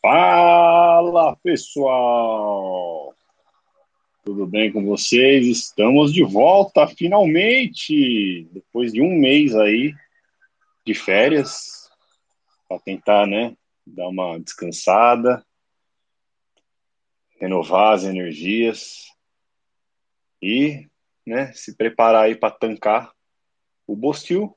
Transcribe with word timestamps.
Fala 0.00 1.34
pessoal! 1.36 3.14
Tudo 4.24 4.46
bem 4.46 4.70
com 4.70 4.84
vocês? 4.84 5.46
Estamos 5.46 6.12
de 6.12 6.22
volta 6.22 6.86
finalmente! 6.86 8.46
Depois 8.52 8.92
de 8.92 9.00
um 9.00 9.18
mês 9.18 9.56
aí 9.56 9.94
de 10.84 10.94
férias, 10.94 11.90
para 12.68 12.78
tentar, 12.78 13.26
né, 13.26 13.56
dar 13.86 14.08
uma 14.08 14.38
descansada, 14.38 15.44
renovar 17.40 17.94
as 17.94 18.04
energias 18.04 19.06
e, 20.42 20.86
né, 21.26 21.52
se 21.52 21.74
preparar 21.74 22.24
aí 22.24 22.36
para 22.36 22.54
tancar 22.54 23.12
o 23.86 23.96
Bostil 23.96 24.56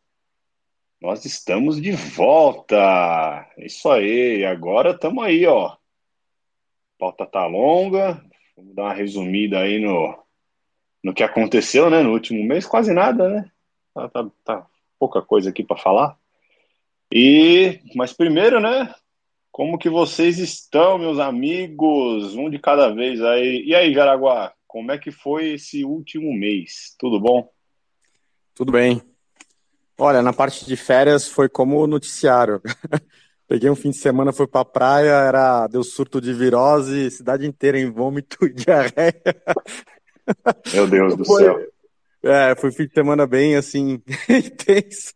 nós 1.02 1.24
estamos 1.26 1.82
de 1.82 1.92
volta. 1.92 3.48
Isso 3.58 3.90
aí. 3.90 4.46
Agora 4.46 4.92
estamos 4.92 5.24
aí, 5.24 5.46
ó. 5.46 5.68
A 5.68 5.78
pauta 6.98 7.26
tá 7.26 7.46
longa. 7.48 8.22
Vamos 8.56 8.76
dar 8.76 8.84
uma 8.84 8.94
resumida 8.94 9.60
aí 9.60 9.80
no, 9.80 10.18
no 11.04 11.14
que 11.14 11.24
aconteceu, 11.24 11.90
né? 11.90 12.04
No 12.04 12.12
último 12.12 12.44
mês, 12.44 12.66
quase 12.66 12.94
nada, 12.94 13.30
né? 13.30 13.52
Tá, 13.94 14.10
tá, 14.10 14.32
tá 14.44 14.68
pouca 15.00 15.22
coisa 15.22 15.50
aqui 15.50 15.64
para 15.64 15.78
falar. 15.78 16.18
E, 17.14 17.80
mas 17.96 18.12
primeiro, 18.12 18.60
né? 18.60 18.94
Como 19.52 19.80
que 19.80 19.90
vocês 19.90 20.38
estão, 20.38 20.98
meus 20.98 21.18
amigos? 21.18 22.36
Um 22.36 22.50
de 22.50 22.60
cada 22.60 22.94
vez 22.94 23.22
aí. 23.24 23.64
E 23.66 23.74
aí, 23.74 23.94
Jaraguá? 23.94 24.54
Como 24.68 24.92
é 24.92 24.98
que 24.98 25.12
foi 25.12 25.54
esse 25.54 25.84
último 25.84 26.34
mês? 26.34 26.96
Tudo 27.00 27.20
bom? 27.20 27.50
Tudo 28.54 28.72
bem. 28.72 29.09
Olha, 30.00 30.22
na 30.22 30.32
parte 30.32 30.66
de 30.66 30.78
férias 30.78 31.28
foi 31.28 31.50
como 31.50 31.78
o 31.78 31.86
noticiário. 31.86 32.62
Peguei 33.50 33.70
um 33.70 33.76
fim 33.76 33.90
de 33.90 33.98
semana, 33.98 34.32
fui 34.32 34.48
pra 34.48 34.64
praia, 34.64 35.12
era 35.12 35.68
deu 35.68 35.84
surto 35.84 36.22
de 36.22 36.32
virose, 36.34 37.12
cidade 37.12 37.46
inteira 37.46 37.78
em 37.78 37.92
vômito 37.92 38.46
e 38.46 38.54
diarreia. 38.54 39.22
Meu 40.72 40.88
Deus 40.88 41.18
do 41.18 41.26
foi, 41.26 41.44
céu. 41.44 41.60
É, 42.24 42.56
foi 42.56 42.72
fim 42.72 42.86
de 42.86 42.94
semana 42.94 43.28
bem 43.28 43.58
assim, 43.58 44.02
intenso. 44.30 45.14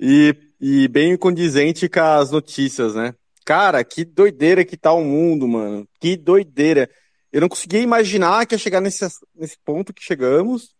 E, 0.00 0.34
e 0.58 0.88
bem 0.88 1.14
condizente 1.16 1.86
com 1.86 2.00
as 2.00 2.30
notícias, 2.30 2.94
né? 2.94 3.14
Cara, 3.44 3.84
que 3.84 4.06
doideira 4.06 4.64
que 4.64 4.76
tá 4.76 4.92
o 4.92 5.04
mundo, 5.04 5.46
mano. 5.46 5.86
Que 6.00 6.16
doideira. 6.16 6.88
Eu 7.30 7.42
não 7.42 7.48
conseguia 7.48 7.80
imaginar 7.80 8.46
que 8.46 8.54
ia 8.54 8.58
chegar 8.58 8.80
nesse, 8.80 9.06
nesse 9.34 9.58
ponto 9.62 9.92
que 9.92 10.02
chegamos. 10.02 10.74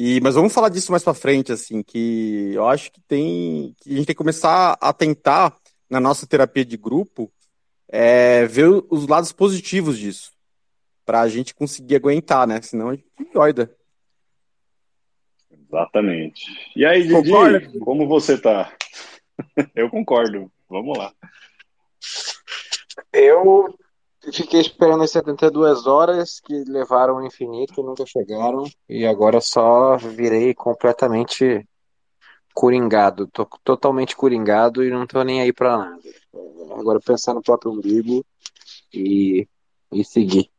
E, 0.00 0.20
mas 0.20 0.36
vamos 0.36 0.54
falar 0.54 0.68
disso 0.68 0.92
mais 0.92 1.02
para 1.02 1.12
frente, 1.12 1.50
assim, 1.50 1.82
que 1.82 2.52
eu 2.54 2.68
acho 2.68 2.92
que 2.92 3.00
tem 3.00 3.74
que 3.80 3.90
a 3.92 3.96
gente 3.96 4.06
tem 4.06 4.14
que 4.14 4.18
começar 4.18 4.78
a 4.80 4.92
tentar 4.92 5.58
na 5.90 5.98
nossa 5.98 6.24
terapia 6.24 6.64
de 6.64 6.76
grupo 6.76 7.28
é, 7.88 8.46
ver 8.46 8.68
os 8.88 9.08
lados 9.08 9.32
positivos 9.32 9.98
disso, 9.98 10.30
para 11.04 11.20
a 11.20 11.28
gente 11.28 11.52
conseguir 11.52 11.96
aguentar, 11.96 12.46
né? 12.46 12.62
Senão 12.62 12.90
a 12.90 12.94
gente 12.94 13.08
doida. 13.34 13.74
Exatamente. 15.50 16.44
E 16.76 16.86
aí, 16.86 17.02
Didi, 17.02 17.14
Concorda? 17.14 17.80
como 17.80 18.06
você 18.06 18.38
tá? 18.40 18.72
eu 19.74 19.90
concordo. 19.90 20.48
Vamos 20.70 20.96
lá. 20.96 21.12
Eu 23.12 23.76
fiquei 24.32 24.60
esperando 24.60 25.02
as 25.02 25.10
72 25.10 25.86
horas 25.86 26.40
que 26.40 26.64
levaram 26.64 27.18
ao 27.18 27.24
infinito, 27.24 27.82
nunca 27.82 28.04
chegaram, 28.06 28.64
e 28.88 29.06
agora 29.06 29.40
só 29.40 29.96
virei 29.96 30.54
completamente 30.54 31.66
coringado. 32.54 33.28
Tô 33.28 33.46
totalmente 33.62 34.16
coringado 34.16 34.84
e 34.84 34.90
não 34.90 35.06
tô 35.06 35.22
nem 35.22 35.40
aí 35.40 35.52
pra 35.52 35.78
nada. 35.78 36.02
Agora 36.78 37.00
pensar 37.00 37.34
no 37.34 37.42
próprio 37.42 37.72
umbigo 37.72 38.24
e, 38.92 39.46
e 39.92 40.04
seguir. 40.04 40.50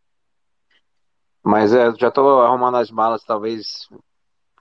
Mas 1.43 1.73
é, 1.73 1.91
já 1.95 2.11
tô 2.11 2.41
arrumando 2.41 2.77
as 2.77 2.91
malas, 2.91 3.23
talvez 3.23 3.89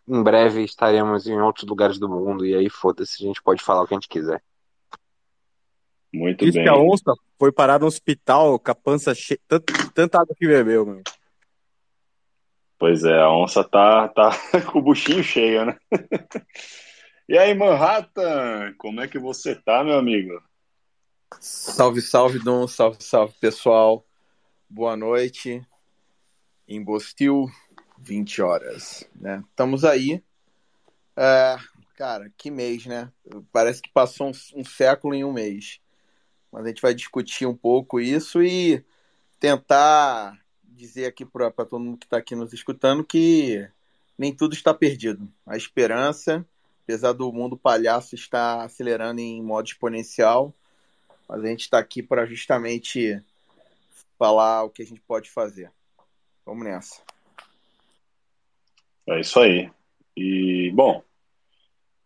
em 0.06 0.22
breve 0.22 0.64
estaremos 0.64 1.26
em 1.26 1.38
outros 1.41 1.69
lugares 1.69 1.98
do 1.98 2.08
mundo, 2.08 2.47
e 2.47 2.54
aí 2.54 2.70
foda-se, 2.70 3.22
a 3.22 3.26
gente 3.26 3.42
pode 3.42 3.62
falar 3.62 3.82
o 3.82 3.87
que 3.87 3.94
a 3.94 3.97
gente 3.97 4.08
quiser. 4.08 4.42
Muito 6.12 6.44
Diz 6.44 6.54
bem. 6.54 6.64
que 6.64 6.69
a 6.69 6.76
onça 6.76 7.12
foi 7.38 7.52
parar 7.52 7.80
no 7.80 7.86
hospital 7.86 8.58
com 8.58 8.70
a 8.70 8.74
pança 8.74 9.14
cheia, 9.14 9.41
tanta 9.94 10.20
água 10.20 10.34
que 10.36 10.46
bebeu, 10.46 10.86
meu. 10.86 11.02
Pois 12.78 13.04
é, 13.04 13.20
a 13.20 13.30
onça 13.30 13.62
tá, 13.62 14.08
tá 14.08 14.30
com 14.72 14.78
o 14.78 14.82
buchinho 14.82 15.22
cheio, 15.22 15.66
né? 15.66 15.78
e 17.28 17.36
aí, 17.36 17.52
Manhattan, 17.54 18.72
como 18.78 19.00
é 19.00 19.08
que 19.08 19.19
você 19.19 19.54
tá, 19.54 19.84
meu 19.84 19.98
amigo? 19.98 20.42
Salve, 21.41 22.00
salve, 22.00 22.38
Dom, 22.38 22.66
salve, 22.66 23.02
salve, 23.02 23.34
pessoal. 23.38 24.04
Boa 24.69 24.96
noite. 24.96 25.62
Em 26.66 26.82
Bostil, 26.82 27.46
20 27.98 28.40
horas, 28.40 29.08
né? 29.14 29.42
Estamos 29.50 29.84
aí. 29.84 30.22
É, 31.16 31.56
cara, 31.96 32.30
que 32.36 32.50
mês, 32.50 32.86
né? 32.86 33.12
Parece 33.52 33.82
que 33.82 33.90
passou 33.92 34.28
um, 34.28 34.60
um 34.60 34.64
século 34.64 35.14
em 35.14 35.25
um 35.25 35.32
mês 35.32 35.80
mas 36.53 36.64
a 36.64 36.69
gente 36.69 36.82
vai 36.82 36.94
discutir 36.94 37.47
um 37.47 37.56
pouco 37.56 38.00
isso 38.00 38.42
e 38.42 38.84
tentar 39.38 40.38
dizer 40.62 41.06
aqui 41.06 41.25
para 41.25 41.50
todo 41.50 41.81
mundo 41.81 41.98
que 41.98 42.06
está 42.06 42.19
aqui 42.19 42.34
nos 42.34 42.53
escutando 42.53 43.04
que 43.04 43.69
nem 44.16 44.34
tudo 44.34 44.54
está 44.54 44.72
perdido. 44.72 45.28
A 45.47 45.56
esperança, 45.56 46.44
apesar 46.84 47.12
do 47.12 47.32
mundo 47.32 47.56
palhaço 47.56 48.14
estar 48.14 48.62
acelerando 48.62 49.20
em 49.20 49.42
modo 49.42 49.66
exponencial, 49.66 50.54
mas 51.28 51.44
a 51.44 51.47
gente 51.47 51.60
está 51.60 51.78
aqui 51.78 52.03
para 52.03 52.26
justamente 52.26 53.22
falar 54.19 54.64
o 54.64 54.70
que 54.70 54.82
a 54.82 54.87
gente 54.87 55.00
pode 55.00 55.31
fazer. 55.31 55.70
Vamos 56.44 56.64
nessa. 56.64 57.00
É 59.06 59.20
isso 59.20 59.38
aí. 59.38 59.70
E, 60.16 60.70
bom, 60.75 61.03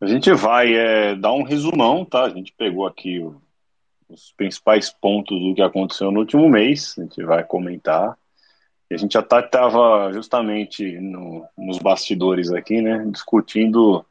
a 0.01 0.07
gente 0.07 0.33
vai 0.33 0.75
é, 0.75 1.15
dar 1.15 1.33
um 1.33 1.43
resumão, 1.43 2.05
tá? 2.05 2.25
A 2.25 2.31
gente 2.31 2.53
pegou 2.53 2.87
aqui 2.87 3.21
o 3.21 3.41
os 4.13 4.33
principais 4.37 4.91
pontos 4.91 5.39
do 5.41 5.55
que 5.55 5.63
aconteceu 5.63 6.11
no 6.11 6.21
último 6.21 6.49
mês, 6.49 6.95
a 6.99 7.03
gente 7.03 7.23
vai 7.25 7.43
comentar. 7.43 8.17
E 8.91 8.95
a 8.95 8.99
gente 8.99 9.13
já 9.13 9.21
estava 9.21 9.49
tá, 9.49 10.13
justamente 10.13 10.99
no, 11.01 11.47
nos 11.57 11.79
bastidores 11.79 12.53
aqui, 12.53 12.83
né, 12.83 13.05
discutindo 13.11 13.97
o 13.99 14.05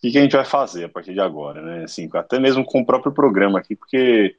que, 0.00 0.10
que, 0.10 0.18
a 0.18 0.22
gente 0.22 0.36
vai 0.36 0.44
fazer 0.44 0.84
a 0.84 0.88
partir 0.88 1.14
de 1.14 1.20
agora, 1.20 1.62
né, 1.62 1.84
assim, 1.84 2.08
até 2.12 2.40
mesmo 2.40 2.64
com 2.64 2.80
o 2.80 2.86
próprio 2.86 3.12
programa 3.12 3.60
aqui, 3.60 3.76
porque 3.76 4.36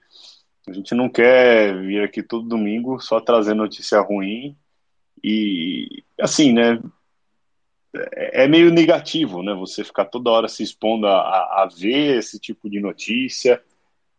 a 0.68 0.74
gente 0.74 0.94
não 0.94 1.10
quer 1.10 1.80
vir 1.80 2.04
aqui 2.04 2.22
todo 2.22 2.48
domingo 2.48 3.00
só 3.00 3.22
trazer 3.22 3.54
notícia 3.54 4.02
ruim 4.02 4.58
e, 5.24 6.04
assim, 6.20 6.52
né, 6.52 6.82
é, 8.14 8.44
é 8.44 8.48
meio 8.48 8.70
negativo, 8.72 9.42
né, 9.42 9.54
você 9.54 9.84
ficar 9.86 10.06
toda 10.06 10.32
hora 10.32 10.50
se 10.50 10.64
expondo 10.64 11.08
a, 11.08 11.64
a 11.64 11.70
ver 11.74 12.18
esse 12.18 12.40
tipo 12.40 12.70
de 12.70 12.82
notícia, 12.82 13.64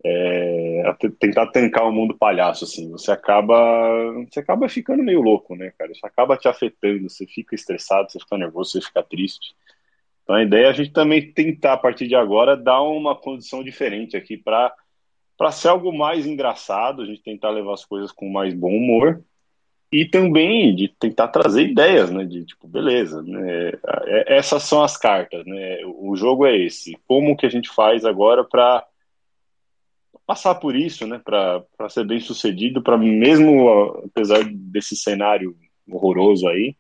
é, 0.08 0.96
tentar 1.18 1.48
tancar 1.48 1.84
o 1.84 1.92
mundo 1.92 2.16
palhaço, 2.16 2.64
assim, 2.64 2.90
você 2.90 3.10
acaba, 3.10 3.56
você 4.30 4.38
acaba 4.40 4.68
ficando 4.68 5.02
meio 5.02 5.20
louco, 5.20 5.56
né, 5.56 5.72
cara? 5.76 5.90
Isso 5.90 6.06
acaba 6.06 6.36
te 6.36 6.46
afetando, 6.46 7.10
você 7.10 7.26
fica 7.26 7.54
estressado, 7.54 8.10
você 8.10 8.20
fica 8.20 8.38
nervoso, 8.38 8.72
você 8.72 8.80
fica 8.80 9.02
triste. 9.02 9.54
Então 10.22 10.36
a 10.36 10.42
ideia 10.42 10.66
é 10.66 10.68
a 10.68 10.72
gente 10.72 10.92
também 10.92 11.32
tentar, 11.32 11.72
a 11.74 11.76
partir 11.76 12.06
de 12.06 12.14
agora, 12.14 12.56
dar 12.56 12.82
uma 12.82 13.16
condição 13.16 13.64
diferente 13.64 14.16
aqui 14.16 14.36
para 14.36 14.72
para 15.36 15.52
ser 15.52 15.68
algo 15.68 15.92
mais 15.92 16.26
engraçado, 16.26 17.02
a 17.02 17.04
gente 17.04 17.22
tentar 17.22 17.50
levar 17.50 17.74
as 17.74 17.84
coisas 17.84 18.10
com 18.10 18.26
mais 18.26 18.54
bom 18.54 18.74
humor 18.74 19.22
e 19.92 20.06
também 20.06 20.74
de 20.74 20.88
tentar 20.88 21.28
trazer 21.28 21.68
ideias, 21.68 22.10
né? 22.10 22.24
De 22.24 22.44
tipo, 22.44 22.66
beleza, 22.66 23.22
né? 23.22 23.72
É, 24.06 24.38
essas 24.38 24.62
são 24.62 24.82
as 24.82 24.96
cartas, 24.96 25.44
né? 25.44 25.78
O 25.84 26.16
jogo 26.16 26.46
é 26.46 26.56
esse. 26.56 26.96
Como 27.06 27.36
que 27.36 27.44
a 27.44 27.50
gente 27.50 27.68
faz 27.68 28.04
agora 28.06 28.42
para 28.44 28.82
passar 30.26 30.56
por 30.56 30.74
isso, 30.74 31.06
né, 31.06 31.20
para 31.24 31.88
ser 31.88 32.04
bem 32.04 32.18
sucedido, 32.20 32.82
para 32.82 32.98
mesmo 32.98 33.70
apesar 34.04 34.44
desse 34.44 34.96
cenário 34.96 35.56
horroroso 35.88 36.48
aí, 36.48 36.74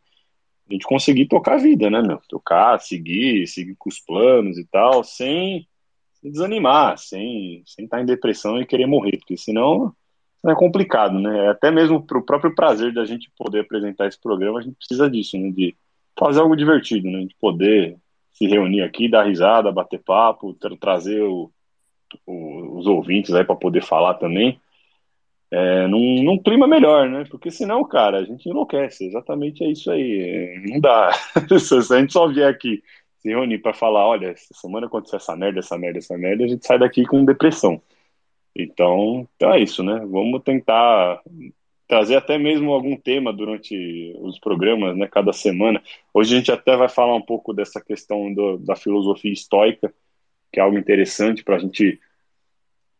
a 0.68 0.72
gente 0.72 0.84
conseguir 0.84 1.26
tocar 1.26 1.54
a 1.54 1.58
vida, 1.58 1.88
né, 1.88 2.02
meu? 2.02 2.20
Tocar, 2.28 2.80
seguir, 2.80 3.46
seguir 3.46 3.76
com 3.78 3.88
os 3.88 4.00
planos 4.00 4.58
e 4.58 4.66
tal, 4.66 5.04
sem, 5.04 5.66
sem 6.14 6.30
desanimar, 6.30 6.98
sem, 6.98 7.62
sem 7.64 7.84
estar 7.84 8.02
em 8.02 8.06
depressão 8.06 8.60
e 8.60 8.66
querer 8.66 8.86
morrer, 8.86 9.16
porque 9.18 9.36
senão 9.36 9.94
é 10.44 10.54
complicado, 10.54 11.18
né? 11.20 11.48
Até 11.48 11.70
mesmo 11.70 12.02
para 12.04 12.18
o 12.18 12.22
próprio 12.22 12.54
prazer 12.54 12.92
da 12.92 13.04
gente 13.04 13.30
poder 13.36 13.60
apresentar 13.60 14.08
esse 14.08 14.20
programa, 14.20 14.58
a 14.58 14.62
gente 14.62 14.76
precisa 14.76 15.08
disso, 15.08 15.38
né? 15.38 15.50
De 15.50 15.76
fazer 16.18 16.40
algo 16.40 16.56
divertido, 16.56 17.08
né? 17.08 17.24
De 17.24 17.34
poder 17.36 17.96
se 18.32 18.46
reunir 18.46 18.82
aqui, 18.82 19.08
dar 19.08 19.24
risada, 19.24 19.70
bater 19.72 20.00
papo, 20.02 20.52
tra 20.54 20.76
trazer 20.76 21.22
o, 21.22 21.50
os 22.26 22.86
ouvintes 22.86 23.34
aí 23.34 23.44
para 23.44 23.56
poder 23.56 23.82
falar 23.82 24.14
também, 24.14 24.60
é, 25.50 25.86
num, 25.86 26.22
num, 26.22 26.38
clima 26.42 26.66
melhor, 26.66 27.08
né? 27.08 27.24
Porque 27.30 27.50
senão, 27.50 27.84
cara, 27.84 28.18
a 28.18 28.24
gente 28.24 28.48
enlouquece. 28.48 29.06
Exatamente 29.06 29.64
é 29.64 29.70
isso 29.70 29.90
aí. 29.90 30.62
Não 30.68 30.80
dá. 30.80 31.12
Se 31.60 31.94
a 31.94 32.00
gente 32.00 32.12
só 32.12 32.26
vier 32.26 32.48
aqui 32.48 32.82
se 33.18 33.28
reunir 33.28 33.58
para 33.58 33.72
falar, 33.72 34.06
olha, 34.06 34.28
essa 34.28 34.54
semana 34.54 34.86
aconteceu 34.86 35.16
essa 35.16 35.36
merda, 35.36 35.58
essa 35.58 35.76
merda, 35.78 35.98
essa 35.98 36.16
merda, 36.16 36.44
a 36.44 36.48
gente 36.48 36.66
sai 36.66 36.78
daqui 36.78 37.04
com 37.04 37.24
depressão. 37.24 37.80
Então, 38.54 39.28
então 39.36 39.52
é 39.52 39.60
isso, 39.60 39.82
né? 39.82 40.00
Vamos 40.06 40.42
tentar 40.42 41.20
trazer 41.88 42.16
até 42.16 42.38
mesmo 42.38 42.72
algum 42.72 42.96
tema 42.96 43.32
durante 43.32 44.14
os 44.20 44.38
programas, 44.38 44.96
né? 44.96 45.06
Cada 45.06 45.32
semana. 45.32 45.82
Hoje 46.12 46.34
a 46.34 46.38
gente 46.38 46.52
até 46.52 46.76
vai 46.76 46.88
falar 46.88 47.14
um 47.14 47.22
pouco 47.22 47.52
dessa 47.52 47.80
questão 47.80 48.32
do, 48.32 48.58
da 48.58 48.76
filosofia 48.76 49.32
estoica, 49.32 49.92
que 50.52 50.60
é 50.60 50.62
algo 50.62 50.78
interessante 50.78 51.44
para 51.44 51.56
a 51.56 51.58
gente 51.58 52.00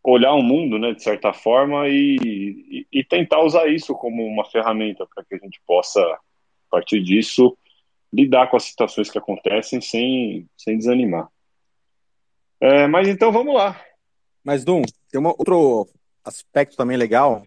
olhar 0.02 0.34
o 0.34 0.43
mundo, 0.43 0.78
né, 0.78 0.93
de 0.93 1.02
certa 1.02 1.32
forma, 1.32 1.88
e, 1.88 2.16
e, 2.22 2.87
e 2.93 3.04
tentar 3.04 3.43
usar 3.43 3.66
isso 3.66 3.94
como 3.94 4.25
uma 4.25 4.44
ferramenta 4.44 5.06
para 5.12 5.25
que 5.25 5.34
a 5.34 5.38
gente 5.38 5.60
possa, 5.66 6.00
a 6.00 6.19
partir 6.70 7.02
disso, 7.02 7.56
lidar 8.12 8.48
com 8.48 8.56
as 8.56 8.64
situações 8.64 9.10
que 9.10 9.19
acontecem 9.19 9.81
sem, 9.81 10.48
sem 10.56 10.78
desanimar. 10.78 11.28
É, 12.60 12.87
mas 12.87 13.08
então 13.08 13.32
vamos 13.32 13.54
lá. 13.54 13.81
Mas, 14.44 14.64
Dum, 14.64 14.82
tem 15.10 15.20
um 15.20 15.26
outro 15.26 15.88
aspecto 16.25 16.76
também 16.76 16.96
legal, 16.96 17.44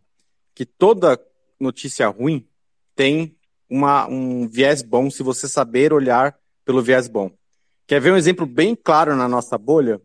que 0.53 0.65
toda 0.65 1.19
notícia 1.59 2.07
ruim 2.09 2.45
tem 2.93 3.35
uma, 3.69 4.07
um 4.07 4.47
viés 4.47 4.81
bom 4.81 5.09
se 5.09 5.23
você 5.23 5.47
saber 5.47 5.93
olhar 5.93 6.37
pelo 6.65 6.81
viés 6.81 7.07
bom. 7.07 7.31
Quer 7.89 7.99
ver 7.99 8.13
um 8.13 8.17
exemplo 8.17 8.45
bem 8.45 8.75
claro 8.75 9.15
na 9.15 9.27
nossa 9.27 9.57
bolha? 9.57 9.99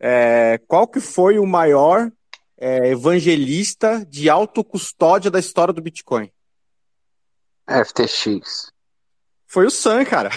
É, 0.00 0.58
qual 0.66 0.88
que 0.88 0.98
foi 0.98 1.38
o 1.38 1.44
maior 1.44 2.10
é, 2.56 2.88
evangelista 2.88 4.02
de 4.08 4.30
autocustódia 4.30 5.30
da 5.30 5.38
história 5.38 5.74
do 5.74 5.82
Bitcoin? 5.82 6.32
FTX. 7.68 8.72
Foi 9.46 9.66
o 9.66 9.70
Sam, 9.70 10.06
cara. 10.06 10.30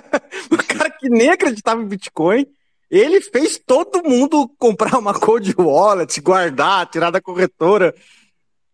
o 0.50 0.56
cara 0.56 0.88
que 0.88 1.10
nem 1.10 1.28
acreditava 1.28 1.82
em 1.82 1.86
Bitcoin, 1.86 2.46
ele 2.90 3.20
fez 3.20 3.58
todo 3.58 4.02
mundo 4.02 4.48
comprar 4.58 4.98
uma 4.98 5.12
cold 5.12 5.54
wallet, 5.58 6.18
guardar, 6.22 6.88
tirar 6.88 7.10
da 7.10 7.20
corretora. 7.20 7.94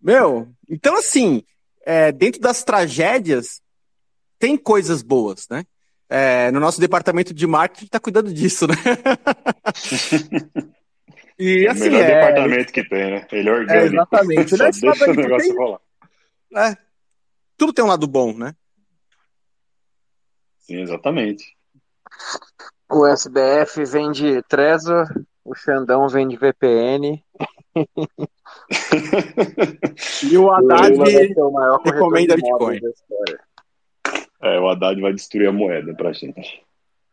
Meu, 0.00 0.48
então 0.70 0.96
assim, 0.96 1.42
é, 1.84 2.12
dentro 2.12 2.40
das 2.40 2.62
tragédias, 2.62 3.60
tem 4.38 4.56
coisas 4.56 5.02
boas, 5.02 5.48
né? 5.50 5.64
É, 6.10 6.50
no 6.50 6.58
nosso 6.58 6.80
departamento 6.80 7.34
de 7.34 7.46
marketing 7.46 7.84
está 7.84 8.00
cuidando 8.00 8.32
disso, 8.32 8.66
né? 8.66 8.74
e, 11.38 11.66
é 11.66 11.68
o 11.68 11.72
assim, 11.72 11.90
melhor 11.90 12.00
é... 12.00 12.14
departamento 12.14 12.72
que 12.72 12.82
tem, 12.88 13.10
né? 13.10 13.26
Ele 13.30 13.48
é 13.48 13.52
orgânico. 13.52 13.72
É, 13.72 13.86
exatamente. 13.86 14.56
Só 14.56 14.64
deixa 14.64 15.10
o 15.10 15.14
negócio 15.14 15.48
tem... 15.48 15.58
rolar. 15.58 15.80
É, 16.56 16.74
tudo 17.58 17.74
tem 17.74 17.84
um 17.84 17.88
lado 17.88 18.06
bom, 18.06 18.32
né? 18.32 18.54
Sim, 20.60 20.80
exatamente. 20.80 21.44
O 22.90 23.06
SBF 23.06 23.84
vende 23.84 24.42
Trezor, 24.48 25.06
o 25.44 25.54
Xandão 25.54 26.08
vende 26.08 26.38
VPN. 26.38 27.22
e 30.30 30.38
o 30.38 30.50
Haddad 30.50 30.96
recomenda 31.84 32.34
Bitcoin. 32.34 32.80
É, 34.40 34.58
o 34.60 34.68
Haddad 34.68 35.00
vai 35.00 35.12
destruir 35.12 35.48
a 35.48 35.52
moeda 35.52 35.94
pra 35.94 36.12
gente. 36.12 36.64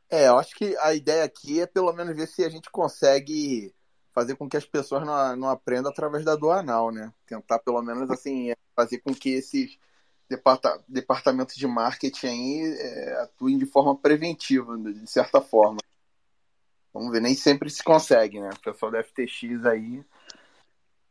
É, 0.10 0.28
eu 0.28 0.38
acho 0.38 0.56
que 0.56 0.78
a 0.78 0.94
ideia 0.94 1.24
aqui 1.24 1.60
é 1.60 1.66
pelo 1.66 1.92
menos 1.92 2.16
ver 2.16 2.28
se 2.28 2.44
a 2.44 2.50
gente 2.50 2.70
consegue 2.70 3.74
fazer 4.14 4.36
com 4.36 4.48
que 4.48 4.56
as 4.56 4.66
pessoas 4.66 5.06
não, 5.06 5.36
não 5.36 5.50
aprendam 5.50 5.92
através 5.92 6.24
da 6.24 6.36
doanal, 6.36 6.92
né? 6.92 7.12
Tentar 7.26 7.60
pelo 7.60 7.82
menos 7.82 8.10
assim 8.10 8.54
fazer 8.76 9.00
com 9.00 9.14
que 9.14 9.30
esses 9.30 9.78
departa 10.30 10.84
departamentos 10.88 11.56
de 11.56 11.68
marketing 11.68 12.28
aí 12.28 12.78
é, 12.80 13.22
atuem 13.24 13.58
de 13.58 13.66
forma 13.66 13.96
preventiva, 13.96 14.78
de 14.78 15.10
certa 15.10 15.42
forma. 15.42 15.80
Vamos 16.94 17.12
ver, 17.12 17.22
nem 17.22 17.36
sempre 17.36 17.70
se 17.70 17.84
consegue, 17.84 18.40
né? 18.40 18.50
O 18.56 18.60
pessoal 18.62 18.92
da 18.92 19.04
FTX 19.04 19.66
aí 19.66 20.04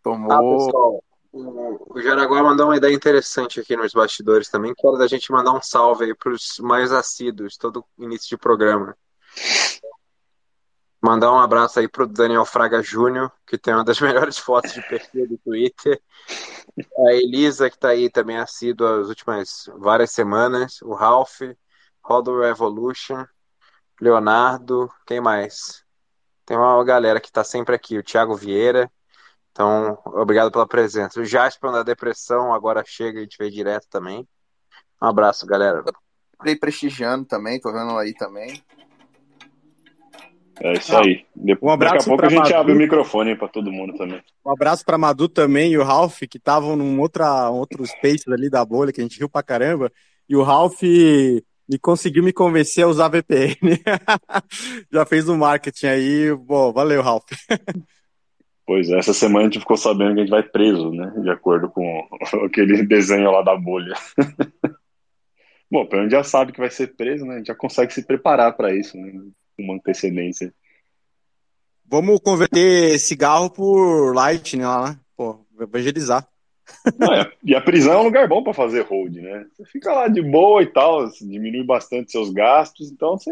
tomou. 0.03 0.33
Ah, 0.33 0.57
pessoal, 0.57 1.05
o, 1.35 2.01
Jaraguá 2.01 2.43
mandou 2.43 2.67
uma 2.67 2.77
ideia 2.77 2.95
interessante 2.95 3.59
aqui 3.59 3.77
nos 3.77 3.93
bastidores 3.93 4.49
também, 4.49 4.73
que 4.73 4.87
era 4.87 4.97
da 4.97 5.09
gente 5.09 5.33
mandar 5.33 5.53
um 5.53 5.61
salve 5.61 6.05
aí 6.05 6.15
para 6.15 6.33
os 6.33 6.59
mais 6.61 6.93
assíduos, 6.93 7.57
todo 7.57 7.85
início 7.99 8.29
de 8.29 8.37
programa. 8.37 8.97
Mandar 11.03 11.33
um 11.33 11.39
abraço 11.39 11.81
aí 11.81 11.89
pro 11.89 12.07
Daniel 12.07 12.47
Fraga 12.47 12.81
Júnior, 12.83 13.33
que 13.47 13.59
tem 13.59 13.75
uma 13.75 13.85
das 13.85 13.99
melhores 14.01 14.39
fotos 14.39 14.73
de 14.73 14.81
perfil 14.83 15.29
do 15.29 15.39
Twitter. 15.39 16.01
A 17.07 17.13
Elisa, 17.13 17.69
que 17.69 17.77
está 17.77 17.89
aí 17.89 18.09
também 18.09 18.39
assídua 18.39 19.01
as 19.01 19.09
últimas 19.09 19.69
várias 19.77 20.13
semanas. 20.13 20.81
O 20.83 20.95
Ralph, 20.95 21.41
Rodo 22.03 22.41
Revolution, 22.41 23.27
Leonardo, 24.01 24.89
quem 25.05 25.21
mais? 25.21 25.85
Tem 26.47 26.57
uma 26.57 26.83
galera 26.85 27.21
que 27.21 27.29
está 27.29 27.43
sempre 27.43 27.75
aqui, 27.75 27.99
o 27.99 28.03
Thiago 28.03 28.37
Vieira. 28.37 28.91
Então, 29.55 29.97
obrigado 30.07 30.51
pela 30.51 30.67
presença. 30.67 31.21
O 31.21 31.25
Jasper 31.25 31.71
da 31.71 31.85
depressão 31.85 32.53
agora 32.53 32.83
chega 32.85 33.19
e 33.19 33.21
a 33.21 33.23
gente 33.23 33.39
vê 33.39 33.49
direto 33.49 33.87
também. 33.89 34.27
Um 35.01 35.07
abraço, 35.07 35.47
galera. 35.47 35.85
Play 36.41 36.57
prestigiando 36.57 37.25
também, 37.25 37.61
tô 37.61 37.73
vendo 37.73 37.97
aí 37.97 38.13
também. 38.15 38.61
É 40.61 40.73
isso 40.73 40.97
aí. 40.97 41.25
um 41.63 41.71
abraço 41.71 41.95
Daqui 41.95 42.05
a 42.05 42.09
pouco 42.09 42.27
a 42.27 42.29
gente 42.29 42.43
Madu. 42.43 42.55
abre 42.57 42.73
o 42.73 42.77
microfone 42.77 43.37
para 43.37 43.47
todo 43.47 43.71
mundo 43.71 43.97
também. 43.97 44.21
Um 44.45 44.51
abraço 44.51 44.85
para 44.85 44.99
Madu 44.99 45.29
também 45.29 45.71
e 45.71 45.79
o 45.79 45.85
Ralph, 45.85 46.19
que 46.29 46.37
estavam 46.37 46.75
num 46.75 47.01
outra, 47.01 47.49
outro 47.49 47.87
space 47.87 48.25
ali 48.33 48.51
da 48.51 48.65
bolha, 48.65 48.93
que 48.93 49.01
a 49.01 49.05
gente 49.05 49.19
riu 49.19 49.29
pra 49.29 49.43
caramba. 49.43 49.91
E 50.29 50.35
o 50.35 50.43
Ralph 50.43 50.83
me 50.83 51.79
conseguiu 51.81 52.25
me 52.25 52.33
convencer 52.33 52.83
a 52.83 52.89
usar 52.89 53.09
VPN. 53.09 53.57
Já 54.91 55.07
fez 55.07 55.29
o 55.29 55.35
um 55.35 55.39
marketing 55.39 55.87
aí. 55.87 56.35
Bom, 56.35 56.73
valeu, 56.73 57.03
Ralph. 57.03 57.31
Pois 58.67 58.89
é, 58.89 58.99
essa 58.99 59.13
semana 59.13 59.41
a 59.41 59.45
gente 59.45 59.61
ficou 59.61 59.77
sabendo 59.77 60.15
que 60.15 60.21
a 60.21 60.23
gente 60.23 60.31
vai 60.31 60.43
preso, 60.43 60.91
né? 60.91 61.13
De 61.23 61.31
acordo 61.31 61.69
com 61.69 62.09
aquele 62.47 62.83
desenho 62.87 63.31
lá 63.31 63.43
da 63.43 63.55
bolha. 63.57 63.95
Bom, 65.71 65.87
pelo 65.87 66.03
menos 66.03 66.13
já 66.13 66.23
sabe 66.23 66.53
que 66.53 66.61
vai 66.61 66.71
ser 66.71 66.95
preso, 66.95 67.27
né? 67.27 67.35
A 67.35 67.39
gente 67.39 67.49
já 67.49 67.55
consegue 67.55 67.93
se 67.93 68.03
preparar 68.07 68.57
para 68.57 68.75
isso, 68.75 68.97
né? 68.97 69.13
Com 69.57 69.63
uma 69.63 69.75
antecedência. 69.75 70.53
Vamos 71.85 72.21
converter 72.21 72.99
cigarro 72.99 73.51
por 73.51 74.15
light, 74.15 74.57
né? 74.57 74.67
Lá, 74.67 74.91
né? 74.91 75.01
Pô, 75.17 75.45
evangelizar. 75.61 76.27
Não, 76.99 77.09
e 77.43 77.55
a 77.55 77.61
prisão 77.61 77.93
é 77.93 77.99
um 77.99 78.05
lugar 78.05 78.27
bom 78.27 78.43
para 78.43 78.55
fazer 78.55 78.83
hold, 78.83 79.15
né? 79.17 79.47
Você 79.53 79.65
fica 79.67 79.93
lá 79.93 80.09
de 80.09 80.23
boa 80.23 80.63
e 80.63 80.67
tal, 80.67 81.07
diminui 81.11 81.63
bastante 81.63 82.11
seus 82.11 82.31
gastos, 82.31 82.91
então 82.91 83.19
você 83.19 83.31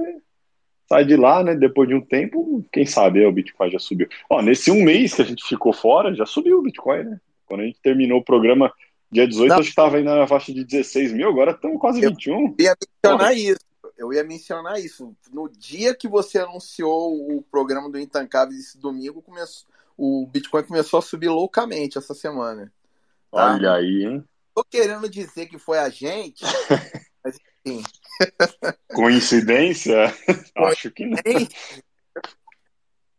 sai 0.92 1.06
de 1.06 1.16
lá, 1.16 1.42
né? 1.42 1.54
Depois 1.54 1.88
de 1.88 1.94
um 1.94 2.02
tempo, 2.02 2.62
quem 2.70 2.84
sabe 2.84 3.24
o 3.24 3.32
Bitcoin 3.32 3.70
já 3.70 3.78
subiu. 3.78 4.06
Ó, 4.28 4.42
nesse 4.42 4.70
um 4.70 4.84
mês 4.84 5.14
que 5.14 5.22
a 5.22 5.24
gente 5.24 5.42
ficou 5.42 5.72
fora, 5.72 6.14
já 6.14 6.26
subiu 6.26 6.58
o 6.58 6.62
Bitcoin, 6.62 7.04
né? 7.04 7.20
Quando 7.46 7.60
a 7.62 7.64
gente 7.64 7.80
terminou 7.80 8.18
o 8.18 8.24
programa 8.24 8.70
dia 9.10 9.26
18, 9.26 9.48
Não. 9.48 9.56
acho 9.56 9.64
que 9.64 9.70
estava 9.70 9.96
aí 9.96 10.04
na 10.04 10.26
faixa 10.26 10.52
de 10.52 10.62
16 10.64 11.12
mil, 11.12 11.30
agora 11.30 11.52
estamos 11.52 11.80
quase 11.80 12.02
eu 12.02 12.10
21. 12.10 12.32
Eu 12.34 12.54
ia 12.58 12.76
mencionar 12.76 13.18
Porra. 13.18 13.32
isso. 13.32 13.60
Eu 13.96 14.12
ia 14.12 14.24
mencionar 14.24 14.80
isso. 14.80 15.16
No 15.32 15.48
dia 15.48 15.94
que 15.94 16.08
você 16.08 16.38
anunciou 16.38 17.36
o 17.36 17.42
programa 17.42 17.88
do 17.90 17.98
Intancáveis 17.98 18.58
esse 18.58 18.78
domingo, 18.78 19.22
começou, 19.22 19.66
o 19.96 20.26
Bitcoin 20.26 20.64
começou 20.64 20.98
a 20.98 21.02
subir 21.02 21.28
loucamente 21.28 21.96
essa 21.96 22.12
semana. 22.12 22.70
Tá? 23.30 23.54
Olha 23.54 23.72
aí, 23.74 24.04
hein? 24.04 24.24
Tô 24.54 24.62
querendo 24.64 25.08
dizer 25.08 25.46
que 25.46 25.58
foi 25.58 25.78
a 25.78 25.88
gente, 25.88 26.44
mas 27.24 27.38
enfim. 27.64 27.82
Coincidência? 28.94 30.14
Acho 30.56 30.90
que 30.90 31.06
não. 31.06 31.16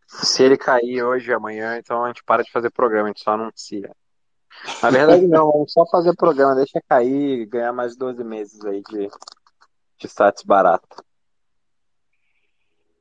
Se 0.07 0.43
ele 0.43 0.57
cair 0.57 1.03
hoje 1.03 1.33
amanhã, 1.33 1.77
então 1.77 2.03
a 2.03 2.07
gente 2.07 2.23
para 2.23 2.43
de 2.43 2.51
fazer 2.51 2.69
programa, 2.69 3.05
a 3.05 3.07
gente 3.07 3.23
só 3.23 3.31
anuncia. 3.31 3.89
Na 4.81 4.89
verdade, 4.91 5.27
não, 5.27 5.51
vamos 5.51 5.73
só 5.73 5.85
fazer 5.87 6.15
programa, 6.15 6.55
deixa 6.55 6.79
cair 6.87 7.41
e 7.41 7.45
ganhar 7.45 7.73
mais 7.73 7.95
12 7.95 8.23
meses 8.23 8.63
aí 8.63 8.81
de, 8.83 9.09
de 9.97 10.07
status 10.07 10.43
barato. 10.43 11.03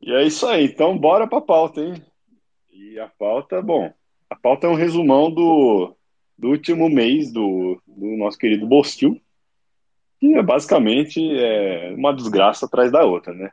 E 0.00 0.12
é 0.12 0.24
isso 0.24 0.46
aí, 0.46 0.64
então 0.64 0.98
bora 0.98 1.28
pra 1.28 1.40
pauta, 1.40 1.80
hein? 1.80 2.02
E 2.70 2.98
a 2.98 3.06
pauta, 3.06 3.60
bom, 3.62 3.92
a 4.28 4.34
pauta 4.34 4.66
é 4.66 4.70
um 4.70 4.74
resumão 4.74 5.30
do, 5.30 5.94
do 6.36 6.48
último 6.48 6.88
mês 6.88 7.30
do, 7.30 7.80
do 7.86 8.16
nosso 8.16 8.38
querido 8.38 8.66
Bostil, 8.66 9.20
que 10.22 10.34
é 10.34 10.42
basicamente 10.42 11.20
é, 11.36 11.92
uma 11.96 12.14
desgraça 12.14 12.66
atrás 12.66 12.92
da 12.92 13.04
outra, 13.04 13.34
né? 13.34 13.50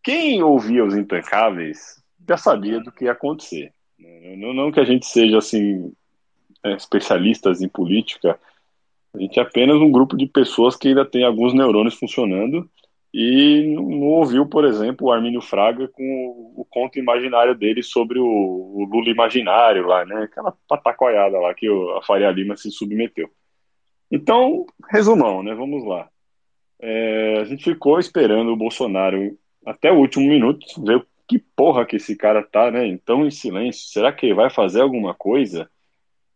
Quem 0.00 0.40
ouvia 0.44 0.84
os 0.84 0.94
Intancáveis 0.94 2.00
já 2.28 2.36
sabia 2.36 2.78
do 2.78 2.92
que 2.92 3.06
ia 3.06 3.10
acontecer. 3.10 3.72
Né? 3.98 4.36
Não, 4.36 4.54
não 4.54 4.70
que 4.70 4.78
a 4.78 4.84
gente 4.84 5.06
seja 5.06 5.38
assim 5.38 5.92
é, 6.62 6.74
especialistas 6.74 7.60
em 7.60 7.68
política, 7.68 8.38
a 9.12 9.18
gente 9.18 9.40
é 9.40 9.42
apenas 9.42 9.74
um 9.78 9.90
grupo 9.90 10.16
de 10.16 10.26
pessoas 10.26 10.76
que 10.76 10.86
ainda 10.86 11.04
tem 11.04 11.24
alguns 11.24 11.52
neurônios 11.52 11.94
funcionando 11.94 12.70
e 13.12 13.74
não, 13.74 14.02
ouviu, 14.02 14.46
por 14.46 14.64
exemplo, 14.64 15.08
o 15.08 15.12
Armínio 15.12 15.40
Fraga 15.40 15.88
com 15.88 16.52
o, 16.56 16.64
conto 16.70 16.96
imaginário 16.96 17.56
dele 17.56 17.82
sobre 17.82 18.20
o, 18.20 18.88
Lula 18.88 19.10
imaginário 19.10 19.84
lá, 19.84 20.04
né? 20.04 20.22
Aquela 20.22 20.54
patacoiada 20.68 21.40
lá 21.40 21.52
que 21.54 21.66
a 21.98 22.02
Faria 22.06 22.30
Lima 22.30 22.56
se 22.56 22.70
submeteu. 22.70 23.28
Então, 24.10 24.66
resumão, 24.90 25.42
né? 25.42 25.54
Vamos 25.54 25.84
lá. 25.84 26.08
É, 26.80 27.38
a 27.40 27.44
gente 27.44 27.64
ficou 27.64 27.98
esperando 27.98 28.52
o 28.52 28.56
Bolsonaro 28.56 29.36
até 29.64 29.90
o 29.90 29.98
último 29.98 30.28
minuto, 30.28 30.66
ver 30.84 31.06
que 31.26 31.38
porra 31.38 31.86
que 31.86 31.96
esse 31.96 32.14
cara 32.16 32.42
tá, 32.42 32.70
né? 32.70 32.86
Então, 32.86 33.26
em 33.26 33.30
silêncio. 33.30 33.88
Será 33.88 34.12
que 34.12 34.26
ele 34.26 34.34
vai 34.34 34.50
fazer 34.50 34.82
alguma 34.82 35.14
coisa? 35.14 35.68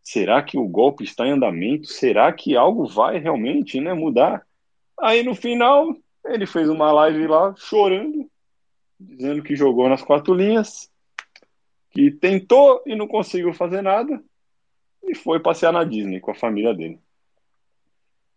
será 0.09 0.41
que 0.41 0.57
o 0.57 0.67
golpe 0.67 1.03
está 1.03 1.27
em 1.27 1.31
andamento? 1.31 1.87
Será 1.87 2.33
que 2.33 2.55
algo 2.55 2.87
vai 2.87 3.19
realmente 3.19 3.79
né, 3.79 3.93
mudar? 3.93 4.43
Aí 4.99 5.21
no 5.21 5.35
final, 5.35 5.95
ele 6.25 6.47
fez 6.47 6.67
uma 6.67 6.91
live 6.91 7.27
lá 7.27 7.53
chorando, 7.55 8.27
dizendo 8.99 9.43
que 9.43 9.55
jogou 9.55 9.87
nas 9.87 10.01
quatro 10.01 10.33
linhas, 10.33 10.89
que 11.91 12.09
tentou 12.09 12.81
e 12.87 12.95
não 12.95 13.07
conseguiu 13.07 13.53
fazer 13.53 13.83
nada, 13.83 14.19
e 15.03 15.13
foi 15.13 15.39
passear 15.39 15.71
na 15.71 15.83
Disney 15.83 16.19
com 16.19 16.31
a 16.31 16.35
família 16.35 16.73
dele. 16.73 16.99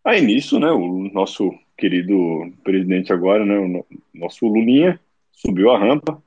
Aí 0.05 0.21
nisso, 0.21 0.59
né, 0.59 0.71
o 0.71 1.11
nosso 1.13 1.53
querido 1.77 2.53
presidente 2.65 3.13
agora, 3.13 3.45
né, 3.45 3.59
o 3.59 3.87
nosso 4.13 4.47
Lulinha, 4.47 4.99
subiu 5.33 5.71
a 5.71 5.79
rampa, 5.79 6.23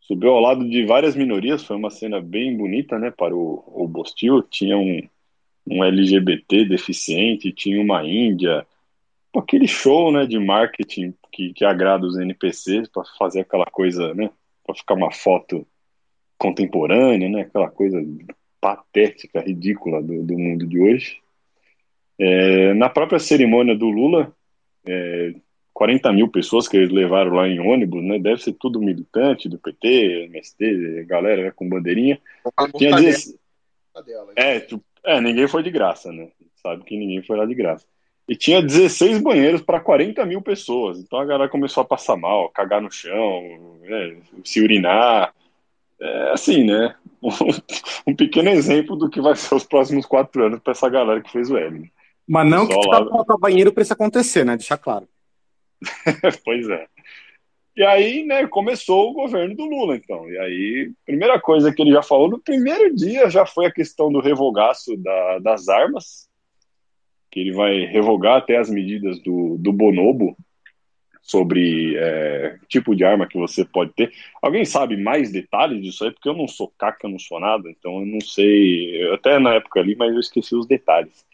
subiu 0.00 0.30
ao 0.30 0.40
lado 0.40 0.68
de 0.68 0.84
várias 0.86 1.16
minorias, 1.16 1.64
foi 1.64 1.76
uma 1.76 1.90
cena 1.90 2.20
bem 2.20 2.56
bonita, 2.56 2.98
né, 2.98 3.10
para 3.10 3.34
o, 3.34 3.64
o 3.66 3.88
Bostil, 3.88 4.42
tinha 4.42 4.78
um, 4.78 5.02
um 5.66 5.82
LGBT 5.82 6.64
deficiente, 6.66 7.52
tinha 7.52 7.80
uma 7.80 8.06
índia, 8.06 8.64
aquele 9.34 9.66
show, 9.66 10.12
né, 10.12 10.24
de 10.24 10.38
marketing 10.38 11.12
que, 11.32 11.52
que 11.52 11.64
agrada 11.64 12.06
os 12.06 12.16
NPCs 12.16 12.88
para 12.88 13.02
fazer 13.18 13.40
aquela 13.40 13.66
coisa, 13.66 14.14
né, 14.14 14.30
para 14.64 14.74
ficar 14.74 14.94
uma 14.94 15.10
foto 15.12 15.66
contemporânea, 16.38 17.28
né, 17.28 17.40
aquela 17.40 17.70
coisa 17.70 18.00
patética, 18.60 19.40
ridícula 19.40 20.00
do, 20.00 20.22
do 20.22 20.38
mundo 20.38 20.66
de 20.66 20.80
hoje. 20.80 21.20
É, 22.18 22.74
na 22.74 22.88
própria 22.88 23.18
cerimônia 23.18 23.76
do 23.76 23.88
Lula, 23.88 24.32
é, 24.86 25.34
40 25.76 26.10
mil 26.12 26.28
pessoas 26.28 26.66
que 26.66 26.76
eles 26.76 26.90
levaram 26.90 27.34
lá 27.34 27.46
em 27.46 27.60
ônibus, 27.60 28.02
né? 28.02 28.18
Deve 28.18 28.42
ser 28.42 28.54
tudo 28.54 28.80
militante 28.80 29.46
do 29.46 29.58
PT, 29.58 30.24
MST, 30.24 31.04
galera 31.06 31.42
né, 31.44 31.52
com 31.54 31.68
bandeirinha. 31.68 32.18
Tinha 32.76 32.96
dias... 32.96 33.36
é, 34.34 34.60
tipo, 34.60 34.82
é, 35.04 35.20
ninguém 35.20 35.46
foi 35.46 35.62
de 35.62 35.70
graça, 35.70 36.10
né? 36.10 36.28
Sabe 36.62 36.82
que 36.84 36.96
ninguém 36.96 37.22
foi 37.22 37.36
lá 37.36 37.44
de 37.44 37.54
graça. 37.54 37.86
E 38.28 38.34
tinha 38.34 38.62
16 38.62 39.20
banheiros 39.20 39.60
para 39.60 39.78
40 39.78 40.24
mil 40.24 40.40
pessoas. 40.40 40.98
Então 40.98 41.18
a 41.18 41.24
galera 41.24 41.48
começou 41.48 41.82
a 41.82 41.86
passar 41.86 42.16
mal, 42.16 42.48
cagar 42.48 42.80
no 42.80 42.90
chão, 42.90 43.78
né, 43.82 44.16
se 44.44 44.62
urinar. 44.62 45.32
É 46.00 46.32
assim, 46.32 46.64
né? 46.64 46.94
Um, 48.06 48.14
pequeno 48.14 48.50
exemplo 48.50 48.94
do 48.94 49.10
que 49.10 49.20
vai 49.20 49.34
ser 49.34 49.52
os 49.52 49.64
próximos 49.64 50.06
quatro 50.06 50.44
anos 50.44 50.60
para 50.60 50.70
essa 50.70 50.88
galera 50.88 51.20
que 51.20 51.32
fez 51.32 51.50
o 51.50 51.56
L. 51.56 51.90
Mas 52.26 52.48
não 52.48 52.66
que 52.66 52.74
lá... 52.74 53.08
falta 53.08 53.36
banheiro 53.38 53.72
para 53.72 53.82
isso 53.82 53.92
acontecer, 53.92 54.44
né? 54.44 54.56
Deixar 54.56 54.78
claro. 54.78 55.08
pois 56.44 56.68
é. 56.68 56.86
E 57.76 57.82
aí, 57.82 58.24
né, 58.24 58.46
começou 58.46 59.10
o 59.10 59.12
governo 59.12 59.54
do 59.54 59.66
Lula, 59.66 59.96
então. 59.96 60.28
E 60.30 60.38
aí, 60.38 60.92
primeira 61.04 61.38
coisa 61.38 61.72
que 61.72 61.82
ele 61.82 61.92
já 61.92 62.02
falou 62.02 62.28
no 62.28 62.38
primeiro 62.38 62.94
dia 62.94 63.28
já 63.28 63.44
foi 63.44 63.66
a 63.66 63.72
questão 63.72 64.10
do 64.10 64.18
revogaço 64.18 64.96
da, 64.96 65.38
das 65.40 65.68
armas, 65.68 66.26
que 67.30 67.40
ele 67.40 67.52
vai 67.52 67.84
revogar 67.84 68.38
até 68.38 68.56
as 68.56 68.70
medidas 68.70 69.20
do, 69.20 69.58
do 69.58 69.74
Bonobo 69.74 70.34
sobre 71.20 71.96
é, 71.96 72.56
tipo 72.66 72.94
de 72.96 73.04
arma 73.04 73.26
que 73.26 73.36
você 73.36 73.62
pode 73.62 73.92
ter. 73.92 74.10
Alguém 74.40 74.64
sabe 74.64 74.96
mais 74.96 75.30
detalhes 75.30 75.82
disso 75.82 76.04
aí? 76.04 76.12
Porque 76.12 76.30
eu 76.30 76.34
não 76.34 76.48
sou 76.48 76.72
caca, 76.78 77.06
eu 77.06 77.10
não 77.10 77.18
sou 77.18 77.38
nada, 77.38 77.68
então 77.68 78.00
eu 78.00 78.06
não 78.06 78.20
sei. 78.22 79.12
Até 79.12 79.38
na 79.38 79.54
época 79.54 79.80
ali, 79.80 79.94
mas 79.94 80.14
eu 80.14 80.20
esqueci 80.20 80.54
os 80.54 80.66
detalhes. 80.66 81.26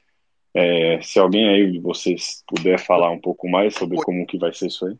É, 0.55 1.01
se 1.03 1.19
alguém 1.19 1.49
aí 1.49 1.73
de 1.73 1.81
vocês 1.81 2.43
puder 2.47 2.79
falar 2.79 3.11
um 3.11 3.21
pouco 3.21 3.49
mais 3.49 3.75
sobre 3.75 3.97
como 4.03 4.27
que 4.27 4.39
vai 4.39 4.53
ser 4.53 4.67
isso 4.67 4.87
aí. 4.87 4.97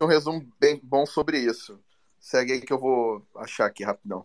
Um 0.00 0.06
resumo 0.06 0.46
bem 0.60 0.80
bom 0.82 1.06
sobre 1.06 1.38
isso. 1.38 1.78
Segue 2.20 2.52
aí 2.52 2.60
que 2.60 2.72
eu 2.72 2.78
vou 2.78 3.22
achar 3.36 3.66
aqui 3.66 3.84
rapidão. 3.84 4.24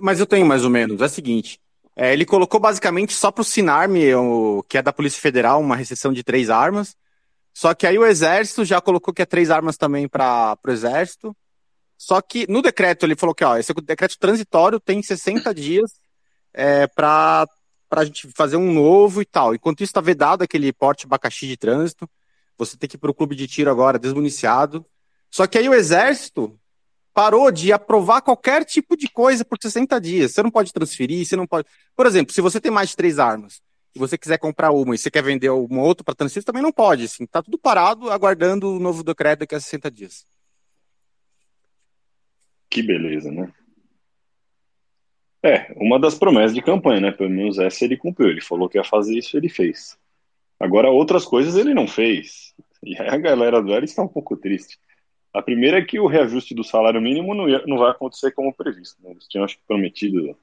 Mas 0.00 0.18
eu 0.18 0.26
tenho 0.26 0.46
mais 0.46 0.64
ou 0.64 0.70
menos. 0.70 1.00
É 1.00 1.04
o 1.04 1.08
seguinte. 1.08 1.60
É, 1.94 2.12
ele 2.12 2.24
colocou 2.24 2.58
basicamente 2.58 3.12
só 3.12 3.30
para 3.30 3.42
o 3.42 3.44
Sinarme, 3.44 4.14
o, 4.14 4.64
que 4.68 4.78
é 4.78 4.82
da 4.82 4.92
Polícia 4.92 5.20
Federal, 5.20 5.60
uma 5.60 5.76
restrição 5.76 6.12
de 6.12 6.22
três 6.22 6.48
armas. 6.48 6.96
Só 7.52 7.74
que 7.74 7.86
aí 7.86 7.98
o 7.98 8.06
Exército 8.06 8.64
já 8.64 8.80
colocou 8.80 9.12
que 9.12 9.22
é 9.22 9.26
três 9.26 9.50
armas 9.50 9.76
também 9.76 10.08
para 10.08 10.58
o 10.66 10.70
Exército. 10.70 11.36
Só 11.98 12.20
que 12.20 12.50
no 12.50 12.62
decreto 12.62 13.04
ele 13.04 13.14
falou 13.14 13.34
que 13.34 13.44
ó, 13.44 13.56
esse 13.56 13.72
decreto 13.74 14.18
transitório 14.18 14.80
tem 14.80 15.02
60 15.02 15.54
dias 15.54 15.92
é, 16.52 16.86
para 16.86 17.46
para 17.92 18.00
a 18.00 18.04
gente 18.06 18.26
fazer 18.34 18.56
um 18.56 18.72
novo 18.72 19.20
e 19.20 19.24
tal. 19.26 19.54
Enquanto 19.54 19.82
isso 19.82 19.90
está 19.90 20.00
vedado 20.00 20.40
aquele 20.40 20.72
porte 20.72 21.04
abacaxi 21.04 21.46
de 21.46 21.58
trânsito, 21.58 22.08
você 22.56 22.74
tem 22.74 22.88
que 22.88 22.96
ir 22.96 22.98
para 22.98 23.10
o 23.10 23.14
clube 23.14 23.36
de 23.36 23.46
tiro 23.46 23.70
agora, 23.70 23.98
desmuniciado. 23.98 24.82
Só 25.30 25.46
que 25.46 25.58
aí 25.58 25.68
o 25.68 25.74
exército 25.74 26.58
parou 27.12 27.52
de 27.52 27.70
aprovar 27.70 28.22
qualquer 28.22 28.64
tipo 28.64 28.96
de 28.96 29.08
coisa 29.10 29.44
por 29.44 29.58
60 29.60 30.00
dias. 30.00 30.32
Você 30.32 30.42
não 30.42 30.50
pode 30.50 30.72
transferir, 30.72 31.26
você 31.26 31.36
não 31.36 31.46
pode. 31.46 31.68
Por 31.94 32.06
exemplo, 32.06 32.32
se 32.32 32.40
você 32.40 32.58
tem 32.58 32.72
mais 32.72 32.88
de 32.88 32.96
três 32.96 33.18
armas 33.18 33.60
e 33.94 33.98
você 33.98 34.16
quiser 34.16 34.38
comprar 34.38 34.72
uma 34.72 34.94
e 34.94 34.98
você 34.98 35.10
quer 35.10 35.22
vender 35.22 35.50
uma 35.50 35.82
outra 35.82 36.02
para 36.02 36.14
transferir, 36.14 36.46
também 36.46 36.62
não 36.62 36.72
pode. 36.72 37.04
Assim, 37.04 37.26
tá 37.26 37.42
tudo 37.42 37.58
parado, 37.58 38.10
aguardando 38.10 38.74
o 38.74 38.78
novo 38.78 39.04
decreto 39.04 39.40
daqui 39.40 39.54
a 39.54 39.60
60 39.60 39.90
dias. 39.90 40.24
Que 42.70 42.82
beleza, 42.82 43.30
né? 43.30 43.52
É, 45.44 45.72
uma 45.76 45.98
das 45.98 46.14
promessas 46.14 46.54
de 46.54 46.62
campanha, 46.62 47.00
né? 47.00 47.10
Pelo 47.10 47.30
menos 47.30 47.58
essa 47.58 47.84
ele 47.84 47.96
cumpriu. 47.96 48.28
Ele 48.30 48.40
falou 48.40 48.68
que 48.68 48.78
ia 48.78 48.84
fazer 48.84 49.18
isso, 49.18 49.36
ele 49.36 49.48
fez. 49.48 49.98
Agora, 50.58 50.90
outras 50.90 51.24
coisas 51.24 51.56
ele 51.56 51.74
não 51.74 51.88
fez. 51.88 52.54
E 52.84 52.96
aí 53.00 53.08
a 53.08 53.16
galera 53.16 53.60
do 53.60 53.72
L 53.72 53.84
está 53.84 54.02
um 54.02 54.08
pouco 54.08 54.36
triste. 54.36 54.78
A 55.32 55.42
primeira 55.42 55.78
é 55.78 55.84
que 55.84 55.98
o 55.98 56.06
reajuste 56.06 56.54
do 56.54 56.62
salário 56.62 57.00
mínimo 57.00 57.34
não, 57.34 57.48
ia, 57.48 57.64
não 57.66 57.78
vai 57.78 57.90
acontecer 57.90 58.32
como 58.32 58.54
previsto. 58.54 59.02
Né? 59.02 59.10
Eles 59.10 59.26
tinham, 59.26 59.44
acho 59.44 59.56
que, 59.56 59.64
prometido 59.66 60.36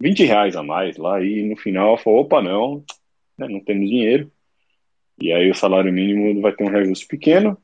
20 0.00 0.24
reais 0.24 0.56
a 0.56 0.62
mais 0.62 0.96
lá, 0.96 1.22
e 1.22 1.42
no 1.48 1.56
final 1.56 1.96
falou: 1.96 2.20
opa, 2.20 2.42
não, 2.42 2.84
né, 3.38 3.48
não 3.48 3.60
temos 3.60 3.88
dinheiro. 3.88 4.30
E 5.20 5.32
aí 5.32 5.50
o 5.50 5.54
salário 5.54 5.92
mínimo 5.92 6.40
vai 6.40 6.52
ter 6.52 6.64
um 6.64 6.70
reajuste 6.70 7.06
pequeno. 7.06 7.56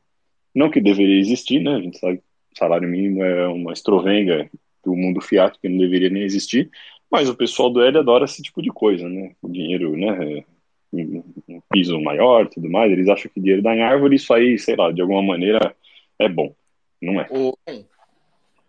Não 0.55 0.71
que 0.71 0.81
deveria 0.81 1.19
existir, 1.19 1.61
né? 1.61 1.75
A 1.75 1.81
gente 1.81 1.99
sabe 1.99 2.19
que 2.19 2.59
salário 2.59 2.89
mínimo 2.89 3.23
é 3.23 3.49
uma 3.49 3.73
estrovenga 3.73 4.49
do 4.85 4.95
mundo 4.95 5.21
fiat, 5.21 5.59
que 5.59 5.69
não 5.69 5.79
deveria 5.79 6.11
nem 6.11 6.23
existir, 6.23 6.71
mas 7.11 7.29
o 7.29 7.35
pessoal 7.35 7.71
do 7.71 7.83
L 7.83 7.99
adora 7.99 8.25
esse 8.25 8.43
tipo 8.43 8.63
de 8.63 8.71
coisa, 8.71 9.09
né? 9.09 9.35
O 9.43 9.49
dinheiro, 9.49 9.97
né? 9.97 10.45
Um 10.93 11.61
piso 11.71 12.01
maior 12.01 12.49
tudo 12.49 12.71
mais, 12.71 12.91
eles 12.91 13.09
acham 13.09 13.31
que 13.31 13.41
dinheiro 13.41 13.63
dá 13.63 13.75
em 13.75 13.83
árvore, 13.83 14.17
isso 14.17 14.33
aí, 14.33 14.59
sei 14.59 14.77
lá, 14.77 14.91
de 14.91 15.01
alguma 15.01 15.23
maneira 15.23 15.75
é 16.19 16.29
bom, 16.29 16.55
não 17.01 17.21
é? 17.21 17.29
O... 17.31 17.57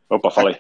Opa, 0.10 0.32
fala 0.32 0.50
aí. 0.50 0.58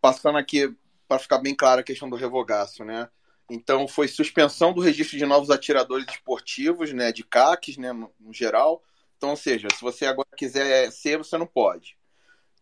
Passando 0.00 0.38
aqui 0.38 0.72
para 1.08 1.18
ficar 1.18 1.38
bem 1.38 1.54
clara 1.54 1.80
a 1.80 1.84
questão 1.84 2.08
do 2.08 2.16
revogaço, 2.16 2.84
né? 2.84 3.08
Então 3.50 3.88
foi 3.88 4.06
suspensão 4.06 4.72
do 4.72 4.80
registro 4.80 5.18
de 5.18 5.26
novos 5.26 5.50
atiradores 5.50 6.06
esportivos, 6.08 6.92
né, 6.92 7.10
de 7.10 7.24
CACs, 7.24 7.76
né, 7.76 7.92
no 7.92 8.32
geral. 8.32 8.80
Então, 9.16 9.30
ou 9.30 9.36
seja, 9.36 9.66
se 9.74 9.80
você 9.82 10.06
agora 10.06 10.28
quiser 10.36 10.90
ser, 10.92 11.18
você 11.18 11.36
não 11.36 11.46
pode 11.46 11.99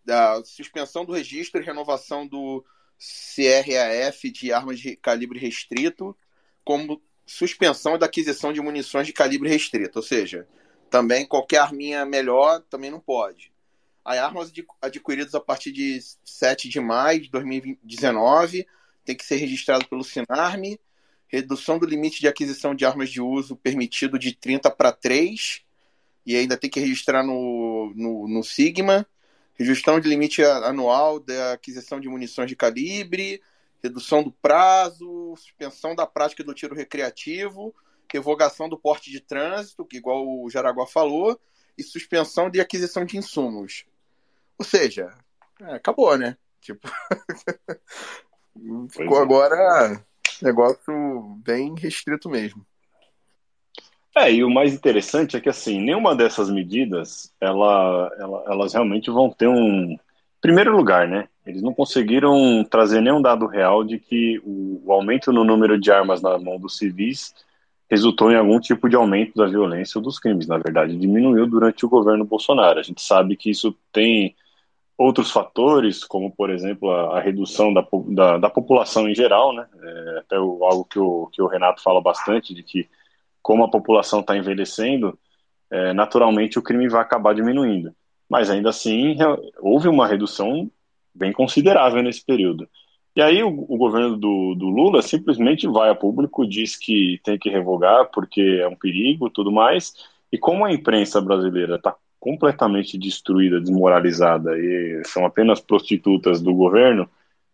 da 0.08 0.42
suspensão 0.42 1.04
do 1.04 1.12
registro 1.12 1.60
e 1.60 1.64
renovação 1.64 2.26
do 2.26 2.64
CRAF 2.98 4.30
de 4.30 4.50
armas 4.50 4.80
de 4.80 4.96
calibre 4.96 5.38
restrito, 5.38 6.16
como 6.64 7.02
suspensão 7.26 7.98
da 7.98 8.06
aquisição 8.06 8.50
de 8.50 8.62
munições 8.62 9.06
de 9.06 9.12
calibre 9.12 9.50
restrito, 9.50 9.98
ou 9.98 10.02
seja, 10.02 10.48
também 10.88 11.26
qualquer 11.26 11.58
arminha 11.58 12.06
melhor 12.06 12.62
também 12.70 12.90
não 12.90 12.98
pode. 12.98 13.52
As 14.02 14.16
armas 14.16 14.50
adquiridas 14.80 15.34
a 15.34 15.40
partir 15.40 15.72
de 15.72 16.00
7 16.24 16.70
de 16.70 16.80
maio 16.80 17.20
de 17.20 17.28
2019 17.28 18.66
tem 19.04 19.14
que 19.14 19.26
ser 19.26 19.36
registrado 19.36 19.86
pelo 19.86 20.02
Sinarme, 20.02 20.80
redução 21.26 21.78
do 21.78 21.84
limite 21.84 22.18
de 22.20 22.28
aquisição 22.28 22.74
de 22.74 22.86
armas 22.86 23.10
de 23.10 23.20
uso 23.20 23.56
permitido 23.56 24.18
de 24.18 24.34
30 24.34 24.70
para 24.70 24.90
3, 24.90 25.60
e 26.24 26.34
ainda 26.34 26.56
tem 26.56 26.70
que 26.70 26.80
registrar 26.80 27.22
no, 27.22 27.92
no, 27.94 28.26
no 28.26 28.42
Sigma, 28.42 29.06
Redução 29.58 29.98
de 29.98 30.08
limite 30.08 30.42
anual 30.42 31.18
da 31.18 31.52
aquisição 31.52 31.98
de 31.98 32.08
munições 32.08 32.48
de 32.48 32.54
calibre, 32.54 33.42
redução 33.82 34.22
do 34.22 34.30
prazo, 34.30 35.34
suspensão 35.36 35.94
da 35.94 36.06
prática 36.06 36.44
do 36.44 36.54
tiro 36.54 36.74
recreativo, 36.74 37.74
revogação 38.12 38.68
do 38.68 38.78
porte 38.78 39.10
de 39.10 39.20
trânsito, 39.20 39.84
que 39.84 39.96
igual 39.96 40.26
o 40.26 40.48
Jaraguá 40.48 40.86
falou, 40.86 41.38
e 41.76 41.82
suspensão 41.82 42.48
de 42.48 42.60
aquisição 42.60 43.04
de 43.04 43.16
insumos. 43.16 43.84
Ou 44.58 44.64
seja, 44.64 45.12
é, 45.60 45.74
acabou, 45.74 46.16
né? 46.16 46.36
Tipo, 46.60 46.88
ficou 48.90 49.18
é. 49.18 49.22
agora 49.22 50.04
negócio 50.42 51.36
bem 51.44 51.74
restrito 51.76 52.28
mesmo. 52.28 52.64
É, 54.18 54.32
e 54.32 54.42
o 54.42 54.50
mais 54.50 54.74
interessante 54.74 55.36
é 55.36 55.40
que, 55.40 55.48
assim, 55.48 55.80
nenhuma 55.80 56.14
dessas 56.14 56.50
medidas, 56.50 57.32
ela, 57.40 58.10
ela, 58.18 58.44
elas 58.48 58.72
realmente 58.72 59.10
vão 59.10 59.30
ter 59.30 59.48
um... 59.48 59.96
Primeiro 60.40 60.76
lugar, 60.76 61.06
né? 61.08 61.28
Eles 61.46 61.62
não 61.62 61.72
conseguiram 61.72 62.64
trazer 62.64 63.00
nenhum 63.00 63.22
dado 63.22 63.46
real 63.46 63.84
de 63.84 63.98
que 63.98 64.40
o, 64.44 64.82
o 64.84 64.92
aumento 64.92 65.32
no 65.32 65.44
número 65.44 65.78
de 65.80 65.90
armas 65.90 66.20
na 66.20 66.38
mão 66.38 66.58
dos 66.58 66.76
civis 66.76 67.34
resultou 67.90 68.30
em 68.30 68.36
algum 68.36 68.60
tipo 68.60 68.88
de 68.88 68.96
aumento 68.96 69.34
da 69.34 69.46
violência 69.46 69.98
ou 69.98 70.02
dos 70.02 70.18
crimes. 70.18 70.46
Na 70.46 70.58
verdade, 70.58 70.96
diminuiu 70.96 71.46
durante 71.46 71.86
o 71.86 71.88
governo 71.88 72.24
Bolsonaro. 72.24 72.78
A 72.78 72.82
gente 72.82 73.00
sabe 73.00 73.36
que 73.36 73.50
isso 73.50 73.74
tem 73.92 74.34
outros 74.96 75.30
fatores, 75.30 76.04
como 76.04 76.30
por 76.30 76.50
exemplo 76.50 76.90
a, 76.90 77.18
a 77.18 77.20
redução 77.20 77.72
da, 77.72 77.86
da, 78.08 78.38
da, 78.38 78.50
população 78.50 79.08
em 79.08 79.14
geral, 79.14 79.52
né? 79.54 79.66
É, 79.80 80.18
até 80.18 80.38
o, 80.38 80.64
algo 80.64 80.84
que 80.84 80.98
o, 80.98 81.26
que 81.32 81.40
o 81.40 81.46
Renato 81.46 81.82
fala 81.82 82.00
bastante, 82.00 82.52
de 82.52 82.62
que 82.64 82.88
como 83.42 83.64
a 83.64 83.70
população 83.70 84.20
está 84.20 84.36
envelhecendo, 84.36 85.18
é, 85.70 85.92
naturalmente 85.92 86.58
o 86.58 86.62
crime 86.62 86.88
vai 86.88 87.00
acabar 87.00 87.34
diminuindo. 87.34 87.94
Mas 88.28 88.50
ainda 88.50 88.70
assim, 88.70 89.16
houve 89.60 89.88
uma 89.88 90.06
redução 90.06 90.70
bem 91.14 91.32
considerável 91.32 92.02
nesse 92.02 92.24
período. 92.24 92.68
E 93.16 93.22
aí 93.22 93.42
o, 93.42 93.48
o 93.48 93.76
governo 93.76 94.16
do, 94.16 94.54
do, 94.54 94.68
Lula 94.68 95.02
simplesmente 95.02 95.66
vai 95.66 95.90
a 95.90 95.94
público, 95.94 96.46
diz 96.46 96.76
que 96.76 97.20
tem 97.24 97.38
que 97.38 97.50
revogar 97.50 98.10
porque 98.12 98.60
é 98.62 98.68
um 98.68 98.76
perigo 98.76 99.30
tudo 99.30 99.50
mais. 99.50 99.92
E 100.30 100.38
como 100.38 100.64
a 100.64 100.72
imprensa 100.72 101.20
brasileira 101.20 101.76
está 101.76 101.96
completamente 102.20 102.98
destruída, 102.98 103.60
desmoralizada 103.60 104.56
e 104.58 105.02
são 105.06 105.24
apenas 105.24 105.60
prostitutas 105.60 106.40
do 106.40 106.54
governo, 106.54 107.08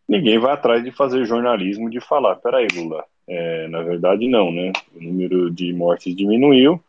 ninguém 0.09 0.39
vai 0.39 0.53
atrás 0.53 0.83
de 0.83 0.91
fazer 0.91 1.25
jornalismo 1.25 1.91
de 1.91 2.01
falar, 2.01 2.37
peraí, 2.37 2.67
Lula, 2.75 3.05
é, 3.27 3.69
na 3.69 3.83
verdade 3.83 4.29
não, 4.29 4.53
né? 4.53 4.73
O 4.95 5.03
número 5.03 5.51
de 5.51 5.73
mortes 5.73 6.15
diminuiu, 6.15 6.83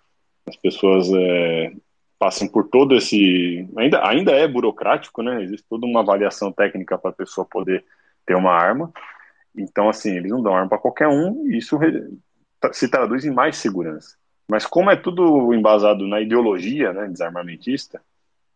as 0.47 0.55
pessoas 0.55 1.09
é, 1.13 1.73
passam 2.19 2.47
por 2.47 2.67
todo 2.69 2.95
esse. 2.95 3.67
Ainda, 3.77 4.07
ainda 4.07 4.31
é 4.31 4.47
burocrático, 4.47 5.21
né? 5.21 5.43
Existe 5.43 5.65
toda 5.69 5.85
uma 5.85 6.01
avaliação 6.01 6.51
técnica 6.51 6.97
para 6.97 7.11
a 7.11 7.13
pessoa 7.13 7.47
poder 7.49 7.83
ter 8.25 8.35
uma 8.35 8.51
arma. 8.51 8.91
Então, 9.55 9.89
assim, 9.89 10.15
eles 10.15 10.31
não 10.31 10.41
dão 10.41 10.53
arma 10.55 10.69
para 10.69 10.77
qualquer 10.77 11.07
um 11.07 11.47
e 11.47 11.57
isso 11.57 11.79
se 12.73 12.89
traduz 12.89 13.25
em 13.25 13.31
mais 13.31 13.57
segurança. 13.57 14.17
Mas 14.47 14.65
como 14.65 14.91
é 14.91 14.95
tudo 14.95 15.53
embasado 15.53 16.07
na 16.07 16.21
ideologia 16.21 16.93
né, 16.93 17.07
desarmamentista, 17.07 18.01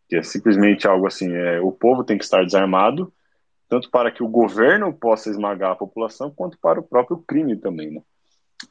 que 0.08 0.16
é 0.16 0.24
simplesmente 0.24 0.88
algo 0.88 1.08
assim, 1.08 1.34
é, 1.34 1.60
o 1.60 1.72
povo 1.72 2.04
tem 2.04 2.18
que 2.18 2.24
estar 2.24 2.44
desarmado, 2.44 3.12
tanto 3.70 3.90
para 3.92 4.12
que 4.12 4.24
o 4.24 4.28
governo 4.28 4.92
possa 4.92 5.30
esmagar 5.30 5.72
a 5.72 5.76
população, 5.76 6.32
quanto 6.32 6.58
para 6.60 6.80
o 6.80 6.84
próprio 6.84 7.18
crime 7.20 7.56
também, 7.56 7.92
né? 7.92 8.02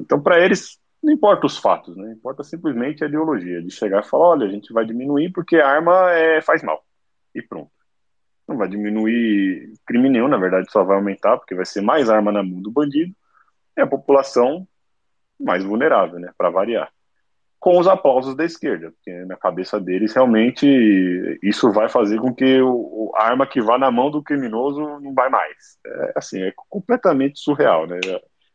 Então, 0.01 0.21
para 0.21 0.45
eles, 0.45 0.79
não 1.03 1.13
importa 1.13 1.47
os 1.47 1.57
fatos, 1.57 1.97
né? 1.97 2.13
Importa 2.13 2.43
simplesmente 2.43 3.05
a 3.05 3.07
ideologia, 3.07 3.63
de 3.63 3.71
chegar 3.71 4.03
e 4.03 4.09
falar, 4.09 4.31
olha, 4.31 4.47
a 4.47 4.51
gente 4.51 4.73
vai 4.73 4.85
diminuir 4.85 5.33
porque 5.33 5.57
a 5.57 5.69
arma 5.69 6.11
é, 6.13 6.43
faz 6.43 6.63
mal. 6.63 6.85
E 7.35 7.41
pronto. 7.41 7.71
Não 8.47 8.57
vai 8.57 8.69
diminuir 8.69 9.73
crime 9.87 10.09
nenhum, 10.09 10.29
na 10.29 10.37
verdade, 10.37 10.71
só 10.71 10.83
vai 10.83 10.97
aumentar, 10.97 11.39
porque 11.39 11.55
vai 11.55 11.65
ser 11.65 11.81
mais 11.81 12.11
arma 12.11 12.33
na 12.33 12.43
mão 12.43 12.61
do 12.61 12.71
bandido, 12.71 13.15
e 13.77 13.81
a 13.81 13.87
população 13.87 14.67
mais 15.39 15.65
vulnerável, 15.65 16.19
né? 16.19 16.33
Para 16.37 16.51
variar 16.51 16.93
com 17.61 17.79
os 17.79 17.89
aplausos 17.89 18.37
da 18.37 18.45
esquerda, 18.45 18.93
porque 18.93 19.25
na 19.25 19.37
cabeça 19.37 19.81
deles 19.81 20.15
realmente 20.15 20.67
isso 21.43 21.73
vai 21.73 21.89
fazer 21.89 22.21
com 22.21 22.33
que 22.33 22.61
o, 22.61 23.13
a 23.17 23.25
arma 23.25 23.47
que 23.47 23.61
vá 23.61 23.77
na 23.77 23.91
mão 23.91 24.11
do 24.11 24.23
criminoso 24.23 24.81
não 25.01 25.13
vai 25.13 25.29
mais. 25.29 25.79
É 25.85 26.13
assim, 26.17 26.41
é 26.41 26.53
completamente 26.69 27.41
surreal, 27.41 27.87
né? 27.87 27.99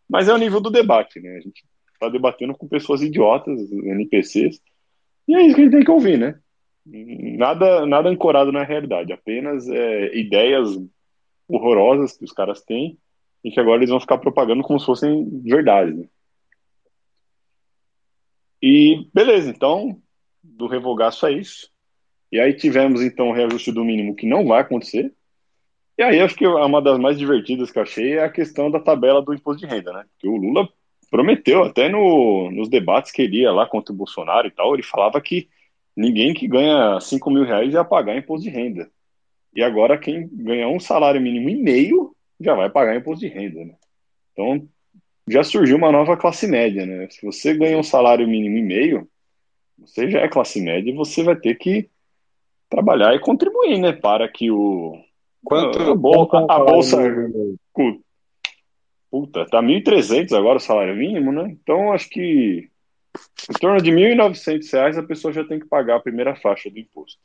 Mas 0.09 0.29
é 0.29 0.33
o 0.33 0.37
nível 0.37 0.61
do 0.61 0.69
debate, 0.69 1.19
né? 1.19 1.37
A 1.37 1.41
gente 1.41 1.63
está 1.93 2.07
debatendo 2.07 2.55
com 2.55 2.67
pessoas 2.67 3.01
idiotas, 3.01 3.59
NPCs, 3.71 4.59
e 5.27 5.35
é 5.35 5.41
isso 5.41 5.55
que 5.55 5.61
a 5.61 5.63
gente 5.65 5.73
tem 5.73 5.83
que 5.83 5.91
ouvir, 5.91 6.17
né? 6.17 6.35
Nada, 6.85 7.85
nada 7.85 8.09
ancorado 8.09 8.51
na 8.51 8.63
realidade, 8.63 9.13
apenas 9.13 9.67
é, 9.69 10.17
ideias 10.17 10.69
horrorosas 11.47 12.17
que 12.17 12.25
os 12.25 12.31
caras 12.31 12.61
têm 12.61 12.97
e 13.43 13.51
que 13.51 13.59
agora 13.59 13.79
eles 13.79 13.89
vão 13.89 13.99
ficar 13.99 14.17
propagando 14.17 14.63
como 14.63 14.79
se 14.79 14.85
fossem 14.85 15.29
verdade. 15.43 15.93
Né? 15.93 16.05
E 18.65 19.09
beleza, 19.13 19.49
então, 19.49 20.01
do 20.41 20.67
revogaço 20.67 21.27
é 21.27 21.33
isso. 21.33 21.69
E 22.31 22.39
aí 22.39 22.53
tivemos 22.53 23.01
então 23.01 23.27
o 23.27 23.33
reajuste 23.33 23.73
do 23.73 23.83
mínimo 23.83 24.15
que 24.15 24.25
não 24.25 24.47
vai 24.47 24.61
acontecer. 24.61 25.13
E 25.97 26.01
aí 26.01 26.21
acho 26.21 26.33
que 26.33 26.47
uma 26.47 26.81
das 26.81 26.97
mais 26.97 27.19
divertidas 27.19 27.69
que 27.69 27.77
achei 27.77 28.13
é 28.13 28.23
a 28.23 28.31
questão 28.31 28.71
da 28.71 28.79
tabela 28.79 29.21
do 29.21 29.33
imposto 29.33 29.59
de 29.59 29.67
renda, 29.67 29.91
né? 29.91 30.05
Porque 30.13 30.29
o 30.29 30.37
Lula 30.37 30.69
prometeu 31.11 31.61
até 31.61 31.89
no, 31.89 32.49
nos 32.51 32.69
debates 32.69 33.11
que 33.11 33.23
ele 33.23 33.41
ia 33.41 33.51
lá 33.51 33.67
contra 33.67 33.93
o 33.93 33.97
Bolsonaro 33.97 34.47
e 34.47 34.51
tal, 34.51 34.73
ele 34.73 34.81
falava 34.81 35.19
que 35.19 35.49
ninguém 35.93 36.33
que 36.33 36.47
ganha 36.47 37.01
5 37.01 37.29
mil 37.29 37.43
reais 37.43 37.73
ia 37.73 37.83
pagar 37.83 38.15
imposto 38.15 38.45
de 38.45 38.49
renda. 38.49 38.89
E 39.53 39.61
agora 39.61 39.97
quem 39.97 40.29
ganha 40.31 40.69
um 40.69 40.79
salário 40.79 41.19
mínimo 41.19 41.49
e 41.49 41.55
meio 41.61 42.15
já 42.39 42.55
vai 42.55 42.69
pagar 42.69 42.95
imposto 42.95 43.27
de 43.27 43.27
renda, 43.27 43.65
né? 43.65 43.75
Então 44.31 44.65
já 45.27 45.43
surgiu 45.43 45.77
uma 45.77 45.91
nova 45.91 46.17
classe 46.17 46.47
média, 46.47 46.85
né? 46.85 47.07
Se 47.09 47.25
você 47.25 47.53
ganha 47.53 47.77
um 47.77 47.83
salário 47.83 48.27
mínimo 48.27 48.57
e 48.57 48.61
meio, 48.61 49.07
você 49.77 50.09
já 50.09 50.19
é 50.19 50.27
classe 50.27 50.61
média 50.61 50.89
e 50.89 50.95
você 50.95 51.23
vai 51.23 51.35
ter 51.35 51.55
que 51.55 51.89
trabalhar 52.69 53.15
e 53.15 53.19
contribuir, 53.19 53.79
né? 53.79 53.93
Para 53.93 54.27
que 54.27 54.51
o. 54.51 54.97
Quanto, 55.43 55.79
a, 55.79 56.53
a, 56.53 56.55
a 56.55 56.59
bolsa. 56.59 56.97
Puta, 59.09 59.45
tá 59.45 59.61
1.300 59.61 60.35
agora 60.35 60.57
o 60.57 60.61
salário 60.61 60.95
mínimo, 60.95 61.31
né? 61.31 61.55
Então 61.61 61.93
acho 61.93 62.09
que 62.09 62.67
em 63.47 63.53
torno 63.59 63.79
de 63.79 63.91
1.900 63.91 64.73
reais 64.73 64.97
a 64.97 65.03
pessoa 65.03 65.31
já 65.31 65.43
tem 65.43 65.59
que 65.59 65.67
pagar 65.67 65.97
a 65.97 65.99
primeira 65.99 66.35
faixa 66.35 66.69
do 66.69 66.79
imposto. 66.79 67.19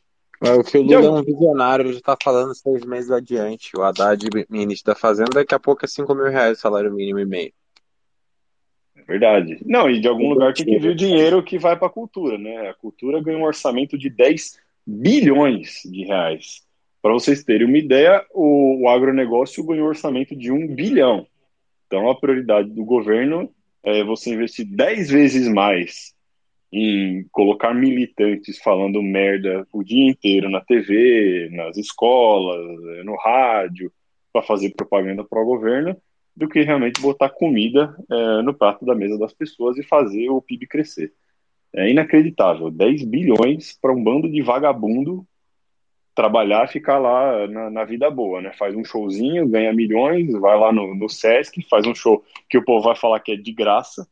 É, 0.45 0.53
o 0.53 0.63
que 0.63 0.79
o 0.79 0.83
Lula 0.83 1.07
é 1.07 1.11
um 1.11 1.23
visionário, 1.23 1.87
ele 1.87 1.97
está 1.97 2.17
falando 2.23 2.55
seis 2.55 2.85
meses 2.85 3.11
adiante. 3.11 3.77
O 3.77 3.83
Haddad, 3.83 4.29
ministro 4.49 4.93
da 4.93 5.01
Fazenda, 5.01 5.31
daqui 5.33 5.55
a 5.55 5.59
pouco 5.59 5.85
é 5.85 5.89
5 5.89 6.15
mil 6.15 6.27
reais 6.27 6.59
o 6.59 6.61
salário 6.61 6.93
mínimo 6.93 7.19
e 7.19 7.25
meio. 7.25 7.53
Verdade. 9.09 9.59
Não, 9.65 9.89
e 9.89 10.01
de 10.01 10.07
algum 10.07 10.29
lugar 10.29 10.53
tem 10.53 10.67
que 10.67 10.79
vir 10.79 10.91
o 10.91 10.95
dinheiro 10.95 11.43
que 11.43 11.59
vai 11.59 11.75
para 11.79 11.87
a 11.87 11.91
cultura, 11.91 12.37
né? 12.37 12.69
A 12.69 12.75
cultura 12.75 13.23
ganha 13.23 13.39
um 13.39 13.45
orçamento 13.45 13.97
de 13.97 14.11
10 14.11 14.59
bilhões 14.87 15.81
de 15.87 16.05
reais. 16.05 16.63
Para 17.01 17.15
vocês 17.15 17.43
terem 17.43 17.67
uma 17.67 17.79
ideia, 17.79 18.23
o, 18.35 18.83
o 18.83 18.89
agronegócio 18.89 19.65
ganhou 19.65 19.87
um 19.87 19.89
orçamento 19.89 20.37
de 20.37 20.53
1 20.53 20.75
bilhão. 20.75 21.27
Então, 21.87 22.11
a 22.11 22.15
prioridade 22.15 22.69
do 22.69 22.85
governo 22.85 23.51
é 23.83 24.05
você 24.05 24.35
investir 24.35 24.67
10 24.67 25.09
vezes 25.09 25.49
mais 25.49 26.13
em 26.71 27.27
colocar 27.33 27.73
militantes 27.73 28.59
falando 28.59 29.03
merda 29.03 29.67
o 29.73 29.83
dia 29.83 30.11
inteiro 30.11 30.51
na 30.51 30.61
TV, 30.61 31.49
nas 31.51 31.79
escolas, 31.79 33.07
no 33.07 33.17
rádio, 33.17 33.91
para 34.31 34.43
fazer 34.43 34.75
propaganda 34.75 35.25
para 35.25 35.41
o 35.41 35.47
governo, 35.47 35.97
do 36.39 36.49
que 36.49 36.63
realmente 36.63 37.01
botar 37.01 37.29
comida 37.29 37.97
é, 38.09 38.43
no 38.43 38.55
prato 38.55 38.85
da 38.85 38.95
mesa 38.95 39.19
das 39.19 39.33
pessoas 39.33 39.77
e 39.77 39.83
fazer 39.83 40.31
o 40.31 40.41
PIB 40.41 40.69
crescer. 40.69 41.13
É 41.75 41.91
inacreditável. 41.91 42.71
10 42.71 43.05
bilhões 43.05 43.77
para 43.83 43.93
um 43.93 44.03
bando 44.03 44.31
de 44.31 44.41
vagabundo 44.41 45.27
trabalhar 46.15 46.65
e 46.65 46.73
ficar 46.73 46.99
lá 46.99 47.47
na, 47.49 47.71
na, 47.71 47.85
vida 47.85 48.09
boa, 48.09 48.41
né? 48.41 48.53
Faz 48.57 48.75
um 48.75 48.85
showzinho, 48.85 49.49
ganha 49.49 49.73
milhões, 49.73 50.33
vai 50.33 50.57
lá 50.57 50.73
no, 50.73 50.95
no 50.95 51.09
Sesc, 51.09 51.61
faz 51.69 51.87
um 51.87 51.95
show 51.95 52.25
que 52.49 52.57
o 52.57 52.65
povo 52.65 52.85
vai 52.85 52.97
falar 52.97 53.21
que 53.21 53.33
é 53.33 53.37
de 53.37 53.53
graça, 53.53 54.09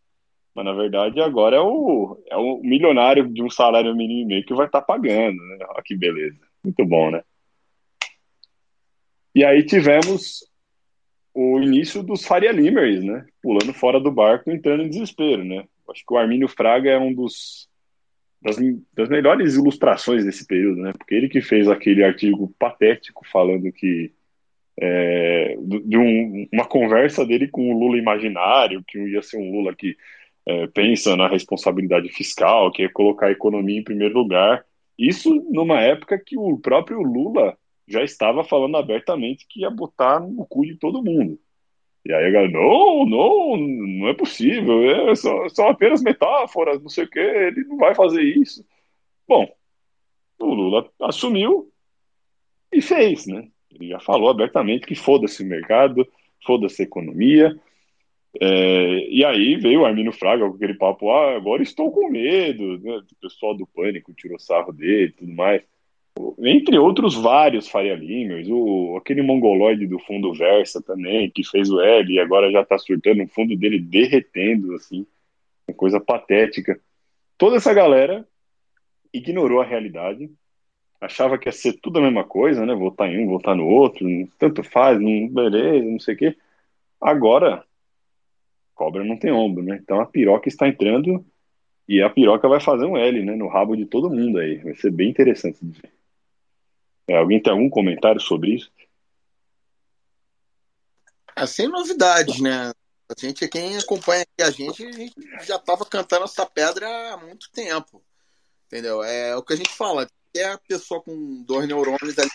mas 0.54 0.64
na 0.64 0.72
verdade 0.72 1.20
agora 1.20 1.56
é 1.56 1.60
o, 1.60 2.20
é 2.28 2.36
o 2.36 2.60
milionário 2.62 3.28
de 3.28 3.42
um 3.42 3.50
salário 3.50 3.94
mínimo 3.94 4.20
e 4.20 4.24
meio 4.24 4.44
que 4.44 4.54
vai 4.54 4.66
estar 4.66 4.80
tá 4.80 4.86
pagando, 4.86 5.36
né? 5.36 5.64
Olha 5.68 5.82
que 5.84 5.96
beleza. 5.96 6.38
Muito 6.62 6.84
bom, 6.84 7.10
né? 7.10 7.22
E 9.34 9.44
aí 9.44 9.64
tivemos 9.64 10.44
o 11.36 11.60
início 11.60 12.02
dos 12.02 12.24
Faria 12.24 12.50
Limers, 12.50 13.04
né? 13.04 13.26
Pulando 13.42 13.74
fora 13.74 14.00
do 14.00 14.10
barco, 14.10 14.50
entrando 14.50 14.82
em 14.82 14.88
desespero, 14.88 15.44
né? 15.44 15.64
Acho 15.90 16.02
que 16.06 16.14
o 16.14 16.16
Armínio 16.16 16.48
Fraga 16.48 16.90
é 16.90 16.98
um 16.98 17.12
dos 17.12 17.68
das, 18.40 18.56
das, 18.94 19.08
melhores 19.08 19.54
ilustrações 19.54 20.24
desse 20.24 20.46
período, 20.46 20.80
né? 20.80 20.92
Porque 20.96 21.14
ele 21.14 21.28
que 21.28 21.42
fez 21.42 21.68
aquele 21.68 22.02
artigo 22.02 22.54
patético 22.58 23.22
falando 23.30 23.70
que 23.70 24.12
é, 24.80 25.56
de 25.84 25.98
um, 25.98 26.48
uma 26.52 26.64
conversa 26.66 27.24
dele 27.26 27.48
com 27.48 27.70
o 27.70 27.78
Lula 27.78 27.98
imaginário, 27.98 28.82
que 28.86 28.98
ia 28.98 29.20
ser 29.20 29.36
um 29.36 29.50
Lula 29.50 29.74
que 29.74 29.94
é, 30.46 30.66
pensa 30.68 31.16
na 31.16 31.28
responsabilidade 31.28 32.08
fiscal, 32.08 32.72
que 32.72 32.82
ia 32.82 32.90
colocar 32.90 33.26
a 33.26 33.32
economia 33.32 33.78
em 33.78 33.84
primeiro 33.84 34.14
lugar. 34.14 34.64
Isso 34.98 35.34
numa 35.50 35.82
época 35.82 36.18
que 36.18 36.38
o 36.38 36.58
próprio 36.58 37.02
Lula 37.02 37.58
já 37.86 38.02
estava 38.02 38.42
falando 38.44 38.76
abertamente 38.76 39.46
que 39.48 39.60
ia 39.60 39.70
botar 39.70 40.20
no 40.20 40.44
cu 40.46 40.66
de 40.66 40.76
todo 40.76 41.02
mundo. 41.02 41.38
E 42.04 42.12
aí 42.12 42.26
a 42.26 42.30
galera, 42.30 42.52
não, 42.52 43.04
não, 43.06 43.56
não 43.56 44.08
é 44.08 44.14
possível, 44.14 44.82
é, 44.90 45.14
são, 45.14 45.48
são 45.48 45.68
apenas 45.68 46.02
metáforas, 46.02 46.80
não 46.80 46.88
sei 46.88 47.04
o 47.04 47.10
que, 47.10 47.18
ele 47.18 47.64
não 47.64 47.76
vai 47.76 47.94
fazer 47.94 48.22
isso. 48.22 48.64
Bom, 49.26 49.48
o 50.38 50.54
Lula 50.54 50.90
assumiu 51.00 51.72
e 52.72 52.80
fez, 52.80 53.26
né? 53.26 53.48
Ele 53.72 53.88
já 53.88 54.00
falou 54.00 54.30
abertamente 54.30 54.86
que 54.86 54.94
foda-se 54.94 55.42
o 55.42 55.46
mercado, 55.46 56.06
foda-se 56.44 56.82
a 56.82 56.84
economia. 56.84 57.58
É, 58.40 59.08
e 59.08 59.24
aí 59.24 59.56
veio 59.56 59.80
o 59.80 59.86
Armino 59.86 60.12
Fraga 60.12 60.48
com 60.48 60.54
aquele 60.54 60.74
papo, 60.74 61.10
ah, 61.10 61.36
agora 61.36 61.62
estou 61.62 61.90
com 61.90 62.08
medo, 62.08 62.78
né? 62.78 62.98
O 62.98 63.16
pessoal 63.20 63.56
do 63.56 63.66
pânico 63.66 64.14
tirou 64.14 64.38
sarro 64.38 64.72
dele 64.72 65.06
e 65.08 65.12
tudo 65.12 65.32
mais 65.32 65.62
entre 66.38 66.78
outros 66.78 67.14
vários 67.14 67.68
Faria 67.68 67.94
Limers, 67.94 68.48
o, 68.48 68.96
aquele 68.96 69.22
mongoloide 69.22 69.86
do 69.86 69.98
fundo 69.98 70.32
Versa 70.32 70.80
também, 70.80 71.30
que 71.30 71.44
fez 71.44 71.70
o 71.70 71.80
L 71.80 72.12
e 72.12 72.18
agora 72.18 72.50
já 72.50 72.64
tá 72.64 72.78
surtando 72.78 73.22
o 73.22 73.28
fundo 73.28 73.56
dele 73.56 73.78
derretendo, 73.78 74.74
assim, 74.74 75.06
uma 75.68 75.76
coisa 75.76 76.00
patética. 76.00 76.80
Toda 77.36 77.56
essa 77.56 77.74
galera 77.74 78.26
ignorou 79.12 79.60
a 79.60 79.64
realidade, 79.64 80.30
achava 81.00 81.38
que 81.38 81.48
ia 81.48 81.52
ser 81.52 81.74
tudo 81.74 81.98
a 81.98 82.02
mesma 82.02 82.24
coisa, 82.24 82.64
né? 82.64 82.74
Votar 82.74 83.10
em 83.10 83.24
um, 83.24 83.28
votar 83.28 83.56
no 83.56 83.66
outro, 83.66 84.06
tanto 84.38 84.62
faz, 84.62 85.00
não, 85.00 85.28
beleza, 85.28 85.84
não 85.84 86.00
sei 86.00 86.14
o 86.14 86.18
quê. 86.18 86.36
Agora, 87.00 87.64
cobra 88.74 89.04
não 89.04 89.16
tem 89.16 89.32
ombro, 89.32 89.62
né? 89.62 89.78
Então 89.82 90.00
a 90.00 90.06
piroca 90.06 90.48
está 90.48 90.68
entrando 90.68 91.24
e 91.88 92.02
a 92.02 92.10
piroca 92.10 92.48
vai 92.48 92.60
fazer 92.60 92.86
um 92.86 92.96
L, 92.96 93.22
né? 93.24 93.36
No 93.36 93.48
rabo 93.48 93.76
de 93.76 93.86
todo 93.86 94.10
mundo 94.10 94.38
aí. 94.38 94.56
Vai 94.58 94.74
ser 94.74 94.90
bem 94.90 95.10
interessante 95.10 95.58
de 95.62 95.80
ver. 95.80 95.95
É, 97.08 97.16
alguém 97.16 97.40
tem 97.40 97.52
algum 97.52 97.70
comentário 97.70 98.20
sobre 98.20 98.56
isso? 98.56 98.70
É, 101.36 101.46
sem 101.46 101.68
novidades, 101.68 102.40
né? 102.40 102.72
A 103.08 103.14
gente, 103.16 103.46
quem 103.48 103.76
acompanha 103.76 104.22
aqui 104.22 104.42
a 104.42 104.50
gente, 104.50 104.84
a 104.84 104.92
gente 104.92 105.14
já 105.44 105.56
estava 105.56 105.84
cantando 105.84 106.24
essa 106.24 106.44
pedra 106.44 106.88
há 107.12 107.16
muito 107.16 107.50
tempo. 107.52 108.02
Entendeu? 108.66 109.02
É 109.02 109.36
o 109.36 109.42
que 109.42 109.52
a 109.52 109.56
gente 109.56 109.70
fala. 109.70 110.08
É 110.34 110.44
a 110.44 110.58
pessoa 110.58 111.00
com 111.00 111.42
dois 111.44 111.68
neurônios 111.68 112.18
ali 112.18 112.30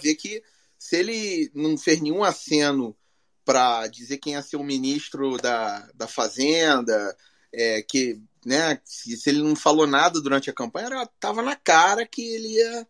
ver 0.00 0.14
que 0.14 0.42
se 0.78 0.96
ele 0.96 1.50
não 1.54 1.76
fez 1.76 2.00
nenhum 2.00 2.22
aceno 2.22 2.96
para 3.44 3.86
dizer 3.88 4.18
quem 4.18 4.34
ia 4.34 4.42
ser 4.42 4.56
o 4.56 4.64
ministro 4.64 5.36
da, 5.38 5.88
da 5.94 6.06
Fazenda, 6.06 7.16
é, 7.52 7.82
que 7.82 8.20
né, 8.44 8.80
se, 8.84 9.16
se, 9.16 9.30
ele 9.30 9.42
não 9.42 9.56
falou 9.56 9.86
nada 9.86 10.20
durante 10.20 10.48
a 10.48 10.54
campanha, 10.54 10.86
era, 10.86 11.06
tava 11.18 11.42
na 11.42 11.56
cara 11.56 12.06
que 12.06 12.22
ele 12.22 12.54
ia 12.54 12.88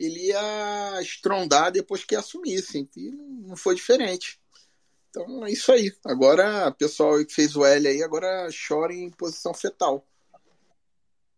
ele 0.00 0.28
ia 0.28 1.02
estrondar 1.02 1.70
depois 1.70 2.04
que 2.04 2.16
assumisse. 2.16 2.88
E 2.96 3.10
não 3.10 3.54
foi 3.54 3.74
diferente. 3.74 4.40
Então 5.10 5.44
é 5.44 5.50
isso 5.50 5.70
aí. 5.70 5.92
Agora, 6.06 6.70
pessoal 6.72 7.22
que 7.24 7.34
fez 7.34 7.54
o 7.54 7.64
L 7.64 7.86
aí, 7.86 8.02
agora 8.02 8.48
chora 8.68 8.94
em 8.94 9.10
posição 9.10 9.52
fetal. 9.52 10.06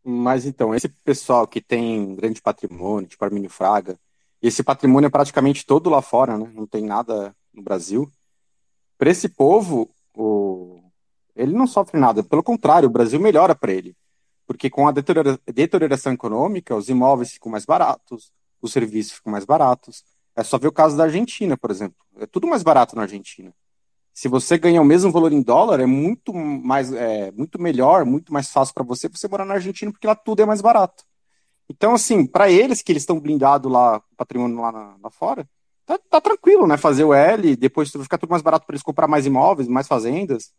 Mas 0.04 0.46
então, 0.46 0.74
esse 0.74 0.88
pessoal 0.88 1.46
que 1.46 1.60
tem 1.60 2.14
grande 2.14 2.40
patrimônio, 2.40 3.08
tipo 3.08 3.24
Armínio 3.24 3.50
Fraga, 3.50 3.98
esse 4.40 4.62
patrimônio 4.62 5.06
é 5.06 5.10
praticamente 5.10 5.66
todo 5.66 5.90
lá 5.90 6.02
fora, 6.02 6.36
né? 6.36 6.50
Não 6.54 6.66
tem 6.66 6.84
nada 6.84 7.34
no 7.52 7.62
Brasil. 7.62 8.10
Para 8.98 9.10
esse 9.10 9.28
povo, 9.28 9.90
o... 10.14 10.82
ele 11.34 11.52
não 11.52 11.66
sofre 11.66 11.98
nada. 11.98 12.22
Pelo 12.22 12.42
contrário, 12.42 12.88
o 12.88 12.92
Brasil 12.92 13.18
melhora 13.18 13.54
para 13.54 13.72
ele. 13.72 13.96
Porque 14.46 14.68
com 14.68 14.86
a 14.86 14.92
deterioração 14.92 16.12
econômica, 16.12 16.76
os 16.76 16.88
imóveis 16.88 17.32
ficam 17.32 17.50
mais 17.50 17.64
baratos, 17.64 18.32
os 18.62 18.72
serviços 18.72 19.14
ficam 19.14 19.32
mais 19.32 19.44
baratos. 19.44 20.02
É 20.34 20.42
só 20.42 20.56
ver 20.56 20.68
o 20.68 20.72
caso 20.72 20.96
da 20.96 21.04
Argentina, 21.04 21.56
por 21.58 21.70
exemplo. 21.70 21.96
É 22.18 22.26
tudo 22.26 22.46
mais 22.46 22.62
barato 22.62 22.96
na 22.96 23.02
Argentina 23.02 23.52
se 24.14 24.28
você 24.28 24.58
ganha 24.58 24.80
o 24.80 24.84
mesmo 24.84 25.10
valor 25.10 25.32
em 25.32 25.42
dólar, 25.42 25.80
é 25.80 25.86
muito 25.86 26.34
mais, 26.34 26.92
é, 26.92 27.30
muito 27.32 27.60
melhor, 27.60 28.04
muito 28.04 28.32
mais 28.32 28.50
fácil 28.50 28.74
para 28.74 28.84
você 28.84 29.08
você 29.08 29.26
morar 29.26 29.44
na 29.44 29.54
Argentina, 29.54 29.90
porque 29.90 30.06
lá 30.06 30.14
tudo 30.14 30.42
é 30.42 30.46
mais 30.46 30.60
barato. 30.60 31.04
Então, 31.68 31.94
assim, 31.94 32.26
para 32.26 32.50
eles 32.50 32.82
que 32.82 32.92
eles 32.92 33.02
estão 33.02 33.18
blindados 33.18 33.72
lá, 33.72 34.02
patrimônio 34.16 34.60
lá, 34.60 34.70
na, 34.72 34.96
lá 35.02 35.10
fora, 35.10 35.48
tá, 35.86 35.98
tá, 35.98 36.20
tranquilo, 36.20 36.66
né? 36.66 36.76
Fazer 36.76 37.04
o 37.04 37.14
L, 37.14 37.56
depois 37.56 37.90
ficar 37.90 38.18
tudo 38.18 38.30
mais 38.30 38.42
barato 38.42 38.66
para 38.66 38.74
eles 38.74 38.82
comprar 38.82 39.08
mais 39.08 39.24
imóveis, 39.24 39.68
mais 39.68 39.88
fazendas. 39.88 40.52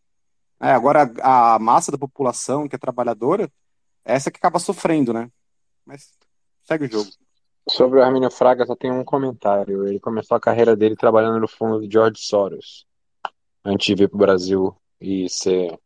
É, 0.59 0.71
agora, 0.71 1.11
a, 1.21 1.55
a 1.55 1.59
massa 1.59 1.91
da 1.91 1.97
população 1.97 2.67
que 2.67 2.75
é 2.75 2.79
trabalhadora, 2.79 3.51
é 4.05 4.15
essa 4.15 4.31
que 4.31 4.37
acaba 4.37 4.57
sofrendo, 4.59 5.13
né? 5.13 5.29
Mas 5.85 6.09
segue 6.63 6.85
o 6.85 6.91
jogo. 6.91 7.09
Sobre 7.69 7.99
o 7.99 8.03
Arminio 8.03 8.29
Fraga, 8.29 8.65
só 8.65 8.75
tem 8.75 8.91
um 8.91 9.03
comentário. 9.03 9.87
Ele 9.87 9.99
começou 9.99 10.35
a 10.35 10.39
carreira 10.39 10.75
dele 10.75 10.95
trabalhando 10.95 11.39
no 11.39 11.47
fundo 11.47 11.79
de 11.81 11.91
George 11.91 12.21
Soros 12.21 12.85
antes 13.63 13.85
de 13.87 13.95
vir 13.95 14.09
para 14.09 14.15
o 14.15 14.19
Brasil 14.19 14.75
e 14.99 15.29
ser 15.29 15.79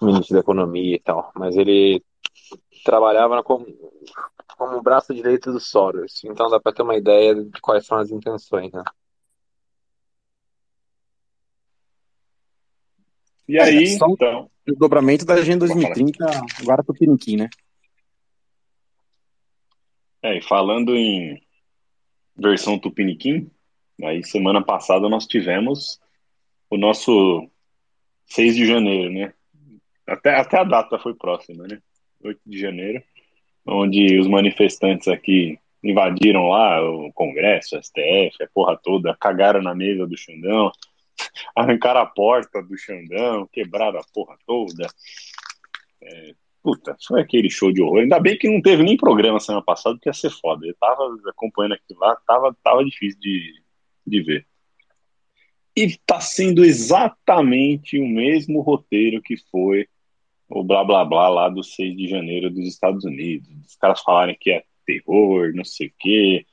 ministro 0.00 0.34
da 0.34 0.40
Economia 0.40 0.94
e 0.94 1.00
tal. 1.00 1.32
Mas 1.34 1.56
ele 1.56 2.02
trabalhava 2.84 3.42
como, 3.42 3.66
como 4.56 4.82
braço 4.82 5.12
direito 5.12 5.52
do 5.52 5.58
Soros. 5.58 6.22
Então 6.24 6.48
dá 6.48 6.60
para 6.60 6.72
ter 6.72 6.82
uma 6.82 6.96
ideia 6.96 7.34
de 7.34 7.60
quais 7.60 7.84
são 7.84 7.98
as 7.98 8.10
intenções, 8.10 8.70
né? 8.72 8.84
E 13.48 13.60
aí, 13.60 13.84
é, 13.84 13.94
então. 13.94 14.50
O 14.68 14.74
dobramento 14.74 15.24
da 15.24 15.34
Agenda 15.34 15.66
2030 15.66 16.24
agora 16.60 16.82
para 16.82 16.92
o 16.92 16.94
Piniquim, 16.94 17.36
né? 17.36 17.48
É, 20.26 20.38
e 20.38 20.42
falando 20.42 20.96
em 20.96 21.40
versão 22.36 22.80
Tupiniquim, 22.80 23.48
aí 24.02 24.24
semana 24.24 24.60
passada 24.60 25.08
nós 25.08 25.24
tivemos 25.24 26.00
o 26.68 26.76
nosso 26.76 27.48
6 28.26 28.56
de 28.56 28.66
janeiro, 28.66 29.12
né? 29.12 29.32
Até, 30.04 30.34
até 30.34 30.58
a 30.58 30.64
data 30.64 30.98
foi 30.98 31.14
próxima, 31.14 31.68
né? 31.68 31.80
8 32.24 32.40
de 32.44 32.58
janeiro, 32.58 33.00
onde 33.64 34.18
os 34.18 34.26
manifestantes 34.26 35.06
aqui 35.06 35.60
invadiram 35.80 36.48
lá 36.48 36.82
o 36.82 37.12
Congresso, 37.12 37.78
o 37.78 37.80
STF, 37.80 38.42
a 38.42 38.48
porra 38.52 38.76
toda, 38.82 39.16
cagaram 39.20 39.62
na 39.62 39.76
mesa 39.76 40.08
do 40.08 40.18
Xandão, 40.18 40.72
arrancaram 41.54 42.00
a 42.00 42.06
porta 42.06 42.60
do 42.60 42.76
Xandão, 42.76 43.46
quebraram 43.52 44.00
a 44.00 44.04
porra 44.12 44.36
toda. 44.44 44.88
É, 46.02 46.34
puta, 46.66 46.96
foi 47.06 47.20
aquele 47.20 47.48
show 47.48 47.70
de 47.70 47.80
horror. 47.80 48.00
Ainda 48.00 48.18
bem 48.18 48.36
que 48.36 48.50
não 48.50 48.60
teve 48.60 48.82
nem 48.82 48.96
programa 48.96 49.38
semana 49.38 49.64
passada, 49.64 49.94
porque 49.94 50.08
ia 50.08 50.12
ser 50.12 50.30
foda. 50.30 50.66
Eu 50.66 50.74
tava 50.80 51.16
acompanhando 51.28 51.74
aquilo 51.74 52.00
lá, 52.00 52.16
tava, 52.26 52.56
tava 52.60 52.84
difícil 52.84 53.20
de, 53.20 53.62
de 54.04 54.22
ver. 54.24 54.46
E 55.76 55.82
está 55.84 56.18
sendo 56.20 56.64
exatamente 56.64 58.00
o 58.00 58.08
mesmo 58.08 58.62
roteiro 58.62 59.22
que 59.22 59.36
foi 59.48 59.86
o 60.48 60.64
blá 60.64 60.82
blá 60.82 61.04
blá 61.04 61.28
lá 61.28 61.48
do 61.48 61.62
6 61.62 61.96
de 61.96 62.08
janeiro 62.08 62.50
dos 62.50 62.66
Estados 62.66 63.04
Unidos. 63.04 63.48
Os 63.64 63.76
caras 63.76 64.00
falarem 64.00 64.36
que 64.40 64.50
é 64.50 64.64
terror, 64.84 65.52
não 65.54 65.64
sei 65.64 65.86
o 65.86 65.92
quê, 66.00 66.46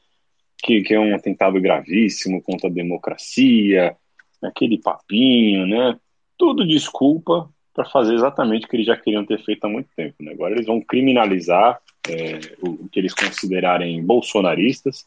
que, 0.59 0.81
que 0.83 0.93
é 0.93 0.99
um 0.99 1.15
atentado 1.15 1.59
gravíssimo 1.59 2.39
contra 2.43 2.69
a 2.69 2.73
democracia, 2.73 3.97
aquele 4.43 4.79
papinho, 4.79 5.65
né? 5.65 5.99
Tudo 6.37 6.67
desculpa 6.67 7.49
para 7.73 7.85
fazer 7.85 8.13
exatamente 8.13 8.65
o 8.65 8.69
que 8.69 8.75
eles 8.75 8.85
já 8.85 8.95
queriam 8.95 9.25
ter 9.25 9.43
feito 9.43 9.65
há 9.65 9.69
muito 9.69 9.89
tempo. 9.95 10.15
Né? 10.19 10.31
Agora 10.31 10.53
eles 10.53 10.65
vão 10.65 10.79
criminalizar 10.79 11.79
é, 12.07 12.39
o, 12.61 12.85
o 12.85 12.89
que 12.89 12.99
eles 12.99 13.13
considerarem 13.13 14.03
bolsonaristas. 14.03 15.05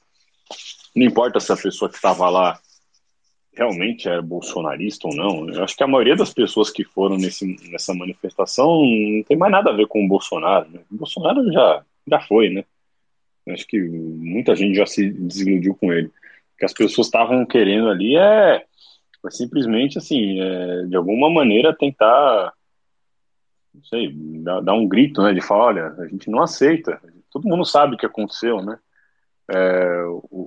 Não 0.95 1.07
importa 1.07 1.39
se 1.39 1.53
a 1.53 1.57
pessoa 1.57 1.89
que 1.89 1.97
estava 1.97 2.29
lá 2.29 2.59
realmente 3.57 4.09
é 4.09 4.21
bolsonarista 4.21 5.09
ou 5.09 5.15
não. 5.15 5.49
Eu 5.49 5.65
acho 5.65 5.75
que 5.75 5.83
a 5.83 5.89
maioria 5.89 6.15
das 6.15 6.33
pessoas 6.33 6.71
que 6.71 6.85
foram 6.85 7.17
nesse, 7.17 7.57
nessa 7.71 7.95
manifestação 7.95 8.83
não 8.85 9.23
tem 9.23 9.37
mais 9.37 9.51
nada 9.51 9.71
a 9.71 9.75
ver 9.75 9.87
com 9.87 10.05
o 10.05 10.09
Bolsonaro. 10.09 10.69
Né? 10.71 10.81
O 10.91 10.97
Bolsonaro 10.97 11.51
já, 11.51 11.83
já 12.07 12.21
foi, 12.21 12.51
né? 12.51 12.65
Eu 13.47 13.55
acho 13.55 13.67
que 13.67 13.81
muita 13.81 14.55
gente 14.55 14.77
já 14.77 14.85
se 14.85 15.09
desiludiu 15.09 15.75
com 15.75 15.93
ele. 15.93 16.09
O 16.09 16.59
que 16.59 16.65
as 16.65 16.73
pessoas 16.73 17.07
estavam 17.07 17.47
querendo 17.47 17.89
ali 17.89 18.17
é, 18.17 18.65
é 19.25 19.31
simplesmente, 19.31 19.97
assim, 19.97 20.41
é, 20.41 20.83
de 20.87 20.97
alguma 20.97 21.31
maneira 21.31 21.75
tentar, 21.75 22.53
não 23.77 23.85
sei, 23.85 24.13
dar, 24.43 24.61
dar 24.61 24.75
um 24.75 24.89
grito, 24.89 25.23
né? 25.23 25.33
De 25.33 25.41
falar, 25.41 25.67
olha, 25.67 25.87
a 25.99 26.09
gente 26.09 26.31
não 26.31 26.43
aceita. 26.43 27.01
Todo 27.31 27.49
mundo 27.49 27.65
sabe 27.65 27.95
o 27.95 27.99
que 27.99 28.07
aconteceu, 28.07 28.63
né? 28.63 28.79
é, 29.49 30.03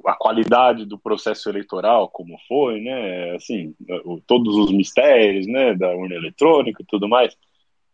a 0.06 0.14
qualidade 0.14 0.86
do 0.86 0.98
processo 0.98 1.50
eleitoral, 1.50 2.10
como 2.10 2.38
foi, 2.48 2.82
né? 2.82 3.36
Assim, 3.36 3.74
o, 4.04 4.20
todos 4.22 4.56
os 4.58 4.72
mistérios, 4.72 5.48
né? 5.48 5.74
Da 5.74 5.90
urna 5.90 6.16
eletrônica 6.16 6.82
e 6.82 6.86
tudo 6.86 7.08
mais. 7.08 7.36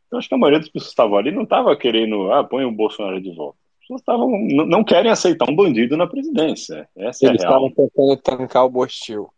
Então, 0.08 0.18
acho 0.18 0.28
que 0.28 0.36
a 0.36 0.38
maioria 0.38 0.60
das 0.60 0.70
pessoas 0.70 0.86
que 0.86 0.94
estavam 0.94 1.18
ali 1.18 1.32
não 1.32 1.44
estava 1.44 1.76
querendo, 1.76 2.32
ah, 2.32 2.44
põe 2.44 2.66
o 2.66 2.72
Bolsonaro 2.72 3.22
de 3.22 3.34
volta. 3.36 3.58
As 3.76 3.80
pessoas 3.82 4.02
estavam, 4.02 4.30
não 4.66 4.84
querem 4.84 5.12
aceitar 5.12 5.50
um 5.50 5.56
bandido 5.56 5.96
na 5.96 6.08
presidência. 6.08 6.90
Essa 6.96 7.28
Eles 7.28 7.44
é 7.44 7.46
a 7.46 7.50
real. 7.50 7.68
estavam 7.68 7.72
tentando 7.72 8.18
tancar 8.18 8.66
o 8.66 8.70
Bostil. 8.70 9.30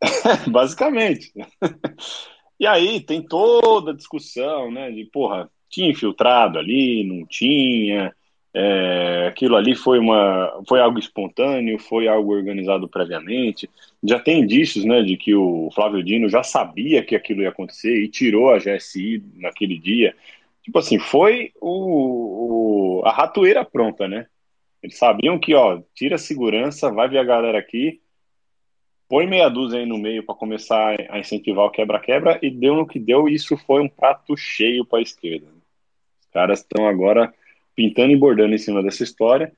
Basicamente. 0.50 1.32
e 2.58 2.66
aí 2.66 3.00
tem 3.00 3.22
toda 3.22 3.90
a 3.90 3.94
discussão, 3.94 4.70
né? 4.70 4.90
De, 4.90 5.04
porra, 5.06 5.50
tinha 5.68 5.90
infiltrado 5.90 6.58
ali, 6.58 7.04
não 7.04 7.26
tinha 7.26 8.14
é, 8.58 9.26
aquilo 9.28 9.54
ali 9.54 9.74
foi, 9.74 9.98
uma, 9.98 10.62
foi 10.66 10.80
algo 10.80 10.98
espontâneo, 10.98 11.78
foi 11.78 12.08
algo 12.08 12.32
organizado 12.32 12.88
previamente. 12.88 13.68
Já 14.02 14.18
tem 14.18 14.40
indícios 14.40 14.82
né, 14.82 15.02
de 15.02 15.14
que 15.18 15.34
o 15.34 15.68
Flávio 15.74 16.02
Dino 16.02 16.26
já 16.26 16.42
sabia 16.42 17.04
que 17.04 17.14
aquilo 17.14 17.42
ia 17.42 17.50
acontecer 17.50 17.94
e 17.94 18.08
tirou 18.08 18.48
a 18.48 18.58
GSI 18.58 19.22
naquele 19.34 19.78
dia. 19.78 20.16
Tipo 20.62 20.78
assim, 20.78 20.98
foi 20.98 21.52
o, 21.60 23.00
o 23.00 23.02
a 23.04 23.12
ratoeira 23.12 23.62
pronta, 23.62 24.08
né? 24.08 24.26
Eles 24.82 24.96
sabiam 24.96 25.38
que, 25.38 25.54
ó, 25.54 25.82
tira 25.94 26.14
a 26.14 26.18
segurança, 26.18 26.90
vai 26.90 27.10
ver 27.10 27.18
a 27.18 27.24
galera 27.24 27.58
aqui, 27.58 28.00
põe 29.08 29.26
meia 29.26 29.48
dúzia 29.48 29.80
aí 29.80 29.86
no 29.86 29.98
meio 29.98 30.24
para 30.24 30.34
começar 30.34 30.96
a 31.10 31.18
incentivar 31.18 31.64
o 31.64 31.70
quebra-quebra 31.70 32.38
e 32.42 32.50
deu 32.50 32.74
no 32.74 32.86
que 32.86 32.98
deu. 32.98 33.28
Isso 33.28 33.56
foi 33.56 33.82
um 33.82 33.88
prato 33.88 34.36
cheio 34.36 34.84
para 34.84 34.98
a 34.98 35.02
esquerda. 35.02 35.46
Os 36.20 36.26
caras 36.32 36.60
estão 36.60 36.86
agora 36.86 37.32
pintando 37.74 38.12
e 38.12 38.16
bordando 38.16 38.54
em 38.54 38.58
cima 38.58 38.82
dessa 38.82 39.02
história. 39.02 39.52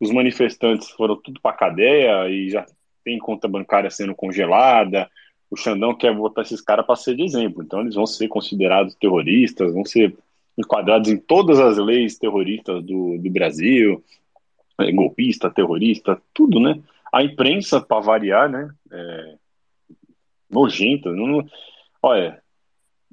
Os 0.00 0.10
manifestantes 0.10 0.90
foram 0.90 1.16
tudo 1.16 1.40
para 1.40 1.56
cadeia 1.56 2.28
e 2.28 2.48
já 2.48 2.66
tem 3.04 3.18
conta 3.18 3.46
bancária 3.46 3.90
sendo 3.90 4.14
congelada. 4.14 5.10
O 5.50 5.56
Xandão 5.56 5.94
quer 5.94 6.14
botar 6.14 6.42
esses 6.42 6.60
caras 6.60 6.86
para 6.86 6.96
ser 6.96 7.16
de 7.16 7.22
exemplo. 7.22 7.62
Então 7.62 7.80
eles 7.80 7.94
vão 7.94 8.06
ser 8.06 8.28
considerados 8.28 8.94
terroristas, 8.94 9.74
vão 9.74 9.84
ser 9.84 10.16
enquadrados 10.56 11.10
em 11.10 11.16
todas 11.16 11.58
as 11.58 11.78
leis 11.78 12.18
terroristas 12.18 12.82
do, 12.84 13.18
do 13.18 13.30
Brasil. 13.30 14.02
é, 14.80 14.90
golpista, 14.92 15.50
terrorista, 15.50 16.20
tudo, 16.32 16.58
né? 16.58 16.80
A 17.12 17.22
imprensa, 17.22 17.80
para 17.80 18.00
variar, 18.00 18.48
né? 18.48 18.70
É, 18.90 19.34
nojenta. 20.48 21.10
Não, 21.12 21.44
olha, 22.02 22.42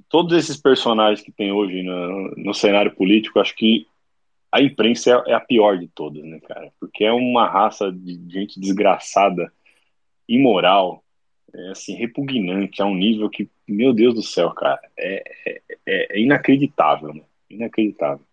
todos 0.09 0.37
esses 0.37 0.57
personagens 0.57 1.21
que 1.21 1.31
tem 1.31 1.51
hoje 1.51 1.81
no, 1.83 2.31
no 2.35 2.53
cenário 2.53 2.95
político, 2.95 3.39
acho 3.39 3.55
que 3.55 3.87
a 4.51 4.61
imprensa 4.61 5.23
é, 5.27 5.31
é, 5.31 5.33
a 5.33 5.39
pior 5.39 5.77
de 5.77 5.87
todas, 5.87 6.23
né, 6.23 6.39
cara? 6.39 6.71
Porque 6.79 7.03
é 7.03 7.11
uma 7.11 7.47
raça 7.47 7.91
de 7.91 8.19
gente 8.29 8.59
desgraçada, 8.59 9.51
imoral, 10.27 11.03
é, 11.53 11.69
assim, 11.69 11.95
repugnante, 11.95 12.81
a 12.81 12.85
um 12.85 12.95
nível 12.95 13.29
que, 13.29 13.49
meu 13.67 13.93
Deus 13.93 14.15
do 14.15 14.23
céu, 14.23 14.51
cara, 14.51 14.79
é, 14.97 15.23
é, 15.45 15.61
é 15.85 16.19
inacreditável, 16.19 17.13
né? 17.13 17.21
Inacreditável. 17.49 18.25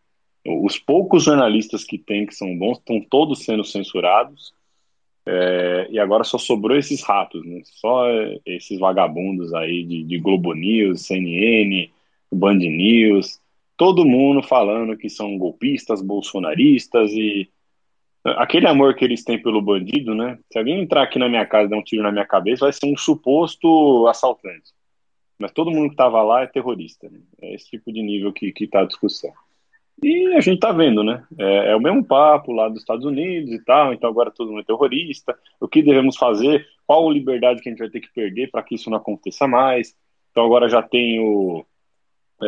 Os 0.47 0.79
poucos 0.79 1.25
jornalistas 1.25 1.85
que 1.85 1.97
tem 1.97 2.27
que 2.27 2.35
são 2.35 2.57
bons 2.57 2.79
estão 2.79 3.01
todos 3.01 3.45
sendo 3.45 3.65
censurados. 3.65 4.53
É, 5.27 5.89
e 5.91 5.99
agora 5.99 6.23
só 6.23 6.37
sobrou 6.37 6.77
esses 6.77 7.03
ratos, 7.03 7.45
né? 7.45 7.61
Só 7.65 8.07
esses 8.45 8.79
vagabundos 8.79 9.55
aí 9.55 9.85
de, 9.85 10.03
de 10.03 10.19
Globo 10.19 10.53
News, 10.53 11.07
CNN, 11.07 11.91
Band 12.31 12.57
News, 12.57 13.41
todo 13.77 14.05
mundo 14.05 14.43
falando 14.43 14.97
que 14.97 15.09
são 15.09 15.39
golpistas, 15.39 16.03
bolsonaristas 16.03 17.11
e 17.13 17.51
aquele 18.25 18.67
amor 18.67 18.95
que 18.95 19.05
eles 19.05 19.25
têm 19.25 19.41
pelo 19.41 19.61
bandido, 19.63 20.15
né? 20.15 20.39
Se 20.51 20.59
alguém 20.59 20.81
entrar 20.81 21.03
aqui 21.03 21.19
na 21.19 21.29
minha 21.29 21.47
casa 21.47 21.67
e 21.67 21.71
dar 21.71 21.77
um 21.79 21.83
tiro 21.83 22.03
na 22.03 22.13
minha 22.13 22.27
cabeça, 22.27 22.65
vai 22.65 22.73
ser 22.73 22.87
um 22.87 22.97
suposto 22.97 24.07
assaltante. 24.09 24.73
Mas 25.39 25.53
todo 25.53 25.71
mundo 25.71 25.89
que 25.89 25.95
estava 25.95 26.23
lá 26.23 26.43
é 26.43 26.47
terrorista. 26.47 27.09
Né? 27.11 27.21
É 27.43 27.55
esse 27.55 27.71
tipo 27.71 27.93
de 27.93 28.03
nível 28.03 28.33
que 28.33 28.53
está 28.61 28.81
a 28.81 28.87
discussão. 28.87 29.33
E 30.03 30.35
a 30.35 30.41
gente 30.41 30.57
está 30.57 30.73
vendo, 30.73 31.03
né? 31.03 31.25
É, 31.39 31.71
é, 31.71 31.77
o 31.77 31.81
mesmo 31.81 32.05
papo 32.05 32.53
lá 32.53 32.69
dos 32.69 32.81
Estados 32.81 33.05
Unidos 33.05 33.51
e 33.53 33.65
tal, 33.65 33.93
então 33.93 34.11
agora 34.11 34.31
todo 34.31 34.49
mundo 34.51 34.61
é 34.61 34.65
terrorista. 34.65 35.39
O 35.61 35.69
que 35.69 35.83
devemos 35.83 36.17
fazer? 36.17 36.67
Qual 36.87 37.11
liberdade 37.11 37.63
que 37.63 37.69
a 37.69 37.73
gente 37.73 37.79
vai 37.79 37.89
ter 37.89 38.01
que 38.01 38.13
perder 38.13 38.51
para 38.51 38.63
que 38.63 38.75
isso 38.75 38.91
não 38.91 38.99
aconteça 38.99 39.47
mais? 39.47 39.95
Então 40.31 40.45
agora 40.45 40.69
já 40.69 40.83
tem 40.83 41.21
o 41.21 41.65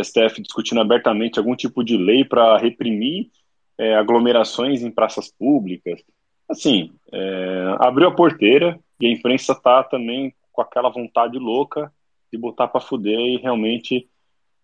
STF 0.03 0.43
discutindo 0.43 0.81
abertamente 0.81 1.39
algum 1.39 1.55
tipo 1.55 1.85
de 1.85 1.97
lei 1.97 2.25
para 2.25 2.59
reprimir 2.59 3.31
é, 3.79 3.95
aglomerações 3.95 4.83
em 4.83 4.91
praças 4.91 5.31
públicas. 5.31 6.03
Assim, 6.49 6.93
é, 7.13 7.77
abriu 7.79 8.09
a 8.09 8.15
porteira 8.15 8.79
e 9.01 9.07
a 9.07 9.11
imprensa 9.11 9.53
está 9.53 9.83
também 9.83 10.35
com 10.53 10.63
aquela 10.63 10.89
vontade 10.89 11.39
louca 11.39 11.93
de 12.33 12.39
botar 12.39 12.69
para 12.69 12.81
fuder 12.81 13.19
e 13.19 13.37
realmente 13.37 14.09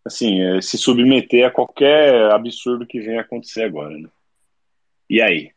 assim, 0.05 0.41
é, 0.41 0.61
se 0.61 0.77
submeter 0.79 1.47
a 1.47 1.51
qualquer 1.51 2.31
absurdo 2.33 2.87
que 2.87 3.01
venha 3.01 3.21
acontecer 3.21 3.65
agora, 3.65 3.97
né? 3.97 4.09
E 5.09 5.21
aí? 5.21 5.53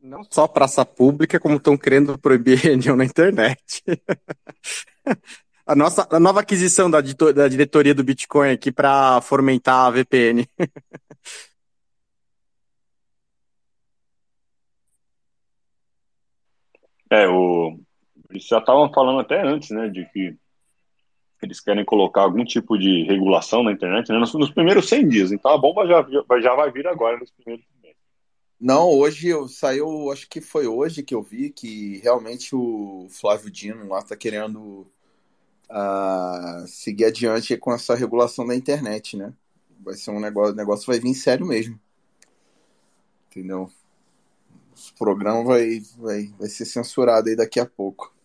Não 0.00 0.22
só 0.30 0.46
praça 0.46 0.84
pública, 0.84 1.40
como 1.40 1.56
estão 1.56 1.76
querendo 1.76 2.18
proibir 2.18 2.58
reunião 2.62 2.96
na 2.96 3.04
internet. 3.04 3.82
a 5.66 5.74
nossa 5.74 6.06
a 6.10 6.20
nova 6.20 6.40
aquisição 6.40 6.88
da, 6.90 7.00
da 7.00 7.48
diretoria 7.48 7.94
do 7.94 8.04
Bitcoin 8.04 8.52
aqui 8.52 8.70
para 8.70 9.20
fomentar 9.20 9.86
a 9.86 9.90
VPN. 9.90 10.46
É, 17.10 17.28
o, 17.28 17.78
eles 18.36 18.46
já 18.46 18.58
estavam 18.58 18.92
falando 18.92 19.20
até 19.20 19.42
antes, 19.42 19.70
né, 19.70 19.88
de 19.88 20.04
que 20.06 20.36
eles 21.42 21.60
querem 21.60 21.84
colocar 21.84 22.22
algum 22.22 22.44
tipo 22.44 22.78
de 22.78 23.04
regulação 23.04 23.62
na 23.62 23.72
internet 23.72 24.10
né, 24.10 24.18
nos, 24.18 24.32
nos, 24.34 24.50
primeiros 24.50 24.88
100 24.88 25.08
dias. 25.08 25.32
Então 25.32 25.50
a 25.50 25.58
bomba 25.58 25.86
já, 25.86 26.06
já, 26.40 26.54
vai 26.54 26.70
vir 26.70 26.86
agora 26.86 27.18
nos 27.18 27.30
primeiros. 27.30 27.64
Não, 28.58 28.88
hoje 28.90 29.28
eu, 29.28 29.46
saiu, 29.48 30.10
acho 30.10 30.28
que 30.28 30.40
foi 30.40 30.66
hoje 30.66 31.02
que 31.02 31.14
eu 31.14 31.22
vi 31.22 31.50
que 31.50 31.98
realmente 31.98 32.56
o 32.56 33.06
Flávio 33.10 33.50
Dino 33.50 33.86
lá 33.86 33.98
está 33.98 34.16
querendo 34.16 34.86
uh, 35.70 36.66
seguir 36.66 37.04
adiante 37.04 37.54
com 37.58 37.72
essa 37.72 37.94
regulação 37.94 38.46
da 38.46 38.56
internet, 38.56 39.14
né? 39.14 39.34
Vai 39.80 39.94
ser 39.94 40.10
um 40.10 40.18
negócio, 40.18 40.54
negócio 40.54 40.86
vai 40.86 40.98
vir 40.98 41.14
sério 41.14 41.46
mesmo. 41.46 41.78
Entendeu? 43.30 43.70
O 44.72 44.98
programa 44.98 45.44
vai, 45.44 45.80
vai, 45.98 46.34
vai 46.38 46.48
ser 46.48 46.64
censurado 46.64 47.28
aí 47.28 47.36
daqui 47.36 47.60
a 47.60 47.66
pouco. 47.66 48.15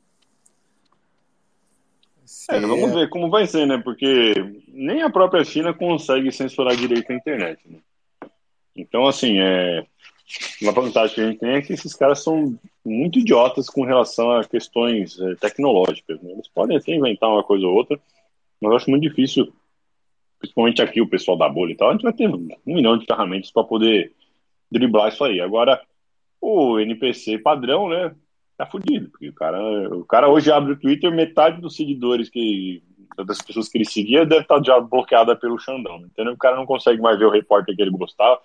É, 2.49 2.59
vamos 2.59 2.93
ver 2.93 3.09
como 3.09 3.29
vai 3.29 3.45
ser, 3.45 3.65
né? 3.65 3.77
Porque 3.77 4.33
nem 4.67 5.01
a 5.01 5.09
própria 5.09 5.43
China 5.43 5.73
consegue 5.73 6.31
censurar 6.31 6.75
direito 6.75 7.11
a 7.11 7.15
internet. 7.15 7.61
Né? 7.67 7.79
Então, 8.75 9.05
assim, 9.05 9.39
é... 9.39 9.85
uma 10.61 10.71
vantagem 10.71 11.15
que 11.15 11.21
a 11.21 11.25
gente 11.25 11.39
tem 11.39 11.49
é 11.51 11.61
que 11.61 11.73
esses 11.73 11.93
caras 11.93 12.23
são 12.23 12.57
muito 12.85 13.19
idiotas 13.19 13.69
com 13.69 13.83
relação 13.83 14.31
a 14.31 14.43
questões 14.43 15.19
é, 15.19 15.35
tecnológicas. 15.35 16.21
Né? 16.21 16.31
Eles 16.31 16.47
podem 16.47 16.77
até 16.77 16.93
inventar 16.93 17.29
uma 17.29 17.43
coisa 17.43 17.65
ou 17.67 17.73
outra, 17.73 17.99
mas 18.59 18.71
eu 18.71 18.77
acho 18.77 18.89
muito 18.89 19.03
difícil, 19.03 19.51
principalmente 20.39 20.81
aqui 20.81 21.01
o 21.01 21.09
pessoal 21.09 21.37
da 21.37 21.49
bolha 21.49 21.73
e 21.73 21.75
tal, 21.75 21.89
a 21.89 21.91
gente 21.91 22.03
vai 22.03 22.13
ter 22.13 22.27
um 22.29 22.47
milhão 22.65 22.97
de 22.97 23.05
ferramentas 23.05 23.51
para 23.51 23.63
poder 23.63 24.13
driblar 24.71 25.09
isso 25.09 25.23
aí. 25.23 25.41
Agora, 25.41 25.81
o 26.39 26.79
NPC 26.79 27.39
padrão, 27.39 27.89
né? 27.89 28.15
Tá 28.61 28.65
fudido, 28.67 29.09
porque 29.09 29.29
o 29.29 29.33
cara, 29.33 29.59
o 29.95 30.05
cara 30.05 30.29
hoje 30.29 30.51
abre 30.51 30.73
o 30.73 30.79
Twitter, 30.79 31.11
metade 31.11 31.59
dos 31.59 31.75
seguidores 31.75 32.29
que 32.29 32.83
das 33.25 33.41
pessoas 33.41 33.67
que 33.67 33.77
ele 33.77 33.85
seguia 33.85 34.25
deve 34.25 34.43
estar 34.43 34.63
já 34.63 34.79
bloqueada 34.79 35.35
pelo 35.35 35.59
Xandão, 35.59 35.99
né? 35.99 36.07
entendeu? 36.11 36.33
O 36.33 36.37
cara 36.37 36.55
não 36.55 36.65
consegue 36.65 37.01
mais 37.01 37.17
ver 37.19 37.25
o 37.25 37.31
repórter 37.31 37.75
que 37.75 37.81
ele 37.81 37.91
gostava. 37.91 38.39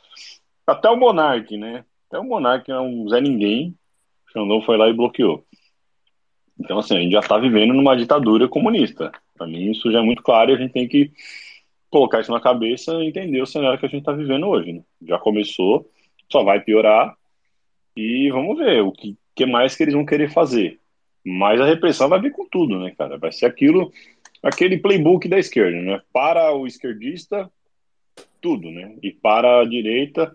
Até 0.67 0.89
o 0.91 0.97
Monark, 0.97 1.57
né? 1.57 1.85
Até 2.09 2.19
o 2.19 2.25
Monark 2.25 2.69
é 2.71 2.81
um 2.81 3.09
Zé 3.09 3.21
Ninguém, 3.21 3.77
o 4.27 4.33
Xandão 4.33 4.63
foi 4.63 4.77
lá 4.77 4.89
e 4.89 4.93
bloqueou. 4.93 5.45
Então, 6.59 6.79
assim, 6.79 6.97
a 6.97 7.01
gente 7.01 7.13
já 7.13 7.21
está 7.21 7.39
vivendo 7.39 7.75
numa 7.75 7.97
ditadura 7.97 8.49
comunista. 8.49 9.13
Para 9.37 9.47
mim, 9.47 9.71
isso 9.71 9.93
já 9.93 10.01
é 10.01 10.03
muito 10.03 10.23
claro 10.23 10.51
e 10.51 10.55
a 10.55 10.59
gente 10.59 10.73
tem 10.73 10.89
que 10.89 11.13
colocar 11.91 12.21
isso 12.21 12.33
na 12.33 12.41
cabeça 12.41 12.93
e 12.95 13.09
entender 13.09 13.41
o 13.41 13.47
cenário 13.47 13.79
que 13.79 13.87
a 13.87 13.89
gente 13.89 14.01
está 14.01 14.13
vivendo 14.13 14.49
hoje. 14.49 14.73
Né? 14.73 14.83
Já 15.03 15.19
começou, 15.19 15.89
só 16.31 16.43
vai 16.43 16.61
piorar 16.61 17.15
e 17.97 18.31
vamos 18.31 18.59
ver 18.59 18.83
o 18.83 18.93
que 18.93 19.17
que 19.37 19.45
mais 19.45 19.77
que 19.77 19.85
eles 19.85 19.95
vão 19.95 20.07
querer 20.07 20.33
fazer. 20.33 20.81
Mas 21.23 21.61
a 21.61 21.67
repressão 21.67 22.09
vai 22.09 22.21
vir 22.21 22.33
com 22.33 22.49
tudo, 22.49 22.81
né, 22.81 22.93
cara? 22.97 23.19
Vai 23.19 23.31
ser 23.31 23.45
aquilo, 23.45 23.93
aquele 24.43 24.79
playbook 24.79 25.29
da 25.29 25.39
esquerda, 25.39 25.81
né? 25.83 26.01
Para 26.13 26.53
o 26.55 26.67
esquerdista, 26.67 27.51
tudo, 28.41 28.71
né? 28.71 28.97
E 29.03 29.13
para 29.13 29.61
a 29.61 29.65
direita, 29.65 30.35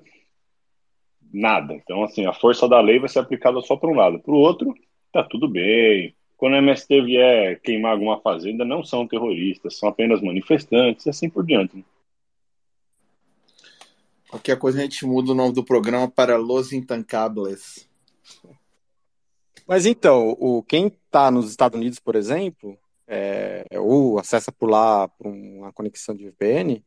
nada. 1.34 1.74
Então, 1.74 2.04
assim, 2.04 2.26
a 2.28 2.34
força 2.34 2.70
da 2.70 2.80
lei 2.80 3.00
vai 3.00 3.10
ser 3.10 3.20
aplicada 3.20 3.60
só 3.62 3.76
para 3.76 3.90
um 3.90 3.96
lado. 3.96 4.20
Para 4.20 4.34
o 4.34 4.38
outro, 4.38 4.76
tá 5.12 5.24
tudo 5.24 5.48
bem. 5.48 6.14
Quando 6.38 6.56
a 6.56 6.60
MST 6.60 7.02
vier 7.02 7.60
queimar 7.62 7.94
alguma 7.94 8.20
fazenda, 8.20 8.64
não 8.64 8.84
são 8.84 9.08
terroristas, 9.08 9.78
são 9.78 9.90
apenas 9.90 10.22
manifestantes 10.22 11.06
e 11.06 11.10
assim 11.10 11.30
por 11.30 11.46
diante. 11.46 11.78
Né? 11.78 11.84
Qualquer 14.32 14.58
coisa 14.58 14.80
a 14.80 14.82
gente 14.82 15.06
muda 15.06 15.34
o 15.34 15.36
nome 15.36 15.54
do 15.54 15.62
programa 15.62 16.10
para 16.10 16.38
Los 16.38 16.72
Intancables. 16.72 17.86
Mas 19.68 19.86
então, 19.86 20.38
o, 20.40 20.64
quem 20.64 20.88
está 20.88 21.30
nos 21.30 21.50
Estados 21.50 21.78
Unidos, 21.78 22.00
por 22.00 22.16
exemplo, 22.16 22.78
é, 23.06 23.66
ou 23.78 24.18
acessa 24.18 24.50
por 24.50 24.70
lá 24.70 25.10
por 25.10 25.28
uma 25.28 25.74
conexão 25.74 26.16
de 26.16 26.24
VPN, 26.24 26.82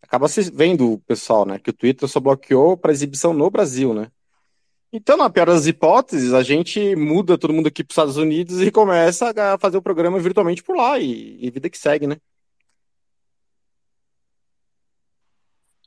acaba 0.00 0.28
se 0.28 0.48
vendo 0.52 0.92
o 0.92 0.98
pessoal, 1.00 1.44
né? 1.44 1.58
Que 1.58 1.70
o 1.70 1.72
Twitter 1.72 2.08
só 2.08 2.20
bloqueou 2.20 2.76
para 2.76 2.92
exibição 2.92 3.34
no 3.34 3.50
Brasil, 3.50 3.92
né? 3.92 4.06
Então, 4.92 5.16
na 5.16 5.28
pior 5.28 5.46
das 5.46 5.66
hipóteses, 5.66 6.32
a 6.32 6.44
gente 6.44 6.94
muda 6.94 7.36
todo 7.36 7.52
mundo 7.52 7.66
aqui 7.66 7.82
para 7.82 7.90
os 7.90 7.94
Estados 7.94 8.16
Unidos 8.16 8.62
e 8.62 8.70
começa 8.70 9.34
a 9.36 9.58
fazer 9.58 9.78
o 9.78 9.82
programa 9.82 10.20
virtualmente 10.20 10.62
por 10.62 10.76
lá 10.76 10.96
e, 11.00 11.44
e 11.44 11.50
vida 11.50 11.68
que 11.68 11.76
segue, 11.76 12.06
né? 12.06 12.18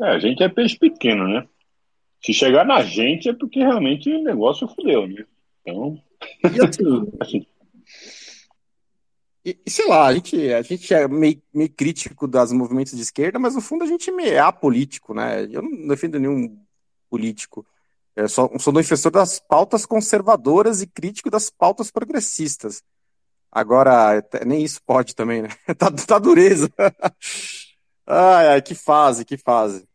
É, 0.01 0.09
a 0.09 0.19
gente 0.19 0.43
é 0.43 0.49
peixe 0.49 0.77
pequeno, 0.77 1.27
né? 1.27 1.47
Se 2.23 2.33
chegar 2.33 2.65
na 2.65 2.81
gente 2.83 3.29
é 3.29 3.33
porque 3.33 3.59
realmente 3.59 4.09
o 4.11 4.23
negócio 4.23 4.67
fudeu, 4.67 5.07
né? 5.07 5.25
Então, 5.61 6.01
e 6.43 6.61
assim. 7.19 7.45
e, 9.45 9.57
sei 9.67 9.87
lá, 9.87 10.07
a 10.07 10.13
gente, 10.13 10.53
a 10.53 10.61
gente 10.61 10.93
é 10.93 11.07
meio, 11.07 11.41
meio 11.53 11.69
crítico 11.69 12.27
das 12.27 12.51
movimentos 12.51 12.93
de 12.93 13.01
esquerda, 13.01 13.39
mas 13.39 13.55
no 13.55 13.61
fundo 13.61 13.83
a 13.83 13.87
gente 13.87 14.09
é 14.21 14.39
apolítico, 14.39 15.13
né? 15.13 15.47
Eu 15.51 15.61
não 15.61 15.87
defendo 15.87 16.19
nenhum 16.19 16.57
político. 17.09 17.65
Eu 18.15 18.27
sou, 18.27 18.51
sou 18.59 18.73
defensor 18.73 19.11
das 19.11 19.39
pautas 19.39 19.85
conservadoras 19.85 20.81
e 20.81 20.87
crítico 20.87 21.29
das 21.29 21.49
pautas 21.49 21.91
progressistas. 21.91 22.83
Agora, 23.51 24.23
nem 24.45 24.63
isso 24.63 24.81
pode 24.83 25.15
também, 25.15 25.43
né? 25.43 25.49
Tá, 25.77 25.91
tá 25.91 26.19
dureza. 26.19 26.69
Ai, 28.07 28.47
ai, 28.47 28.61
que 28.61 28.73
fase, 28.73 29.25
que 29.25 29.37
fase. 29.37 29.85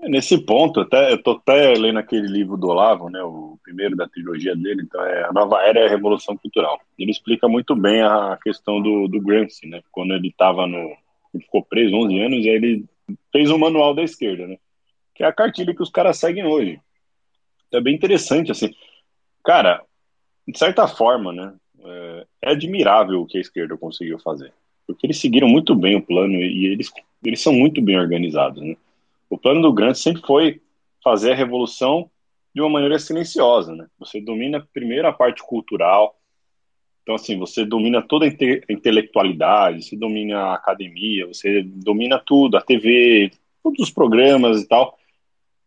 É, 0.00 0.08
nesse 0.08 0.36
ponto, 0.44 0.80
até, 0.80 1.12
eu 1.12 1.22
tô 1.22 1.32
até 1.32 1.72
lendo 1.74 2.00
aquele 2.00 2.26
livro 2.26 2.56
do 2.56 2.66
Olavo, 2.66 3.08
né, 3.08 3.22
o 3.22 3.56
primeiro 3.62 3.94
da 3.94 4.08
trilogia 4.08 4.56
dele, 4.56 4.82
então 4.82 5.00
é 5.04 5.24
A 5.24 5.32
Nova 5.32 5.62
Era 5.62 5.80
e 5.80 5.86
a 5.86 5.88
Revolução 5.88 6.36
Cultural. 6.36 6.80
Ele 6.98 7.12
explica 7.12 7.48
muito 7.48 7.76
bem 7.76 8.02
a 8.02 8.36
questão 8.42 8.82
do, 8.82 9.06
do 9.06 9.20
Gramsci, 9.20 9.68
né, 9.68 9.82
quando 9.92 10.14
ele 10.14 10.28
estava 10.28 10.66
no... 10.66 10.96
Ele 11.32 11.44
ficou 11.44 11.64
preso 11.64 11.94
11 11.94 12.20
anos 12.20 12.44
e 12.44 12.50
aí 12.50 12.56
ele 12.56 12.84
fez 13.32 13.50
um 13.50 13.58
manual 13.58 13.94
da 13.94 14.02
esquerda, 14.02 14.46
né? 14.46 14.56
Que 15.12 15.24
é 15.24 15.26
a 15.26 15.32
cartilha 15.32 15.74
que 15.74 15.82
os 15.82 15.90
caras 15.90 16.16
seguem 16.16 16.44
hoje. 16.44 16.80
Então 17.66 17.80
é 17.80 17.82
bem 17.82 17.94
interessante, 17.94 18.52
assim. 18.52 18.72
Cara, 19.44 19.82
de 20.46 20.56
certa 20.56 20.86
forma, 20.86 21.32
né? 21.32 21.52
É, 21.84 22.26
é 22.42 22.50
admirável 22.52 23.20
o 23.20 23.26
que 23.26 23.36
a 23.36 23.40
esquerda 23.40 23.76
conseguiu 23.76 24.16
fazer. 24.20 24.52
Porque 24.86 25.06
eles 25.06 25.18
seguiram 25.18 25.48
muito 25.48 25.74
bem 25.74 25.96
o 25.96 26.02
plano 26.02 26.34
e 26.34 26.66
eles, 26.66 26.90
eles 27.24 27.40
são 27.40 27.52
muito 27.52 27.80
bem 27.80 27.98
organizados, 27.98 28.62
né? 28.62 28.76
O 29.30 29.38
plano 29.38 29.62
do 29.62 29.72
Grant 29.72 29.96
sempre 29.96 30.22
foi 30.22 30.60
fazer 31.02 31.32
a 31.32 31.36
revolução 31.36 32.10
de 32.54 32.60
uma 32.60 32.70
maneira 32.70 32.98
silenciosa, 32.98 33.74
né? 33.74 33.86
Você 33.98 34.20
domina 34.20 34.66
primeiro 34.72 35.08
a 35.08 35.12
parte 35.12 35.42
cultural, 35.42 36.16
então 37.02 37.14
assim 37.14 37.38
você 37.38 37.64
domina 37.64 38.00
toda 38.00 38.24
a 38.24 38.28
inte 38.28 38.62
intelectualidade, 38.68 39.82
você 39.82 39.96
domina 39.96 40.38
a 40.38 40.54
academia, 40.54 41.26
você 41.26 41.62
domina 41.62 42.18
tudo, 42.18 42.56
a 42.56 42.60
TV, 42.60 43.30
todos 43.62 43.80
os 43.80 43.90
programas 43.90 44.62
e 44.62 44.68
tal, 44.68 44.98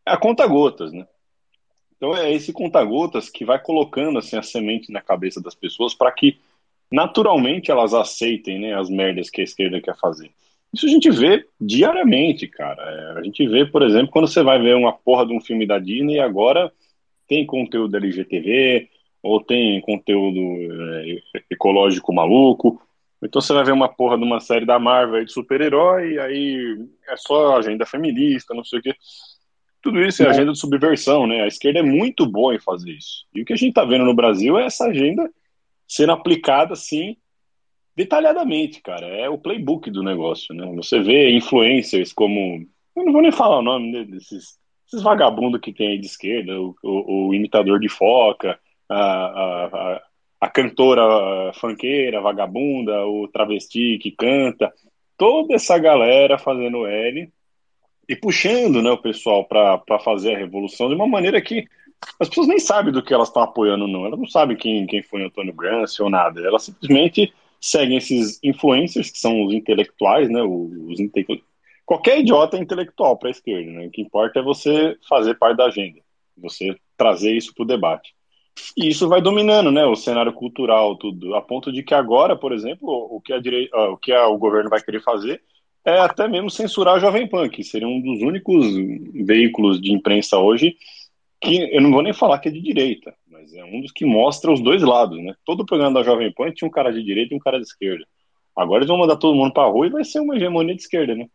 é 0.05 0.11
a 0.11 0.17
conta 0.17 0.47
gotas, 0.47 0.93
né? 0.93 1.07
Então 1.95 2.15
é 2.15 2.31
esse 2.31 2.53
conta 2.53 2.83
gotas 2.83 3.29
que 3.29 3.43
vai 3.43 3.59
colocando 3.59 4.19
assim 4.19 4.37
a 4.37 4.43
semente 4.43 4.91
na 4.91 5.01
cabeça 5.01 5.41
das 5.41 5.55
pessoas 5.55 5.93
para 5.93 6.11
que 6.11 6.39
naturalmente 6.91 7.71
elas 7.71 7.93
aceitem, 7.93 8.59
né, 8.59 8.73
as 8.73 8.89
merdas 8.89 9.29
que 9.29 9.41
a 9.41 9.43
esquerda 9.43 9.81
quer 9.81 9.97
fazer. 9.97 10.31
Isso 10.73 10.85
a 10.85 10.89
gente 10.89 11.09
vê 11.09 11.45
diariamente, 11.59 12.47
cara. 12.47 12.81
É, 12.83 13.19
a 13.19 13.23
gente 13.23 13.47
vê, 13.47 13.65
por 13.65 13.81
exemplo, 13.81 14.11
quando 14.11 14.27
você 14.27 14.43
vai 14.43 14.59
ver 14.61 14.75
uma 14.75 14.93
porra 14.93 15.25
de 15.25 15.33
um 15.33 15.41
filme 15.41 15.65
da 15.65 15.79
Disney, 15.79 16.19
agora 16.19 16.71
tem 17.27 17.45
conteúdo 17.45 17.95
LGTV, 17.95 18.89
ou 19.21 19.41
tem 19.43 19.81
conteúdo 19.81 20.39
é, 20.39 21.43
ecológico 21.49 22.13
maluco. 22.13 22.81
Então 23.21 23.41
você 23.41 23.53
vai 23.53 23.63
ver 23.63 23.71
uma 23.71 23.89
porra 23.89 24.17
de 24.17 24.23
uma 24.23 24.39
série 24.39 24.65
da 24.65 24.77
Marvel 24.77 25.25
de 25.25 25.31
super-herói, 25.31 26.13
e 26.13 26.19
aí 26.19 26.77
é 27.09 27.17
só 27.17 27.57
agenda 27.57 27.85
feminista, 27.85 28.53
não 28.53 28.63
sei 28.63 28.79
o 28.79 28.81
quê. 28.81 28.95
Tudo 29.81 30.01
isso 30.01 30.21
é 30.21 30.27
agenda 30.27 30.51
de 30.51 30.59
subversão, 30.59 31.25
né? 31.25 31.43
A 31.43 31.47
esquerda 31.47 31.79
é 31.79 31.83
muito 31.83 32.25
boa 32.25 32.53
em 32.53 32.59
fazer 32.59 32.91
isso. 32.91 33.25
E 33.33 33.41
o 33.41 33.45
que 33.45 33.53
a 33.53 33.55
gente 33.55 33.73
tá 33.73 33.85
vendo 33.85 34.05
no 34.05 34.13
Brasil 34.13 34.57
é 34.59 34.65
essa 34.65 34.85
agenda 34.85 35.29
sendo 35.87 36.11
aplicada, 36.11 36.73
assim, 36.73 37.15
detalhadamente, 37.95 38.81
cara. 38.81 39.07
É 39.07 39.29
o 39.29 39.37
playbook 39.37 39.89
do 39.89 40.03
negócio, 40.03 40.53
né? 40.53 40.71
Você 40.75 40.99
vê 40.99 41.31
influencers 41.31 42.13
como. 42.13 42.65
Eu 42.95 43.05
não 43.05 43.13
vou 43.13 43.21
nem 43.21 43.31
falar 43.31 43.59
o 43.59 43.63
nome 43.63 44.05
desses, 44.05 44.57
desses 44.85 45.03
vagabundos 45.03 45.61
que 45.61 45.73
tem 45.73 45.89
aí 45.89 45.97
de 45.97 46.07
esquerda, 46.07 46.59
o, 46.59 46.75
o, 46.83 47.27
o 47.27 47.33
imitador 47.33 47.79
de 47.79 47.89
foca, 47.89 48.59
a, 48.89 48.97
a, 48.97 50.01
a, 50.41 50.49
cantora 50.49 51.51
fanqueira, 51.53 52.21
vagabunda, 52.21 53.05
o 53.05 53.27
travesti 53.27 53.99
que 53.99 54.11
canta, 54.11 54.73
toda 55.17 55.55
essa 55.55 55.77
galera 55.77 56.37
fazendo 56.37 56.85
L 56.85 57.31
e 58.09 58.15
puxando 58.15 58.81
né, 58.81 58.89
o 58.89 59.01
pessoal 59.01 59.45
para 59.45 59.99
fazer 59.99 60.35
a 60.35 60.37
revolução 60.37 60.87
de 60.89 60.95
uma 60.95 61.07
maneira 61.07 61.41
que 61.41 61.67
as 62.19 62.29
pessoas 62.29 62.47
nem 62.47 62.59
sabem 62.59 62.91
do 62.91 63.03
que 63.03 63.13
elas 63.13 63.27
estão 63.27 63.43
apoiando, 63.43 63.87
não. 63.87 64.05
Elas 64.05 64.19
não 64.19 64.27
sabem 64.27 64.57
quem, 64.57 64.85
quem 64.85 65.03
foi 65.03 65.23
Antônio 65.23 65.53
Gramsci 65.53 66.01
ou 66.01 66.09
nada. 66.09 66.41
Elas 66.41 66.63
simplesmente 66.63 67.33
seguem 67.59 67.97
esses 67.97 68.39
influencers, 68.43 69.11
que 69.11 69.19
são 69.19 69.43
os 69.43 69.53
intelectuais, 69.53 70.29
né? 70.29 70.41
Os 70.41 70.99
inte... 70.99 71.25
Qualquer 71.85 72.19
idiota 72.19 72.57
é 72.57 72.59
intelectual 72.59 73.17
para 73.17 73.29
a 73.29 73.31
esquerda, 73.31 73.71
né? 73.71 73.87
O 73.87 73.91
que 73.91 74.01
importa 74.01 74.39
é 74.39 74.43
você 74.43 74.97
fazer 75.07 75.35
parte 75.35 75.57
da 75.57 75.65
agenda, 75.65 75.99
você 76.37 76.75
trazer 76.97 77.35
isso 77.35 77.53
para 77.53 77.63
o 77.63 77.67
debate. 77.67 78.13
E 78.75 78.89
isso 78.89 79.07
vai 79.07 79.21
dominando, 79.21 79.71
né? 79.71 79.85
O 79.85 79.95
cenário 79.95 80.33
cultural, 80.33 80.95
tudo, 80.97 81.35
a 81.35 81.41
ponto 81.41 81.71
de 81.71 81.83
que 81.83 81.93
agora, 81.93 82.35
por 82.35 82.51
exemplo, 82.51 82.89
o 82.89 83.21
que, 83.21 83.31
a 83.31 83.39
direi... 83.39 83.69
o, 83.71 83.97
que 83.97 84.11
a, 84.11 84.27
o 84.27 84.37
governo 84.37 84.69
vai 84.69 84.81
querer 84.81 85.01
fazer 85.01 85.41
é 85.85 85.99
até 85.99 86.27
mesmo 86.27 86.49
censurar 86.49 86.95
a 86.95 86.99
Jovem 86.99 87.27
Pan, 87.27 87.47
que 87.47 87.63
seria 87.63 87.87
um 87.87 88.01
dos 88.01 88.21
únicos 88.21 88.65
veículos 89.25 89.79
de 89.79 89.93
imprensa 89.93 90.37
hoje 90.37 90.75
que 91.39 91.75
eu 91.75 91.81
não 91.81 91.91
vou 91.91 92.01
nem 92.01 92.13
falar 92.13 92.39
que 92.39 92.49
é 92.49 92.51
de 92.51 92.61
direita, 92.61 93.13
mas 93.27 93.53
é 93.53 93.63
um 93.63 93.81
dos 93.81 93.91
que 93.91 94.05
mostra 94.05 94.51
os 94.51 94.61
dois 94.61 94.81
lados, 94.81 95.17
né? 95.23 95.33
Todo 95.45 95.61
o 95.61 95.65
programa 95.65 95.99
da 95.99 96.03
Jovem 96.03 96.33
Pan 96.33 96.51
tinha 96.51 96.67
um 96.67 96.71
cara 96.71 96.91
de 96.91 97.03
direita 97.03 97.33
e 97.33 97.37
um 97.37 97.39
cara 97.39 97.59
de 97.59 97.65
esquerda. 97.65 98.05
Agora 98.55 98.79
eles 98.79 98.87
vão 98.87 98.97
mandar 98.97 99.17
todo 99.17 99.35
mundo 99.35 99.53
para 99.53 99.69
rua 99.69 99.85
e 99.85 99.91
vai 99.91 100.03
ser 100.03 100.19
uma 100.19 100.35
hegemonia 100.35 100.75
de 100.75 100.81
esquerda, 100.81 101.15
né? 101.15 101.27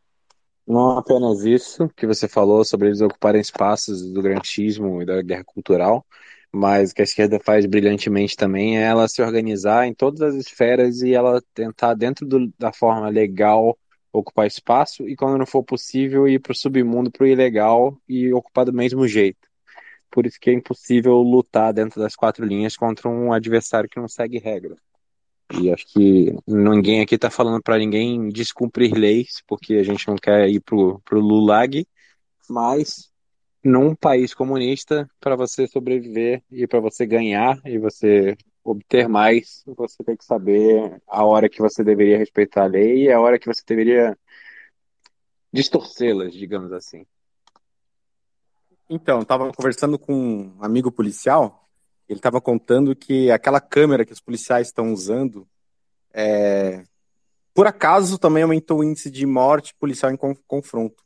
Não 0.66 0.98
apenas 0.98 1.44
isso 1.44 1.88
que 1.96 2.06
você 2.06 2.28
falou 2.28 2.64
sobre 2.64 2.88
eles 2.88 3.00
ocuparem 3.00 3.40
espaços 3.40 4.12
do 4.12 4.22
grantismo 4.22 5.02
e 5.02 5.06
da 5.06 5.22
guerra 5.22 5.44
cultural, 5.44 6.04
mas 6.52 6.90
o 6.90 6.94
que 6.94 7.02
a 7.02 7.04
esquerda 7.04 7.40
faz 7.40 7.64
brilhantemente 7.66 8.36
também 8.36 8.78
é 8.78 8.82
ela 8.82 9.08
se 9.08 9.22
organizar 9.22 9.86
em 9.86 9.94
todas 9.94 10.20
as 10.20 10.34
esferas 10.34 11.00
e 11.02 11.14
ela 11.14 11.42
tentar, 11.54 11.94
dentro 11.94 12.26
do, 12.26 12.52
da 12.58 12.72
forma 12.72 13.08
legal, 13.08 13.76
ocupar 14.12 14.46
espaço 14.46 15.08
e, 15.08 15.16
quando 15.16 15.38
não 15.38 15.46
for 15.46 15.62
possível, 15.62 16.28
ir 16.28 16.40
para 16.40 16.52
o 16.52 16.56
submundo, 16.56 17.10
para 17.10 17.24
o 17.24 17.26
ilegal 17.26 17.96
e 18.08 18.32
ocupar 18.32 18.64
do 18.64 18.72
mesmo 18.72 19.06
jeito 19.08 19.51
por 20.12 20.26
isso 20.26 20.38
que 20.38 20.50
é 20.50 20.52
impossível 20.52 21.14
lutar 21.14 21.72
dentro 21.72 22.00
das 22.00 22.14
quatro 22.14 22.44
linhas 22.44 22.76
contra 22.76 23.08
um 23.08 23.32
adversário 23.32 23.88
que 23.88 23.98
não 23.98 24.06
segue 24.06 24.38
regra. 24.38 24.76
E 25.60 25.70
acho 25.70 25.86
que 25.86 26.34
ninguém 26.46 27.00
aqui 27.00 27.14
está 27.14 27.30
falando 27.30 27.62
para 27.62 27.78
ninguém 27.78 28.28
descumprir 28.28 28.94
leis, 28.94 29.42
porque 29.46 29.74
a 29.74 29.82
gente 29.82 30.06
não 30.06 30.16
quer 30.16 30.48
ir 30.48 30.60
pro, 30.60 31.00
pro 31.04 31.20
Lulag, 31.20 31.86
mas 32.48 33.10
num 33.64 33.94
país 33.94 34.34
comunista, 34.34 35.08
para 35.20 35.36
você 35.36 35.66
sobreviver 35.66 36.42
e 36.50 36.66
para 36.66 36.80
você 36.80 37.06
ganhar 37.06 37.58
e 37.64 37.78
você 37.78 38.36
obter 38.64 39.08
mais, 39.08 39.62
você 39.66 40.02
tem 40.04 40.16
que 40.16 40.24
saber 40.24 41.00
a 41.06 41.24
hora 41.24 41.48
que 41.48 41.60
você 41.60 41.82
deveria 41.82 42.18
respeitar 42.18 42.64
a 42.64 42.66
lei 42.66 43.04
e 43.04 43.12
a 43.12 43.20
hora 43.20 43.38
que 43.38 43.46
você 43.46 43.62
deveria 43.66 44.16
distorcê-las, 45.52 46.32
digamos 46.32 46.72
assim. 46.72 47.04
Então, 48.94 49.22
estava 49.22 49.50
conversando 49.54 49.98
com 49.98 50.12
um 50.14 50.54
amigo 50.60 50.92
policial, 50.92 51.66
ele 52.06 52.18
estava 52.18 52.42
contando 52.42 52.94
que 52.94 53.30
aquela 53.30 53.58
câmera 53.58 54.04
que 54.04 54.12
os 54.12 54.20
policiais 54.20 54.66
estão 54.66 54.92
usando, 54.92 55.48
é... 56.12 56.84
por 57.54 57.66
acaso 57.66 58.18
também 58.18 58.42
aumentou 58.42 58.80
o 58.80 58.84
índice 58.84 59.10
de 59.10 59.24
morte 59.24 59.74
policial 59.80 60.12
em 60.12 60.18
confronto. 60.46 61.02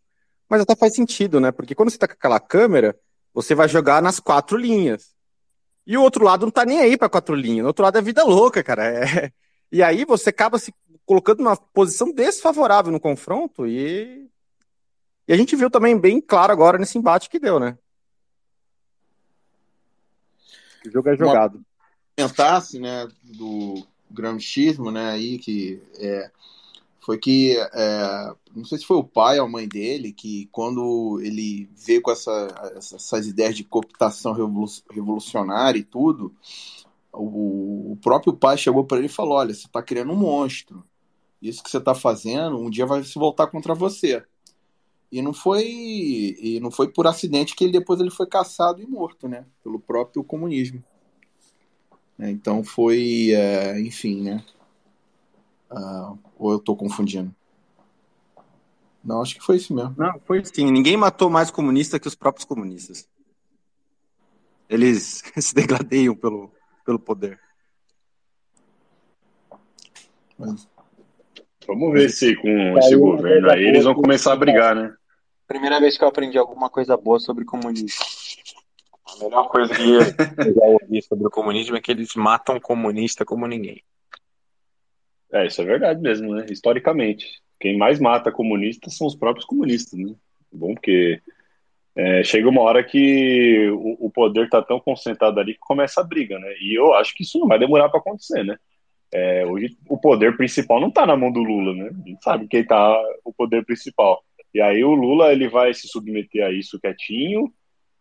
Mas 0.49 0.63
até 0.63 0.75
faz 0.75 0.97
sentido, 0.97 1.39
né? 1.39 1.53
Porque 1.53 1.77
quando 1.77 1.91
você 1.91 1.97
está 1.97 2.09
com 2.09 2.15
aquela 2.15 2.41
câmera, 2.41 2.99
você 3.33 3.55
vai 3.55 3.69
jogar 3.69 4.03
nas 4.03 4.19
quatro 4.19 4.59
linhas. 4.59 5.15
E 5.87 5.97
o 5.97 6.03
outro 6.03 6.25
lado 6.25 6.45
não 6.45 6.51
tá 6.51 6.65
nem 6.65 6.81
aí 6.81 6.99
para 6.99 7.09
quatro 7.09 7.37
linhas. 7.37 7.67
O 7.67 7.69
outro 7.69 7.85
lado 7.85 7.99
é 7.99 8.03
vida 8.03 8.25
louca, 8.25 8.65
cara. 8.65 8.85
É... 8.85 9.33
E 9.71 9.83
aí 9.83 10.05
você 10.05 10.31
acaba 10.31 10.61
se 10.61 10.73
colocando 11.05 11.43
numa 11.43 11.57
posição 11.57 12.13
desfavorável 12.13 12.93
no 12.93 13.01
confronto 13.01 13.67
e 13.67 14.31
e 15.29 15.33
a 15.33 15.37
gente 15.37 15.57
viu 15.57 15.71
também 15.71 15.99
bem 15.99 16.21
claro 16.21 16.53
agora 16.53 16.79
nesse 16.79 16.99
embate 16.99 17.29
que 17.29 17.39
deu, 17.39 17.59
né? 17.59 17.77
O 20.87 20.91
jogo 20.91 21.09
é 21.09 21.17
jogado. 21.17 21.65
Comentasse, 22.17 22.79
né, 22.79 23.09
do 23.23 23.87
gramscismo, 24.11 24.91
né, 24.91 25.11
aí 25.11 25.39
que 25.39 25.83
é, 25.99 26.31
foi 27.01 27.19
que 27.19 27.57
é, 27.75 28.35
não 28.55 28.65
sei 28.65 28.79
se 28.79 28.87
foi 28.87 28.97
o 28.97 29.05
pai 29.05 29.39
ou 29.39 29.47
a 29.47 29.49
mãe 29.49 29.69
dele 29.69 30.13
que 30.13 30.49
quando 30.51 31.21
ele 31.23 31.69
veio 31.77 32.01
com 32.01 32.11
essa, 32.11 32.73
essas 32.77 33.27
ideias 33.27 33.57
de 33.57 33.65
cooptação 33.65 34.33
revolucionária 34.91 35.79
e 35.79 35.85
tudo, 35.85 36.35
o, 37.13 37.93
o 37.93 37.99
próprio 38.03 38.33
pai 38.33 38.57
chegou 38.57 38.85
para 38.85 38.99
ele 38.99 39.07
e 39.07 39.11
falou: 39.11 39.37
olha, 39.37 39.55
você 39.55 39.67
está 39.67 39.83
criando 39.83 40.13
um 40.13 40.17
monstro. 40.17 40.85
Isso 41.41 41.63
que 41.63 41.71
você 41.71 41.79
está 41.79 41.95
fazendo 41.95 42.59
um 42.59 42.71
dia 42.71 42.87
vai 42.87 43.03
se 43.05 43.19
voltar 43.19 43.47
contra 43.49 43.75
você. 43.75 44.25
E 45.17 45.23
não 45.23 45.33
foi 45.33 45.65
e 45.65 46.61
não 46.61 46.71
foi 46.71 46.89
por 46.89 47.07
acidente 47.07 47.57
que 47.57 47.65
ele 47.65 47.73
depois 47.73 47.99
ele 47.99 48.11
foi 48.11 48.27
caçado 48.27 48.83
e 48.83 48.87
morto, 48.87 49.27
né? 49.27 49.47
Pelo 49.65 49.81
próprio 49.81 50.23
comunismo. 50.23 50.85
É, 52.19 52.29
então 52.29 52.63
foi, 52.63 53.31
é, 53.33 53.81
enfim, 53.81 54.21
né? 54.21 54.45
Uh, 55.71 56.19
ou 56.39 56.53
eu 56.53 56.59
estou 56.59 56.77
confundindo? 56.77 57.35
Não, 59.03 59.23
acho 59.23 59.37
que 59.37 59.41
foi 59.41 59.57
isso 59.57 59.75
mesmo. 59.75 59.95
Não, 59.97 60.21
foi 60.27 60.45
sim. 60.45 60.71
Ninguém 60.71 60.99
matou 60.99 61.31
mais 61.31 61.51
comunista 61.51 61.99
que 61.99 62.09
os 62.09 62.15
próprios 62.15 62.45
comunistas. 62.45 63.09
Eles 64.69 65.23
se 65.41 65.55
degradeiam 65.55 66.15
pelo, 66.15 66.53
pelo 66.85 66.99
poder. 66.99 67.41
Mas... 70.39 70.69
Vamos 71.67 71.91
ver 71.95 72.11
se 72.11 72.37
com 72.37 72.79
esse 72.79 72.95
governo 72.97 73.51
aí 73.51 73.65
eles 73.65 73.85
vão 73.85 73.95
começar 73.95 74.35
a 74.35 74.37
brigar, 74.37 74.77
né? 74.77 74.95
Primeira 75.47 75.81
vez 75.81 75.97
que 75.97 76.05
eu 76.05 76.09
aprendi 76.09 76.37
alguma 76.37 76.69
coisa 76.69 76.97
boa 76.97 77.21
sobre 77.21 77.45
comunismo. 77.45 78.05
A 79.07 79.25
melhor 79.25 79.49
coisa 79.49 79.73
que 79.75 79.83
eu 79.83 80.55
já 80.55 80.67
ouvi 80.67 81.03
sobre 81.03 81.27
o 81.27 81.31
comunismo 81.31 81.77
é 81.77 81.81
que 81.81 81.93
eles 81.93 82.15
matam 82.17 82.59
comunista 82.59 83.25
como 83.25 83.47
ninguém. 83.47 83.83
É, 85.33 85.47
isso 85.47 85.63
é 85.63 85.65
verdade 85.65 86.01
mesmo, 86.01 86.35
né? 86.35 86.47
Historicamente. 86.51 87.41
Quem 87.61 87.77
mais 87.77 88.01
mata 88.01 88.33
comunistas 88.33 88.97
são 88.97 89.07
os 89.07 89.15
próprios 89.15 89.47
comunistas, 89.47 89.99
né? 89.99 90.15
Bom, 90.53 90.75
porque 90.75 91.21
é, 91.95 92.25
chega 92.25 92.49
uma 92.49 92.63
hora 92.63 92.83
que 92.83 93.71
o, 93.71 94.07
o 94.07 94.11
poder 94.11 94.45
está 94.45 94.61
tão 94.63 94.81
concentrado 94.81 95.39
ali 95.39 95.55
que 95.55 95.61
começa 95.61 96.01
a 96.01 96.05
briga, 96.05 96.39
né? 96.39 96.53
E 96.61 96.79
eu 96.79 96.93
acho 96.95 97.15
que 97.15 97.23
isso 97.23 97.39
não 97.39 97.47
vai 97.47 97.59
demorar 97.59 97.89
para 97.89 98.01
acontecer, 98.01 98.45
né? 98.45 98.59
É, 99.13 99.47
hoje 99.47 99.77
o 99.89 99.97
poder 99.97 100.37
principal 100.37 100.81
não 100.81 100.89
está 100.89 101.07
na 101.07 101.17
mão 101.17 101.31
do 101.31 101.43
Lula, 101.43 101.73
né? 101.75 101.91
A 101.91 102.09
gente 102.09 102.23
sabe 102.23 102.49
quem 102.49 102.61
está 102.61 103.01
o 103.25 103.33
poder 103.33 103.65
principal. 103.65 104.23
E 104.55 104.61
aí 104.61 104.83
o 104.85 104.95
Lula 104.95 105.33
ele 105.33 105.49
vai 105.49 105.75
se 105.75 105.89
submeter 105.89 106.45
a 106.45 106.51
isso 106.51 106.81
quietinho, 106.81 107.53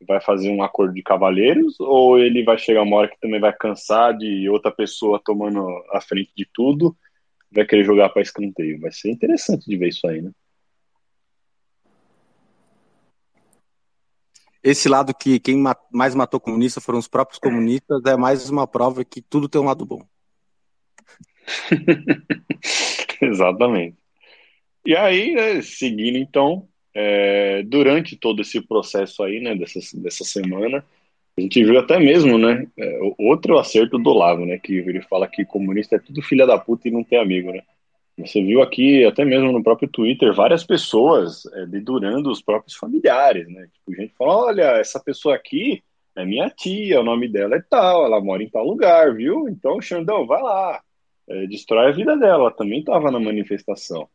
vai 0.07 0.21
fazer 0.21 0.49
um 0.49 0.63
acordo 0.63 0.93
de 0.93 1.01
cavalheiros, 1.01 1.79
ou 1.79 2.19
ele 2.19 2.43
vai 2.43 2.57
chegar 2.57 2.83
uma 2.83 2.97
hora 2.97 3.07
que 3.09 3.19
também 3.19 3.39
vai 3.39 3.53
cansar 3.53 4.15
de 4.17 4.49
outra 4.49 4.71
pessoa 4.71 5.21
tomando 5.23 5.65
a 5.91 6.01
frente 6.01 6.31
de 6.35 6.47
tudo, 6.53 6.95
vai 7.51 7.65
querer 7.65 7.83
jogar 7.83 8.09
para 8.09 8.21
escanteio. 8.21 8.79
Vai 8.79 8.91
ser 8.91 9.11
interessante 9.11 9.65
de 9.65 9.77
ver 9.77 9.89
isso 9.89 10.07
aí, 10.07 10.21
né? 10.21 10.31
Esse 14.63 14.89
lado 14.89 15.13
que 15.13 15.39
quem 15.39 15.63
mais 15.91 16.15
matou 16.15 16.39
comunista 16.39 16.81
foram 16.81 16.97
os 16.97 17.07
próprios 17.07 17.37
comunistas 17.37 18.01
é 18.05 18.17
mais 18.17 18.49
uma 18.49 18.65
prova 18.65 19.05
que 19.05 19.21
tudo 19.21 19.47
tem 19.47 19.61
um 19.61 19.65
lado 19.65 19.85
bom. 19.85 20.01
Exatamente. 23.21 24.04
E 24.85 24.95
aí, 24.95 25.33
né, 25.33 25.61
seguindo 25.61 26.17
então, 26.17 26.67
é, 26.93 27.63
durante 27.63 28.15
todo 28.15 28.41
esse 28.41 28.61
processo 28.61 29.23
aí, 29.23 29.39
né, 29.39 29.55
dessa, 29.55 29.79
dessa 29.99 30.23
semana, 30.23 30.85
a 31.37 31.41
gente 31.41 31.63
viu 31.63 31.79
até 31.79 31.99
mesmo, 31.99 32.37
né, 32.37 32.67
é, 32.77 32.99
outro 33.17 33.57
acerto 33.57 33.97
do 33.97 34.13
Lavo, 34.13 34.45
né, 34.45 34.59
que 34.59 34.73
ele 34.73 35.01
fala 35.01 35.27
que 35.27 35.43
comunista 35.43 35.95
é 35.95 35.99
tudo 35.99 36.21
filha 36.21 36.45
da 36.45 36.57
puta 36.57 36.87
e 36.87 36.91
não 36.91 37.03
tem 37.03 37.19
amigo, 37.19 37.51
né. 37.51 37.61
Você 38.17 38.41
viu 38.41 38.61
aqui, 38.61 39.03
até 39.03 39.25
mesmo 39.25 39.51
no 39.51 39.61
próprio 39.61 39.89
Twitter, 39.89 40.33
várias 40.33 40.63
pessoas 40.63 41.45
é, 41.47 41.65
dedurando 41.65 42.29
os 42.29 42.41
próprios 42.41 42.75
familiares, 42.75 43.47
né, 43.49 43.67
tipo, 43.73 43.99
gente 43.99 44.13
fala, 44.15 44.45
olha, 44.45 44.63
essa 44.77 44.99
pessoa 44.99 45.35
aqui 45.35 45.83
é 46.15 46.23
minha 46.23 46.49
tia, 46.49 47.01
o 47.01 47.03
nome 47.03 47.27
dela 47.27 47.55
é 47.55 47.61
tal, 47.61 48.05
ela 48.05 48.21
mora 48.21 48.41
em 48.41 48.49
tal 48.49 48.65
lugar, 48.65 49.13
viu? 49.13 49.49
Então, 49.49 49.81
Xandão, 49.81 50.25
vai 50.25 50.41
lá, 50.41 50.81
é, 51.27 51.47
destrói 51.47 51.89
a 51.89 51.91
vida 51.91 52.15
dela, 52.15 52.43
ela 52.43 52.51
também 52.51 52.79
estava 52.79 53.11
na 53.11 53.19
manifestação. 53.19 54.07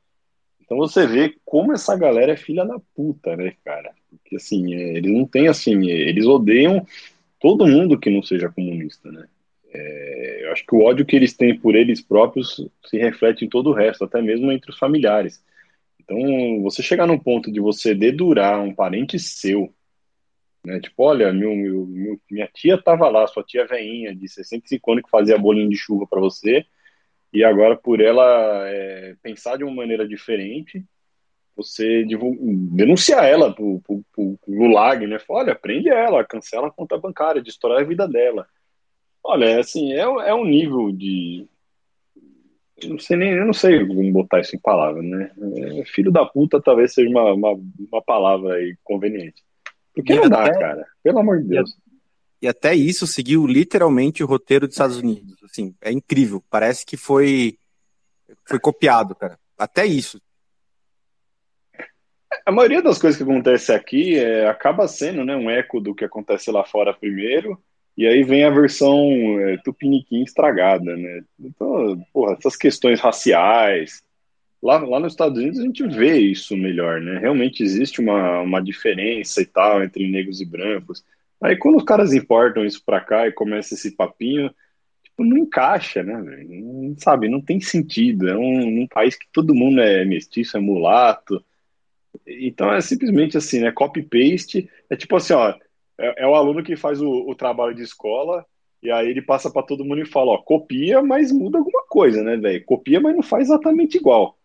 Então 0.71 0.79
você 0.79 1.05
vê 1.05 1.35
como 1.45 1.73
essa 1.73 1.97
galera 1.97 2.31
é 2.31 2.37
filha 2.37 2.64
da 2.64 2.79
puta, 2.95 3.37
né, 3.37 3.55
cara? 3.64 3.93
Porque 4.09 4.37
assim, 4.37 4.73
é, 4.73 4.99
eles 4.99 5.11
não 5.11 5.27
têm 5.27 5.49
assim, 5.49 5.91
eles 5.91 6.27
odeiam 6.27 6.87
todo 7.41 7.66
mundo 7.66 7.99
que 7.99 8.09
não 8.09 8.23
seja 8.23 8.49
comunista, 8.49 9.11
né? 9.11 9.27
É, 9.75 10.45
eu 10.45 10.53
acho 10.53 10.64
que 10.64 10.73
o 10.77 10.83
ódio 10.83 11.05
que 11.05 11.16
eles 11.16 11.37
têm 11.37 11.59
por 11.59 11.75
eles 11.75 12.01
próprios 12.01 12.64
se 12.87 12.99
reflete 12.99 13.45
em 13.45 13.49
todo 13.49 13.71
o 13.71 13.73
resto, 13.73 14.05
até 14.05 14.23
mesmo 14.23 14.53
entre 14.53 14.71
os 14.71 14.79
familiares. 14.79 15.43
Então, 15.99 16.62
você 16.62 16.85
chegar 16.85 17.05
num 17.05 17.18
ponto 17.18 17.51
de 17.51 17.59
você 17.59 17.93
dedurar 17.93 18.62
um 18.62 18.73
parente 18.73 19.18
seu, 19.18 19.75
né? 20.64 20.79
Tipo, 20.79 21.03
olha, 21.03 21.33
meu, 21.33 21.53
meu 21.53 22.21
minha 22.31 22.47
tia 22.47 22.81
tava 22.81 23.09
lá, 23.09 23.27
sua 23.27 23.43
tia 23.43 23.66
veinha 23.66 24.14
de 24.14 24.29
65 24.29 24.93
anos 24.93 25.03
que 25.03 25.11
fazia 25.11 25.37
bolinho 25.37 25.68
de 25.68 25.77
chuva 25.77 26.07
para 26.07 26.21
você, 26.21 26.64
e 27.33 27.45
agora, 27.45 27.76
por 27.76 28.01
ela 28.01 28.68
é, 28.68 29.14
pensar 29.22 29.57
de 29.57 29.64
uma 29.64 29.74
maneira 29.74 30.07
diferente, 30.07 30.85
você 31.57 32.05
denunciar 32.05 33.24
ela 33.24 33.53
pro, 33.53 33.81
pro 33.81 34.39
Gulag, 34.49 35.07
né? 35.07 35.18
Fala, 35.18 35.41
olha, 35.41 35.55
prende 35.55 35.89
ela, 35.89 36.24
cancela 36.24 36.68
a 36.68 36.72
conta 36.72 36.99
bancária, 36.99 37.43
destrói 37.43 37.83
a 37.83 37.87
vida 37.87 38.09
dela. 38.09 38.47
Olha, 39.22 39.45
é 39.45 39.59
assim, 39.61 39.93
é, 39.93 40.01
é 40.01 40.35
um 40.35 40.45
nível 40.45 40.91
de. 40.91 41.47
Eu 42.83 42.91
não 42.91 42.99
sei 42.99 43.16
nem, 43.16 43.33
eu 43.33 43.45
não 43.45 43.53
sei 43.53 43.87
como 43.87 44.12
botar 44.12 44.41
isso 44.41 44.57
em 44.57 44.59
palavras, 44.59 45.05
né? 45.05 45.31
É, 45.81 45.85
filho 45.85 46.11
da 46.11 46.24
puta 46.24 46.61
talvez 46.62 46.95
seja 46.95 47.11
uma, 47.11 47.33
uma, 47.33 47.53
uma 47.53 48.03
palavra 48.03 48.55
aí 48.55 48.74
conveniente. 48.83 49.43
Porque 49.95 50.14
não 50.14 50.28
dá, 50.28 50.51
cara. 50.59 50.87
Pelo 51.03 51.18
amor 51.18 51.43
de 51.43 51.49
Deus. 51.49 51.76
E 52.43 52.49
até 52.49 52.74
isso 52.74 53.07
seguiu 53.07 53.47
literalmente 53.47 54.24
o 54.24 54.26
roteiro 54.26 54.66
dos 54.66 54.74
Estados 54.74 54.97
Unidos. 54.97 55.36
Assim, 55.45 55.74
é 55.80 55.93
incrível. 55.93 56.43
Parece 56.49 56.86
que 56.86 56.97
foi 56.97 57.59
foi 58.47 58.59
copiado, 58.59 59.14
cara. 59.14 59.38
Até 59.59 59.84
isso. 59.86 60.20
A 62.47 62.53
maioria 62.53 62.82
das 62.82 62.99
coisas 62.99 63.16
que 63.16 63.28
acontece 63.28 63.72
aqui 63.72 64.16
é, 64.16 64.49
acaba 64.49 64.86
sendo 64.88 65.24
né, 65.24 65.36
um 65.36 65.51
eco 65.51 65.80
do 65.80 65.95
que 65.95 66.05
acontece 66.05 66.51
lá 66.51 66.64
fora 66.64 66.95
primeiro, 66.95 67.61
e 67.97 68.07
aí 68.07 68.22
vem 68.22 68.45
a 68.45 68.51
versão 68.51 69.11
é, 69.41 69.57
tupiniquim 69.59 70.22
estragada, 70.22 70.97
né? 70.97 71.22
Então, 71.38 72.01
porra, 72.12 72.36
essas 72.38 72.57
questões 72.57 73.01
raciais. 73.01 74.03
Lá, 74.62 74.78
lá 74.78 75.01
nos 75.01 75.12
Estados 75.12 75.38
Unidos 75.38 75.59
a 75.59 75.64
gente 75.64 75.86
vê 75.86 76.18
isso 76.18 76.57
melhor, 76.57 77.01
né? 77.01 77.18
Realmente 77.18 77.62
existe 77.62 78.01
uma, 78.01 78.41
uma 78.41 78.62
diferença 78.62 79.43
e 79.43 79.47
tal 79.47 79.82
entre 79.82 80.09
negros 80.09 80.41
e 80.41 80.45
brancos. 80.45 81.05
Aí 81.43 81.57
quando 81.57 81.76
os 81.76 81.84
caras 81.84 82.12
importam 82.12 82.64
isso 82.64 82.82
pra 82.84 83.01
cá 83.01 83.26
e 83.26 83.32
começa 83.32 83.74
esse 83.74 83.93
papinho, 83.97 84.55
tipo, 85.03 85.24
não 85.24 85.38
encaixa, 85.38 86.03
né, 86.03 86.14
Não, 86.49 86.95
sabe, 86.99 87.28
não 87.28 87.41
tem 87.41 87.61
sentido. 87.61 88.28
É 88.28 88.36
um, 88.36 88.82
um, 88.82 88.86
país 88.86 89.16
que 89.16 89.26
todo 89.32 89.55
mundo 89.55 89.80
é 89.80 90.05
mestiço, 90.05 90.57
é 90.57 90.61
mulato. 90.61 91.45
Então 92.26 92.72
é 92.72 92.80
simplesmente 92.80 93.36
assim, 93.36 93.61
né? 93.61 93.72
Copy-paste. 93.72 94.68
É 94.88 94.97
tipo 94.97 95.16
assim, 95.16 95.32
ó, 95.32 95.55
é, 95.99 96.24
é 96.24 96.26
o 96.26 96.34
aluno 96.34 96.62
que 96.62 96.76
faz 96.76 97.01
o, 97.01 97.09
o, 97.09 97.34
trabalho 97.34 97.74
de 97.74 97.82
escola 97.82 98.45
e 98.82 98.91
aí 98.91 99.09
ele 99.09 99.22
passa 99.22 99.51
para 99.51 99.62
todo 99.62 99.84
mundo 99.84 100.01
e 100.03 100.07
fala, 100.07 100.32
ó, 100.32 100.38
copia, 100.38 101.03
mas 101.03 101.30
muda 101.30 101.59
alguma 101.59 101.84
coisa, 101.86 102.22
né, 102.22 102.36
velho? 102.36 102.64
Copia, 102.64 103.01
mas 103.01 103.14
não 103.14 103.22
faz 103.22 103.49
exatamente 103.49 103.99
igual. 103.99 104.38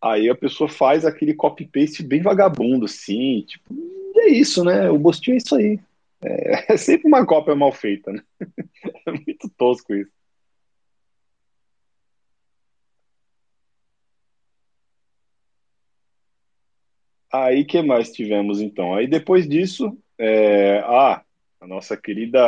Aí 0.00 0.28
a 0.28 0.34
pessoa 0.34 0.68
faz 0.68 1.04
aquele 1.04 1.34
copy-paste 1.34 2.02
bem 2.02 2.22
vagabundo, 2.22 2.84
assim, 2.84 3.42
tipo, 3.46 3.74
é 4.16 4.28
isso, 4.28 4.64
né? 4.64 4.88
O 4.90 4.98
Bostinho 4.98 5.34
é 5.34 5.38
isso 5.38 5.56
aí. 5.56 5.80
É, 6.22 6.72
é 6.74 6.76
sempre 6.76 7.08
uma 7.08 7.26
cópia 7.26 7.54
mal 7.54 7.72
feita, 7.72 8.12
né? 8.12 8.22
É 9.06 9.10
muito 9.10 9.48
tosco 9.56 9.94
isso. 9.94 10.10
Aí 17.32 17.64
que 17.64 17.82
mais 17.82 18.12
tivemos 18.12 18.60
então? 18.60 18.94
Aí 18.94 19.06
depois 19.06 19.48
disso, 19.48 19.96
é, 20.18 20.78
ah, 20.80 21.22
a 21.60 21.66
nossa 21.66 21.96
querida 21.96 22.38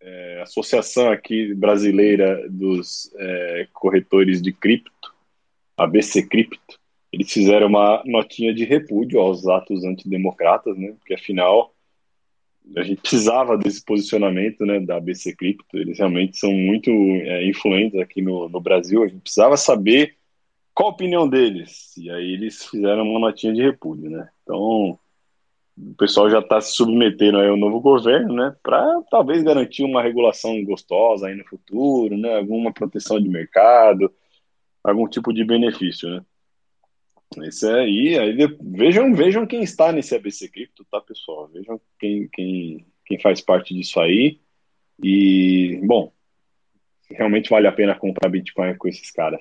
é, 0.00 0.40
associação 0.42 1.10
aqui 1.10 1.54
brasileira 1.54 2.48
dos 2.50 3.12
é, 3.16 3.68
corretores 3.72 4.42
de 4.42 4.52
cripto, 4.52 5.14
a 5.76 5.86
BC 5.86 6.26
Cripto, 6.28 6.78
eles 7.12 7.32
fizeram 7.32 7.68
uma 7.68 8.02
notinha 8.04 8.52
de 8.52 8.64
repúdio 8.64 9.20
aos 9.20 9.46
atos 9.46 9.84
antidemocratas, 9.84 10.76
né? 10.76 10.92
Porque 10.98 11.14
afinal 11.14 11.74
a 12.76 12.82
gente 12.82 13.00
precisava 13.00 13.56
desse 13.56 13.84
posicionamento 13.84 14.64
né, 14.64 14.80
da 14.80 15.00
BC 15.00 15.34
Cripto, 15.36 15.76
eles 15.76 15.98
realmente 15.98 16.36
são 16.36 16.52
muito 16.52 16.90
é, 16.90 17.46
influentes 17.46 17.98
aqui 18.00 18.20
no, 18.20 18.48
no 18.48 18.60
Brasil, 18.60 19.02
a 19.02 19.08
gente 19.08 19.20
precisava 19.20 19.56
saber 19.56 20.16
qual 20.74 20.90
a 20.90 20.92
opinião 20.92 21.28
deles, 21.28 21.96
e 21.96 22.10
aí 22.10 22.32
eles 22.32 22.66
fizeram 22.66 23.02
uma 23.02 23.18
notinha 23.18 23.52
de 23.52 23.62
repúdio, 23.62 24.10
né, 24.10 24.28
então 24.42 24.98
o 25.76 25.94
pessoal 25.96 26.28
já 26.28 26.40
está 26.40 26.60
se 26.60 26.74
submetendo 26.74 27.38
ao 27.38 27.56
novo 27.56 27.80
governo, 27.80 28.34
né, 28.34 28.54
para 28.62 29.00
talvez 29.10 29.42
garantir 29.42 29.84
uma 29.84 30.02
regulação 30.02 30.62
gostosa 30.64 31.28
aí 31.28 31.34
no 31.34 31.44
futuro, 31.44 32.16
né, 32.16 32.36
alguma 32.36 32.72
proteção 32.72 33.20
de 33.20 33.28
mercado, 33.28 34.12
algum 34.82 35.08
tipo 35.08 35.32
de 35.32 35.44
benefício, 35.44 36.08
né. 36.08 36.22
Esse 37.36 37.66
aí, 37.68 38.18
aí 38.18 38.36
vejam, 38.60 39.14
vejam 39.14 39.46
quem 39.46 39.62
está 39.62 39.92
nesse 39.92 40.14
ABC 40.14 40.48
Cripto, 40.48 40.84
tá, 40.90 41.00
pessoal? 41.00 41.48
Vejam 41.48 41.80
quem, 41.98 42.28
quem, 42.28 42.86
quem 43.04 43.20
faz 43.20 43.40
parte 43.40 43.74
disso 43.74 44.00
aí. 44.00 44.40
E, 45.02 45.78
bom, 45.84 46.12
realmente 47.10 47.50
vale 47.50 47.66
a 47.66 47.72
pena 47.72 47.98
comprar 47.98 48.28
Bitcoin 48.28 48.74
com 48.76 48.88
esses 48.88 49.10
caras. 49.10 49.40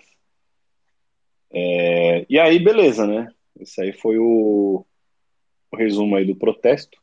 É, 1.51 2.25
e 2.29 2.37
aí, 2.37 2.59
beleza, 2.59 3.07
né? 3.07 3.31
Esse 3.59 3.81
aí 3.81 3.93
foi 3.93 4.17
o, 4.19 4.85
o, 5.71 5.77
resumo 5.77 6.15
aí 6.15 6.25
do 6.25 6.35
protesto. 6.35 6.97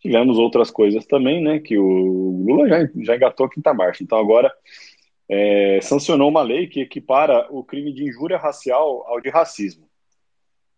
Tivemos 0.00 0.38
outras 0.38 0.70
coisas 0.70 1.06
também, 1.06 1.42
né? 1.42 1.60
Que 1.60 1.76
o 1.78 2.44
Lula 2.46 2.68
já, 2.68 2.88
já 3.02 3.16
engatou 3.16 3.46
a 3.46 3.50
quinta 3.50 3.74
marcha. 3.74 4.02
Então 4.02 4.18
agora 4.18 4.52
é, 5.28 5.80
sancionou 5.82 6.28
uma 6.28 6.42
lei 6.42 6.66
que 6.66 6.80
equipara 6.80 7.46
o 7.50 7.62
crime 7.62 7.92
de 7.92 8.04
injúria 8.04 8.38
racial 8.38 9.04
ao 9.06 9.20
de 9.20 9.28
racismo. 9.28 9.87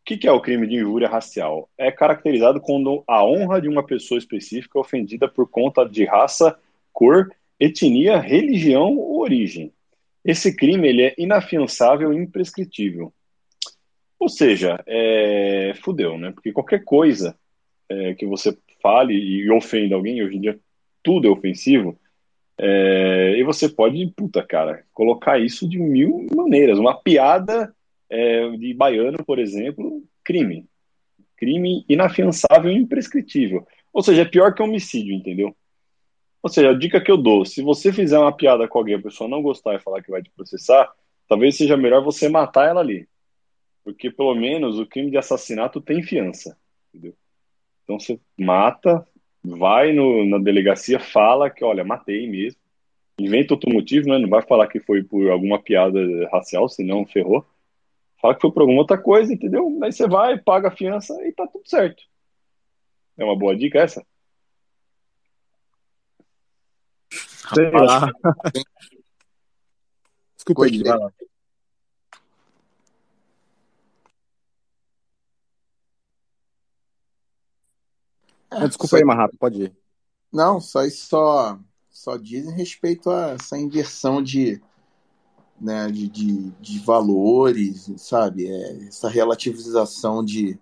O 0.00 0.04
que, 0.04 0.26
é 0.26 0.32
o 0.32 0.40
crime 0.40 0.66
de 0.66 0.76
injúria 0.76 1.08
racial? 1.08 1.68
É 1.78 1.92
caracterizado 1.92 2.60
quando 2.60 3.04
a 3.06 3.24
honra 3.24 3.60
de 3.60 3.68
uma 3.68 3.84
pessoa 3.84 4.18
específica 4.18 4.78
é 4.78 4.80
ofendida 4.80 5.28
por 5.28 5.48
conta 5.48 5.84
de 5.84 6.04
raça, 6.04 6.58
cor, 6.92 7.30
etnia, 7.60 8.18
religião 8.18 8.96
ou 8.96 9.20
origem. 9.20 9.72
Esse 10.24 10.56
crime 10.56 10.88
ele 10.88 11.02
é 11.02 11.14
inafiançável 11.16 12.12
e 12.12 12.16
imprescritível. 12.16 13.12
Ou 14.18 14.28
seja, 14.28 14.82
é... 14.86 15.74
fudeu, 15.82 16.18
né? 16.18 16.32
Porque 16.32 16.52
qualquer 16.52 16.82
coisa 16.84 17.36
é, 17.88 18.14
que 18.14 18.26
você 18.26 18.56
fale 18.82 19.14
e 19.14 19.50
ofenda 19.50 19.94
alguém, 19.94 20.22
hoje 20.22 20.36
em 20.36 20.40
dia 20.40 20.58
tudo 21.02 21.28
é 21.28 21.30
ofensivo, 21.30 21.98
é... 22.58 23.36
e 23.38 23.42
você 23.44 23.68
pode, 23.68 24.06
puta 24.16 24.42
cara, 24.42 24.84
colocar 24.92 25.38
isso 25.38 25.68
de 25.68 25.78
mil 25.78 26.26
maneiras. 26.34 26.78
Uma 26.78 27.00
piada 27.00 27.74
é, 28.10 28.50
de 28.50 28.74
baiano, 28.74 29.24
por 29.24 29.38
exemplo, 29.38 30.02
crime. 30.24 30.66
Crime 31.36 31.84
inafiançável 31.88 32.70
e 32.70 32.76
imprescritível. 32.76 33.66
Ou 33.92 34.02
seja, 34.02 34.22
é 34.22 34.24
pior 34.24 34.52
que 34.54 34.62
homicídio, 34.62 35.14
entendeu? 35.14 35.56
Ou 36.42 36.50
seja, 36.50 36.70
a 36.70 36.78
dica 36.78 37.00
que 37.00 37.10
eu 37.10 37.16
dou, 37.16 37.44
se 37.44 37.62
você 37.62 37.92
fizer 37.92 38.18
uma 38.18 38.34
piada 38.36 38.66
com 38.66 38.78
alguém, 38.78 38.94
a 38.94 39.02
pessoa 39.02 39.28
não 39.28 39.42
gostar 39.42 39.74
e 39.74 39.80
falar 39.80 40.02
que 40.02 40.10
vai 40.10 40.22
te 40.22 40.30
processar, 40.30 40.90
talvez 41.28 41.56
seja 41.56 41.76
melhor 41.76 42.02
você 42.02 42.28
matar 42.28 42.68
ela 42.68 42.80
ali. 42.80 43.08
porque 43.84 44.10
pelo 44.10 44.34
menos 44.34 44.78
o 44.78 44.86
crime 44.86 45.10
de 45.10 45.16
assassinato 45.16 45.80
tem 45.80 46.02
fiança, 46.02 46.56
entendeu? 46.92 47.14
Então 47.84 47.98
você 47.98 48.20
mata, 48.38 49.06
vai 49.42 49.92
no, 49.92 50.24
na 50.26 50.38
delegacia, 50.38 51.00
fala 51.00 51.50
que, 51.50 51.64
olha, 51.64 51.84
matei 51.84 52.28
mesmo, 52.28 52.60
inventa 53.18 53.54
outro 53.54 53.72
motivo, 53.72 54.08
né? 54.08 54.18
Não 54.18 54.28
vai 54.28 54.42
falar 54.42 54.66
que 54.68 54.80
foi 54.80 55.02
por 55.02 55.30
alguma 55.30 55.58
piada 55.60 56.00
racial, 56.32 56.68
senão 56.68 57.06
ferrou. 57.06 57.44
Fala 58.20 58.34
que 58.34 58.40
foi 58.42 58.52
por 58.52 58.60
alguma 58.62 58.80
outra 58.80 58.98
coisa, 58.98 59.32
entendeu? 59.32 59.78
Aí 59.82 59.90
você 59.92 60.06
vai, 60.06 60.38
paga 60.38 60.68
a 60.68 60.76
fiança 60.76 61.14
e 61.26 61.32
tá 61.32 61.46
tudo 61.46 61.66
certo. 61.68 62.02
É 63.16 63.24
uma 63.24 63.36
boa 63.36 63.56
dica 63.56 63.78
essa? 63.78 64.04
Sei 67.54 67.70
lá. 67.70 68.10
Desculpa 70.36 70.64
aí, 70.64 70.82
vai 70.82 70.98
lá. 70.98 71.12
É, 78.52 78.66
Desculpa 78.66 78.88
só- 78.88 78.96
aí, 78.96 79.04
Marrato, 79.04 79.36
pode 79.38 79.62
ir. 79.64 79.76
Não, 80.32 80.60
só 80.60 80.84
isso 80.84 81.06
só, 81.06 81.58
só 81.90 82.16
dizem 82.16 82.54
respeito 82.54 83.10
a 83.10 83.30
essa 83.30 83.58
inversão 83.58 84.22
de, 84.22 84.60
né, 85.60 85.90
de, 85.90 86.08
de, 86.08 86.50
de 86.60 86.78
valores, 86.80 87.92
sabe? 87.96 88.48
É, 88.48 88.86
essa 88.86 89.08
relativização 89.08 90.24
de, 90.24 90.58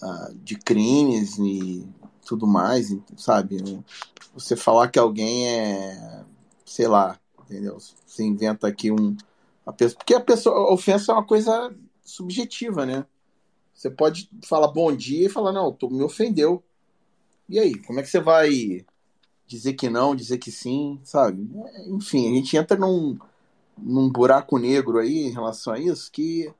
ah, 0.00 0.30
de 0.34 0.56
crimes 0.56 1.38
e 1.38 1.86
tudo 2.24 2.46
mais, 2.46 2.94
sabe? 3.16 3.82
Você 4.34 4.56
falar 4.56 4.88
que 4.88 4.98
alguém 4.98 5.48
é, 5.48 6.24
sei 6.64 6.86
lá, 6.86 7.18
entendeu? 7.44 7.78
Você 8.06 8.22
inventa 8.24 8.66
aqui 8.68 8.90
um. 8.90 9.16
A 9.66 9.72
pessoa, 9.72 9.98
porque 9.98 10.14
a 10.14 10.20
pessoa, 10.20 10.56
a 10.56 10.72
ofensa 10.72 11.12
é 11.12 11.14
uma 11.14 11.26
coisa 11.26 11.74
subjetiva, 12.04 12.86
né? 12.86 13.06
Você 13.74 13.90
pode 13.90 14.30
falar 14.44 14.68
bom 14.68 14.94
dia 14.94 15.26
e 15.26 15.30
falar, 15.30 15.52
não, 15.52 15.72
tu 15.72 15.90
me 15.90 16.02
ofendeu. 16.02 16.62
E 17.48 17.58
aí, 17.58 17.74
como 17.82 18.00
é 18.00 18.02
que 18.02 18.08
você 18.08 18.20
vai 18.20 18.84
dizer 19.46 19.74
que 19.74 19.90
não, 19.90 20.14
dizer 20.14 20.38
que 20.38 20.50
sim, 20.50 21.00
sabe? 21.02 21.50
É, 21.54 21.88
Enfim, 21.90 22.30
a 22.30 22.34
gente 22.34 22.56
entra 22.56 22.76
num, 22.76 23.18
num 23.82 24.10
buraco 24.10 24.58
negro 24.58 24.98
aí 24.98 25.26
em 25.26 25.30
relação 25.30 25.72
a 25.72 25.78
isso 25.78 26.10
que 26.10 26.52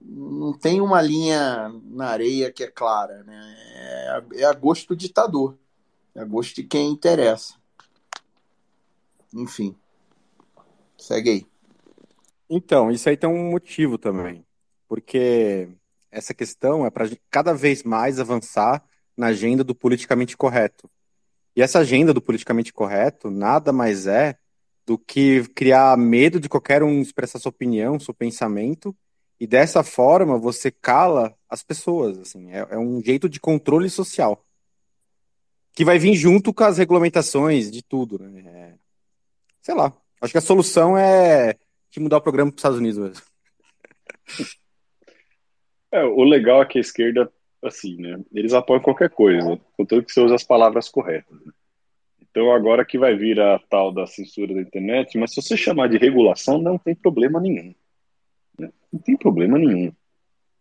não 0.00 0.52
tem 0.52 0.80
uma 0.80 1.00
linha 1.00 1.72
na 1.84 2.08
areia 2.08 2.52
que 2.52 2.62
é 2.64 2.70
clara, 2.70 3.22
né? 3.24 3.56
É, 3.74 4.08
a- 4.10 4.24
é 4.34 4.44
a 4.44 4.52
gosto 4.52 4.88
do 4.88 4.96
ditador, 4.96 5.56
é 6.14 6.20
a 6.20 6.24
gosto 6.24 6.56
de 6.56 6.64
quem 6.64 6.90
interessa. 6.90 7.54
Enfim, 9.32 9.74
segue 10.98 11.30
aí. 11.30 11.46
Então, 12.48 12.90
isso 12.90 13.08
aí 13.08 13.16
tem 13.16 13.28
um 13.28 13.50
motivo 13.50 13.96
também. 13.98 14.46
Porque 14.86 15.68
essa 16.10 16.34
questão 16.34 16.86
é 16.86 16.90
para 16.90 17.08
cada 17.30 17.52
vez 17.52 17.82
mais 17.82 18.20
avançar 18.20 18.84
na 19.16 19.28
agenda 19.28 19.64
do 19.64 19.74
politicamente 19.74 20.36
correto. 20.36 20.88
E 21.56 21.62
essa 21.62 21.78
agenda 21.80 22.12
do 22.12 22.20
politicamente 22.20 22.72
correto 22.72 23.30
nada 23.30 23.72
mais 23.72 24.06
é 24.06 24.38
do 24.86 24.98
que 24.98 25.44
criar 25.54 25.96
medo 25.96 26.38
de 26.38 26.48
qualquer 26.48 26.82
um 26.82 27.00
expressar 27.00 27.38
sua 27.38 27.50
opinião, 27.50 27.98
seu 27.98 28.12
pensamento, 28.12 28.94
e 29.40 29.46
dessa 29.46 29.82
forma 29.82 30.38
você 30.38 30.70
cala 30.70 31.34
as 31.48 31.62
pessoas. 31.62 32.18
Assim, 32.18 32.50
é, 32.52 32.66
é 32.70 32.78
um 32.78 33.02
jeito 33.02 33.28
de 33.28 33.40
controle 33.40 33.88
social. 33.88 34.44
Que 35.72 35.84
vai 35.84 35.98
vir 35.98 36.14
junto 36.14 36.52
com 36.52 36.64
as 36.64 36.78
regulamentações 36.78 37.70
de 37.70 37.82
tudo. 37.82 38.18
Né? 38.18 38.42
É, 38.46 38.74
sei 39.60 39.74
lá. 39.74 39.92
Acho 40.20 40.32
que 40.32 40.38
a 40.38 40.42
solução 40.42 40.96
é 40.96 41.56
de 41.90 42.00
mudar 42.00 42.18
o 42.18 42.22
programa 42.22 42.50
para 42.50 42.56
os 42.56 42.60
Estados 42.60 42.78
Unidos 42.78 42.98
mesmo. 42.98 43.22
É, 45.92 46.02
o 46.04 46.24
legal 46.24 46.62
é 46.62 46.66
que 46.66 46.78
a 46.78 46.80
esquerda, 46.80 47.32
assim, 47.62 47.96
né? 47.96 48.18
Eles 48.32 48.52
apoiam 48.52 48.82
qualquer 48.82 49.10
coisa, 49.10 49.60
contanto 49.76 50.06
que 50.06 50.12
você 50.12 50.20
use 50.20 50.34
as 50.34 50.42
palavras 50.42 50.88
corretas. 50.88 51.38
né? 51.44 51.52
Então 52.34 52.50
agora 52.50 52.84
que 52.84 52.98
vai 52.98 53.14
vir 53.14 53.40
a 53.40 53.60
tal 53.70 53.92
da 53.92 54.08
censura 54.08 54.52
da 54.52 54.60
internet, 54.60 55.16
mas 55.16 55.32
se 55.32 55.40
você 55.40 55.56
chamar 55.56 55.88
de 55.88 55.98
regulação, 55.98 56.58
não 56.58 56.76
tem 56.76 56.92
problema 56.92 57.40
nenhum. 57.40 57.72
né? 58.58 58.72
Não 58.92 58.98
tem 58.98 59.16
problema 59.16 59.56
nenhum. 59.56 59.92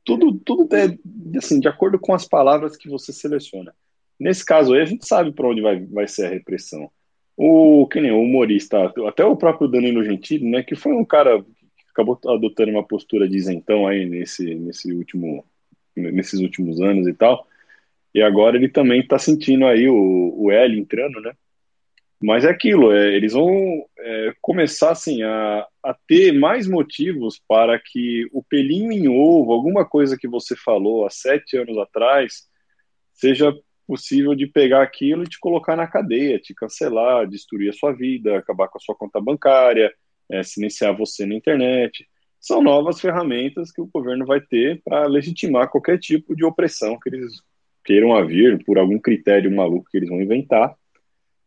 Tudo, 0.05 0.39
tudo 0.45 0.69
é 0.75 0.95
assim, 1.35 1.59
de 1.59 1.67
acordo 1.67 1.97
com 1.97 2.13
as 2.13 2.27
palavras 2.27 2.77
que 2.77 2.87
você 2.87 3.11
seleciona. 3.11 3.73
Nesse 4.19 4.45
caso 4.45 4.75
aí, 4.75 4.81
a 4.81 4.85
gente 4.85 5.07
sabe 5.07 5.31
para 5.31 5.47
onde 5.47 5.61
vai, 5.61 5.83
vai 5.83 6.07
ser 6.07 6.27
a 6.27 6.29
repressão. 6.29 6.91
O, 7.35 7.87
que 7.87 7.99
nem 7.99 8.11
o 8.11 8.21
humorista, 8.21 8.93
até 9.07 9.25
o 9.25 9.35
próprio 9.35 9.67
Danilo 9.67 10.03
Gentili, 10.03 10.47
né, 10.47 10.61
que 10.61 10.75
foi 10.75 10.93
um 10.93 11.03
cara 11.03 11.41
que 11.41 11.85
acabou 11.89 12.19
adotando 12.27 12.69
uma 12.69 12.87
postura 12.87 13.27
de 13.27 13.35
isentão 13.35 13.87
aí 13.87 14.07
nesse, 14.07 14.53
nesse 14.53 14.93
último, 14.93 15.43
nesses 15.95 16.39
últimos 16.39 16.79
anos 16.79 17.07
e 17.07 17.13
tal, 17.15 17.47
e 18.13 18.21
agora 18.21 18.57
ele 18.57 18.69
também 18.69 18.99
está 18.99 19.17
sentindo 19.17 19.65
aí 19.65 19.89
o, 19.89 20.35
o 20.37 20.51
L 20.51 20.79
entrando, 20.79 21.19
né? 21.19 21.33
Mas 22.23 22.45
é 22.45 22.49
aquilo, 22.49 22.93
é, 22.93 23.13
eles 23.13 23.33
vão 23.33 23.85
é, 23.99 24.33
começar 24.39 24.91
assim, 24.91 25.21
a, 25.23 25.67
a 25.83 25.93
ter 26.07 26.31
mais 26.31 26.65
motivos 26.69 27.37
para 27.45 27.77
que 27.77 28.25
o 28.31 28.41
pelinho 28.41 28.93
em 28.93 29.09
ovo, 29.09 29.51
alguma 29.51 29.83
coisa 29.83 30.17
que 30.17 30.25
você 30.25 30.55
falou 30.55 31.05
há 31.05 31.09
sete 31.09 31.57
anos 31.57 31.77
atrás, 31.77 32.43
seja 33.11 33.53
possível 33.85 34.33
de 34.35 34.47
pegar 34.47 34.81
aquilo 34.81 35.23
e 35.23 35.27
te 35.27 35.37
colocar 35.37 35.75
na 35.75 35.85
cadeia, 35.85 36.39
te 36.39 36.53
cancelar, 36.53 37.27
destruir 37.27 37.71
a 37.71 37.73
sua 37.73 37.91
vida, 37.91 38.37
acabar 38.37 38.69
com 38.69 38.77
a 38.77 38.81
sua 38.81 38.95
conta 38.95 39.19
bancária, 39.19 39.93
é, 40.31 40.41
silenciar 40.43 40.95
você 40.95 41.25
na 41.25 41.35
internet. 41.35 42.07
São 42.39 42.63
novas 42.63 43.01
ferramentas 43.01 43.69
que 43.69 43.81
o 43.81 43.89
governo 43.93 44.25
vai 44.25 44.39
ter 44.39 44.81
para 44.85 45.07
legitimar 45.07 45.69
qualquer 45.69 45.99
tipo 45.99 46.33
de 46.37 46.45
opressão 46.45 46.97
que 46.97 47.09
eles 47.09 47.33
queiram 47.83 48.15
haver 48.15 48.63
por 48.63 48.77
algum 48.77 48.97
critério 48.97 49.53
maluco 49.53 49.89
que 49.91 49.97
eles 49.97 50.07
vão 50.07 50.21
inventar. 50.21 50.73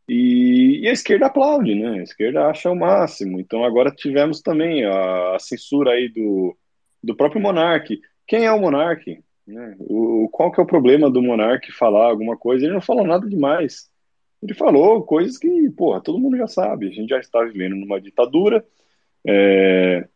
E, 0.08 0.80
e 0.82 0.88
a 0.88 0.92
esquerda 0.92 1.26
aplaude, 1.26 1.74
né? 1.74 2.00
A 2.00 2.02
esquerda 2.02 2.46
acha 2.46 2.70
o 2.70 2.76
máximo. 2.76 3.40
Então 3.40 3.64
agora 3.64 3.90
tivemos 3.90 4.40
também 4.40 4.84
a, 4.84 5.34
a 5.34 5.38
censura 5.38 5.92
aí 5.92 6.08
do, 6.08 6.56
do 7.02 7.16
próprio 7.16 7.40
monarque. 7.40 8.00
Quem 8.26 8.44
é 8.46 8.52
o 8.52 8.60
monarque? 8.60 9.22
Né? 9.46 9.76
O, 9.80 10.28
qual 10.30 10.52
que 10.52 10.60
é 10.60 10.62
o 10.62 10.66
problema 10.66 11.10
do 11.10 11.22
monarque 11.22 11.72
falar 11.72 12.06
alguma 12.06 12.36
coisa? 12.36 12.64
Ele 12.64 12.74
não 12.74 12.80
falou 12.80 13.06
nada 13.06 13.28
demais. 13.28 13.90
Ele 14.42 14.54
falou 14.54 15.02
coisas 15.02 15.38
que, 15.38 15.70
porra, 15.70 16.00
todo 16.00 16.18
mundo 16.18 16.36
já 16.36 16.46
sabe. 16.46 16.88
A 16.88 16.92
gente 16.92 17.08
já 17.08 17.18
está 17.18 17.42
vivendo 17.42 17.74
numa 17.74 18.00
ditadura. 18.00 18.64
É, 19.26 20.06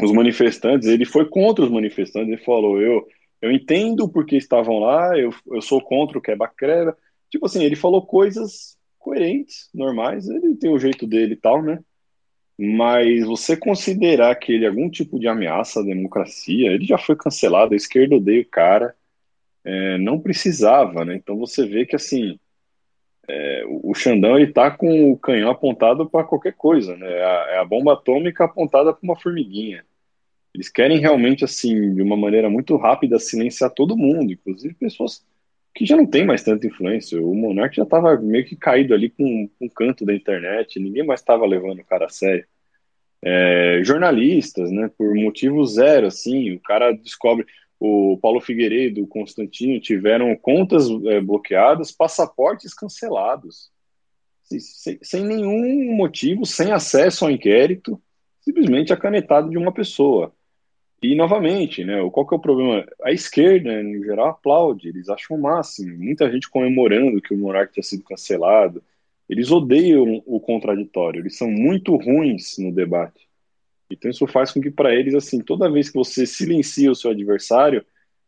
os 0.00 0.12
manifestantes, 0.12 0.88
ele 0.88 1.04
foi 1.04 1.28
contra 1.28 1.64
os 1.64 1.70
manifestantes. 1.70 2.28
Ele 2.28 2.44
falou: 2.44 2.80
eu, 2.80 3.06
eu 3.42 3.52
entendo 3.52 4.08
porque 4.08 4.36
estavam 4.36 4.78
lá, 4.78 5.18
eu, 5.18 5.34
eu 5.52 5.60
sou 5.60 5.82
contra 5.82 6.16
o 6.16 6.22
quebra-quebra. 6.22 6.96
Tipo 7.30 7.46
assim, 7.46 7.62
ele 7.62 7.76
falou 7.76 8.06
coisas 8.06 8.77
coerentes, 8.98 9.68
normais. 9.74 10.28
Ele 10.28 10.56
tem 10.56 10.70
o 10.70 10.78
jeito 10.78 11.06
dele 11.06 11.34
e 11.34 11.36
tal, 11.36 11.62
né? 11.62 11.78
Mas 12.58 13.24
você 13.24 13.56
considerar 13.56 14.34
que 14.34 14.52
ele 14.52 14.64
é 14.64 14.68
algum 14.68 14.90
tipo 14.90 15.18
de 15.18 15.28
ameaça 15.28 15.80
à 15.80 15.84
democracia, 15.84 16.72
ele 16.72 16.84
já 16.84 16.98
foi 16.98 17.14
cancelado, 17.16 17.72
a 17.72 17.76
esquerda 17.76 18.16
odeia 18.16 18.42
o 18.42 18.46
cara, 18.46 18.96
é, 19.64 19.98
não 19.98 20.20
precisava, 20.20 21.04
né? 21.04 21.14
Então 21.14 21.38
você 21.38 21.66
vê 21.66 21.86
que 21.86 21.94
assim, 21.94 22.38
é, 23.28 23.64
o 23.66 23.94
Xandão 23.94 24.36
ele 24.36 24.52
tá 24.52 24.70
com 24.70 25.12
o 25.12 25.18
canhão 25.18 25.50
apontado 25.50 26.08
para 26.08 26.24
qualquer 26.24 26.54
coisa, 26.54 26.96
né? 26.96 27.06
É 27.10 27.24
a, 27.24 27.46
é 27.50 27.58
a 27.58 27.64
bomba 27.64 27.92
atômica 27.92 28.44
apontada 28.44 28.92
para 28.92 29.04
uma 29.04 29.18
formiguinha. 29.18 29.84
Eles 30.54 30.68
querem 30.68 30.98
realmente 30.98 31.44
assim, 31.44 31.94
de 31.94 32.02
uma 32.02 32.16
maneira 32.16 32.50
muito 32.50 32.76
rápida, 32.76 33.18
silenciar 33.18 33.70
todo 33.70 33.96
mundo, 33.96 34.32
inclusive 34.32 34.74
pessoas 34.74 35.24
que 35.78 35.86
já 35.86 35.96
não 35.96 36.04
tem 36.04 36.26
mais 36.26 36.42
tanta 36.42 36.66
influência. 36.66 37.22
O 37.22 37.32
Monark 37.32 37.76
já 37.76 37.84
estava 37.84 38.16
meio 38.16 38.44
que 38.44 38.56
caído 38.56 38.92
ali 38.92 39.08
com, 39.08 39.48
um 39.60 39.68
canto 39.68 40.04
da 40.04 40.12
internet, 40.12 40.80
ninguém 40.80 41.06
mais 41.06 41.20
estava 41.20 41.46
levando 41.46 41.78
o 41.78 41.84
cara 41.84 42.06
a 42.06 42.08
sério. 42.08 42.44
É, 43.22 43.80
jornalistas, 43.84 44.72
né, 44.72 44.90
por 44.98 45.14
motivo 45.14 45.64
zero, 45.64 46.08
assim, 46.08 46.52
o 46.52 46.60
cara 46.60 46.90
descobre, 46.90 47.46
o 47.78 48.18
Paulo 48.20 48.40
Figueiredo, 48.40 49.04
o 49.04 49.06
Constantino 49.06 49.78
tiveram 49.78 50.34
contas 50.34 50.88
é, 51.06 51.20
bloqueadas, 51.20 51.92
passaportes 51.92 52.74
cancelados, 52.74 53.70
sem, 54.42 54.98
sem 55.00 55.24
nenhum 55.24 55.94
motivo, 55.94 56.44
sem 56.44 56.72
acesso 56.72 57.24
ao 57.24 57.30
inquérito, 57.30 58.02
simplesmente 58.40 58.92
a 58.92 58.96
canetada 58.96 59.48
de 59.48 59.56
uma 59.56 59.70
pessoa. 59.70 60.34
E, 61.00 61.14
novamente, 61.14 61.84
né, 61.84 61.96
qual 62.10 62.26
que 62.26 62.34
é 62.34 62.36
o 62.36 62.40
problema? 62.40 62.84
A 63.04 63.12
esquerda, 63.12 63.82
no 63.82 64.02
geral, 64.04 64.30
aplaude, 64.30 64.88
eles 64.88 65.08
acham 65.08 65.36
o 65.36 65.40
máximo. 65.40 65.96
Muita 65.96 66.30
gente 66.30 66.50
comemorando 66.50 67.22
que 67.22 67.32
o 67.32 67.38
monarca 67.38 67.72
tinha 67.74 67.84
sido 67.84 68.02
cancelado. 68.02 68.82
Eles 69.28 69.52
odeiam 69.52 70.22
o 70.26 70.40
contraditório, 70.40 71.20
eles 71.20 71.36
são 71.36 71.48
muito 71.50 71.94
ruins 71.96 72.58
no 72.58 72.72
debate. 72.72 73.28
Então 73.90 74.10
isso 74.10 74.26
faz 74.26 74.50
com 74.52 74.60
que, 74.60 74.70
para 74.70 74.94
eles, 74.94 75.14
assim, 75.14 75.40
toda 75.40 75.70
vez 75.70 75.88
que 75.88 75.96
você 75.96 76.26
silencia 76.26 76.90
o 76.90 76.96
seu 76.96 77.12
adversário, 77.12 77.84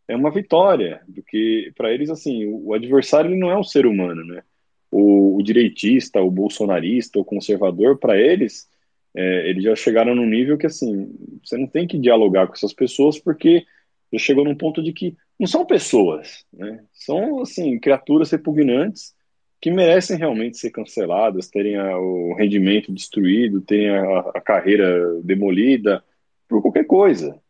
é 0.06 0.14
uma 0.14 0.30
vitória. 0.30 1.02
Porque, 1.12 1.72
para 1.76 1.92
eles, 1.92 2.08
assim, 2.08 2.46
o 2.46 2.72
adversário 2.72 3.36
não 3.36 3.50
é 3.50 3.58
um 3.58 3.64
ser 3.64 3.84
humano, 3.84 4.24
né? 4.24 4.44
O, 4.90 5.38
o 5.38 5.42
direitista, 5.42 6.20
o 6.20 6.30
bolsonarista, 6.30 7.18
o 7.18 7.24
conservador, 7.24 7.98
para 7.98 8.16
eles 8.16 8.68
é, 9.14 9.48
eles 9.50 9.64
já 9.64 9.74
chegaram 9.74 10.14
no 10.14 10.24
nível 10.24 10.56
que 10.56 10.66
assim 10.66 11.12
você 11.44 11.56
não 11.56 11.66
tem 11.66 11.86
que 11.86 11.98
dialogar 11.98 12.46
com 12.46 12.54
essas 12.54 12.72
pessoas 12.72 13.18
porque 13.18 13.64
já 14.12 14.18
chegou 14.18 14.44
num 14.44 14.54
ponto 14.54 14.82
de 14.82 14.92
que 14.92 15.16
não 15.38 15.46
são 15.46 15.64
pessoas, 15.64 16.44
né? 16.52 16.84
São, 16.92 17.40
assim, 17.40 17.78
criaturas 17.78 18.30
repugnantes 18.30 19.14
que 19.61 19.70
merecem 19.70 20.16
realmente 20.16 20.58
ser 20.58 20.70
canceladas, 20.70 21.48
terem 21.48 21.76
a, 21.76 21.98
o 21.98 22.34
rendimento 22.34 22.92
destruído, 22.92 23.61
terem 23.61 23.90
a, 23.90 24.18
a, 24.34 24.40
carreira 24.40 25.20
demolida, 25.22 26.02
por 26.48 26.61
qualquer 26.61 26.84
coisa. 26.84 27.40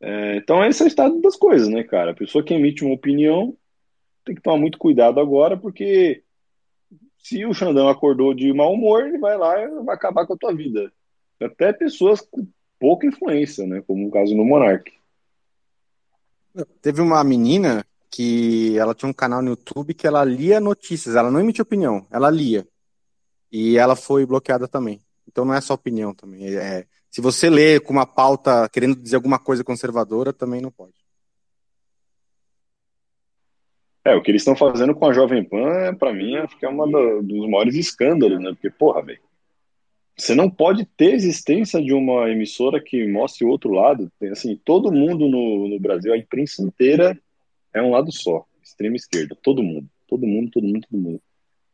É, 0.00 0.36
então, 0.36 0.64
esse 0.64 0.82
é 0.82 0.84
o 0.84 0.88
estado 0.88 1.20
das 1.20 1.36
coisas, 1.36 1.68
né, 1.68 1.82
cara? 1.84 2.10
A 2.10 2.14
pessoa 2.14 2.44
que 2.44 2.52
emite 2.52 2.84
uma 2.84 2.94
opinião 2.94 3.56
tem 4.24 4.34
que 4.34 4.42
tomar 4.42 4.58
muito 4.58 4.76
cuidado 4.76 5.20
agora, 5.20 5.56
porque 5.56 6.22
se 7.26 7.44
o 7.44 7.52
Xandão 7.52 7.88
acordou 7.88 8.32
de 8.32 8.52
mau 8.52 8.72
humor, 8.72 9.04
ele 9.04 9.18
vai 9.18 9.36
lá 9.36 9.60
e 9.60 9.68
vai 9.82 9.96
acabar 9.96 10.24
com 10.24 10.34
a 10.34 10.36
tua 10.36 10.54
vida. 10.54 10.92
Até 11.42 11.72
pessoas 11.72 12.20
com 12.20 12.46
pouca 12.78 13.04
influência, 13.04 13.66
né? 13.66 13.82
Como 13.84 14.06
o 14.06 14.10
caso 14.12 14.32
no 14.36 14.44
Monark. 14.44 14.92
Teve 16.80 17.00
uma 17.00 17.24
menina 17.24 17.84
que 18.12 18.78
ela 18.78 18.94
tinha 18.94 19.08
um 19.08 19.12
canal 19.12 19.42
no 19.42 19.50
YouTube 19.50 19.92
que 19.92 20.06
ela 20.06 20.22
lia 20.24 20.60
notícias, 20.60 21.16
ela 21.16 21.28
não 21.28 21.40
emitia 21.40 21.64
opinião, 21.64 22.06
ela 22.12 22.30
lia. 22.30 22.66
E 23.50 23.76
ela 23.76 23.96
foi 23.96 24.24
bloqueada 24.24 24.68
também. 24.68 25.00
Então 25.26 25.44
não 25.44 25.52
é 25.52 25.60
só 25.60 25.74
opinião 25.74 26.14
também. 26.14 26.54
É, 26.54 26.86
se 27.10 27.20
você 27.20 27.50
lê 27.50 27.80
com 27.80 27.92
uma 27.92 28.06
pauta 28.06 28.68
querendo 28.68 28.94
dizer 28.94 29.16
alguma 29.16 29.38
coisa 29.40 29.64
conservadora, 29.64 30.32
também 30.32 30.60
não 30.60 30.70
pode. 30.70 30.94
É, 34.06 34.14
o 34.14 34.22
que 34.22 34.30
eles 34.30 34.42
estão 34.42 34.54
fazendo 34.54 34.94
com 34.94 35.06
a 35.06 35.12
Jovem 35.12 35.42
Pan, 35.42 35.92
para 35.96 36.12
mim, 36.12 36.36
acho 36.36 36.56
que 36.56 36.64
é 36.64 36.70
um 36.70 37.22
dos 37.22 37.48
maiores 37.48 37.74
escândalos, 37.74 38.38
né? 38.38 38.50
Porque, 38.52 38.70
porra, 38.70 39.02
velho, 39.02 39.18
você 40.16 40.32
não 40.32 40.48
pode 40.48 40.84
ter 40.96 41.12
existência 41.12 41.82
de 41.82 41.92
uma 41.92 42.30
emissora 42.30 42.80
que 42.80 43.04
mostre 43.08 43.44
o 43.44 43.48
outro 43.48 43.72
lado. 43.72 44.08
Tem, 44.20 44.30
assim, 44.30 44.54
todo 44.64 44.92
mundo 44.92 45.28
no, 45.28 45.66
no 45.66 45.80
Brasil, 45.80 46.12
a 46.12 46.16
imprensa 46.16 46.62
inteira 46.62 47.18
é 47.74 47.82
um 47.82 47.90
lado 47.90 48.12
só, 48.12 48.46
extrema 48.62 48.94
esquerda, 48.94 49.36
todo 49.42 49.60
mundo, 49.60 49.88
todo 50.06 50.24
mundo, 50.24 50.52
todo 50.52 50.68
mundo, 50.68 50.86
todo 50.88 51.00
mundo. 51.00 51.20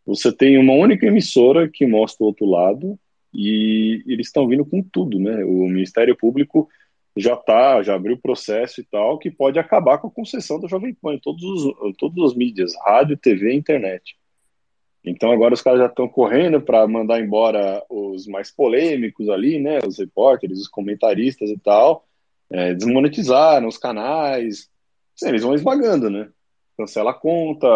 Você 0.07 0.33
tem 0.33 0.57
uma 0.57 0.73
única 0.73 1.07
emissora 1.07 1.69
que 1.69 1.87
mostra 1.87 2.25
o 2.25 2.29
outro 2.29 2.47
lado 2.47 2.99
e 3.31 4.03
eles 4.07 4.29
estão 4.29 4.49
vindo 4.49 4.65
com 4.65 4.83
tudo, 4.83 5.19
né? 5.19 5.45
O 5.45 5.69
Ministério 5.69 6.17
Público 6.17 6.67
já 7.17 7.37
tá, 7.37 7.83
já 7.83 7.95
abriu 7.95 8.17
processo 8.17 8.81
e 8.81 8.85
tal, 8.85 9.19
que 9.19 9.31
pode 9.31 9.59
acabar 9.59 9.99
com 9.99 10.09
a 10.09 10.11
concessão 10.11 10.59
da 10.59 10.69
Jovem 10.69 10.95
Pan 10.95 11.15
em 11.15 11.19
todos 11.19 11.43
os, 11.43 11.97
todas 11.99 12.31
as 12.31 12.35
mídias, 12.37 12.73
rádio, 12.85 13.17
TV 13.17 13.55
internet. 13.55 14.17
Então 15.05 15.33
agora 15.33 15.53
os 15.53 15.61
caras 15.61 15.81
já 15.81 15.87
estão 15.87 16.09
correndo 16.09 16.61
para 16.61 16.87
mandar 16.87 17.21
embora 17.21 17.83
os 17.91 18.27
mais 18.27 18.51
polêmicos 18.51 19.29
ali, 19.29 19.59
né? 19.59 19.81
Os 19.87 19.99
repórteres, 19.99 20.61
os 20.61 20.69
comentaristas 20.69 21.51
e 21.51 21.59
tal. 21.59 22.07
É, 22.49 22.73
desmonetizaram 22.75 23.67
os 23.67 23.77
canais. 23.77 24.71
Eles 25.23 25.43
vão 25.43 25.55
esvagando, 25.55 26.09
né? 26.09 26.29
Cancela 26.77 27.11
a 27.11 27.15
conta, 27.15 27.67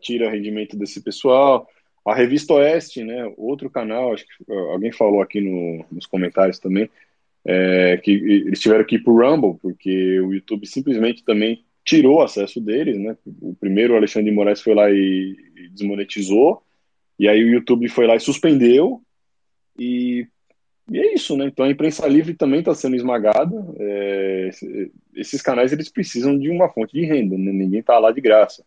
tira 0.00 0.30
rendimento 0.30 0.76
desse 0.76 1.02
pessoal. 1.02 1.68
A 2.04 2.14
Revista 2.14 2.54
Oeste, 2.54 3.02
né? 3.02 3.32
Outro 3.36 3.68
canal, 3.68 4.12
acho 4.12 4.24
que 4.24 4.52
alguém 4.70 4.92
falou 4.92 5.20
aqui 5.20 5.40
no, 5.40 5.84
nos 5.90 6.06
comentários 6.06 6.60
também, 6.60 6.88
é, 7.46 7.96
que 7.98 8.10
eles 8.10 8.60
tiveram 8.60 8.84
que 8.84 8.96
ir 8.96 9.02
pro 9.04 9.16
Rumble, 9.16 9.58
porque 9.62 10.20
o 10.20 10.34
YouTube 10.34 10.66
simplesmente 10.66 11.24
também 11.24 11.64
tirou 11.84 12.20
acesso 12.20 12.60
deles, 12.60 12.98
né? 12.98 13.16
O 13.40 13.54
primeiro, 13.54 13.94
o 13.94 13.96
Alexandre 13.96 14.28
de 14.28 14.36
Moraes, 14.36 14.60
foi 14.60 14.74
lá 14.74 14.90
e, 14.90 15.36
e 15.56 15.68
desmonetizou. 15.68 16.60
E 17.18 17.28
aí 17.28 17.42
o 17.44 17.48
YouTube 17.48 17.88
foi 17.88 18.06
lá 18.08 18.16
e 18.16 18.20
suspendeu. 18.20 19.00
E, 19.78 20.26
e 20.90 20.98
é 20.98 21.14
isso, 21.14 21.36
né? 21.36 21.46
Então 21.46 21.64
a 21.64 21.70
imprensa 21.70 22.06
livre 22.08 22.34
também 22.34 22.58
está 22.58 22.74
sendo 22.74 22.96
esmagada. 22.96 23.54
É, 23.78 24.50
esses 25.14 25.40
canais 25.40 25.72
eles 25.72 25.88
precisam 25.88 26.36
de 26.36 26.50
uma 26.50 26.68
fonte 26.68 26.92
de 26.92 27.06
renda, 27.06 27.38
né? 27.38 27.52
ninguém 27.52 27.80
está 27.80 27.96
lá 28.00 28.10
de 28.10 28.20
graça. 28.20 28.64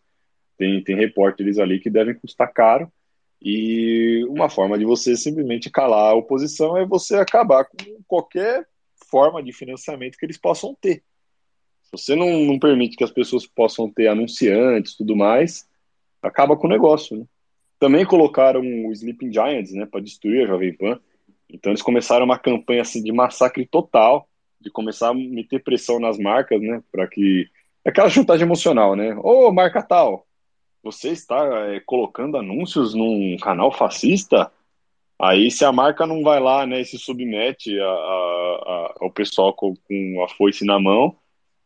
Tem, 0.57 0.82
tem 0.82 0.95
repórteres 0.95 1.59
ali 1.59 1.80
que 1.80 1.89
devem 1.89 2.15
custar 2.15 2.53
caro. 2.53 2.89
E 3.41 4.25
uma 4.30 4.49
forma 4.49 4.77
de 4.77 4.86
você 4.86 5.15
simplesmente 5.15 5.69
calar 5.69 6.11
a 6.11 6.15
oposição 6.15 6.77
é 6.77 6.86
você 6.86 7.15
acabar 7.15 7.65
com 7.65 7.75
qualquer 8.07 8.65
forma 9.10 9.41
de 9.41 9.51
financiamento 9.51 10.18
que 10.18 10.26
eles 10.26 10.38
possam 10.38 10.76
ter. 10.80 11.03
Se 11.84 11.91
você 11.91 12.16
não, 12.16 12.45
não 12.45 12.60
permite 12.60 12.95
que 12.95 13.03
as 13.03 13.12
pessoas 13.12 13.47
possam 13.47 13.89
ter 13.89 14.07
anunciantes 14.07 14.95
tudo 14.95 15.16
mais, 15.16 15.68
acaba 16.22 16.55
com 16.55 16.68
o 16.68 16.70
negócio, 16.70 17.18
né? 17.18 17.26
Também 17.80 18.05
colocaram 18.05 18.62
o 18.62 18.91
Sleeping 18.91 19.32
Giants, 19.32 19.72
né, 19.72 19.86
para 19.86 20.01
destruir 20.01 20.43
a 20.43 20.47
Jovem 20.47 20.74
Pan. 20.74 20.99
Então 21.49 21.72
eles 21.72 21.82
começaram 21.82 22.26
uma 22.26 22.38
campanha 22.38 22.82
assim 22.82 23.01
de 23.01 23.12
massacre 23.12 23.66
total, 23.66 24.28
de 24.60 24.70
começar 24.70 25.10
a 25.10 25.14
meter 25.14 25.64
pressão 25.64 25.97
nas 25.97 26.18
marcas, 26.18 26.62
né, 26.62 26.84
para 26.91 27.07
que 27.07 27.47
aquela 27.86 28.10
chantagem 28.10 28.45
emocional, 28.45 28.95
né? 28.95 29.16
Ô, 29.24 29.49
marca 29.51 29.82
tal, 29.82 30.28
você 30.84 31.10
está 31.10 31.38
é, 31.68 31.80
colocando 31.80 32.38
anúncios 32.38 32.93
num 32.93 33.38
canal 33.41 33.72
fascista? 33.72 34.51
Aí 35.22 35.51
se 35.51 35.65
a 35.65 35.72
marca 35.72 36.07
não 36.07 36.24
vai 36.24 36.39
lá, 36.39 36.65
né, 36.65 36.82
e 36.82 36.86
se 36.86 36.97
submete 36.97 37.78
a, 37.80 37.86
a, 37.86 37.89
a, 37.89 38.95
ao 39.01 39.11
pessoal 39.11 39.53
com, 39.53 39.76
com 39.76 40.24
a 40.24 40.30
foice 40.30 40.65
na 40.65 40.80
mão, 40.80 41.15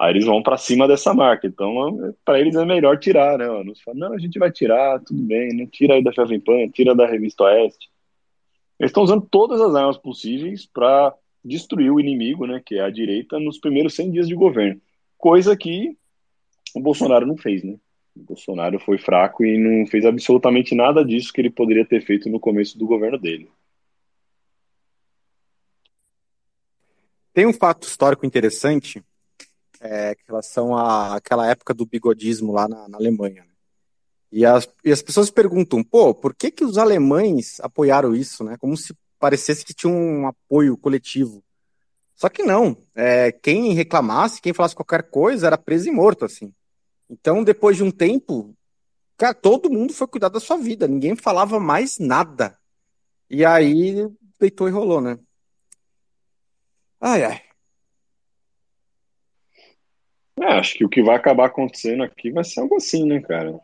Aí 0.03 0.11
eles 0.11 0.25
vão 0.25 0.43
para 0.43 0.57
cima 0.57 0.85
dessa 0.85 1.13
marca. 1.13 1.47
Então, 1.47 2.13
para 2.25 2.37
eles 2.37 2.55
é 2.55 2.65
melhor 2.65 2.99
tirar, 2.99 3.37
né? 3.37 3.45
Não, 3.45 3.73
fala, 3.75 3.97
não, 3.97 4.13
a 4.13 4.17
gente 4.17 4.37
vai 4.37 4.51
tirar, 4.51 4.99
tudo 4.99 5.21
bem, 5.23 5.55
não 5.55 5.65
tira 5.65 5.93
aí 5.93 6.03
da 6.03 6.11
Jovem 6.11 6.41
Pan, 6.41 6.67
tira 6.69 6.93
da 6.93 7.05
Revista 7.05 7.43
Oeste. 7.45 7.89
Eles 8.77 8.89
estão 8.89 9.03
usando 9.03 9.25
todas 9.29 9.61
as 9.61 9.73
armas 9.75 9.97
possíveis 9.97 10.65
para 10.65 11.15
destruir 11.43 11.89
o 11.89 12.01
inimigo, 12.01 12.45
né? 12.45 12.61
Que 12.65 12.75
é 12.75 12.81
a 12.81 12.89
direita 12.89 13.39
nos 13.39 13.59
primeiros 13.59 13.93
100 13.93 14.11
dias 14.11 14.27
de 14.27 14.35
governo. 14.35 14.81
Coisa 15.17 15.55
que 15.55 15.95
o 16.75 16.81
Bolsonaro 16.81 17.25
não 17.25 17.37
fez, 17.37 17.63
né? 17.63 17.75
Bolsonaro 18.15 18.79
foi 18.79 18.97
fraco 18.97 19.43
e 19.43 19.57
não 19.57 19.87
fez 19.87 20.05
absolutamente 20.05 20.75
nada 20.75 21.03
disso 21.03 21.33
que 21.33 21.41
ele 21.41 21.49
poderia 21.49 21.85
ter 21.85 22.01
feito 22.05 22.29
no 22.29 22.39
começo 22.39 22.77
do 22.77 22.85
governo 22.85 23.17
dele. 23.17 23.49
Tem 27.33 27.47
um 27.47 27.53
fato 27.53 27.87
histórico 27.87 28.25
interessante 28.25 29.03
é, 29.81 30.11
em 30.11 30.25
relação 30.27 30.77
àquela 30.77 31.49
época 31.49 31.73
do 31.73 31.85
bigodismo 31.85 32.53
lá 32.53 32.67
na, 32.67 32.87
na 32.87 32.97
Alemanha. 32.97 33.43
Né? 33.43 33.53
E, 34.31 34.45
as, 34.45 34.69
e 34.83 34.91
as 34.91 35.01
pessoas 35.01 35.29
perguntam, 35.31 35.83
pô, 35.83 36.13
por 36.13 36.35
que, 36.35 36.51
que 36.51 36.63
os 36.63 36.77
alemães 36.77 37.59
apoiaram 37.59 38.15
isso, 38.15 38.43
né? 38.43 38.55
Como 38.57 38.77
se 38.77 38.95
parecesse 39.19 39.65
que 39.65 39.73
tinha 39.73 39.91
um 39.91 40.27
apoio 40.27 40.77
coletivo. 40.77 41.43
Só 42.15 42.29
que 42.29 42.43
não. 42.43 42.77
É, 42.95 43.31
quem 43.31 43.73
reclamasse, 43.73 44.41
quem 44.41 44.53
falasse 44.53 44.75
qualquer 44.75 45.03
coisa, 45.03 45.47
era 45.47 45.57
preso 45.57 45.87
e 45.87 45.91
morto, 45.91 46.25
assim. 46.25 46.53
Então, 47.09 47.43
depois 47.43 47.77
de 47.77 47.83
um 47.83 47.91
tempo, 47.91 48.55
cara, 49.17 49.33
todo 49.33 49.69
mundo 49.69 49.93
foi 49.93 50.07
cuidar 50.07 50.29
da 50.29 50.39
sua 50.39 50.57
vida. 50.57 50.87
Ninguém 50.87 51.15
falava 51.15 51.59
mais 51.59 51.99
nada. 51.99 52.57
E 53.29 53.45
aí, 53.45 54.07
deitou 54.39 54.67
e 54.67 54.71
rolou, 54.71 55.01
né? 55.01 55.19
Ai, 56.99 57.23
ai. 57.23 57.41
É, 60.41 60.53
acho 60.53 60.75
que 60.75 60.85
o 60.85 60.89
que 60.89 61.03
vai 61.03 61.15
acabar 61.15 61.45
acontecendo 61.45 62.03
aqui 62.03 62.31
vai 62.31 62.43
ser 62.43 62.61
algo 62.61 62.75
assim, 62.75 63.05
né, 63.05 63.21
cara? 63.21 63.59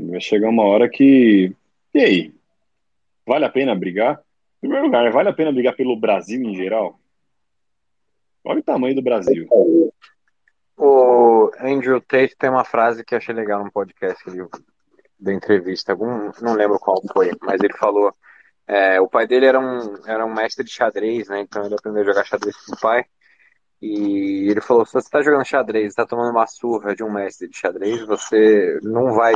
Vai 0.00 0.20
chegar 0.20 0.48
uma 0.48 0.64
hora 0.64 0.88
que. 0.88 1.52
E 1.94 1.98
aí? 1.98 2.34
Vale 3.26 3.44
a 3.44 3.50
pena 3.50 3.74
brigar? 3.74 4.20
Em 4.58 4.60
primeiro 4.60 4.86
lugar, 4.86 5.10
vale 5.12 5.28
a 5.28 5.32
pena 5.32 5.52
brigar 5.52 5.76
pelo 5.76 5.98
Brasil 5.98 6.42
em 6.42 6.54
geral? 6.54 6.98
Olha 8.44 8.60
o 8.60 8.62
tamanho 8.62 8.94
do 8.94 9.02
Brasil. 9.02 9.46
O 10.80 11.50
Andrew 11.60 12.00
Tate 12.00 12.36
tem 12.36 12.48
uma 12.48 12.64
frase 12.64 13.04
que 13.04 13.16
achei 13.16 13.34
legal 13.34 13.64
no 13.64 13.72
podcast 13.72 14.22
da 15.18 15.32
entrevista. 15.32 15.90
Algum, 15.90 16.30
não 16.40 16.54
lembro 16.54 16.78
qual 16.78 17.02
foi, 17.12 17.32
mas 17.42 17.60
ele 17.60 17.76
falou. 17.76 18.14
É, 18.64 19.00
o 19.00 19.08
pai 19.08 19.26
dele 19.26 19.46
era 19.46 19.58
um, 19.58 20.06
era 20.06 20.24
um 20.24 20.32
mestre 20.32 20.64
de 20.64 20.70
xadrez, 20.70 21.28
né? 21.28 21.40
Então 21.40 21.64
ele 21.64 21.74
aprendeu 21.74 22.02
a 22.02 22.06
jogar 22.06 22.24
xadrez 22.24 22.56
com 22.64 22.76
o 22.76 22.80
pai. 22.80 23.04
E 23.82 24.48
ele 24.50 24.60
falou: 24.60 24.86
se 24.86 24.92
você 24.92 25.06
está 25.06 25.20
jogando 25.20 25.44
xadrez, 25.44 25.88
está 25.88 26.06
tomando 26.06 26.30
uma 26.30 26.46
surra 26.46 26.94
de 26.94 27.02
um 27.02 27.10
mestre 27.12 27.48
de 27.48 27.56
xadrez, 27.56 28.06
você 28.06 28.78
não 28.82 29.14
vai 29.14 29.34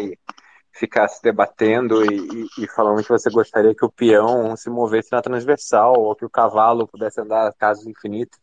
ficar 0.73 1.09
se 1.09 1.21
debatendo 1.23 2.05
e, 2.05 2.19
e, 2.19 2.65
e, 2.65 2.69
falando 2.69 3.03
que 3.03 3.09
você 3.09 3.31
gostaria 3.31 3.75
que 3.75 3.85
o 3.85 3.91
peão 3.91 4.57
se 4.57 4.71
movesse 4.71 5.11
na 5.13 5.21
transversal 5.21 5.95
ou 5.99 6.15
que 6.15 6.25
o 6.25 6.31
cavalo 6.31 6.87
pudesse 6.87 7.21
andar 7.21 7.53
casos 7.55 7.87
infinitos. 7.87 8.39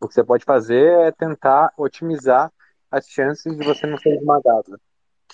O 0.00 0.08
que 0.08 0.14
você 0.14 0.24
pode 0.24 0.44
fazer 0.44 1.08
é 1.08 1.12
tentar 1.12 1.72
otimizar 1.76 2.50
as 2.90 3.06
chances 3.06 3.56
de 3.56 3.64
você 3.64 3.86
não 3.86 3.98
ser 3.98 4.16
esmagado. 4.16 4.80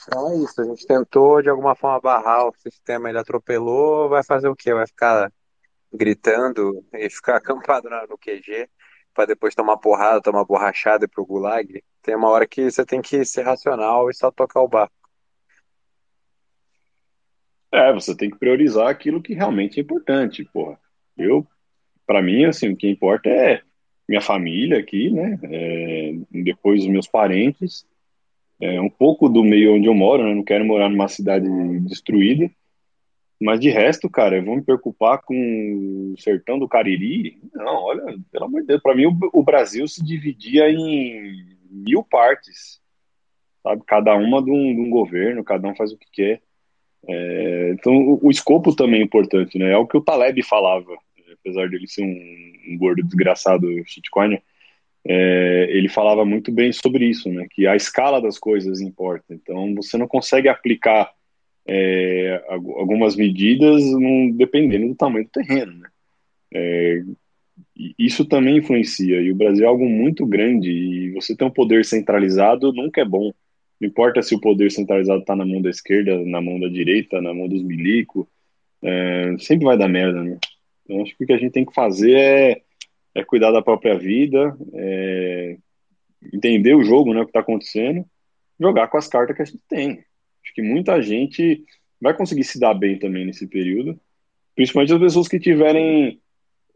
Então 0.06 0.32
é 0.32 0.36
isso, 0.38 0.60
a 0.60 0.64
gente 0.64 0.86
tentou 0.86 1.40
de 1.40 1.48
alguma 1.48 1.74
forma 1.74 2.00
barrar 2.00 2.48
o 2.48 2.54
sistema, 2.58 3.08
ele 3.08 3.18
atropelou, 3.18 4.08
vai 4.08 4.22
fazer 4.22 4.48
o 4.48 4.56
quê? 4.56 4.74
Vai 4.74 4.86
ficar 4.86 5.32
gritando 5.92 6.84
e 6.92 7.08
ficar 7.08 7.36
acampado 7.38 7.88
no 7.88 8.18
QG 8.18 8.68
para 9.14 9.26
depois 9.26 9.54
tomar 9.54 9.78
porrada, 9.78 10.20
tomar 10.20 10.44
borrachada 10.44 11.06
e 11.06 11.08
pro 11.08 11.24
gulag, 11.24 11.82
tem 12.02 12.14
uma 12.14 12.28
hora 12.28 12.46
que 12.46 12.70
você 12.70 12.84
tem 12.84 13.00
que 13.00 13.24
ser 13.24 13.42
racional 13.42 14.10
e 14.10 14.14
só 14.14 14.30
tocar 14.30 14.60
o 14.60 14.68
barco. 14.68 14.94
É, 17.72 17.92
você 17.92 18.14
tem 18.14 18.30
que 18.30 18.38
priorizar 18.38 18.88
aquilo 18.88 19.22
que 19.22 19.34
realmente 19.34 19.80
é 19.80 19.82
importante, 19.82 20.44
porra. 20.44 20.78
Eu, 21.16 21.46
para 22.06 22.22
mim, 22.22 22.44
assim, 22.44 22.70
o 22.70 22.76
que 22.76 22.88
importa 22.88 23.28
é 23.28 23.62
minha 24.08 24.20
família 24.20 24.78
aqui, 24.78 25.10
né? 25.10 25.38
É, 25.42 26.14
depois 26.30 26.82
os 26.82 26.88
meus 26.88 27.06
parentes, 27.06 27.86
é, 28.60 28.80
um 28.80 28.88
pouco 28.88 29.28
do 29.28 29.42
meio 29.42 29.74
onde 29.74 29.86
eu 29.86 29.94
moro, 29.94 30.24
né? 30.24 30.34
Não 30.34 30.44
quero 30.44 30.64
morar 30.64 30.88
numa 30.88 31.08
cidade 31.08 31.46
destruída. 31.80 32.50
Mas 33.40 33.60
de 33.60 33.68
resto, 33.68 34.08
cara, 34.08 34.36
eu 34.36 34.44
vou 34.44 34.56
me 34.56 34.62
preocupar 34.62 35.20
com 35.22 35.34
o 36.14 36.18
sertão 36.18 36.58
do 36.58 36.68
Cariri? 36.68 37.38
Não, 37.52 37.82
olha, 37.82 38.16
pelo 38.32 38.46
amor 38.46 38.62
de 38.62 38.68
Deus, 38.68 38.80
para 38.80 38.94
mim 38.94 39.06
o, 39.06 39.18
o, 39.32 39.42
Brasil 39.42 39.86
se 39.86 40.02
dividia 40.02 40.70
em 40.70 41.44
mil 41.70 42.02
partes, 42.02 42.80
sabe? 43.62 43.82
Cada 43.86 44.14
uma 44.14 44.42
de 44.42 44.50
um, 44.50 44.74
de 44.74 44.80
um 44.80 44.88
governo, 44.88 45.44
cada 45.44 45.68
um 45.68 45.76
faz 45.76 45.92
o 45.92 45.98
que 45.98 46.06
quer. 46.10 46.42
É, 47.06 47.70
então, 47.72 47.94
o, 47.94 48.26
o, 48.26 48.30
escopo 48.30 48.74
também 48.74 49.00
é 49.00 49.04
importante, 49.04 49.58
né? 49.58 49.72
É 49.72 49.76
o 49.76 49.86
que 49.86 49.98
o 49.98 50.00
Taleb 50.02 50.42
falava, 50.42 50.96
apesar 51.46 51.68
dele 51.68 51.86
ser 51.86 52.02
um, 52.02 52.72
um 52.72 52.76
gordo 52.76 53.02
desgraçado 53.04 53.66
shitcoiner, 53.86 54.42
é, 55.04 55.68
ele 55.70 55.88
falava 55.88 56.24
muito 56.24 56.50
bem 56.50 56.72
sobre 56.72 57.06
isso, 57.06 57.30
né? 57.30 57.46
Que 57.48 57.66
a 57.66 57.76
escala 57.76 58.20
das 58.20 58.38
coisas 58.38 58.80
importa. 58.80 59.32
Então, 59.32 59.72
você 59.76 59.96
não 59.96 60.08
consegue 60.08 60.48
aplicar 60.48 61.12
é, 61.64 62.42
algumas 62.48 63.14
medidas 63.14 63.84
num, 63.84 64.32
dependendo 64.32 64.88
do 64.88 64.96
tamanho 64.96 65.24
do 65.24 65.30
terreno, 65.30 65.72
né? 65.74 65.88
É, 66.52 67.02
isso 67.96 68.24
também 68.24 68.58
influencia. 68.58 69.20
E 69.20 69.30
o 69.30 69.36
Brasil 69.36 69.64
é 69.64 69.68
algo 69.68 69.88
muito 69.88 70.26
grande 70.26 70.70
e 70.70 71.10
você 71.12 71.36
ter 71.36 71.44
um 71.44 71.50
poder 71.50 71.84
centralizado 71.84 72.72
nunca 72.72 73.00
é 73.00 73.04
bom. 73.04 73.32
Não 73.80 73.88
importa 73.88 74.22
se 74.22 74.34
o 74.34 74.40
poder 74.40 74.72
centralizado 74.72 75.20
está 75.20 75.36
na 75.36 75.46
mão 75.46 75.62
da 75.62 75.70
esquerda, 75.70 76.18
na 76.24 76.40
mão 76.40 76.58
da 76.58 76.68
direita, 76.68 77.20
na 77.20 77.32
mão 77.32 77.46
dos 77.46 77.62
milicos, 77.62 78.26
é, 78.82 79.36
sempre 79.38 79.66
vai 79.66 79.78
dar 79.78 79.88
merda, 79.88 80.22
né? 80.24 80.38
Então, 80.86 81.02
acho 81.02 81.16
que 81.16 81.24
o 81.24 81.26
que 81.26 81.32
a 81.32 81.38
gente 81.38 81.52
tem 81.52 81.64
que 81.64 81.74
fazer 81.74 82.16
é, 82.16 82.62
é 83.14 83.24
cuidar 83.24 83.50
da 83.50 83.60
própria 83.60 83.98
vida, 83.98 84.56
é, 84.72 85.56
entender 86.32 86.74
o 86.74 86.84
jogo, 86.84 87.12
né, 87.12 87.20
o 87.20 87.24
que 87.24 87.30
está 87.30 87.40
acontecendo, 87.40 88.04
jogar 88.58 88.86
com 88.88 88.96
as 88.96 89.08
cartas 89.08 89.36
que 89.36 89.42
a 89.42 89.44
gente 89.44 89.60
tem. 89.68 90.04
Acho 90.42 90.54
que 90.54 90.62
muita 90.62 91.02
gente 91.02 91.64
vai 92.00 92.14
conseguir 92.14 92.44
se 92.44 92.58
dar 92.58 92.72
bem 92.72 92.98
também 92.98 93.26
nesse 93.26 93.48
período, 93.48 93.98
principalmente 94.54 94.92
as 94.92 95.00
pessoas 95.00 95.28
que 95.28 95.40
tiverem 95.40 96.20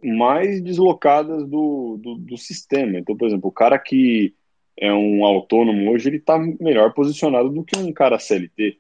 mais 0.02 0.61
deslocadas 0.61 1.46
do, 1.46 1.98
do, 2.02 2.16
do 2.16 2.36
sistema. 2.36 2.98
Então, 2.98 3.16
por 3.16 3.28
exemplo, 3.28 3.48
o 3.48 3.52
cara 3.52 3.78
que 3.78 4.34
é 4.76 4.92
um 4.92 5.24
autônomo 5.24 5.92
hoje, 5.92 6.08
ele 6.08 6.16
está 6.16 6.38
melhor 6.58 6.92
posicionado 6.94 7.48
do 7.48 7.62
que 7.62 7.78
um 7.78 7.92
cara 7.92 8.18
CLT. 8.18 8.78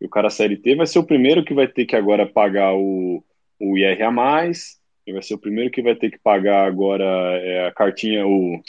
E 0.00 0.04
o 0.04 0.08
cara 0.08 0.30
CLT 0.30 0.74
vai 0.74 0.86
ser 0.86 0.98
o 0.98 1.06
primeiro 1.06 1.44
que 1.44 1.54
vai 1.54 1.66
ter 1.66 1.86
que 1.86 1.96
agora 1.96 2.26
pagar 2.26 2.74
o, 2.74 3.24
o 3.58 3.76
IR 3.76 4.02
a 4.02 4.10
mais, 4.10 4.78
ele 5.06 5.14
vai 5.14 5.22
ser 5.22 5.34
o 5.34 5.38
primeiro 5.38 5.70
que 5.70 5.82
vai 5.82 5.94
ter 5.94 6.10
que 6.10 6.18
pagar 6.18 6.66
agora 6.66 7.04
é, 7.04 7.66
a 7.66 7.72
cartinha, 7.72 8.26
o, 8.26 8.60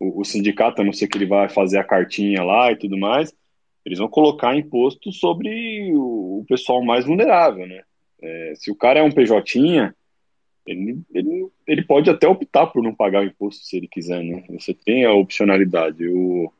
o, 0.00 0.20
o 0.20 0.24
sindicato, 0.24 0.80
a 0.80 0.84
não 0.84 0.92
ser 0.92 1.08
que 1.08 1.18
ele 1.18 1.26
vai 1.26 1.48
fazer 1.48 1.78
a 1.78 1.84
cartinha 1.84 2.42
lá 2.42 2.72
e 2.72 2.76
tudo 2.76 2.96
mais, 2.96 3.32
eles 3.84 3.98
vão 3.98 4.08
colocar 4.08 4.56
imposto 4.56 5.12
sobre 5.12 5.92
o, 5.92 6.40
o 6.40 6.44
pessoal 6.48 6.82
mais 6.82 7.04
vulnerável, 7.04 7.66
né? 7.66 7.82
É, 8.22 8.54
se 8.56 8.70
o 8.70 8.74
cara 8.74 9.00
é 9.00 9.02
um 9.02 9.12
PJ, 9.12 9.94
ele, 10.66 10.98
ele, 11.12 11.48
ele 11.66 11.84
pode 11.84 12.08
até 12.08 12.26
optar 12.26 12.68
por 12.68 12.82
não 12.82 12.94
pagar 12.94 13.22
o 13.22 13.26
imposto 13.26 13.64
se 13.64 13.76
ele 13.76 13.86
quiser, 13.86 14.22
né? 14.22 14.42
Você 14.50 14.72
tem 14.72 15.04
a 15.04 15.12
opcionalidade. 15.12 16.08
O, 16.08 16.50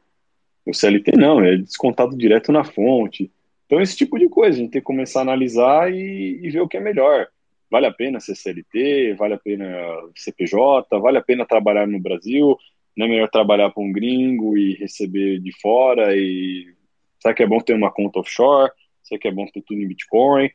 o 0.67 0.75
CLT 0.75 1.13
não, 1.17 1.41
é 1.43 1.57
descontado 1.57 2.17
direto 2.17 2.53
na 2.53 2.65
fonte. 2.65 3.31
Então, 3.65 3.81
esse 3.81 3.97
tipo 3.97 4.19
de 4.19 4.29
coisa, 4.29 4.59
a 4.59 4.61
gente 4.61 4.73
tem 4.73 4.81
que 4.83 4.87
começar 4.87 5.21
a 5.21 5.23
analisar 5.23 5.91
e, 5.91 6.41
e 6.43 6.51
ver 6.51 6.61
o 6.61 6.69
que 6.69 6.77
é 6.77 6.81
melhor. 6.81 7.29
Vale 7.75 7.87
a 7.89 7.93
pena 7.93 8.21
ser 8.21 8.37
CLT? 8.37 9.15
Vale 9.15 9.35
a 9.35 9.39
pena 9.39 9.67
CPJ? 10.15 10.97
Vale 11.01 11.19
a 11.19 11.23
pena 11.23 11.45
trabalhar 11.45 11.89
no 11.89 11.99
Brasil? 11.99 12.57
Não 12.97 13.07
é 13.07 13.09
melhor 13.09 13.29
trabalhar 13.29 13.69
para 13.71 13.83
um 13.83 13.91
gringo 13.91 14.57
e 14.57 14.75
receber 14.75 15.41
de 15.41 15.51
fora? 15.61 16.17
E 16.17 16.73
será 17.19 17.35
que 17.35 17.43
é 17.43 17.47
bom 17.49 17.59
ter 17.59 17.75
uma 17.75 17.91
conta 17.91 18.21
offshore? 18.21 18.71
Será 19.03 19.21
que 19.21 19.27
é 19.27 19.33
bom 19.33 19.45
ter 19.47 19.61
tudo 19.63 19.81
em 19.81 19.89
Bitcoin? 19.89 20.53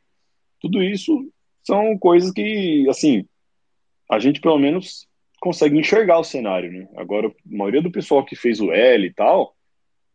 Tudo 0.61 0.81
isso 0.81 1.29
são 1.61 1.97
coisas 1.97 2.31
que, 2.31 2.87
assim, 2.89 3.25
a 4.09 4.17
gente 4.17 4.39
pelo 4.39 4.57
menos 4.57 5.05
consegue 5.41 5.77
enxergar 5.77 6.19
o 6.19 6.23
cenário, 6.23 6.71
né? 6.71 6.87
Agora, 6.95 7.27
a 7.27 7.31
maioria 7.45 7.81
do 7.81 7.91
pessoal 7.91 8.23
que 8.23 8.37
fez 8.37 8.61
o 8.61 8.71
L 8.71 9.05
e 9.05 9.13
tal 9.13 9.57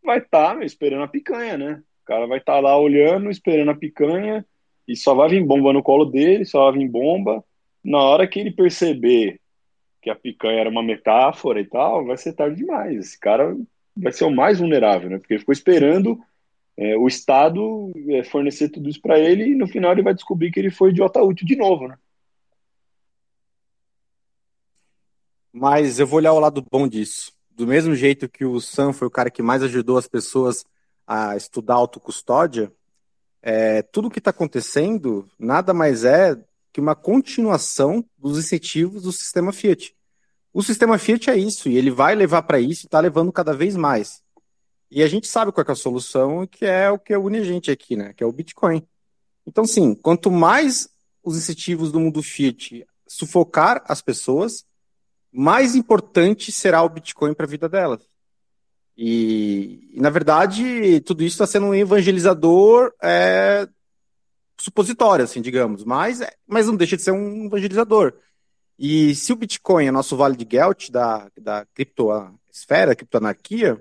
vai 0.03 0.21
estar 0.21 0.57
tá 0.57 0.65
esperando 0.65 1.03
a 1.03 1.09
picanha, 1.09 1.59
né? 1.59 1.83
O 2.03 2.07
cara 2.07 2.27
vai 2.27 2.39
estar 2.39 2.55
tá 2.55 2.61
lá 2.61 2.79
olhando, 2.79 3.29
esperando 3.29 3.73
a 3.73 3.77
picanha 3.77 4.43
e 4.87 4.97
só 4.97 5.15
vai 5.15 5.29
vir 5.29 5.45
bomba 5.45 5.73
no 5.73 5.83
colo 5.83 6.05
dele, 6.05 6.45
só 6.45 6.71
vai 6.71 6.81
vir 6.81 6.89
bomba. 6.89 7.45
Na 7.83 8.01
hora 8.01 8.27
que 8.27 8.39
ele 8.39 8.51
perceber 8.51 9.41
que 10.01 10.11
a 10.11 10.15
picanha 10.15 10.61
era 10.61 10.71
uma 10.71 10.83
metáfora 10.83 11.61
e 11.61 11.65
tal, 11.65 12.05
vai 12.05 12.17
ser 12.17 12.35
tarde 12.35 12.57
demais. 12.57 12.99
Esse 12.99 13.19
cara 13.19 13.57
vai 13.97 14.13
ser 14.13 14.25
o 14.25 14.31
mais 14.31 14.59
vulnerável, 14.59 15.09
né? 15.09 15.19
Porque 15.19 15.35
ele 15.35 15.41
ficou 15.41 15.53
esperando 15.53 16.21
é, 16.77 16.97
o 16.97 17.07
Estado 17.07 17.93
é, 18.09 18.25
fornecer 18.25 18.69
tudo 18.69 18.89
isso 18.89 19.01
para 19.01 19.19
ele 19.19 19.51
e 19.51 19.55
no 19.55 19.67
final 19.67 19.93
ele 19.93 20.03
vai 20.03 20.15
descobrir 20.15 20.51
que 20.51 20.59
ele 20.59 20.71
foi 20.71 20.91
idiota 20.91 21.23
útil 21.23 21.47
de 21.47 21.57
novo, 21.57 21.89
né? 21.89 21.97
Mas 25.53 26.01
eu 26.01 26.07
vou 26.07 26.19
olhar 26.19 26.33
o 26.33 26.41
lado 26.41 26.67
bom 26.69 26.89
disso. 26.89 27.33
Do 27.49 27.67
mesmo 27.67 27.95
jeito 27.95 28.29
que 28.29 28.45
o 28.45 28.61
Sam 28.61 28.93
foi 28.93 29.07
o 29.07 29.11
cara 29.11 29.31
que 29.31 29.41
mais 29.41 29.63
ajudou 29.63 29.97
as 29.97 30.09
pessoas 30.09 30.67
a 31.07 31.37
estudar 31.37 31.75
autocustódia, 31.75 32.73
é, 33.47 33.83
tudo 33.83 34.11
que 34.11 34.21
está 34.21 34.31
acontecendo 34.31 35.29
nada 35.39 35.75
mais 35.75 36.03
é 36.03 36.35
que 36.73 36.81
uma 36.81 36.95
continuação 36.95 38.03
dos 38.17 38.39
incentivos 38.39 39.03
do 39.03 39.13
sistema 39.13 39.53
Fiat. 39.53 39.95
O 40.51 40.63
sistema 40.63 40.97
Fiat 40.97 41.29
é 41.29 41.37
isso, 41.37 41.69
e 41.69 41.77
ele 41.77 41.91
vai 41.91 42.15
levar 42.15 42.43
para 42.45 42.59
isso 42.59 42.85
e 42.85 42.87
está 42.87 42.99
levando 43.01 43.31
cada 43.31 43.53
vez 43.53 43.77
mais. 43.77 44.23
E 44.91 45.03
a 45.03 45.07
gente 45.07 45.27
sabe 45.27 45.53
qual 45.53 45.65
é 45.69 45.73
a 45.73 45.75
solução, 45.75 46.47
que 46.47 46.65
é 46.65 46.91
o 46.91 46.99
que 46.99 47.15
une 47.15 47.39
a 47.39 47.45
gente 47.45 47.71
aqui, 47.71 47.97
né? 47.97 48.15
Que 48.15 48.25
é 48.25 48.27
o 48.27 48.33
Bitcoin. 48.33 48.83
Então, 49.47 49.67
sim, 49.67 49.95
quanto 49.95 50.31
mais 50.31 50.89
os 51.23 51.37
incentivos 51.37 51.93
do 51.93 52.01
mundo 52.01 52.23
Fiat 52.23 52.87
sufocar 53.07 53.85
as 53.87 54.01
pessoas, 54.01 54.65
mais 55.31 55.75
importante 55.75 56.51
será 56.51 56.83
o 56.83 56.89
Bitcoin 56.89 57.35
para 57.35 57.45
a 57.45 57.49
vida 57.49 57.69
delas. 57.69 58.01
E, 58.97 59.91
e, 59.93 60.01
na 60.01 60.11
verdade, 60.11 61.01
tudo 61.01 61.23
isso 61.23 61.35
está 61.35 61.47
sendo 61.47 61.67
um 61.67 61.75
evangelizador 61.75 62.93
é, 63.03 63.69
supositório, 64.59 65.25
assim, 65.25 65.41
digamos, 65.41 65.85
mas, 65.85 66.21
é, 66.21 66.33
mas 66.47 66.67
não 66.67 66.77
deixa 66.77 66.97
de 66.97 67.03
ser 67.03 67.11
um 67.11 67.47
evangelizador. 67.47 68.15
E 68.79 69.15
se 69.15 69.33
o 69.33 69.37
Bitcoin 69.37 69.87
é 69.87 69.91
nosso 69.91 70.17
vale 70.17 70.37
de 70.37 70.47
Gelt 70.51 70.91
da, 70.91 71.29
da 71.41 71.67
criptosfera, 71.75 72.95
criptoanarquia, 72.95 73.81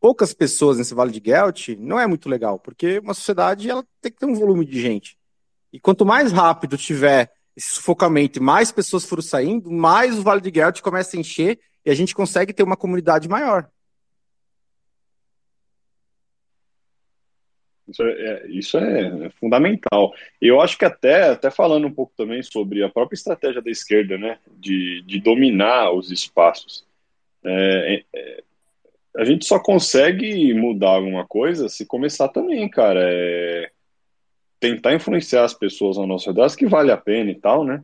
poucas 0.00 0.32
pessoas 0.32 0.78
nesse 0.78 0.94
vale 0.94 1.12
de 1.12 1.22
Gelt 1.24 1.68
não 1.78 1.98
é 1.98 2.06
muito 2.06 2.28
legal, 2.28 2.58
porque 2.58 2.98
uma 2.98 3.14
sociedade 3.14 3.68
ela 3.68 3.84
tem 4.00 4.10
que 4.10 4.18
ter 4.18 4.26
um 4.26 4.34
volume 4.34 4.64
de 4.64 4.80
gente. 4.80 5.18
E 5.72 5.78
quanto 5.78 6.04
mais 6.04 6.32
rápido 6.32 6.76
tiver 6.76 7.30
esse 7.56 7.74
sufocamento 7.74 8.38
e 8.38 8.42
mais 8.42 8.72
pessoas 8.72 9.04
foram 9.04 9.22
saindo, 9.22 9.70
mais 9.70 10.18
o 10.18 10.22
Vale 10.22 10.40
de 10.40 10.50
Gelt 10.52 10.80
começa 10.80 11.16
a 11.16 11.20
encher 11.20 11.60
e 11.84 11.90
a 11.90 11.94
gente 11.94 12.14
consegue 12.14 12.52
ter 12.52 12.62
uma 12.62 12.76
comunidade 12.76 13.28
maior. 13.28 13.68
Isso 17.90 18.02
é, 18.02 18.10
é 18.10 18.46
isso 18.48 18.78
é, 18.78 19.26
é 19.26 19.30
fundamental. 19.30 20.14
Eu 20.40 20.60
acho 20.60 20.78
que 20.78 20.84
até, 20.84 21.30
até 21.30 21.50
falando 21.50 21.86
um 21.86 21.92
pouco 21.92 22.12
também 22.16 22.42
sobre 22.42 22.82
a 22.82 22.88
própria 22.88 23.16
estratégia 23.16 23.60
da 23.60 23.70
esquerda, 23.70 24.16
né, 24.16 24.38
de, 24.58 25.02
de 25.02 25.20
dominar 25.20 25.92
os 25.92 26.10
espaços. 26.10 26.84
É, 27.44 28.02
é, 28.14 28.42
a 29.16 29.24
gente 29.24 29.44
só 29.44 29.58
consegue 29.58 30.54
mudar 30.54 30.90
alguma 30.90 31.26
coisa 31.26 31.68
se 31.68 31.84
começar 31.84 32.28
também, 32.28 32.68
cara. 32.68 33.00
É, 33.02 33.70
tentar 34.60 34.94
influenciar 34.94 35.44
as 35.44 35.54
pessoas 35.54 35.96
ao 35.96 36.06
nosso 36.06 36.28
redor, 36.28 36.54
que 36.54 36.66
vale 36.66 36.92
a 36.92 36.96
pena 36.96 37.30
e 37.30 37.34
tal, 37.34 37.64
né? 37.64 37.82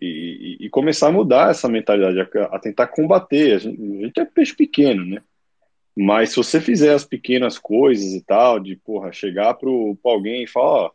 E, 0.00 0.56
e, 0.60 0.66
e 0.66 0.70
começar 0.70 1.08
a 1.08 1.12
mudar 1.12 1.50
essa 1.50 1.68
mentalidade, 1.68 2.18
a, 2.20 2.44
a 2.56 2.58
tentar 2.58 2.86
combater. 2.88 3.54
A 3.54 3.58
gente, 3.58 3.80
a 3.80 4.06
gente, 4.06 4.20
é 4.20 4.24
peixe 4.24 4.56
pequeno, 4.56 5.04
né? 5.04 5.22
Mas 6.00 6.30
se 6.30 6.36
você 6.36 6.60
fizer 6.60 6.94
as 6.94 7.04
pequenas 7.04 7.58
coisas 7.58 8.12
e 8.12 8.22
tal, 8.22 8.60
de 8.60 8.76
porra, 8.76 9.10
chegar 9.10 9.54
para 9.54 9.68
alguém 10.04 10.44
e 10.44 10.46
falar, 10.46 10.84
ó, 10.84 10.90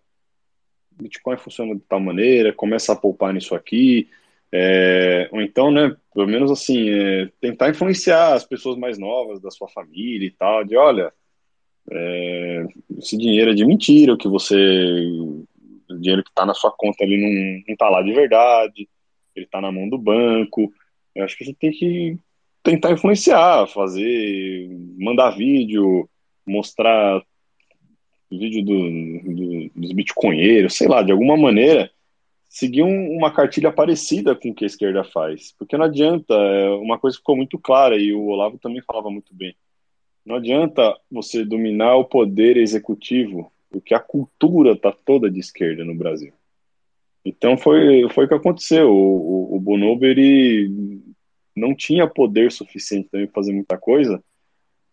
Bitcoin 0.92 1.36
funciona 1.36 1.76
de 1.76 1.82
tal 1.82 2.00
maneira, 2.00 2.54
começa 2.54 2.94
a 2.94 2.96
poupar 2.96 3.34
nisso 3.34 3.54
aqui, 3.54 4.08
é, 4.50 5.28
ou 5.34 5.42
então, 5.42 5.70
né, 5.72 5.94
pelo 6.14 6.28
menos 6.28 6.50
assim, 6.50 6.90
é, 6.90 7.30
tentar 7.42 7.70
influenciar 7.70 8.34
as 8.34 8.46
pessoas 8.46 8.78
mais 8.78 8.98
novas 8.98 9.42
da 9.42 9.52
sua 9.52 9.68
família 9.68 10.26
e 10.26 10.32
tal, 10.32 10.64
de 10.64 10.78
olha, 10.78 11.12
é, 11.92 12.66
esse 12.98 13.18
dinheiro 13.18 13.52
é 13.52 13.54
de 13.54 13.66
mentira, 13.66 14.14
o 14.14 14.18
que 14.18 14.30
você. 14.30 14.56
O 14.56 16.00
dinheiro 16.00 16.24
que 16.24 16.30
está 16.30 16.46
na 16.46 16.54
sua 16.54 16.72
conta 16.72 17.04
ali 17.04 17.18
não, 17.68 17.74
está 17.74 17.90
lá 17.90 18.02
de 18.02 18.14
verdade, 18.14 18.88
ele 19.36 19.46
está 19.46 19.60
na 19.60 19.72
mão 19.72 19.90
do 19.90 19.98
banco. 19.98 20.74
Eu 21.14 21.26
acho 21.26 21.38
que 21.38 21.44
a 21.44 21.48
gente 21.48 21.58
tem 21.60 21.72
que 21.72 22.18
tentar 22.64 22.92
influenciar, 22.92 23.68
fazer, 23.68 24.70
mandar 24.98 25.32
vídeo, 25.32 26.10
mostrar 26.48 27.22
vídeo 28.32 28.64
do, 28.64 29.36
do, 29.36 29.72
dos 29.76 29.92
bitcoinheiros, 29.92 30.76
sei 30.76 30.88
lá, 30.88 31.04
de 31.04 31.12
alguma 31.12 31.38
maneira, 31.38 31.92
seguir 32.50 32.82
um, 32.82 33.18
uma 33.18 33.32
cartilha 33.32 33.72
parecida 33.72 34.36
com 34.36 34.50
o 34.50 34.56
que 34.56 34.64
a 34.64 34.68
esquerda 34.68 35.04
faz. 35.04 35.54
Porque 35.58 35.78
não 35.78 35.86
adianta, 35.86 36.34
é, 36.34 36.70
uma 36.70 36.98
coisa 36.98 37.18
ficou 37.18 37.36
muito 37.36 37.60
clara, 37.60 37.98
e 37.98 38.14
o 38.14 38.28
Olavo 38.28 38.58
também 38.58 38.82
falava 38.82 39.12
muito 39.12 39.36
bem. 39.36 39.56
Não 40.26 40.38
adianta 40.38 40.98
você 41.12 41.44
dominar 41.44 41.96
o 41.98 42.06
poder 42.06 42.56
executivo, 42.56 43.52
porque 43.70 43.94
a 43.94 44.00
cultura 44.00 44.72
está 44.72 44.92
toda 44.92 45.30
de 45.30 45.40
esquerda 45.40 45.84
no 45.84 45.96
Brasil. 45.96 46.34
Então 47.26 47.58
foi, 47.58 48.08
foi 48.10 48.26
o 48.26 48.28
que 48.28 48.34
aconteceu. 48.34 48.90
O, 48.90 49.54
o, 49.54 49.58
o 49.58 49.60
Bonobo 49.60 50.06
ele 50.06 51.02
não 51.56 51.76
tinha 51.76 52.08
poder 52.08 52.52
suficiente 52.52 53.10
também 53.10 53.28
para 53.28 53.36
fazer 53.36 53.54
muita 53.54 53.78
coisa, 53.78 54.24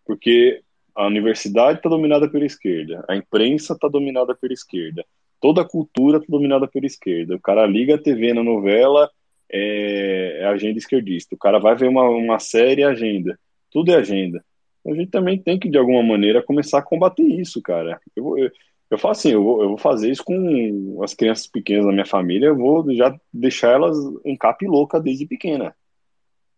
porque 0.04 0.62
a 0.94 1.06
universidade 1.06 1.78
está 1.78 1.88
dominada 1.88 2.28
pela 2.28 2.44
esquerda, 2.44 3.04
a 3.08 3.16
imprensa 3.16 3.72
está 3.72 3.88
dominada 3.88 4.34
pela 4.34 4.52
esquerda, 4.52 5.04
toda 5.40 5.62
a 5.62 5.68
cultura 5.68 6.18
está 6.18 6.28
dominada 6.28 6.68
pela 6.68 6.86
esquerda. 6.86 7.36
O 7.36 7.40
cara 7.40 7.66
liga 7.66 7.94
a 7.94 8.02
TV 8.02 8.34
na 8.34 8.42
novela, 8.42 9.10
é, 9.50 10.40
é 10.40 10.46
agenda 10.46 10.78
esquerdista. 10.78 11.34
O 11.34 11.38
cara 11.38 11.58
vai 11.58 11.74
ver 11.74 11.88
uma, 11.88 12.08
uma 12.08 12.38
série, 12.38 12.82
é 12.82 12.86
agenda. 12.86 13.38
Tudo 13.70 13.90
é 13.92 13.96
agenda. 13.96 14.44
A 14.86 14.94
gente 14.94 15.10
também 15.10 15.38
tem 15.38 15.58
que, 15.58 15.68
de 15.68 15.78
alguma 15.78 16.02
maneira, 16.02 16.42
começar 16.42 16.78
a 16.78 16.82
combater 16.82 17.22
isso, 17.22 17.60
cara. 17.60 18.00
Eu, 18.14 18.38
eu, 18.38 18.50
eu 18.90 18.98
falo 18.98 19.12
assim, 19.12 19.32
eu 19.32 19.42
vou, 19.42 19.62
eu 19.62 19.68
vou 19.68 19.78
fazer 19.78 20.10
isso 20.10 20.24
com 20.24 21.00
as 21.02 21.14
crianças 21.14 21.46
pequenas 21.46 21.86
da 21.86 21.92
minha 21.92 22.06
família, 22.06 22.46
eu 22.46 22.56
vou 22.56 22.92
já 22.94 23.14
deixar 23.32 23.72
elas 23.72 23.96
em 24.24 24.36
cap 24.36 24.66
louca 24.66 25.00
desde 25.00 25.26
pequena. 25.26 25.74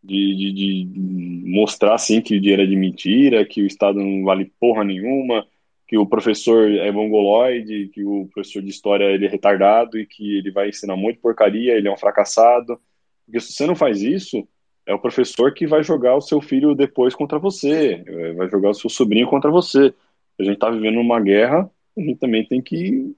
De, 0.03 0.35
de, 0.35 0.53
de, 0.53 1.49
mostrar, 1.49 1.95
assim, 1.95 2.21
que 2.21 2.37
o 2.37 2.41
dinheiro 2.41 2.63
é 2.63 2.67
de 2.67 2.75
mentira, 2.75 3.45
que 3.45 3.63
o 3.63 3.67
Estado 3.67 4.01
não 4.01 4.25
vale 4.25 4.53
porra 4.59 4.83
nenhuma, 4.83 5.47
que 5.87 5.97
o 5.97 6.07
professor 6.07 6.71
é 6.71 6.91
mongoloide, 6.91 7.91
que 7.93 8.03
o 8.03 8.27
professor 8.33 8.63
de 8.63 8.71
história 8.71 9.05
ele 9.05 9.27
é 9.27 9.29
retardado 9.29 9.99
e 9.99 10.07
que 10.07 10.39
ele 10.39 10.51
vai 10.51 10.71
ensinar 10.71 10.97
muito 10.97 11.21
porcaria, 11.21 11.75
ele 11.75 11.87
é 11.87 11.93
um 11.93 11.97
fracassado. 11.97 12.81
Porque 13.25 13.39
se 13.39 13.53
você 13.53 13.67
não 13.67 13.77
faz 13.77 14.03
isso, 14.03 14.49
é 14.87 14.95
o 14.95 14.99
professor 14.99 15.53
que 15.55 15.67
vai 15.67 15.83
jogar 15.83 16.17
o 16.17 16.21
seu 16.21 16.41
filho 16.41 16.75
depois 16.75 17.15
contra 17.15 17.39
você, 17.39 18.03
é, 18.07 18.33
vai 18.33 18.49
jogar 18.51 18.71
o 18.71 18.75
seu 18.75 18.91
sobrinho 18.91 19.29
contra 19.29 19.51
você. 19.51 19.95
A 20.39 20.43
gente 20.43 20.55
está 20.55 20.71
vivendo 20.71 20.99
uma 20.99 21.21
guerra, 21.21 21.71
a 21.97 22.01
gente 22.01 22.17
também 22.17 22.45
tem 22.45 22.61
que 22.61 23.15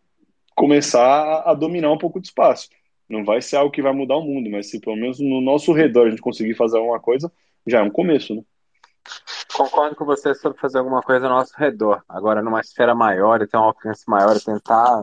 começar 0.54 1.42
a 1.46 1.54
dominar 1.54 1.92
um 1.92 1.98
pouco 1.98 2.20
de 2.20 2.26
espaço. 2.26 2.68
Não 3.08 3.24
vai 3.24 3.42
ser 3.42 3.56
algo 3.56 3.70
que 3.70 3.82
vai 3.82 3.92
mudar 3.92 4.16
o 4.16 4.22
mundo, 4.22 4.50
mas 4.50 4.70
se 4.70 4.80
pelo 4.80 4.96
menos 4.96 5.18
no 5.20 5.40
nosso 5.40 5.72
redor 5.72 6.06
a 6.06 6.10
gente 6.10 6.22
conseguir 6.22 6.54
fazer 6.54 6.78
alguma 6.78 7.00
coisa, 7.00 7.30
já 7.66 7.80
é 7.80 7.82
um 7.82 7.90
começo, 7.90 8.34
né? 8.34 8.42
Concordo 9.54 9.94
com 9.94 10.04
você 10.04 10.34
sobre 10.34 10.58
fazer 10.58 10.78
alguma 10.78 11.02
coisa 11.02 11.26
ao 11.26 11.32
nosso 11.32 11.52
redor. 11.56 12.02
Agora, 12.08 12.42
numa 12.42 12.60
esfera 12.60 12.94
maior 12.94 13.40
e 13.40 13.46
ter 13.46 13.56
um 13.56 13.64
alcance 13.64 14.04
maior, 14.08 14.38
tentar 14.40 15.02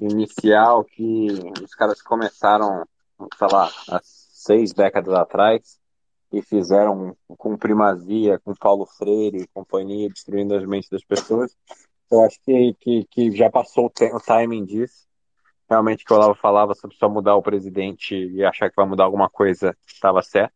iniciar 0.00 0.76
o 0.76 0.84
que 0.84 1.28
os 1.62 1.74
caras 1.74 2.00
começaram, 2.00 2.86
sei 3.36 3.48
lá, 3.50 3.70
há 3.88 4.00
seis 4.02 4.72
décadas 4.72 5.12
atrás 5.14 5.78
e 6.32 6.40
fizeram 6.40 7.14
com 7.36 7.56
primazia, 7.56 8.38
com 8.38 8.54
Paulo 8.54 8.86
Freire 8.86 9.42
e 9.42 9.46
companhia, 9.48 10.08
destruindo 10.08 10.54
as 10.54 10.64
mentes 10.66 10.88
das 10.88 11.04
pessoas. 11.04 11.54
Eu 12.10 12.22
acho 12.24 12.40
que, 12.42 12.74
que, 12.80 13.04
que 13.10 13.30
já 13.32 13.50
passou 13.50 13.86
o, 13.86 14.16
o 14.16 14.20
timing 14.20 14.64
disso. 14.64 15.06
Realmente, 15.72 16.04
que 16.04 16.12
o 16.12 16.16
Olavo 16.16 16.34
falava 16.34 16.74
sobre 16.74 16.94
só 16.98 17.08
mudar 17.08 17.34
o 17.34 17.42
presidente 17.42 18.14
e 18.14 18.44
achar 18.44 18.68
que 18.68 18.76
vai 18.76 18.86
mudar 18.86 19.04
alguma 19.04 19.30
coisa, 19.30 19.74
estava 19.86 20.20
certo. 20.20 20.52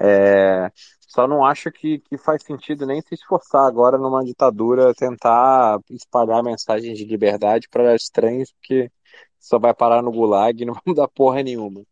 É, 0.00 0.68
só 1.06 1.28
não 1.28 1.44
acho 1.44 1.70
que, 1.70 2.00
que 2.00 2.18
faz 2.18 2.42
sentido 2.42 2.84
nem 2.84 3.00
se 3.00 3.14
esforçar 3.14 3.64
agora 3.64 3.96
numa 3.96 4.24
ditadura 4.24 4.92
tentar 4.94 5.78
espalhar 5.90 6.42
mensagens 6.42 6.98
de 6.98 7.04
liberdade 7.04 7.68
para 7.68 7.94
estranhos, 7.94 8.52
porque 8.52 8.90
só 9.38 9.60
vai 9.60 9.72
parar 9.72 10.02
no 10.02 10.10
gulag 10.10 10.60
e 10.60 10.66
não 10.66 10.74
vai 10.74 10.82
mudar 10.88 11.06
porra 11.06 11.40
nenhuma. 11.44 11.84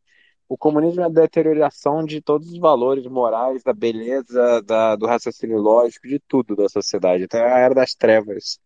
O 0.49 0.59
comunismo 0.59 1.03
é 1.03 1.05
a 1.05 1.09
deterioração 1.09 2.05
de 2.05 2.21
todos 2.21 2.51
os 2.51 2.59
valores 2.59 3.07
morais, 3.07 3.63
da 3.63 3.73
beleza, 3.73 4.61
da, 4.63 4.97
do 4.97 5.07
raciocínio 5.07 5.59
lógico, 5.59 6.09
de 6.09 6.19
tudo 6.19 6.57
da 6.57 6.69
sociedade. 6.69 7.23
Então 7.25 7.39
é 7.39 7.53
a 7.53 7.59
era 7.61 7.75
das 7.77 7.95
trevas. 7.95 8.59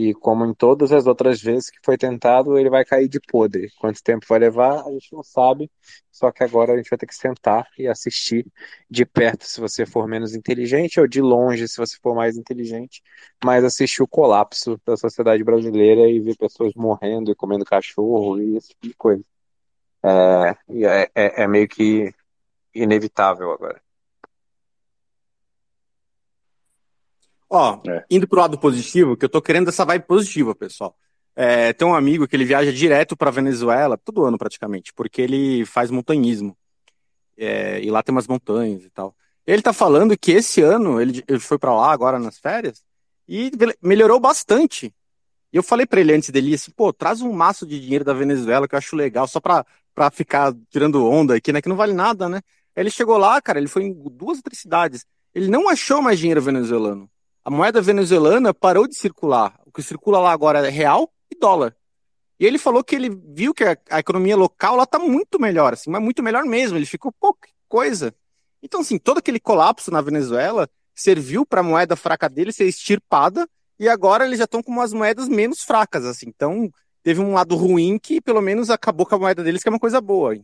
E 0.00 0.14
como 0.14 0.44
em 0.46 0.54
todas 0.54 0.92
as 0.92 1.08
outras 1.08 1.42
vezes 1.42 1.70
que 1.70 1.78
foi 1.84 1.98
tentado, 1.98 2.56
ele 2.56 2.70
vai 2.70 2.84
cair 2.84 3.08
de 3.08 3.18
podre. 3.18 3.68
Quanto 3.80 4.00
tempo 4.00 4.24
vai 4.28 4.38
levar, 4.38 4.86
a 4.86 4.92
gente 4.92 5.12
não 5.12 5.24
sabe. 5.24 5.68
Só 6.12 6.30
que 6.30 6.44
agora 6.44 6.72
a 6.72 6.76
gente 6.76 6.88
vai 6.88 6.96
ter 6.96 7.06
que 7.06 7.16
sentar 7.16 7.66
e 7.76 7.88
assistir 7.88 8.46
de 8.88 9.04
perto 9.04 9.44
se 9.44 9.60
você 9.60 9.84
for 9.84 10.06
menos 10.06 10.36
inteligente, 10.36 11.00
ou 11.00 11.08
de 11.08 11.20
longe 11.20 11.66
se 11.66 11.76
você 11.76 11.96
for 12.00 12.14
mais 12.14 12.36
inteligente, 12.36 13.02
mas 13.44 13.64
assistir 13.64 14.00
o 14.00 14.06
colapso 14.06 14.80
da 14.86 14.96
sociedade 14.96 15.42
brasileira 15.42 16.08
e 16.08 16.20
ver 16.20 16.36
pessoas 16.36 16.72
morrendo 16.76 17.32
e 17.32 17.34
comendo 17.34 17.64
cachorro 17.64 18.40
e 18.40 18.56
esse 18.56 18.68
tipo 18.68 18.86
de 18.86 18.94
coisa. 18.94 19.24
É, 20.04 20.56
é, 20.86 21.10
é, 21.12 21.42
é 21.42 21.48
meio 21.48 21.66
que 21.66 22.14
inevitável 22.72 23.50
agora. 23.50 23.82
Ó, 27.50 27.80
é. 27.88 28.04
indo 28.10 28.28
pro 28.28 28.40
lado 28.40 28.58
positivo, 28.58 29.16
que 29.16 29.24
eu 29.24 29.28
tô 29.28 29.40
querendo 29.40 29.68
essa 29.68 29.84
vibe 29.84 30.04
positiva, 30.06 30.54
pessoal. 30.54 30.96
É, 31.34 31.72
tem 31.72 31.86
um 31.86 31.94
amigo 31.94 32.26
que 32.26 32.36
ele 32.36 32.44
viaja 32.44 32.72
direto 32.72 33.16
para 33.16 33.30
Venezuela, 33.30 33.96
todo 33.96 34.24
ano 34.24 34.36
praticamente, 34.36 34.92
porque 34.92 35.22
ele 35.22 35.64
faz 35.64 35.90
montanhismo. 35.90 36.56
É, 37.36 37.80
e 37.80 37.90
lá 37.90 38.02
tem 38.02 38.12
umas 38.12 38.26
montanhas 38.26 38.84
e 38.84 38.90
tal. 38.90 39.14
Ele 39.46 39.62
tá 39.62 39.72
falando 39.72 40.18
que 40.18 40.32
esse 40.32 40.60
ano 40.60 41.00
ele, 41.00 41.22
ele 41.26 41.38
foi 41.38 41.58
para 41.58 41.74
lá 41.74 41.92
agora 41.92 42.18
nas 42.18 42.38
férias 42.38 42.84
e 43.26 43.50
melhorou 43.80 44.20
bastante. 44.20 44.92
E 45.52 45.56
eu 45.56 45.62
falei 45.62 45.86
para 45.86 46.00
ele 46.00 46.12
antes 46.12 46.30
dele 46.30 46.54
assim, 46.54 46.72
pô, 46.72 46.92
traz 46.92 47.22
um 47.22 47.32
maço 47.32 47.66
de 47.66 47.80
dinheiro 47.80 48.04
da 48.04 48.12
Venezuela 48.12 48.68
que 48.68 48.74
eu 48.74 48.78
acho 48.78 48.96
legal, 48.96 49.26
só 49.26 49.40
pra, 49.40 49.64
pra 49.94 50.10
ficar 50.10 50.52
tirando 50.68 51.06
onda 51.06 51.36
aqui, 51.36 51.52
né? 51.52 51.62
Que 51.62 51.68
não 51.68 51.76
vale 51.76 51.94
nada, 51.94 52.28
né? 52.28 52.42
Ele 52.76 52.90
chegou 52.90 53.16
lá, 53.16 53.40
cara, 53.40 53.58
ele 53.58 53.68
foi 53.68 53.84
em 53.84 53.92
duas 53.92 54.38
ou 54.38 54.42
três 54.42 54.58
cidades. 54.58 55.06
Ele 55.34 55.48
não 55.48 55.68
achou 55.68 56.02
mais 56.02 56.18
dinheiro 56.18 56.42
venezuelano 56.42 57.08
a 57.48 57.50
moeda 57.50 57.80
venezuelana 57.80 58.52
parou 58.52 58.86
de 58.86 58.94
circular. 58.94 59.58
O 59.64 59.72
que 59.72 59.82
circula 59.82 60.18
lá 60.18 60.32
agora 60.32 60.66
é 60.66 60.70
real 60.70 61.10
e 61.30 61.34
dólar. 61.34 61.74
E 62.38 62.44
ele 62.44 62.58
falou 62.58 62.84
que 62.84 62.94
ele 62.94 63.08
viu 63.08 63.54
que 63.54 63.64
a, 63.64 63.74
a 63.88 64.00
economia 64.00 64.36
local 64.36 64.76
lá 64.76 64.82
está 64.82 64.98
muito 64.98 65.40
melhor, 65.40 65.72
assim, 65.72 65.88
mas 65.88 66.02
muito 66.02 66.22
melhor 66.22 66.44
mesmo. 66.44 66.76
Ele 66.76 66.84
ficou 66.84 67.10
pouca 67.10 67.48
coisa. 67.66 68.14
Então, 68.62 68.82
assim, 68.82 68.98
todo 68.98 69.16
aquele 69.16 69.40
colapso 69.40 69.90
na 69.90 70.02
Venezuela 70.02 70.68
serviu 70.94 71.46
para 71.46 71.62
a 71.62 71.64
moeda 71.64 71.96
fraca 71.96 72.28
dele 72.28 72.52
ser 72.52 72.66
extirpada 72.66 73.48
e 73.80 73.88
agora 73.88 74.26
eles 74.26 74.36
já 74.36 74.44
estão 74.44 74.62
com 74.62 74.70
umas 74.70 74.92
moedas 74.92 75.26
menos 75.26 75.62
fracas, 75.62 76.04
assim. 76.04 76.26
Então, 76.28 76.70
teve 77.02 77.22
um 77.22 77.32
lado 77.32 77.56
ruim 77.56 77.98
que 77.98 78.20
pelo 78.20 78.42
menos 78.42 78.68
acabou 78.68 79.06
com 79.06 79.14
a 79.14 79.18
moeda 79.20 79.42
deles, 79.42 79.62
que 79.62 79.70
é 79.70 79.72
uma 79.72 79.80
coisa 79.80 80.02
boa. 80.02 80.36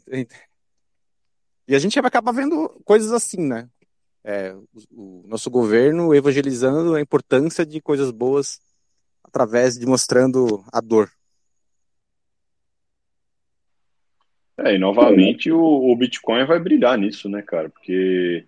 E 1.69 1.75
a 1.75 1.79
gente 1.79 2.01
vai 2.01 2.09
acabar 2.09 2.33
vendo 2.33 2.81
coisas 2.83 3.13
assim, 3.13 3.43
né? 3.47 3.69
É, 4.25 4.53
o, 4.53 5.23
o, 5.23 5.25
nosso 5.29 5.51
governo 5.51 6.15
evangelizando 6.15 6.95
a 6.95 7.01
importância 7.01 7.65
de 7.65 7.81
coisas 7.81 8.11
boas 8.11 8.59
através 9.23 9.79
de 9.79 9.87
mostrando 9.87 10.65
a 10.73 10.81
dor. 10.81 11.11
É, 14.57 14.75
e 14.75 14.79
novamente 14.79 15.51
o, 15.51 15.61
o 15.61 15.97
Bitcoin 15.97 16.45
vai 16.47 16.59
brilhar 16.59 16.97
nisso, 16.97 17.29
né, 17.29 17.43
cara? 17.43 17.69
Porque 17.69 18.47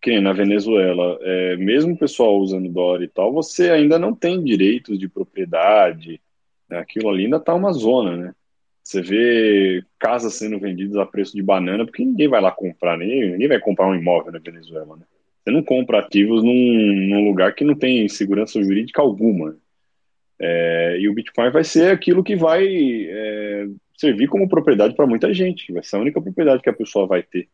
que 0.00 0.20
na 0.20 0.32
Venezuela, 0.32 1.16
é, 1.20 1.56
mesmo 1.56 1.94
o 1.94 1.98
pessoal 1.98 2.36
usando 2.38 2.68
dólar 2.68 3.04
e 3.04 3.08
tal, 3.08 3.32
você 3.32 3.70
ainda 3.70 4.00
não 4.00 4.12
tem 4.12 4.42
direitos 4.42 4.98
de 4.98 5.08
propriedade, 5.08 6.20
né? 6.68 6.78
aquilo 6.78 7.08
ali 7.08 7.24
ainda 7.24 7.38
tá 7.38 7.54
uma 7.54 7.72
zona, 7.72 8.16
né? 8.16 8.34
Você 8.82 9.00
vê 9.00 9.84
casas 9.98 10.34
sendo 10.34 10.58
vendidas 10.58 10.96
a 10.96 11.06
preço 11.06 11.36
de 11.36 11.42
banana, 11.42 11.84
porque 11.84 12.04
ninguém 12.04 12.28
vai 12.28 12.40
lá 12.40 12.50
comprar, 12.50 12.98
ninguém, 12.98 13.30
ninguém 13.30 13.48
vai 13.48 13.60
comprar 13.60 13.88
um 13.88 13.94
imóvel 13.94 14.32
na 14.32 14.38
Venezuela, 14.38 14.96
né? 14.96 15.04
Você 15.42 15.50
não 15.50 15.62
compra 15.62 15.98
ativos 15.98 16.42
num, 16.42 17.08
num 17.08 17.24
lugar 17.24 17.54
que 17.54 17.64
não 17.64 17.74
tem 17.74 18.08
segurança 18.08 18.62
jurídica 18.62 19.02
alguma. 19.02 19.56
É, 20.38 20.98
e 21.00 21.08
o 21.08 21.14
Bitcoin 21.14 21.50
vai 21.50 21.64
ser 21.64 21.92
aquilo 21.92 22.22
que 22.22 22.36
vai 22.36 22.64
é, 22.64 23.66
servir 23.96 24.28
como 24.28 24.48
propriedade 24.48 24.94
para 24.94 25.06
muita 25.06 25.32
gente. 25.32 25.72
Vai 25.72 25.82
ser 25.82 25.96
a 25.96 26.00
única 26.00 26.20
propriedade 26.20 26.62
que 26.62 26.70
a 26.70 26.74
pessoa 26.74 27.06
vai 27.06 27.22
ter. 27.22 27.48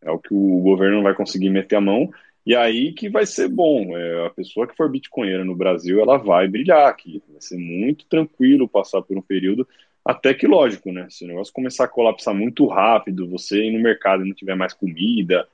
É 0.00 0.10
o 0.10 0.18
que 0.18 0.34
o 0.34 0.60
governo 0.60 0.96
não 0.96 1.02
vai 1.02 1.14
conseguir 1.14 1.50
meter 1.50 1.76
a 1.76 1.80
mão. 1.80 2.10
E 2.44 2.56
aí 2.56 2.92
que 2.92 3.08
vai 3.08 3.24
ser 3.24 3.48
bom. 3.48 3.96
É, 3.96 4.26
a 4.26 4.30
pessoa 4.30 4.66
que 4.66 4.76
for 4.76 4.90
bitcoinheira 4.90 5.44
no 5.44 5.54
Brasil, 5.54 6.00
ela 6.00 6.16
vai 6.16 6.48
brilhar 6.48 6.88
aqui. 6.88 7.22
Vai 7.28 7.40
ser 7.40 7.56
muito 7.56 8.04
tranquilo 8.06 8.68
passar 8.68 9.00
por 9.02 9.16
um 9.16 9.22
período 9.22 9.66
até 10.04 10.34
que 10.34 10.46
lógico, 10.46 10.90
né? 10.90 11.06
Se 11.08 11.24
o 11.24 11.28
negócio 11.28 11.52
começar 11.52 11.84
a 11.84 11.88
colapsar 11.88 12.34
muito 12.34 12.66
rápido, 12.66 13.28
você 13.28 13.64
ir 13.64 13.72
no 13.72 13.80
mercado 13.80 14.24
e 14.24 14.28
não 14.28 14.34
tiver 14.34 14.56
mais 14.56 14.74
comida, 14.74 15.46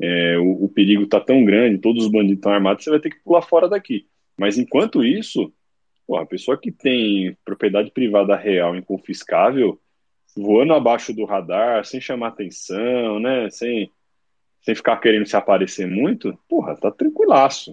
é, 0.00 0.36
o, 0.38 0.64
o, 0.64 0.68
perigo 0.68 1.04
está 1.04 1.20
tão 1.20 1.44
grande, 1.44 1.78
todos 1.78 2.04
os 2.04 2.10
bandidos 2.10 2.38
estão 2.38 2.52
armados, 2.52 2.82
você 2.82 2.90
vai 2.90 2.98
ter 2.98 3.10
que 3.10 3.20
pular 3.22 3.42
fora 3.42 3.68
daqui. 3.68 4.06
Mas 4.36 4.58
enquanto 4.58 5.04
isso, 5.04 5.52
pô, 6.06 6.16
a 6.16 6.26
pessoa 6.26 6.58
que 6.58 6.72
tem 6.72 7.36
propriedade 7.44 7.92
privada 7.92 8.34
real 8.34 8.74
inconfiscável, 8.74 9.80
voando 10.36 10.74
abaixo 10.74 11.12
do 11.14 11.24
radar, 11.24 11.84
sem 11.84 12.00
chamar 12.00 12.28
atenção, 12.28 13.20
né? 13.20 13.48
Sem, 13.50 13.90
sem 14.62 14.74
ficar 14.74 14.96
querendo 14.96 15.26
se 15.26 15.36
aparecer 15.36 15.86
muito, 15.86 16.36
porra, 16.48 16.76
tá 16.76 16.90
tranquilaço. 16.90 17.72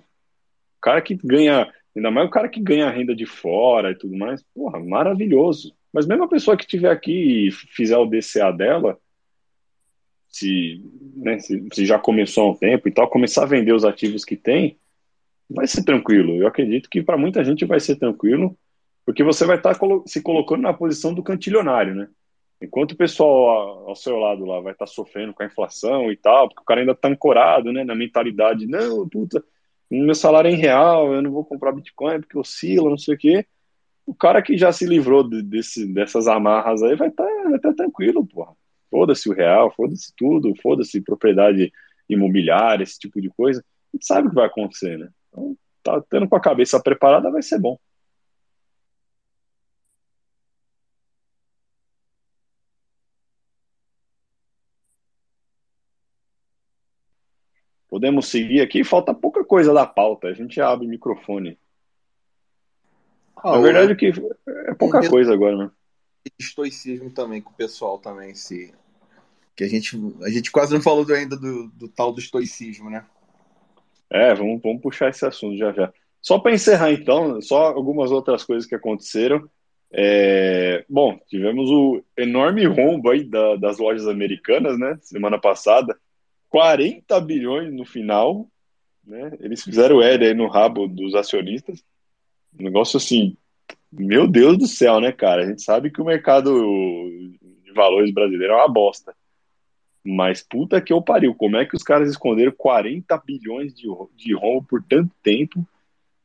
O 0.77 0.82
cara 0.82 1.01
que 1.01 1.15
ganha, 1.15 1.73
ainda 1.95 2.11
mais 2.11 2.27
o 2.27 2.32
cara 2.32 2.47
que 2.47 2.61
ganha 2.61 2.89
renda 2.91 3.15
de 3.15 3.25
fora 3.25 3.91
e 3.91 3.95
tudo 3.95 4.15
mais, 4.15 4.43
porra, 4.53 4.80
maravilhoso 4.80 5.73
Mas 5.93 6.05
mesmo 6.05 6.23
a 6.23 6.29
pessoa 6.29 6.55
que 6.55 6.63
estiver 6.63 6.91
aqui 6.91 7.47
e 7.47 7.51
fizer 7.51 7.97
o 7.97 8.05
DCA 8.05 8.51
dela, 8.51 8.97
se, 10.27 10.83
né, 11.15 11.39
se, 11.39 11.67
se, 11.73 11.85
já 11.85 11.97
começou 11.97 12.43
há 12.47 12.51
um 12.51 12.55
tempo 12.55 12.87
e 12.87 12.91
tal, 12.91 13.09
começar 13.09 13.43
a 13.43 13.47
vender 13.47 13.73
os 13.73 13.83
ativos 13.83 14.23
que 14.23 14.37
tem, 14.37 14.77
vai 15.49 15.67
ser 15.67 15.83
tranquilo. 15.83 16.35
Eu 16.35 16.47
acredito 16.47 16.89
que 16.89 17.01
para 17.01 17.17
muita 17.17 17.43
gente 17.43 17.65
vai 17.65 17.79
ser 17.79 17.95
tranquilo, 17.95 18.55
porque 19.05 19.23
você 19.23 19.45
vai 19.45 19.57
estar 19.57 19.73
tá 19.73 19.87
se 20.05 20.21
colocando 20.21 20.61
na 20.61 20.73
posição 20.73 21.13
do 21.13 21.23
cantilionário, 21.23 21.95
né? 21.95 22.07
Enquanto 22.61 22.91
o 22.91 22.97
pessoal 22.97 23.87
ao 23.87 23.95
seu 23.95 24.17
lado 24.17 24.45
lá 24.45 24.59
vai 24.59 24.73
estar 24.73 24.85
tá 24.85 24.91
sofrendo 24.91 25.33
com 25.33 25.41
a 25.41 25.45
inflação 25.45 26.11
e 26.11 26.17
tal, 26.17 26.49
porque 26.49 26.61
o 26.61 26.65
cara 26.65 26.81
ainda 26.81 26.91
está 26.91 27.07
ancorado, 27.07 27.71
né, 27.71 27.83
na 27.83 27.95
mentalidade, 27.95 28.67
não, 28.67 29.07
puta, 29.07 29.43
meu 29.89 30.13
salário 30.13 30.49
é 30.49 30.53
em 30.53 30.57
real, 30.57 31.13
eu 31.13 31.21
não 31.21 31.31
vou 31.31 31.43
comprar 31.43 31.71
Bitcoin 31.71 32.19
porque 32.19 32.37
oscila, 32.37 32.89
não 32.89 32.97
sei 32.97 33.15
o 33.15 33.17
quê. 33.17 33.45
O 34.10 34.16
cara 34.16 34.41
que 34.41 34.57
já 34.57 34.72
se 34.72 34.88
livrou 34.88 35.24
de, 35.24 35.43
desse, 35.43 35.86
dessas 35.93 36.28
amarras 36.28 36.82
aí 36.82 36.95
vai 36.95 37.10
estar 37.10 37.24
tá, 37.24 37.43
vai 37.43 37.60
tá 37.60 37.72
tranquilo, 37.74 38.26
porra. 38.26 38.55
Foda-se 38.89 39.30
o 39.30 39.34
real, 39.34 39.72
foda-se 39.76 40.12
tudo, 40.18 40.51
foda-se 40.64 40.99
propriedade 40.99 41.72
imobiliária, 42.10 42.84
esse 42.84 42.97
tipo 42.97 43.22
de 43.22 43.30
coisa. 43.30 43.64
A 43.93 43.97
gente 43.97 44.07
sabe 44.07 44.28
o 44.28 44.32
que 44.32 44.36
vai 44.36 44.47
acontecer, 44.47 44.97
né? 44.97 45.10
Então, 45.30 45.55
tá 45.84 46.01
tendo 46.10 46.28
com 46.28 46.36
a 46.36 46.41
cabeça 46.41 46.82
preparada, 46.82 47.30
vai 47.30 47.43
ser 47.43 47.60
bom. 47.60 47.78
Podemos 57.88 58.28
seguir 58.28 58.62
aqui, 58.62 58.84
falta 58.84 59.14
pouca 59.14 59.45
coisa 59.45 59.72
da 59.72 59.86
pauta, 59.86 60.30
a 60.30 60.34
gente 60.34 60.60
abre 60.60 60.88
o 60.88 60.89
microfone. 60.89 61.60
Ah, 63.43 63.53
Na 63.53 63.59
verdade, 63.59 63.95
que 63.95 64.07
é 64.47 64.73
pouca 64.73 64.99
um 64.99 65.09
coisa 65.09 65.33
agora, 65.33 65.57
né? 65.57 65.71
Estoicismo 66.37 67.09
também 67.09 67.41
com 67.41 67.51
o 67.51 67.55
pessoal 67.55 67.97
também, 67.97 68.35
se 68.35 68.73
que 69.55 69.63
a 69.63 69.67
gente 69.67 69.97
a 70.21 70.29
gente 70.29 70.51
quase 70.51 70.73
não 70.73 70.81
falou 70.81 71.05
ainda 71.13 71.35
do, 71.35 71.67
do 71.69 71.89
tal 71.89 72.13
do 72.13 72.19
estoicismo, 72.19 72.89
né? 72.89 73.05
É, 74.09 74.33
vamos, 74.33 74.61
vamos 74.61 74.81
puxar 74.81 75.09
esse 75.09 75.25
assunto 75.25 75.57
já 75.57 75.71
já. 75.73 75.93
Só 76.21 76.39
para 76.39 76.53
encerrar 76.53 76.91
então, 76.91 77.41
só 77.41 77.67
algumas 77.67 78.11
outras 78.11 78.43
coisas 78.43 78.65
que 78.67 78.75
aconteceram. 78.75 79.49
É, 79.91 80.85
bom, 80.87 81.19
tivemos 81.27 81.69
o 81.69 82.03
enorme 82.15 82.65
rombo 82.65 83.09
aí 83.09 83.23
da, 83.23 83.55
das 83.55 83.77
lojas 83.77 84.07
americanas, 84.07 84.77
né? 84.79 84.97
Semana 85.01 85.39
passada. 85.39 85.97
40 86.49 87.19
bilhões 87.19 87.73
no 87.73 87.85
final, 87.85 88.47
né? 89.05 89.31
Eles 89.39 89.63
fizeram 89.63 90.01
L 90.01 90.25
aí 90.25 90.33
no 90.33 90.47
rabo 90.47 90.87
dos 90.87 91.15
acionistas. 91.15 91.83
Um 92.57 92.63
negócio 92.63 92.97
assim, 92.97 93.35
meu 93.91 94.27
Deus 94.27 94.57
do 94.57 94.67
céu, 94.67 94.99
né, 94.99 95.11
cara? 95.11 95.43
A 95.43 95.47
gente 95.47 95.61
sabe 95.61 95.91
que 95.91 96.01
o 96.01 96.05
mercado 96.05 96.51
de 97.63 97.71
valores 97.73 98.13
brasileiro 98.13 98.53
é 98.53 98.57
uma 98.57 98.67
bosta. 98.67 99.15
Mas 100.03 100.41
puta 100.41 100.81
que 100.81 100.93
eu 100.93 101.01
pariu, 101.01 101.35
como 101.35 101.57
é 101.57 101.65
que 101.65 101.75
os 101.75 101.83
caras 101.83 102.09
esconderam 102.09 102.53
40 102.57 103.17
bilhões 103.25 103.73
de, 103.73 103.87
de 104.15 104.33
rombo 104.33 104.65
por 104.67 104.83
tanto 104.83 105.13
tempo? 105.21 105.67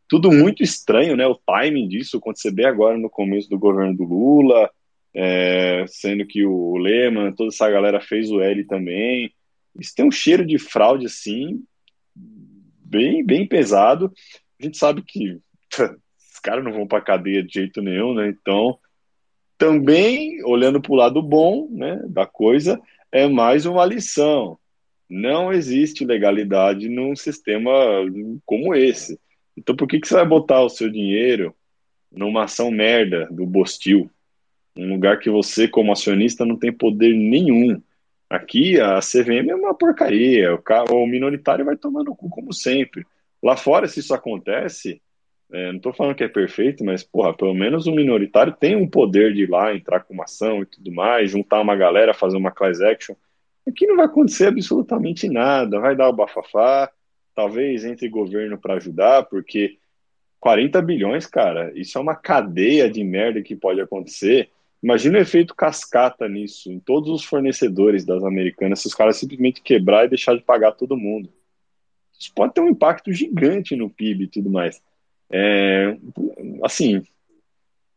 Tudo 0.09 0.31
muito 0.31 0.63
estranho, 0.63 1.17
né? 1.17 1.27
O 1.27 1.35
timing 1.35 1.89
disso, 1.89 2.21
quando 2.21 2.37
você 2.37 2.51
vê 2.51 2.67
agora 2.67 2.97
no 2.97 3.11
começo 3.11 3.49
do 3.49 3.59
governo 3.59 3.97
do 3.97 4.05
Lula, 4.05 4.71
é, 5.15 5.85
sendo 5.89 6.27
que 6.27 6.45
o 6.45 6.77
Lehman, 6.77 7.33
toda 7.33 7.49
essa 7.49 7.69
galera 7.69 8.01
fez 8.01 8.31
o 8.31 8.41
L 8.41 8.65
também. 8.65 9.33
Isso 9.79 9.95
tem 9.95 10.07
um 10.07 10.11
cheiro 10.11 10.47
de 10.47 10.59
fraude 10.59 11.07
assim, 11.07 11.63
bem, 12.15 13.25
bem 13.25 13.47
pesado. 13.47 14.13
A 14.61 14.65
gente 14.65 14.77
sabe 14.77 15.03
que 15.03 15.41
caras 16.45 16.63
não 16.63 16.73
vão 16.73 16.87
para 16.87 17.01
cadeia 17.01 17.43
de 17.43 17.55
jeito 17.55 17.81
nenhum, 17.81 18.15
né? 18.15 18.29
Então, 18.29 18.79
também 19.57 20.45
olhando 20.45 20.81
para 20.81 20.93
o 20.93 20.97
lado 20.97 21.23
bom, 21.23 21.67
né, 21.71 22.03
da 22.07 22.27
coisa, 22.27 22.81
é 23.11 23.27
mais 23.27 23.65
uma 23.65 23.85
lição. 23.85 24.59
Não 25.09 25.53
existe 25.53 26.05
legalidade 26.05 26.89
num 26.89 27.17
sistema 27.17 27.73
como 28.45 28.75
esse. 28.75 29.19
Então, 29.57 29.75
por 29.75 29.89
que, 29.89 29.99
que 29.99 30.07
você 30.07 30.15
vai 30.15 30.27
botar 30.27 30.63
o 30.63 30.69
seu 30.69 30.91
dinheiro 30.91 31.55
numa 32.13 32.45
ação 32.45 32.71
merda 32.71 33.27
do 33.31 33.47
Bostil? 33.47 34.11
Um 34.77 34.91
lugar 34.91 35.19
que 35.21 35.31
você, 35.31 35.67
como 35.67 35.93
acionista, 35.93 36.45
não 36.45 36.57
tem 36.57 36.73
poder 36.73 37.15
nenhum. 37.15 37.81
Aqui 38.29 38.81
a 38.81 38.99
CVM 38.99 39.51
é 39.51 39.55
uma 39.55 39.75
porcaria, 39.75 40.55
o, 40.55 40.95
o 40.95 41.07
minoritário 41.07 41.65
vai 41.65 41.77
tomar 41.77 42.03
no 42.03 42.15
cu 42.15 42.29
como 42.29 42.53
sempre. 42.53 43.07
Lá 43.43 43.57
fora, 43.57 43.87
se 43.87 44.01
isso 44.01 44.13
acontece, 44.13 45.01
é, 45.53 45.69
não 45.69 45.77
estou 45.77 45.93
falando 45.93 46.17
que 46.17 46.25
é 46.25 46.29
perfeito, 46.29 46.85
mas 46.85 47.03
porra, 47.03 47.35
pelo 47.35 47.55
menos 47.55 47.87
o 47.87 47.93
minoritário 47.93 48.53
tem 48.53 48.75
um 48.75 48.89
poder 48.89 49.33
de 49.33 49.43
ir 49.43 49.51
lá, 49.51 49.75
entrar 49.75 50.01
com 50.01 50.15
uma 50.15 50.25
ação 50.25 50.63
e 50.63 50.67
tudo 50.67 50.91
mais, 50.93 51.31
juntar 51.31 51.61
uma 51.61 51.77
galera, 51.77 52.15
fazer 52.15 52.37
uma 52.37 52.51
class 52.51 52.81
action. 52.81 53.15
Aqui 53.67 53.87
não 53.87 53.97
vai 53.97 54.07
acontecer 54.07 54.47
absolutamente 54.47 55.29
nada, 55.29 55.81
vai 55.81 55.97
dar 55.97 56.09
o 56.09 56.13
bafafá, 56.13 56.91
talvez 57.35 57.85
entre 57.85 58.09
governo 58.09 58.59
para 58.59 58.75
ajudar, 58.75 59.25
porque 59.25 59.79
40 60.41 60.83
bilhões, 60.83 61.27
cara, 61.27 61.73
isso 61.75 61.97
é 61.97 62.01
uma 62.01 62.15
cadeia 62.15 62.91
de 62.91 63.03
merda 63.03 63.43
que 63.43 63.57
pode 63.57 63.81
acontecer. 63.81 64.51
Imagina 64.83 65.19
o 65.19 65.23
efeito 65.23 65.55
cascata 65.55 66.29
nisso, 66.29 66.71
em 66.71 66.79
todos 66.79 67.09
os 67.09 67.25
fornecedores 67.25 68.05
das 68.05 68.23
americanas, 68.23 68.81
se 68.81 68.87
os 68.87 68.95
caras 68.95 69.17
simplesmente 69.17 69.63
quebrar 69.63 70.05
e 70.05 70.09
deixar 70.09 70.37
de 70.37 70.43
pagar 70.43 70.73
todo 70.73 70.97
mundo. 70.97 71.33
Isso 72.19 72.33
pode 72.35 72.53
ter 72.53 72.61
um 72.61 72.69
impacto 72.69 73.11
gigante 73.13 73.75
no 73.75 73.89
PIB 73.89 74.25
e 74.25 74.29
tudo 74.29 74.51
mais. 74.51 74.83
É, 75.37 75.97
assim, 76.63 77.03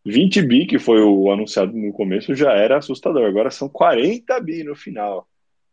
20 0.03 0.41
bi, 0.41 0.65
que 0.65 0.79
foi 0.79 0.99
o 1.01 1.31
anunciado 1.31 1.71
no 1.71 1.93
começo, 1.93 2.33
já 2.33 2.51
era 2.53 2.77
assustador. 2.77 3.27
Agora 3.27 3.51
são 3.51 3.69
40 3.69 4.39
bi 4.39 4.63
no 4.63 4.75
final. 4.75 5.27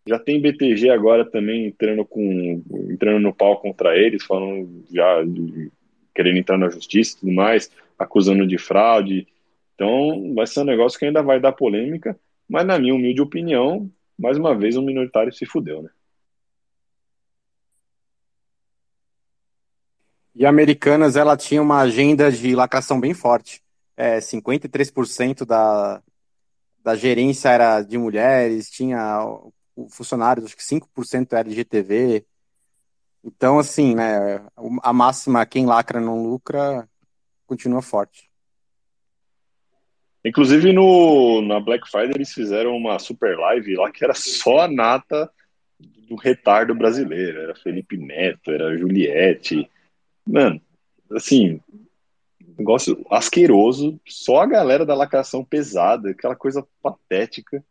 Já 0.06 0.18
tem 0.18 0.38
BTG 0.38 0.90
agora 0.90 1.24
também 1.24 1.64
entrando 1.64 2.04
com 2.04 2.62
entrando 2.90 3.18
no 3.18 3.34
pau 3.34 3.58
contra 3.60 3.96
eles, 3.96 4.22
falando 4.24 4.84
já 4.92 5.24
de, 5.24 5.72
querendo 6.14 6.36
entrar 6.36 6.58
na 6.58 6.68
justiça 6.68 7.16
e 7.16 7.20
tudo 7.20 7.32
mais, 7.32 7.70
acusando 7.98 8.46
de 8.46 8.58
fraude. 8.58 9.26
Então, 9.74 10.34
vai 10.34 10.46
ser 10.46 10.60
um 10.60 10.64
negócio 10.64 10.98
que 10.98 11.06
ainda 11.06 11.22
vai 11.22 11.40
dar 11.40 11.52
polêmica, 11.52 12.18
mas 12.46 12.66
na 12.66 12.78
minha 12.78 12.94
humilde 12.94 13.22
opinião, 13.22 13.90
mais 14.18 14.36
uma 14.36 14.54
vez, 14.54 14.76
um 14.76 14.82
minoritário 14.82 15.32
se 15.32 15.46
fudeu, 15.46 15.82
né? 15.82 15.88
E 20.34 20.44
Americanas, 20.44 21.16
ela 21.16 21.36
tinha 21.36 21.62
uma 21.62 21.80
agenda 21.80 22.30
de 22.30 22.54
lacração 22.54 22.98
bem 23.00 23.14
forte. 23.14 23.62
É, 23.96 24.18
53% 24.18 25.44
da, 25.44 26.02
da 26.82 26.96
gerência 26.96 27.50
era 27.50 27.80
de 27.82 27.96
mulheres, 27.96 28.68
tinha 28.68 29.20
funcionários, 29.90 30.46
acho 30.46 30.56
que 30.56 30.62
5% 30.62 31.32
era 31.32 31.48
LGTV. 31.48 32.24
Então, 33.22 33.58
assim, 33.58 33.94
né, 33.94 34.44
a 34.82 34.92
máxima, 34.92 35.46
quem 35.46 35.66
lacra 35.66 36.00
não 36.00 36.22
lucra, 36.22 36.88
continua 37.46 37.80
forte. 37.80 38.28
Inclusive 40.24 40.72
no, 40.72 41.42
na 41.42 41.60
Black 41.60 41.88
Friday 41.90 42.12
eles 42.14 42.32
fizeram 42.32 42.76
uma 42.76 42.98
super 42.98 43.38
live 43.38 43.76
lá 43.76 43.90
que 43.90 44.02
era 44.02 44.14
só 44.14 44.60
a 44.60 44.68
nata 44.68 45.30
do 46.08 46.16
retardo 46.16 46.74
brasileiro. 46.74 47.40
Era 47.40 47.54
Felipe 47.54 47.96
Neto, 47.96 48.50
era 48.50 48.76
Juliette. 48.76 49.70
Mano, 50.26 50.60
assim, 51.12 51.60
negócio 52.58 53.04
asqueroso, 53.10 54.00
só 54.06 54.42
a 54.42 54.46
galera 54.46 54.86
da 54.86 54.94
lacração 54.94 55.44
pesada, 55.44 56.10
aquela 56.10 56.36
coisa 56.36 56.66
patética. 56.82 57.64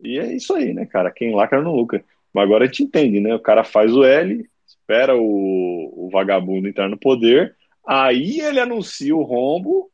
E 0.00 0.18
é 0.18 0.34
isso 0.34 0.54
aí, 0.54 0.72
né, 0.72 0.86
cara? 0.86 1.10
Quem 1.10 1.34
lacra 1.34 1.62
não 1.62 1.74
lucra. 1.74 2.04
Mas 2.32 2.44
agora 2.44 2.64
a 2.64 2.66
gente 2.66 2.82
entende, 2.82 3.20
né? 3.20 3.34
O 3.34 3.40
cara 3.40 3.64
faz 3.64 3.94
o 3.94 4.04
L, 4.04 4.48
espera 4.66 5.16
o, 5.16 6.06
o 6.06 6.10
vagabundo 6.10 6.68
entrar 6.68 6.88
no 6.88 6.98
poder, 6.98 7.56
aí 7.86 8.40
ele 8.40 8.60
anuncia 8.60 9.14
o 9.14 9.22
rombo 9.22 9.90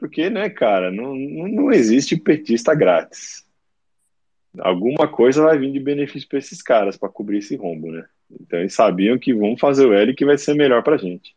porque, 0.00 0.30
né, 0.30 0.48
cara, 0.48 0.90
não, 0.90 1.14
não 1.14 1.70
existe 1.70 2.16
petista 2.16 2.74
grátis. 2.74 3.44
Alguma 4.58 5.06
coisa 5.06 5.42
vai 5.42 5.58
vir 5.58 5.70
de 5.70 5.78
benefício 5.78 6.26
para 6.26 6.38
esses 6.38 6.62
caras 6.62 6.96
para 6.96 7.10
cobrir 7.10 7.38
esse 7.38 7.54
rombo, 7.54 7.92
né? 7.92 8.06
Então 8.40 8.58
eles 8.58 8.74
sabiam 8.74 9.18
que 9.18 9.34
vão 9.34 9.56
fazer 9.56 9.86
o 9.86 9.92
L 9.92 10.14
que 10.14 10.24
vai 10.24 10.38
ser 10.38 10.54
melhor 10.54 10.82
pra 10.82 10.96
gente. 10.96 11.34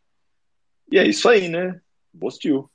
E 0.91 0.97
é 0.97 1.07
isso 1.07 1.27
aí, 1.27 1.47
né? 1.47 1.79
Bostil. 2.13 2.69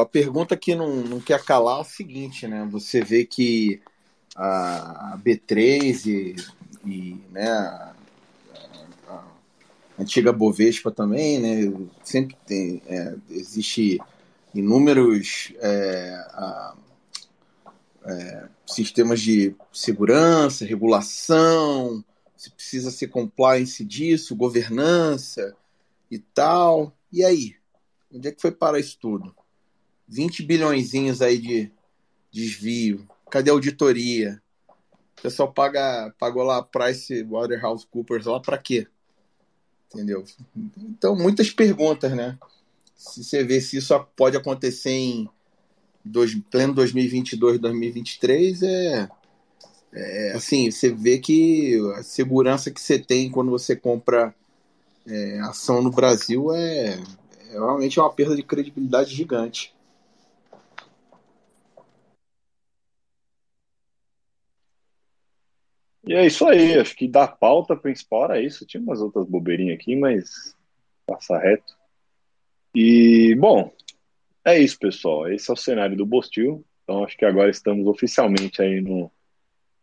A 0.00 0.06
pergunta 0.06 0.56
que 0.56 0.74
não, 0.74 0.96
não 0.96 1.20
quer 1.20 1.42
calar 1.44 1.78
é 1.78 1.80
o 1.82 1.84
seguinte, 1.84 2.46
né? 2.46 2.66
Você 2.70 3.02
vê 3.02 3.24
que 3.24 3.82
a 4.34 5.18
B3 5.22 6.06
e, 6.06 6.36
e 6.84 7.20
né, 7.30 7.94
antiga 9.98 10.32
Bovespa 10.32 10.90
também, 10.90 11.38
né? 11.38 11.88
Sempre 12.02 12.36
tem, 12.46 12.82
é, 12.86 13.14
existe 13.30 14.00
inúmeros 14.54 15.52
é, 15.58 16.14
a, 16.32 16.74
é, 18.04 18.48
sistemas 18.66 19.20
de 19.20 19.54
segurança, 19.72 20.64
regulação, 20.64 22.04
se 22.36 22.50
precisa 22.50 22.90
ser 22.90 23.08
compliance 23.08 23.84
disso, 23.84 24.36
governança 24.36 25.56
e 26.10 26.18
tal. 26.18 26.92
E 27.12 27.24
aí? 27.24 27.56
Onde 28.12 28.28
é 28.28 28.32
que 28.32 28.40
foi 28.40 28.52
parar 28.52 28.78
isso 28.78 28.98
tudo? 29.00 29.34
20 30.08 30.42
bilhões 30.42 30.92
aí 31.22 31.38
de 31.38 31.72
desvio. 32.30 33.08
Cadê 33.30 33.50
a 33.50 33.54
auditoria? 33.54 34.42
O 35.18 35.22
pessoal 35.22 35.52
paga, 35.52 36.14
pagou 36.18 36.42
lá 36.42 36.62
Price 36.62 37.22
Waterhouse 37.24 37.86
Coopers 37.86 38.26
lá 38.26 38.38
para 38.40 38.58
quê? 38.58 38.86
Entendeu? 39.92 40.24
Então, 40.76 41.16
muitas 41.16 41.50
perguntas, 41.50 42.12
né? 42.12 42.38
Se 42.94 43.24
você 43.24 43.42
vê 43.42 43.60
se 43.60 43.78
isso 43.78 43.98
pode 44.16 44.36
acontecer 44.36 44.90
em 44.90 45.30
dois, 46.04 46.34
pleno 46.50 46.74
2022, 46.74 47.58
2023, 47.58 48.62
é, 48.62 49.08
é 49.92 50.32
assim, 50.34 50.70
você 50.70 50.92
vê 50.92 51.18
que 51.18 51.78
a 51.96 52.02
segurança 52.02 52.70
que 52.70 52.80
você 52.80 52.98
tem 52.98 53.30
quando 53.30 53.50
você 53.50 53.74
compra 53.74 54.34
é, 55.06 55.40
ação 55.40 55.82
no 55.82 55.90
Brasil 55.90 56.52
é, 56.54 56.98
é 57.50 57.52
realmente 57.52 57.98
uma 58.00 58.12
perda 58.12 58.36
de 58.36 58.42
credibilidade 58.42 59.14
gigante. 59.14 59.74
E 66.06 66.12
é 66.12 66.26
isso 66.26 66.46
aí, 66.46 66.78
acho 66.78 66.94
que 66.94 67.08
da 67.08 67.26
pauta 67.26 67.74
principal 67.74 68.24
era 68.24 68.40
isso. 68.40 68.66
Tinha 68.66 68.82
umas 68.82 69.00
outras 69.00 69.26
bobeirinhas 69.26 69.78
aqui, 69.78 69.96
mas 69.96 70.54
passa 71.06 71.38
reto. 71.38 71.72
E, 72.74 73.34
bom, 73.36 73.72
é 74.44 74.58
isso, 74.58 74.78
pessoal. 74.78 75.30
Esse 75.32 75.50
é 75.50 75.54
o 75.54 75.56
cenário 75.56 75.96
do 75.96 76.06
Bostil. 76.06 76.64
Então, 76.82 77.02
acho 77.04 77.16
que 77.16 77.24
agora 77.24 77.50
estamos 77.50 77.86
oficialmente 77.86 78.60
aí 78.60 78.80
no, 78.80 79.10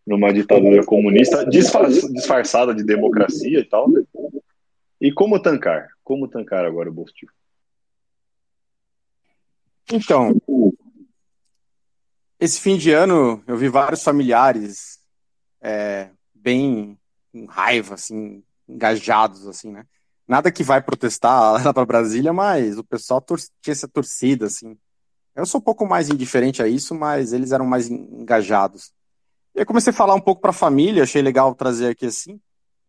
numa 0.05 0.31
ditadura 0.31 0.85
comunista 0.85 1.45
disfarçada 1.45 2.73
de 2.73 2.83
democracia 2.83 3.59
e 3.59 3.65
tal. 3.65 3.87
E 4.99 5.11
como 5.11 5.41
tancar? 5.41 5.89
Como 6.03 6.27
tancar 6.27 6.63
agora 6.63 6.89
o 6.89 6.93
Bostil? 6.93 7.29
Então, 9.91 10.39
esse 12.39 12.61
fim 12.61 12.77
de 12.77 12.91
ano 12.91 13.43
eu 13.47 13.57
vi 13.57 13.67
vários 13.67 14.03
familiares 14.03 14.99
é, 15.59 16.09
bem 16.33 16.97
com 17.31 17.45
raiva, 17.45 17.95
assim, 17.95 18.43
engajados, 18.67 19.47
assim, 19.47 19.71
né? 19.71 19.85
Nada 20.31 20.49
que 20.49 20.63
vai 20.63 20.81
protestar 20.81 21.59
lá 21.61 21.73
para 21.73 21.85
Brasília, 21.85 22.31
mas 22.31 22.77
o 22.77 22.85
pessoal 22.85 23.21
tinha 23.61 23.73
essa 23.73 23.85
torcida, 23.85 24.45
assim. 24.45 24.77
Eu 25.35 25.45
sou 25.45 25.59
um 25.59 25.63
pouco 25.63 25.85
mais 25.85 26.09
indiferente 26.09 26.63
a 26.63 26.69
isso, 26.69 26.95
mas 26.95 27.33
eles 27.33 27.51
eram 27.51 27.65
mais 27.65 27.89
engajados. 27.89 28.93
E 29.53 29.59
aí 29.59 29.65
comecei 29.65 29.91
a 29.91 29.93
falar 29.93 30.15
um 30.15 30.21
pouco 30.21 30.39
para 30.41 30.51
a 30.51 30.53
família, 30.53 31.03
achei 31.03 31.21
legal 31.21 31.53
trazer 31.53 31.89
aqui 31.89 32.05
assim, 32.05 32.39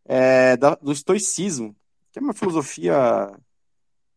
é, 0.04 0.56
da, 0.56 0.76
do 0.76 0.92
estoicismo, 0.92 1.74
que 2.12 2.20
é 2.20 2.22
uma 2.22 2.32
filosofia 2.32 3.36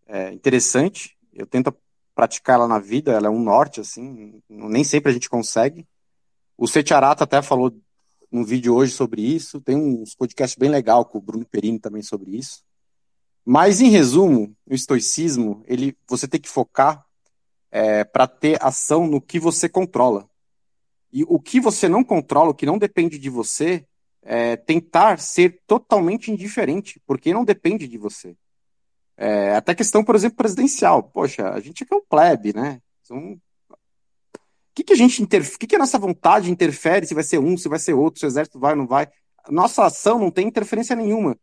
é, 0.06 0.32
interessante. 0.32 1.18
Eu 1.34 1.48
tento 1.48 1.76
praticar 2.14 2.58
ela 2.58 2.68
na 2.68 2.78
vida, 2.78 3.12
ela 3.12 3.26
é 3.26 3.32
um 3.32 3.42
norte, 3.42 3.82
assim, 3.82 4.40
nem 4.48 4.84
sempre 4.84 5.10
a 5.10 5.14
gente 5.14 5.32
consegue. 5.32 5.88
O 6.56 6.68
Setiarata 6.68 7.24
até 7.24 7.42
falou 7.42 7.76
um 8.32 8.46
vídeo 8.46 8.76
hoje 8.76 8.92
sobre 8.92 9.24
isso, 9.24 9.60
tem 9.60 9.76
uns 9.76 10.14
podcasts 10.14 10.60
bem 10.60 10.70
legal 10.70 11.04
com 11.06 11.18
o 11.18 11.22
Bruno 11.22 11.44
Perini 11.44 11.80
também 11.80 12.04
sobre 12.04 12.38
isso. 12.38 12.64
Mas, 13.46 13.80
em 13.80 13.90
resumo, 13.90 14.56
o 14.66 14.74
estoicismo, 14.74 15.64
ele, 15.68 15.96
você 16.08 16.28
tem 16.28 16.42
que 16.42 16.50
focar 16.50 17.06
é, 17.72 18.04
para 18.04 18.28
ter 18.28 18.58
ação 18.62 19.06
no 19.06 19.22
que 19.22 19.40
você 19.40 19.70
controla. 19.70 20.28
E 21.14 21.24
o 21.24 21.40
que 21.40 21.60
você 21.60 21.88
não 21.88 22.04
controla, 22.04 22.50
o 22.50 22.56
que 22.56 22.66
não 22.66 22.78
depende 22.78 23.20
de 23.20 23.30
você, 23.30 23.86
é 24.24 24.56
tentar 24.56 25.20
ser 25.20 25.62
totalmente 25.68 26.32
indiferente, 26.32 27.00
porque 27.06 27.34
não 27.34 27.46
depende 27.46 27.88
de 27.88 27.98
você. 27.98 28.36
É, 29.16 29.56
até 29.56 29.76
questão, 29.76 30.04
por 30.04 30.16
exemplo, 30.16 30.38
presidencial. 30.38 31.04
Poxa, 31.04 31.50
a 31.52 31.60
gente 31.60 31.84
aqui 31.84 31.94
é 31.94 31.98
um 31.98 32.06
plebe, 32.10 32.54
né? 32.54 32.82
São 33.04 33.40
que, 34.76 34.84
que 34.84 34.94
a 34.94 34.98
gente 34.98 35.24
interfere, 35.24 35.58
que, 35.58 35.68
que 35.68 35.76
a 35.76 35.80
nossa 35.80 35.98
vontade 35.98 36.52
interfere 36.52 37.08
se 37.08 37.14
vai 37.14 37.24
ser 37.24 37.40
um, 37.40 37.58
se 37.58 37.70
vai 37.70 37.80
ser 37.80 37.94
outro, 37.94 38.20
se 38.20 38.26
o 38.26 38.28
exército 38.28 38.60
vai 38.60 38.74
ou 38.74 38.78
não 38.78 38.86
vai? 38.86 39.08
Nossa 39.50 39.86
ação 39.86 40.20
não 40.20 40.30
tem 40.30 40.48
interferência 40.48 40.96
nenhuma. 40.96 41.38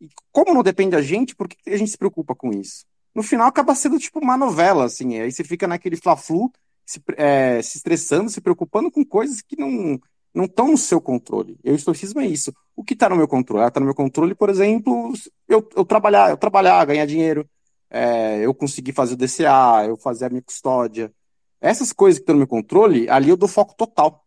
E 0.00 0.08
como 0.32 0.54
não 0.54 0.62
depende 0.62 0.90
da 0.90 1.02
gente, 1.02 1.34
por 1.34 1.48
que 1.48 1.56
a 1.70 1.76
gente 1.76 1.90
se 1.90 1.98
preocupa 1.98 2.34
com 2.34 2.50
isso? 2.50 2.84
No 3.14 3.22
final 3.22 3.46
acaba 3.46 3.74
sendo 3.74 3.98
tipo 3.98 4.18
uma 4.20 4.36
novela, 4.36 4.84
assim, 4.84 5.18
aí 5.18 5.30
você 5.30 5.44
fica 5.44 5.66
naquele 5.66 5.96
fla-flu, 5.96 6.50
se, 6.86 7.02
é, 7.16 7.60
se 7.60 7.76
estressando, 7.78 8.30
se 8.30 8.40
preocupando 8.40 8.90
com 8.90 9.04
coisas 9.04 9.42
que 9.42 9.56
não 9.56 9.98
não 10.32 10.44
estão 10.44 10.68
no 10.68 10.78
seu 10.78 11.00
controle. 11.00 11.58
E 11.64 11.72
o 11.72 11.74
estoicismo 11.74 12.20
é 12.20 12.26
isso. 12.26 12.52
O 12.76 12.84
que 12.84 12.94
está 12.94 13.08
no 13.08 13.16
meu 13.16 13.26
controle? 13.26 13.66
Está 13.66 13.80
no 13.80 13.86
meu 13.86 13.94
controle, 13.94 14.34
por 14.34 14.48
exemplo, 14.48 15.12
eu, 15.48 15.68
eu 15.74 15.84
trabalhar, 15.84 16.30
eu 16.30 16.36
trabalhar, 16.36 16.84
ganhar 16.84 17.04
dinheiro, 17.04 17.48
é, 17.90 18.38
eu 18.38 18.54
conseguir 18.54 18.92
fazer 18.92 19.14
o 19.14 19.16
DCA, 19.16 19.86
eu 19.88 19.96
fazer 19.96 20.26
a 20.26 20.28
minha 20.28 20.42
custódia, 20.42 21.12
essas 21.60 21.92
coisas 21.92 22.18
que 22.18 22.22
estão 22.22 22.34
no 22.34 22.40
meu 22.40 22.46
controle, 22.46 23.08
ali 23.10 23.28
eu 23.28 23.36
dou 23.36 23.48
foco 23.48 23.74
total. 23.74 24.24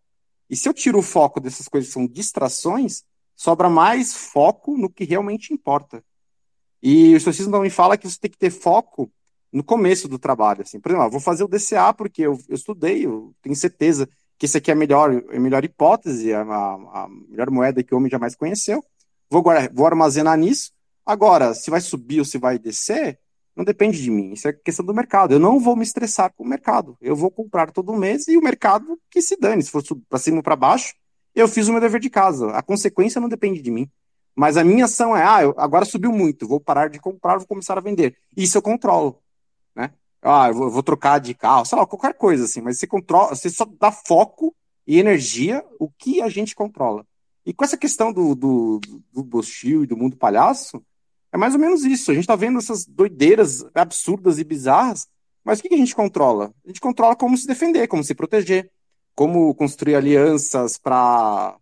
E 0.49 0.55
se 0.55 0.69
eu 0.69 0.73
tiro 0.73 0.99
o 0.99 1.01
foco 1.01 1.39
dessas 1.39 1.67
coisas 1.67 1.87
que 1.87 1.93
são 1.93 2.05
distrações, 2.05 3.03
sobra 3.43 3.69
mais 3.69 4.13
foco 4.15 4.77
no 4.77 4.89
que 4.89 5.03
realmente 5.03 5.53
importa. 5.53 6.01
E 6.81 7.13
o 7.13 7.17
estoicismo 7.17 7.51
também 7.51 7.69
fala 7.69 7.97
que 7.97 8.09
você 8.09 8.17
tem 8.17 8.31
que 8.31 8.37
ter 8.37 8.49
foco 8.49 9.11
no 9.51 9.61
começo 9.61 10.07
do 10.07 10.17
trabalho. 10.17 10.61
Assim. 10.61 10.79
Por 10.79 10.89
exemplo, 10.89 11.07
eu 11.07 11.11
vou 11.11 11.19
fazer 11.19 11.43
o 11.43 11.47
DCA 11.49 11.93
porque 11.93 12.21
eu, 12.21 12.39
eu 12.47 12.55
estudei, 12.55 13.05
eu 13.05 13.35
tenho 13.41 13.53
certeza 13.53 14.07
que 14.37 14.45
isso 14.45 14.55
aqui 14.55 14.71
é 14.71 14.73
a 14.73 14.77
melhor, 14.77 15.21
a 15.29 15.39
melhor 15.41 15.65
hipótese, 15.65 16.33
a, 16.33 16.39
a, 16.41 17.09
melhor 17.27 17.51
moeda 17.51 17.83
que 17.83 17.93
o 17.93 17.97
homem 17.97 18.09
jamais 18.09 18.33
conheceu. 18.33 18.81
Vou, 19.29 19.43
vou 19.73 19.85
armazenar 19.85 20.37
nisso. 20.37 20.71
Agora, 21.05 21.53
se 21.53 21.69
vai 21.69 21.81
subir 21.81 22.19
ou 22.19 22.25
se 22.25 22.37
vai 22.37 22.57
descer, 22.57 23.19
não 23.53 23.65
depende 23.65 24.01
de 24.01 24.09
mim, 24.09 24.31
isso 24.31 24.47
é 24.47 24.53
questão 24.53 24.85
do 24.85 24.93
mercado. 24.93 25.33
Eu 25.33 25.39
não 25.39 25.59
vou 25.59 25.75
me 25.75 25.83
estressar 25.83 26.33
com 26.33 26.45
o 26.45 26.47
mercado. 26.47 26.97
Eu 27.01 27.13
vou 27.13 27.29
comprar 27.29 27.71
todo 27.71 27.91
mês 27.93 28.25
e 28.29 28.37
o 28.37 28.41
mercado 28.41 28.97
que 29.11 29.21
se 29.21 29.35
dane. 29.35 29.63
Se 29.63 29.69
for 29.69 29.83
para 30.07 30.17
cima 30.17 30.37
ou 30.37 30.43
para 30.43 30.55
baixo, 30.55 30.93
eu 31.35 31.47
fiz 31.47 31.67
o 31.67 31.71
meu 31.71 31.81
dever 31.81 31.99
de 31.99 32.09
casa. 32.09 32.51
A 32.51 32.61
consequência 32.61 33.19
não 33.19 33.29
depende 33.29 33.61
de 33.61 33.71
mim. 33.71 33.89
Mas 34.35 34.57
a 34.57 34.63
minha 34.63 34.85
ação 34.85 35.15
é, 35.15 35.23
ah, 35.23 35.43
eu, 35.43 35.53
agora 35.57 35.85
subiu 35.85 36.11
muito, 36.11 36.47
vou 36.47 36.59
parar 36.59 36.89
de 36.89 36.99
comprar, 36.99 37.37
vou 37.37 37.47
começar 37.47 37.77
a 37.77 37.81
vender. 37.81 38.17
Isso 38.35 38.57
eu 38.57 38.61
controlo, 38.61 39.21
né? 39.75 39.91
Ah, 40.21 40.47
eu 40.47 40.55
vou, 40.55 40.63
eu 40.65 40.71
vou 40.71 40.81
trocar 40.81 41.19
de 41.19 41.35
carro, 41.35 41.65
sei 41.65 41.77
lá, 41.77 41.85
qualquer 41.85 42.15
coisa 42.15 42.45
assim. 42.45 42.61
Mas 42.61 42.79
você 42.79 42.87
controla, 42.87 43.35
você 43.35 43.49
só 43.49 43.65
dá 43.79 43.91
foco 43.91 44.55
e 44.87 44.99
energia 44.99 45.63
o 45.79 45.89
que 45.89 46.21
a 46.21 46.29
gente 46.29 46.55
controla. 46.55 47.05
E 47.45 47.53
com 47.53 47.63
essa 47.63 47.77
questão 47.77 48.11
do, 48.11 48.33
do, 48.33 48.79
do 49.11 49.23
Bostil 49.23 49.83
e 49.83 49.87
do 49.87 49.97
mundo 49.97 50.17
palhaço, 50.17 50.83
é 51.31 51.37
mais 51.37 51.53
ou 51.53 51.59
menos 51.59 51.83
isso. 51.83 52.09
A 52.09 52.13
gente 52.13 52.23
está 52.23 52.35
vendo 52.35 52.57
essas 52.57 52.85
doideiras 52.85 53.65
absurdas 53.75 54.39
e 54.39 54.43
bizarras, 54.43 55.07
mas 55.43 55.59
o 55.59 55.63
que, 55.63 55.73
a 55.73 55.77
gente 55.77 55.95
controla? 55.95 56.53
A 56.63 56.69
gente 56.69 56.79
controla 56.79 57.15
como 57.15 57.37
se 57.37 57.45
defender, 57.45 57.87
como 57.87 58.03
se 58.03 58.15
proteger, 58.15 58.71
como 59.15 59.53
construir 59.55 59.95
alianças 59.95 60.77
para, 60.77 61.57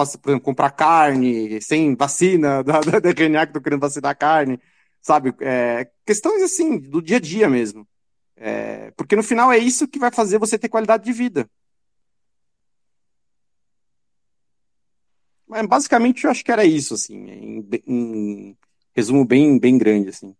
exemplo, 0.00 0.40
comprar 0.40 0.70
carne 0.70 1.60
sem 1.62 1.94
vacina 1.96 2.62
da, 2.64 2.80
da, 2.80 3.00
da 3.00 3.14
que 3.14 3.22
estão 3.24 3.62
querendo 3.62 3.80
vacinar 3.80 4.16
carne, 4.16 4.60
sabe? 5.00 5.34
É, 5.40 5.90
questões 6.06 6.42
assim, 6.42 6.78
do 6.78 7.02
dia 7.02 7.16
a 7.18 7.20
dia 7.20 7.48
mesmo. 7.48 7.86
É, 8.36 8.90
porque 8.92 9.16
no 9.16 9.22
final 9.22 9.52
é 9.52 9.58
isso 9.58 9.88
que 9.88 9.98
vai 9.98 10.10
fazer 10.10 10.38
você 10.38 10.58
ter 10.58 10.68
qualidade 10.68 11.04
de 11.04 11.12
vida. 11.12 11.48
Mas 15.46 15.66
basicamente 15.66 16.24
eu 16.24 16.30
acho 16.30 16.44
que 16.44 16.52
era 16.52 16.64
isso, 16.64 16.94
assim, 16.94 17.16
em, 17.28 17.68
em 17.86 18.58
resumo 18.94 19.24
bem, 19.24 19.58
bem 19.58 19.76
grande, 19.76 20.10
assim. 20.10 20.34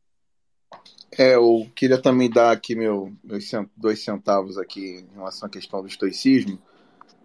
É, 1.19 1.35
eu 1.35 1.69
queria 1.75 2.01
também 2.01 2.31
dar 2.31 2.53
aqui 2.53 2.77
meu, 2.77 3.13
meus 3.25 3.51
dois 3.77 4.03
centavos 4.03 4.57
aqui 4.57 5.05
em 5.11 5.15
relação 5.15 5.47
à 5.49 5.51
questão 5.51 5.81
do 5.81 5.89
estoicismo, 5.89 6.59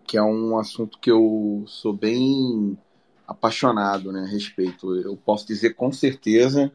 que 0.08 0.18
é 0.18 0.24
um 0.24 0.58
assunto 0.58 1.00
que 1.00 1.12
eu 1.12 1.64
sou 1.68 1.94
bem 1.94 2.78
apaixonado 3.28 4.12
né, 4.12 4.22
a 4.22 4.28
respeito. 4.28 4.96
Eu 4.96 5.16
posso 5.16 5.46
dizer 5.48 5.76
com 5.76 5.92
certeza 5.92 6.72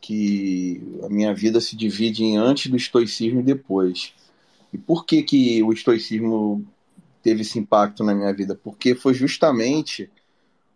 que 0.00 0.82
a 1.02 1.08
minha 1.08 1.34
vida 1.34 1.60
se 1.60 1.74
divide 1.76 2.24
em 2.24 2.36
antes 2.36 2.70
do 2.70 2.76
estoicismo 2.76 3.40
e 3.40 3.44
depois. 3.44 4.12
E 4.72 4.76
por 4.76 5.06
que, 5.06 5.22
que 5.22 5.62
o 5.62 5.72
estoicismo 5.72 6.66
teve 7.22 7.40
esse 7.40 7.58
impacto 7.58 8.04
na 8.04 8.14
minha 8.14 8.32
vida? 8.34 8.54
Porque 8.54 8.94
foi 8.94 9.14
justamente 9.14 10.10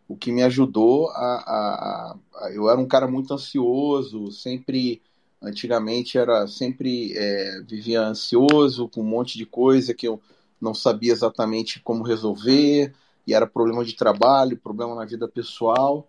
o 0.09 0.17
que 0.17 0.33
me 0.33 0.43
ajudou 0.43 1.11
a, 1.11 1.35
a, 1.47 2.17
a, 2.37 2.53
eu 2.53 2.71
era 2.71 2.81
um 2.81 2.87
cara 2.87 3.07
muito 3.07 3.35
ansioso 3.35 4.33
sempre 4.33 5.03
antigamente 5.41 6.19
era 6.19 6.47
sempre 6.47 7.13
é, 7.17 7.61
vivia 7.67 8.03
ansioso 8.03 8.89
com 8.89 9.01
um 9.01 9.05
monte 9.05 9.39
de 9.39 9.47
coisa 9.47 9.95
que 9.95 10.07
eu 10.07 10.21
não 10.61 10.75
sabia 10.75 11.13
exatamente 11.13 11.81
como 11.81 12.03
resolver 12.03 12.93
e 13.27 13.35
era 13.35 13.47
problema 13.47 13.85
de 13.85 13.95
trabalho 13.95 14.57
problema 14.57 14.95
na 14.95 15.05
vida 15.05 15.29
pessoal 15.29 16.07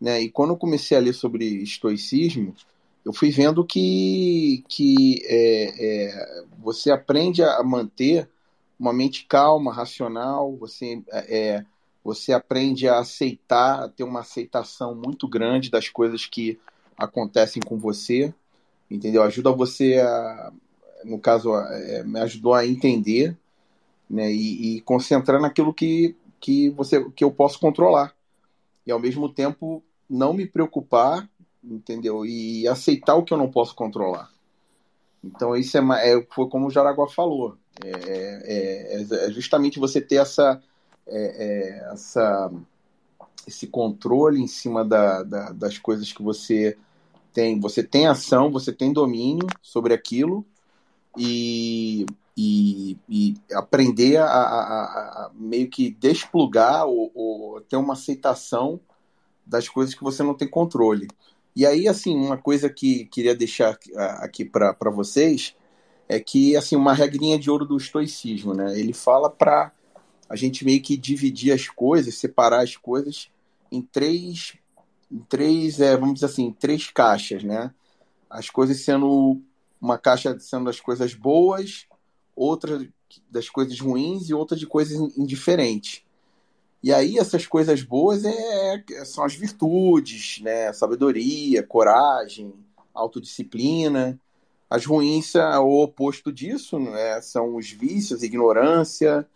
né 0.00 0.20
e 0.20 0.30
quando 0.30 0.50
eu 0.50 0.56
comecei 0.56 0.96
a 0.96 1.00
ler 1.00 1.12
sobre 1.12 1.44
estoicismo 1.62 2.54
eu 3.04 3.12
fui 3.12 3.30
vendo 3.30 3.64
que 3.64 4.64
que 4.68 5.22
é, 5.24 6.06
é, 6.08 6.44
você 6.58 6.90
aprende 6.90 7.42
a 7.42 7.62
manter 7.62 8.28
uma 8.78 8.92
mente 8.92 9.26
calma 9.26 9.72
racional 9.72 10.56
você 10.56 11.02
é, 11.10 11.64
você 12.02 12.32
aprende 12.32 12.88
a 12.88 12.98
aceitar, 12.98 13.84
a 13.84 13.88
ter 13.88 14.04
uma 14.04 14.20
aceitação 14.20 14.94
muito 14.94 15.28
grande 15.28 15.70
das 15.70 15.88
coisas 15.88 16.26
que 16.26 16.58
acontecem 16.96 17.62
com 17.62 17.78
você. 17.78 18.34
Entendeu? 18.90 19.22
Ajuda 19.22 19.52
você 19.52 19.98
a, 19.98 20.52
no 21.04 21.18
caso, 21.18 21.54
é, 21.54 22.02
me 22.02 22.20
ajudou 22.20 22.54
a 22.54 22.66
entender, 22.66 23.36
né, 24.08 24.30
e, 24.30 24.76
e, 24.76 24.80
concentrar 24.80 25.40
naquilo 25.40 25.72
que, 25.72 26.16
que 26.40 26.70
você 26.70 27.08
que 27.10 27.22
eu 27.22 27.30
posso 27.30 27.60
controlar. 27.60 28.14
E 28.86 28.90
ao 28.90 28.98
mesmo 28.98 29.28
tempo 29.28 29.82
não 30.08 30.34
me 30.34 30.46
preocupar, 30.46 31.28
entendeu? 31.62 32.26
E 32.26 32.66
aceitar 32.66 33.14
o 33.14 33.22
que 33.22 33.32
eu 33.32 33.38
não 33.38 33.50
posso 33.50 33.74
controlar. 33.74 34.30
Então 35.22 35.56
isso 35.56 35.78
é, 35.78 36.12
é 36.12 36.26
foi 36.30 36.48
como 36.48 36.66
o 36.66 36.70
Jaraguá 36.70 37.08
falou. 37.08 37.56
É, 37.84 37.90
é, 37.90 39.02
é, 39.02 39.26
é 39.26 39.30
justamente 39.30 39.78
você 39.78 40.00
ter 40.00 40.16
essa, 40.16 40.60
é, 41.06 41.90
essa 41.92 42.50
esse 43.46 43.66
controle 43.66 44.40
em 44.40 44.46
cima 44.46 44.84
da, 44.84 45.22
da, 45.22 45.52
das 45.52 45.78
coisas 45.78 46.12
que 46.12 46.22
você 46.22 46.76
tem. 47.32 47.58
Você 47.60 47.82
tem 47.82 48.06
ação, 48.06 48.50
você 48.50 48.72
tem 48.72 48.92
domínio 48.92 49.46
sobre 49.62 49.94
aquilo 49.94 50.44
e, 51.16 52.06
e, 52.36 52.96
e 53.08 53.34
aprender 53.52 54.16
a, 54.16 54.26
a, 54.26 54.84
a, 55.26 55.30
meio 55.34 55.68
que 55.68 55.90
desplugar 55.90 56.86
ou, 56.86 57.10
ou, 57.14 57.60
ter 57.60 57.76
uma 57.76 57.94
aceitação 57.94 58.80
das 59.44 59.68
coisas 59.68 59.94
que 59.94 60.02
você 60.02 60.22
não 60.22 60.34
tem 60.34 60.48
controle. 60.48 61.08
E 61.54 61.66
aí, 61.66 61.88
assim, 61.88 62.14
uma 62.16 62.38
coisa 62.38 62.70
que 62.70 63.06
queria 63.06 63.34
deixar 63.34 63.76
aqui 64.18 64.44
para 64.44 64.90
vocês 64.90 65.54
é 66.08 66.20
que, 66.20 66.56
assim, 66.56 66.76
uma 66.76 66.94
regrinha 66.94 67.38
de 67.38 67.50
ouro 67.50 67.64
do 67.64 67.76
estoicismo, 67.76 68.54
né? 68.54 68.78
Ele 68.78 68.92
fala 68.92 69.28
para 69.28 69.72
a 70.28 70.36
gente 70.36 70.64
meio 70.64 70.80
que 70.80 70.96
dividir 70.96 71.52
as 71.52 71.68
coisas, 71.68 72.14
separar 72.14 72.62
as 72.62 72.76
coisas 72.76 73.28
em 73.70 73.82
três, 73.82 74.54
em 75.10 75.18
três 75.20 75.80
é, 75.80 75.96
vamos 75.96 76.14
dizer 76.14 76.26
assim, 76.26 76.52
três 76.58 76.90
caixas, 76.90 77.42
né? 77.42 77.72
As 78.28 78.48
coisas 78.48 78.80
sendo 78.82 79.40
uma 79.80 79.98
caixa 79.98 80.38
sendo 80.38 80.66
das 80.66 80.80
coisas 80.80 81.14
boas, 81.14 81.86
outra 82.36 82.86
das 83.28 83.48
coisas 83.48 83.80
ruins 83.80 84.28
e 84.28 84.34
outra 84.34 84.56
de 84.56 84.66
coisas 84.66 84.96
indiferentes. 85.16 86.02
E 86.82 86.92
aí 86.92 87.18
essas 87.18 87.46
coisas 87.46 87.82
boas 87.82 88.24
é, 88.24 88.84
é, 88.92 89.04
são 89.04 89.24
as 89.24 89.34
virtudes, 89.34 90.40
né? 90.42 90.72
Sabedoria, 90.72 91.62
coragem, 91.62 92.54
autodisciplina. 92.94 94.18
As 94.68 94.86
ruins, 94.86 95.34
o 95.34 95.82
oposto 95.82 96.32
disso, 96.32 96.78
né? 96.78 97.20
são 97.22 97.56
os 97.56 97.68
vícios, 97.72 98.22
ignorância, 98.22 99.26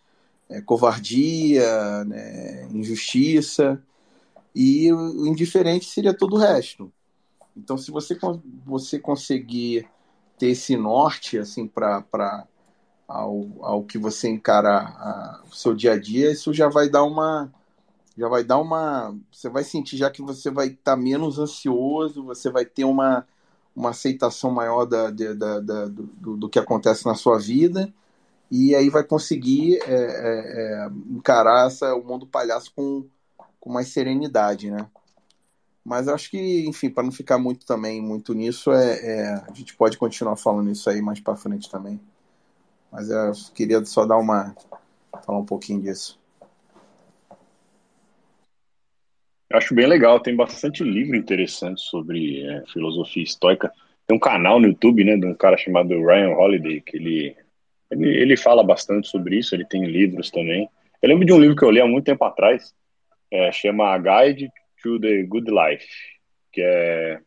é, 0.49 0.61
covardia, 0.61 2.05
né? 2.05 2.69
injustiça. 2.71 3.81
E 4.55 4.91
o 4.93 5.27
indiferente 5.27 5.85
seria 5.85 6.13
todo 6.13 6.35
o 6.35 6.39
resto. 6.39 6.91
Então, 7.55 7.77
se 7.77 7.91
você, 7.91 8.17
você 8.65 8.97
conseguir 8.97 9.87
ter 10.37 10.47
esse 10.47 10.77
norte 10.77 11.37
assim 11.37 11.67
para 11.67 12.47
ao, 13.07 13.47
ao 13.61 13.83
que 13.83 13.97
você 13.97 14.27
encara 14.29 14.79
a, 14.79 15.43
o 15.49 15.55
seu 15.55 15.73
dia 15.75 15.93
a 15.93 15.99
dia, 15.99 16.31
isso 16.31 16.53
já 16.53 16.67
vai 16.69 16.89
dar 16.89 17.03
uma 17.03 17.51
já 18.17 18.29
vai 18.29 18.43
dar 18.43 18.57
uma 18.57 19.15
você 19.31 19.49
vai 19.49 19.63
sentir 19.63 19.97
já 19.97 20.09
que 20.09 20.21
você 20.21 20.49
vai 20.49 20.67
estar 20.67 20.95
tá 20.95 20.97
menos 20.97 21.37
ansioso, 21.37 22.23
você 22.23 22.49
vai 22.49 22.65
ter 22.65 22.85
uma 22.85 23.25
uma 23.75 23.89
aceitação 23.89 24.51
maior 24.51 24.85
da, 24.85 25.09
da, 25.11 25.59
da 25.59 25.85
do, 25.85 26.37
do, 26.37 26.49
que 26.49 26.57
acontece 26.57 27.05
na 27.05 27.13
sua 27.13 27.37
vida 27.37 27.93
e 28.49 28.73
aí 28.73 28.89
vai 28.89 29.03
conseguir 29.03 29.79
é, 29.83 29.93
é, 29.93 30.85
é, 30.85 30.89
encarar 31.09 31.67
essa, 31.67 31.93
o 31.93 32.03
mundo 32.03 32.25
palhaço 32.25 32.71
com, 32.73 33.05
com 33.65 33.73
mais 33.73 33.87
serenidade, 33.87 34.69
né? 34.69 34.85
Mas 35.83 36.07
acho 36.07 36.29
que, 36.29 36.67
enfim, 36.67 36.87
para 36.87 37.03
não 37.03 37.11
ficar 37.11 37.39
muito 37.39 37.65
também 37.65 37.99
muito 37.99 38.33
nisso, 38.35 38.71
é, 38.71 38.99
é, 38.99 39.33
a 39.33 39.51
gente 39.53 39.75
pode 39.75 39.97
continuar 39.97 40.35
falando 40.35 40.71
isso 40.71 40.87
aí 40.87 41.01
mais 41.01 41.19
para 41.19 41.35
frente 41.35 41.69
também. 41.69 41.99
Mas 42.91 43.09
eu 43.09 43.31
queria 43.55 43.83
só 43.83 44.05
dar 44.05 44.17
uma 44.17 44.55
falar 45.25 45.39
um 45.39 45.45
pouquinho 45.45 45.81
disso. 45.81 46.19
Eu 49.49 49.57
acho 49.57 49.73
bem 49.73 49.87
legal, 49.87 50.19
tem 50.19 50.35
bastante 50.35 50.83
livro 50.83 51.15
interessante 51.15 51.81
sobre 51.81 52.45
é, 52.45 52.63
filosofia 52.71 53.23
estoica. 53.23 53.71
Tem 54.05 54.15
um 54.15 54.19
canal 54.19 54.59
no 54.59 54.67
YouTube, 54.67 55.03
né, 55.03 55.17
de 55.17 55.25
um 55.25 55.33
cara 55.33 55.57
chamado 55.57 55.89
Ryan 55.89 56.35
Holiday, 56.35 56.81
que 56.81 56.97
ele, 56.97 57.35
ele, 57.89 58.09
ele 58.09 58.37
fala 58.37 58.63
bastante 58.63 59.07
sobre 59.07 59.39
isso, 59.39 59.55
ele 59.55 59.65
tem 59.65 59.85
livros 59.85 60.29
também. 60.29 60.69
Eu 61.01 61.09
lembro 61.09 61.25
de 61.25 61.33
um 61.33 61.39
livro 61.39 61.55
que 61.55 61.65
eu 61.65 61.71
li 61.71 61.81
há 61.81 61.87
muito 61.87 62.05
tempo 62.05 62.23
atrás, 62.23 62.73
é, 63.35 63.51
chama 63.51 63.97
Guide 63.97 64.49
to 64.81 64.99
the 64.99 65.23
Good 65.23 65.51
Life, 65.51 65.87
que 66.51 66.61
é, 66.61 67.19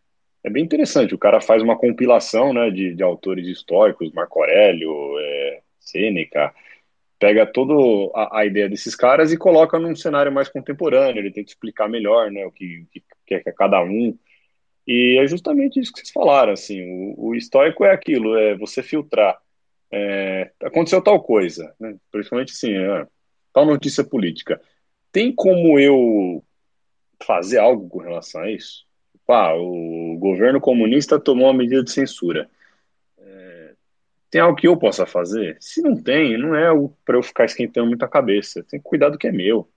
é 0.42 0.50
bem 0.50 0.64
interessante. 0.64 1.14
O 1.14 1.18
cara 1.18 1.40
faz 1.40 1.62
uma 1.62 1.76
compilação 1.76 2.52
né, 2.52 2.70
de, 2.70 2.94
de 2.94 3.02
autores 3.02 3.46
históricos, 3.46 4.12
Marco 4.12 4.40
Aurélio, 4.40 5.18
é, 5.18 5.60
Sêneca, 5.78 6.54
pega 7.18 7.44
toda 7.44 7.74
a, 8.32 8.46
ideia 8.46 8.68
desses 8.68 8.94
caras 8.94 9.32
e 9.32 9.36
coloca 9.36 9.78
num 9.78 9.94
cenário 9.94 10.32
mais 10.32 10.48
contemporâneo. 10.48 11.20
Ele 11.20 11.32
tenta 11.32 11.50
explicar 11.50 11.88
melhor 11.88 12.30
né, 12.30 12.46
o 12.46 12.52
que, 12.52 12.86
que, 12.90 13.02
que 13.26 13.34
é 13.34 13.52
cada 13.52 13.82
um. 13.82 14.16
E 14.86 15.18
é 15.20 15.26
justamente 15.26 15.78
isso 15.78 15.92
que 15.92 15.98
vocês 15.98 16.10
falaram. 16.10 16.52
Assim, 16.52 16.82
o, 16.82 17.28
o 17.28 17.34
estoico 17.34 17.84
é 17.84 17.92
aquilo, 17.92 18.36
é 18.36 18.56
você 18.56 18.82
filtrar. 18.82 19.36
É, 19.90 20.50
aconteceu 20.62 21.02
tal 21.02 21.22
coisa, 21.22 21.74
né, 21.80 21.96
principalmente 22.10 22.52
assim, 22.52 22.72
é, 22.72 23.06
tal 23.52 23.66
notícia 23.66 24.04
política. 24.04 24.60
Tem 25.18 25.32
como 25.32 25.80
eu 25.80 26.44
fazer 27.26 27.58
algo 27.58 27.88
com 27.88 27.98
relação 27.98 28.40
a 28.40 28.52
isso? 28.52 28.86
Ah, 29.26 29.52
o 29.52 30.16
governo 30.16 30.60
comunista 30.60 31.18
tomou 31.18 31.48
uma 31.48 31.58
medida 31.58 31.82
de 31.82 31.90
censura. 31.90 32.48
É, 33.18 33.72
tem 34.30 34.40
algo 34.40 34.56
que 34.56 34.68
eu 34.68 34.76
possa 34.76 35.06
fazer? 35.06 35.56
Se 35.58 35.82
não 35.82 36.00
tem, 36.00 36.38
não 36.38 36.54
é 36.54 36.68
para 37.04 37.16
eu 37.16 37.22
ficar 37.24 37.46
esquentando 37.46 37.88
muita 37.88 38.06
cabeça. 38.06 38.62
Tem 38.70 38.78
que 38.78 38.88
cuidar 38.88 39.08
do 39.08 39.18
que 39.18 39.26
é 39.26 39.32
meu. 39.32 39.68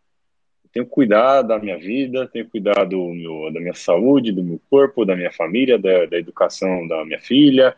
tenho 0.72 0.86
que 0.86 0.92
cuidar 0.92 1.42
da 1.42 1.58
minha 1.58 1.80
vida, 1.80 2.28
tenho 2.28 2.46
que 2.46 2.52
cuidar 2.52 2.86
do 2.86 3.04
meu, 3.08 3.52
da 3.52 3.60
minha 3.60 3.74
saúde, 3.74 4.32
do 4.32 4.44
meu 4.44 4.62
corpo, 4.70 5.06
da 5.06 5.16
minha 5.16 5.32
família, 5.32 5.80
da, 5.80 6.06
da 6.06 6.20
educação 6.20 6.88
da 6.88 7.04
minha 7.04 7.20
filha, 7.20 7.76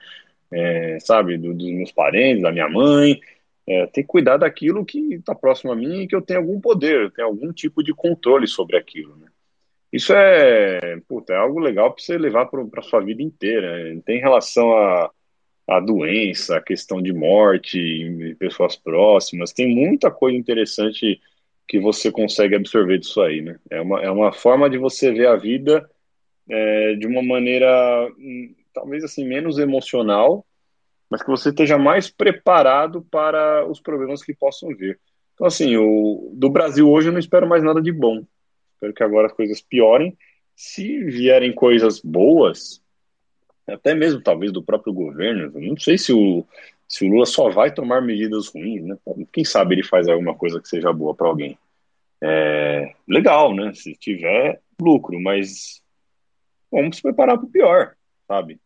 é, 0.51 0.97
sabe, 0.99 1.37
do, 1.37 1.53
dos 1.53 1.71
meus 1.71 1.93
parentes, 1.93 2.43
da 2.43 2.51
minha 2.51 2.67
mãe. 2.67 3.21
É, 3.67 3.87
tem 3.87 4.03
que 4.03 4.09
cuidar 4.09 4.37
daquilo 4.37 4.85
que 4.85 5.15
está 5.15 5.33
próximo 5.33 5.71
a 5.71 5.75
mim 5.75 6.01
e 6.01 6.07
que 6.07 6.15
eu 6.15 6.21
tenho 6.21 6.41
algum 6.41 6.59
poder, 6.59 7.03
eu 7.03 7.11
tenho 7.11 7.27
algum 7.27 7.53
tipo 7.53 7.81
de 7.81 7.93
controle 7.93 8.45
sobre 8.45 8.75
aquilo. 8.75 9.15
Né? 9.15 9.27
Isso 9.91 10.13
é, 10.13 10.99
puta, 11.07 11.33
é 11.33 11.37
algo 11.37 11.59
legal 11.59 11.93
para 11.93 12.03
você 12.03 12.17
levar 12.17 12.47
para 12.47 12.81
sua 12.81 12.99
vida 12.99 13.21
inteira. 13.21 13.93
Né? 13.93 14.01
Tem 14.05 14.19
relação 14.19 14.75
a, 14.75 15.11
a 15.67 15.79
doença, 15.79 16.57
a 16.57 16.61
questão 16.61 17.01
de 17.01 17.13
morte 17.13 18.35
pessoas 18.37 18.75
próximas. 18.75 19.53
Tem 19.53 19.73
muita 19.73 20.11
coisa 20.11 20.37
interessante 20.37 21.21
que 21.67 21.79
você 21.79 22.11
consegue 22.11 22.55
absorver 22.55 22.97
disso 22.97 23.21
aí, 23.21 23.41
né? 23.41 23.57
É 23.69 23.79
uma, 23.81 24.01
é 24.01 24.11
uma 24.11 24.33
forma 24.33 24.69
de 24.69 24.77
você 24.77 25.11
ver 25.11 25.27
a 25.27 25.35
vida 25.35 25.89
é, 26.49 26.95
de 26.95 27.07
uma 27.07 27.21
maneira, 27.23 28.11
hum, 28.17 28.53
talvez 28.73 29.03
assim, 29.03 29.25
menos 29.25 29.57
emocional, 29.57 30.45
mas 31.13 31.21
que 31.21 31.29
você 31.29 31.49
esteja 31.49 31.77
mais 31.77 32.09
preparado 32.09 33.03
para 33.03 33.69
os 33.69 33.79
problemas 33.79 34.23
que 34.23 34.33
possam 34.33 34.75
vir. 34.75 34.99
Então, 35.35 35.45
assim, 35.45 35.77
o, 35.77 36.31
do 36.33 36.49
Brasil 36.49 36.89
hoje 36.89 37.09
eu 37.09 37.11
não 37.11 37.19
espero 37.19 37.47
mais 37.47 37.61
nada 37.63 37.79
de 37.79 37.91
bom. 37.91 38.25
Espero 38.73 38.93
que 38.95 39.03
agora 39.03 39.27
as 39.27 39.33
coisas 39.33 39.61
piorem. 39.61 40.17
Se 40.55 41.03
vierem 41.03 41.53
coisas 41.53 41.99
boas, 41.99 42.81
até 43.67 43.93
mesmo 43.93 44.23
talvez 44.23 44.51
do 44.51 44.63
próprio 44.63 44.91
governo, 44.91 45.51
não 45.53 45.77
sei 45.77 45.99
se 45.99 46.11
o, 46.11 46.43
se 46.87 47.05
o 47.05 47.09
Lula 47.11 47.27
só 47.27 47.47
vai 47.47 47.71
tomar 47.71 48.01
medidas 48.01 48.47
ruins, 48.47 48.83
né? 48.83 48.97
Quem 49.31 49.45
sabe 49.45 49.75
ele 49.75 49.83
faz 49.83 50.07
alguma 50.07 50.33
coisa 50.33 50.59
que 50.59 50.67
seja 50.67 50.91
boa 50.91 51.13
para 51.13 51.27
alguém. 51.27 51.55
É, 52.23 52.91
legal, 53.07 53.53
né? 53.53 53.71
Se 53.75 53.93
tiver 53.93 54.59
lucro, 54.81 55.21
mas 55.21 55.79
vamos 56.71 56.95
se 56.95 57.03
preparar 57.03 57.37
para 57.37 57.45
o 57.45 57.51
pior, 57.51 57.93
sabe? 58.27 58.59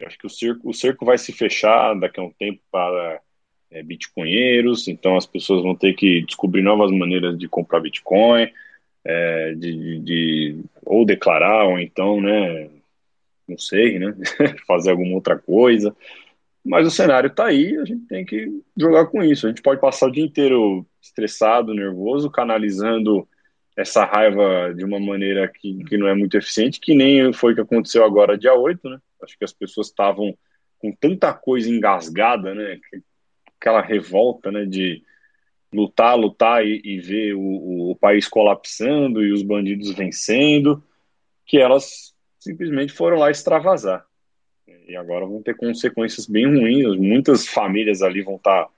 Eu 0.00 0.06
acho 0.06 0.18
que 0.18 0.26
o 0.26 0.30
cerco, 0.30 0.70
o 0.70 0.74
cerco 0.74 1.04
vai 1.04 1.18
se 1.18 1.30
fechar 1.30 1.94
daqui 1.94 2.18
a 2.18 2.22
um 2.22 2.32
tempo 2.32 2.60
para 2.72 3.20
é, 3.70 3.82
bitcoinheiros, 3.82 4.88
então 4.88 5.16
as 5.16 5.26
pessoas 5.26 5.62
vão 5.62 5.74
ter 5.74 5.92
que 5.92 6.22
descobrir 6.22 6.62
novas 6.62 6.90
maneiras 6.90 7.38
de 7.38 7.46
comprar 7.46 7.80
bitcoin 7.80 8.50
é, 9.04 9.54
de, 9.54 9.98
de, 10.00 10.64
ou 10.84 11.04
declarar, 11.04 11.64
ou 11.66 11.78
então, 11.78 12.20
né, 12.20 12.70
não 13.46 13.58
sei, 13.58 13.98
né, 13.98 14.14
fazer 14.66 14.90
alguma 14.90 15.14
outra 15.14 15.38
coisa. 15.38 15.94
Mas 16.64 16.86
o 16.86 16.90
cenário 16.90 17.28
está 17.28 17.46
aí, 17.46 17.76
a 17.76 17.84
gente 17.84 18.06
tem 18.06 18.24
que 18.24 18.62
jogar 18.76 19.06
com 19.06 19.22
isso. 19.22 19.46
A 19.46 19.48
gente 19.50 19.62
pode 19.62 19.80
passar 19.80 20.06
o 20.06 20.12
dia 20.12 20.24
inteiro 20.24 20.86
estressado, 21.00 21.74
nervoso, 21.74 22.30
canalizando 22.30 23.26
essa 23.76 24.04
raiva 24.04 24.74
de 24.74 24.84
uma 24.84 25.00
maneira 25.00 25.48
que, 25.48 25.82
que 25.84 25.96
não 25.96 26.06
é 26.06 26.14
muito 26.14 26.36
eficiente, 26.36 26.80
que 26.80 26.94
nem 26.94 27.32
foi 27.32 27.52
o 27.52 27.54
que 27.54 27.62
aconteceu 27.62 28.04
agora, 28.04 28.36
dia 28.36 28.54
8, 28.54 28.88
né? 28.90 28.98
Acho 29.24 29.38
que 29.38 29.44
as 29.44 29.52
pessoas 29.52 29.88
estavam 29.88 30.36
com 30.78 30.92
tanta 30.92 31.32
coisa 31.32 31.68
engasgada, 31.68 32.54
né? 32.54 32.78
Aquela 33.58 33.80
revolta, 33.80 34.50
né? 34.50 34.64
De, 34.64 35.02
lutar, 35.72 36.18
lutar 36.18 36.66
e, 36.66 36.80
e 36.84 37.00
ver 37.00 37.34
o, 37.34 37.90
o, 37.90 37.96
país 37.96 38.26
colapsando 38.28 39.24
e 39.24 39.32
os 39.32 39.42
bandidos 39.42 39.92
vencendo, 39.92 40.82
que 41.46 41.58
elas 41.58 42.14
simplesmente 42.38 42.92
foram 42.92 43.18
lá 43.18 43.30
extravasar. 43.30 44.04
E 44.88 44.96
agora 44.96 45.26
vão 45.26 45.42
ter 45.42 45.56
consequências 45.56 46.26
bem 46.26 46.46
ruins. 46.46 46.96
Muitas 46.96 47.46
famílias 47.46 48.02
ali 48.02 48.22
vão 48.22 48.36
estar 48.36 48.68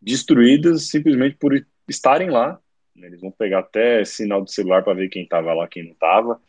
destruídas 0.00 0.88
simplesmente 0.88 1.36
por 1.36 1.54
estarem 1.88 2.30
lá. 2.30 2.58
Eles 2.96 3.20
vão 3.20 3.30
pegar 3.30 3.60
até 3.60 4.04
sinal 4.04 4.42
de 4.42 4.52
celular 4.52 4.82
para 4.82 4.94
ver 4.94 5.08
quem 5.08 5.22
estava 5.22 5.54
lá, 5.54 5.68
quem 5.68 5.84
não 5.84 5.92
estava. 5.92 6.40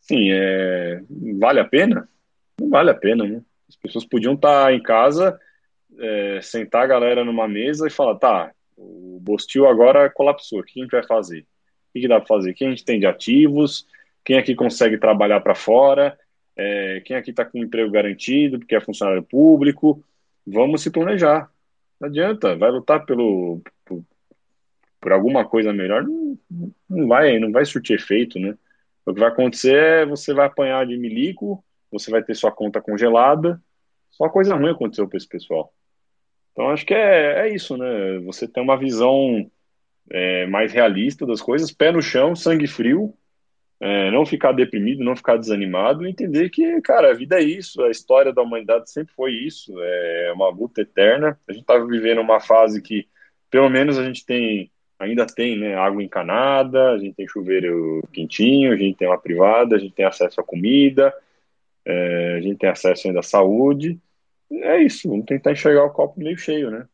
Sim, 0.00 0.30
é... 0.30 1.02
vale 1.38 1.60
a 1.60 1.64
pena? 1.64 2.08
Não 2.60 2.68
vale 2.68 2.90
a 2.90 2.94
pena, 2.94 3.24
né? 3.24 3.42
As 3.68 3.76
pessoas 3.76 4.04
podiam 4.04 4.34
estar 4.34 4.72
em 4.72 4.82
casa, 4.82 5.38
é, 5.98 6.40
sentar 6.42 6.82
a 6.82 6.86
galera 6.86 7.24
numa 7.24 7.48
mesa 7.48 7.86
e 7.86 7.90
falar: 7.90 8.16
tá, 8.16 8.52
o 8.76 9.18
Bostil 9.20 9.66
agora 9.66 10.10
colapsou, 10.10 10.60
o 10.60 10.62
que 10.62 10.80
a 10.80 10.82
gente 10.82 10.92
vai 10.92 11.04
fazer? 11.04 11.46
O 11.94 12.00
que 12.00 12.08
dá 12.08 12.18
para 12.18 12.26
fazer? 12.26 12.54
Quem 12.54 12.68
a 12.68 12.70
gente 12.70 12.84
tem 12.84 12.98
de 12.98 13.06
ativos? 13.06 13.86
Quem 14.24 14.38
aqui 14.38 14.54
consegue 14.54 14.98
trabalhar 14.98 15.40
para 15.40 15.54
fora? 15.54 16.18
É, 16.56 17.02
quem 17.04 17.16
aqui 17.16 17.30
está 17.30 17.44
com 17.44 17.58
emprego 17.58 17.90
garantido, 17.90 18.58
porque 18.58 18.74
é 18.74 18.80
funcionário 18.80 19.22
público? 19.22 20.02
Vamos 20.46 20.82
se 20.82 20.90
planejar. 20.90 21.50
Não 22.00 22.08
adianta, 22.08 22.56
vai 22.56 22.70
lutar 22.70 23.04
pelo, 23.06 23.60
por, 23.84 24.04
por 25.00 25.12
alguma 25.12 25.44
coisa 25.44 25.72
melhor, 25.72 26.02
não, 26.02 26.38
não, 26.88 27.08
vai, 27.08 27.38
não 27.38 27.52
vai 27.52 27.64
surtir 27.64 27.96
efeito, 27.96 28.38
né? 28.38 28.56
O 29.06 29.12
que 29.12 29.20
vai 29.20 29.28
acontecer 29.28 29.76
é 29.76 30.06
você 30.06 30.32
vai 30.32 30.46
apanhar 30.46 30.86
de 30.86 30.96
milico, 30.96 31.64
você 31.92 32.10
vai 32.10 32.22
ter 32.22 32.34
sua 32.34 32.50
conta 32.50 32.80
congelada, 32.80 33.60
só 34.10 34.28
coisa 34.28 34.54
ruim 34.54 34.70
aconteceu 34.70 35.08
para 35.08 35.16
esse 35.16 35.28
pessoal. 35.28 35.72
Então 36.52 36.68
acho 36.70 36.84
que 36.84 36.94
é, 36.94 37.46
é 37.46 37.54
isso, 37.54 37.76
né? 37.76 38.18
Você 38.24 38.46
tem 38.46 38.62
uma 38.62 38.76
visão 38.76 39.50
é, 40.10 40.46
mais 40.46 40.72
realista 40.72 41.24
das 41.26 41.40
coisas, 41.40 41.72
pé 41.72 41.90
no 41.90 42.02
chão, 42.02 42.36
sangue 42.36 42.66
frio, 42.66 43.14
é, 43.80 44.10
não 44.12 44.24
ficar 44.24 44.52
deprimido, 44.52 45.02
não 45.02 45.16
ficar 45.16 45.36
desanimado, 45.36 46.06
entender 46.06 46.50
que, 46.50 46.80
cara, 46.82 47.10
a 47.10 47.14
vida 47.14 47.40
é 47.40 47.42
isso, 47.42 47.82
a 47.82 47.90
história 47.90 48.32
da 48.32 48.40
humanidade 48.40 48.90
sempre 48.90 49.12
foi 49.12 49.32
isso, 49.32 49.74
é 49.80 50.32
uma 50.32 50.48
luta 50.50 50.82
eterna. 50.82 51.36
A 51.48 51.52
gente 51.52 51.62
está 51.62 51.76
vivendo 51.78 52.20
uma 52.20 52.38
fase 52.38 52.80
que, 52.80 53.08
pelo 53.50 53.68
menos, 53.68 53.98
a 53.98 54.04
gente 54.04 54.24
tem, 54.24 54.70
ainda 55.00 55.26
tem, 55.26 55.58
né, 55.58 55.74
água 55.74 56.00
encanada, 56.00 56.90
a 56.90 56.98
gente 56.98 57.14
tem 57.16 57.26
chuveiro 57.26 58.06
quentinho, 58.12 58.72
a 58.72 58.76
gente 58.76 58.96
tem 58.96 59.08
uma 59.08 59.18
privada, 59.18 59.74
a 59.74 59.78
gente 59.80 59.94
tem 59.94 60.04
acesso 60.04 60.40
à 60.40 60.44
comida, 60.44 61.12
é, 61.84 62.36
a 62.38 62.40
gente 62.40 62.58
tem 62.58 62.70
acesso 62.70 63.08
ainda 63.08 63.20
à 63.20 63.22
saúde 63.22 64.00
é 64.60 64.82
isso, 64.82 65.08
vamos 65.08 65.24
tentar 65.24 65.52
enxergar 65.52 65.84
o 65.84 65.90
copo 65.90 66.20
meio 66.20 66.36
cheio, 66.36 66.70
né? 66.70 66.86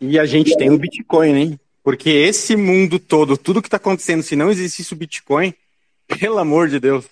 E 0.00 0.18
a 0.18 0.26
gente 0.26 0.56
tem 0.56 0.70
o 0.70 0.78
Bitcoin, 0.78 1.34
hein? 1.34 1.60
Porque 1.82 2.10
esse 2.10 2.56
mundo 2.56 2.98
todo, 2.98 3.36
tudo 3.36 3.62
que 3.62 3.68
está 3.68 3.76
acontecendo, 3.76 4.22
se 4.22 4.36
não 4.36 4.50
existisse 4.50 4.92
o 4.92 4.96
Bitcoin, 4.96 5.54
pelo 6.20 6.38
amor 6.38 6.68
de 6.68 6.78
Deus. 6.78 7.06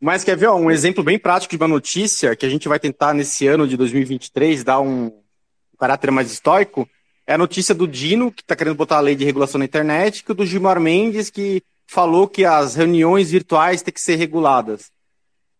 Mas 0.00 0.24
quer 0.24 0.36
ver 0.36 0.46
ó, 0.46 0.56
um 0.56 0.70
exemplo 0.70 1.02
bem 1.02 1.18
prático 1.18 1.56
de 1.56 1.62
uma 1.62 1.68
notícia 1.68 2.36
que 2.36 2.44
a 2.44 2.48
gente 2.48 2.68
vai 2.68 2.78
tentar 2.78 3.14
nesse 3.14 3.46
ano 3.46 3.66
de 3.66 3.76
2023 3.76 4.64
dar 4.64 4.80
um, 4.80 5.06
um 5.06 5.76
caráter 5.78 6.10
mais 6.10 6.30
histórico? 6.30 6.88
É 7.26 7.34
a 7.34 7.38
notícia 7.38 7.74
do 7.74 7.86
Dino, 7.86 8.32
que 8.32 8.42
está 8.42 8.56
querendo 8.56 8.74
botar 8.74 8.98
a 8.98 9.00
lei 9.00 9.14
de 9.14 9.24
regulação 9.24 9.58
na 9.58 9.64
internet, 9.64 10.24
e 10.28 10.34
do 10.34 10.44
Gilmar 10.44 10.80
Mendes, 10.80 11.30
que 11.30 11.62
falou 11.86 12.26
que 12.26 12.44
as 12.44 12.74
reuniões 12.74 13.30
virtuais 13.30 13.80
têm 13.80 13.94
que 13.94 14.00
ser 14.00 14.16
reguladas 14.16 14.90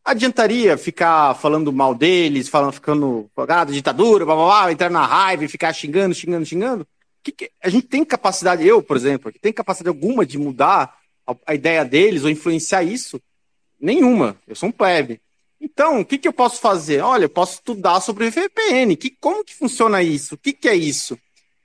adiantaria 0.04 0.76
ficar 0.76 1.34
falando 1.34 1.72
mal 1.72 1.94
deles, 1.94 2.48
falando, 2.48 2.72
ficando 2.72 3.30
ah, 3.36 3.64
ditadura, 3.64 4.24
blá, 4.24 4.34
blá, 4.34 4.44
blá, 4.44 4.72
entrar 4.72 4.90
na 4.90 5.06
raiva 5.06 5.44
e 5.44 5.48
ficar 5.48 5.72
xingando, 5.72 6.14
xingando, 6.14 6.46
xingando? 6.46 6.86
Que 7.22 7.30
que, 7.30 7.50
a 7.62 7.68
gente 7.68 7.86
tem 7.86 8.04
capacidade, 8.04 8.66
eu, 8.66 8.82
por 8.82 8.96
exemplo, 8.96 9.32
tem 9.40 9.52
capacidade 9.52 9.88
alguma 9.96 10.26
de 10.26 10.38
mudar 10.38 10.98
a, 11.26 11.36
a, 11.46 11.54
ideia 11.54 11.84
deles 11.84 12.24
ou 12.24 12.30
influenciar 12.30 12.82
isso? 12.82 13.20
Nenhuma. 13.80 14.36
Eu 14.46 14.56
sou 14.56 14.68
um 14.68 14.72
plebe. 14.72 15.20
Então, 15.60 16.00
o 16.00 16.04
que, 16.04 16.18
que 16.18 16.26
eu 16.26 16.32
posso 16.32 16.60
fazer? 16.60 17.00
Olha, 17.00 17.26
eu 17.26 17.28
posso 17.28 17.54
estudar 17.54 18.00
sobre 18.00 18.28
VPN. 18.30 18.96
Que, 18.96 19.10
como 19.10 19.44
que 19.44 19.54
funciona 19.54 20.02
isso? 20.02 20.34
O 20.34 20.38
que, 20.38 20.52
que 20.52 20.68
é 20.68 20.74
isso? 20.74 21.16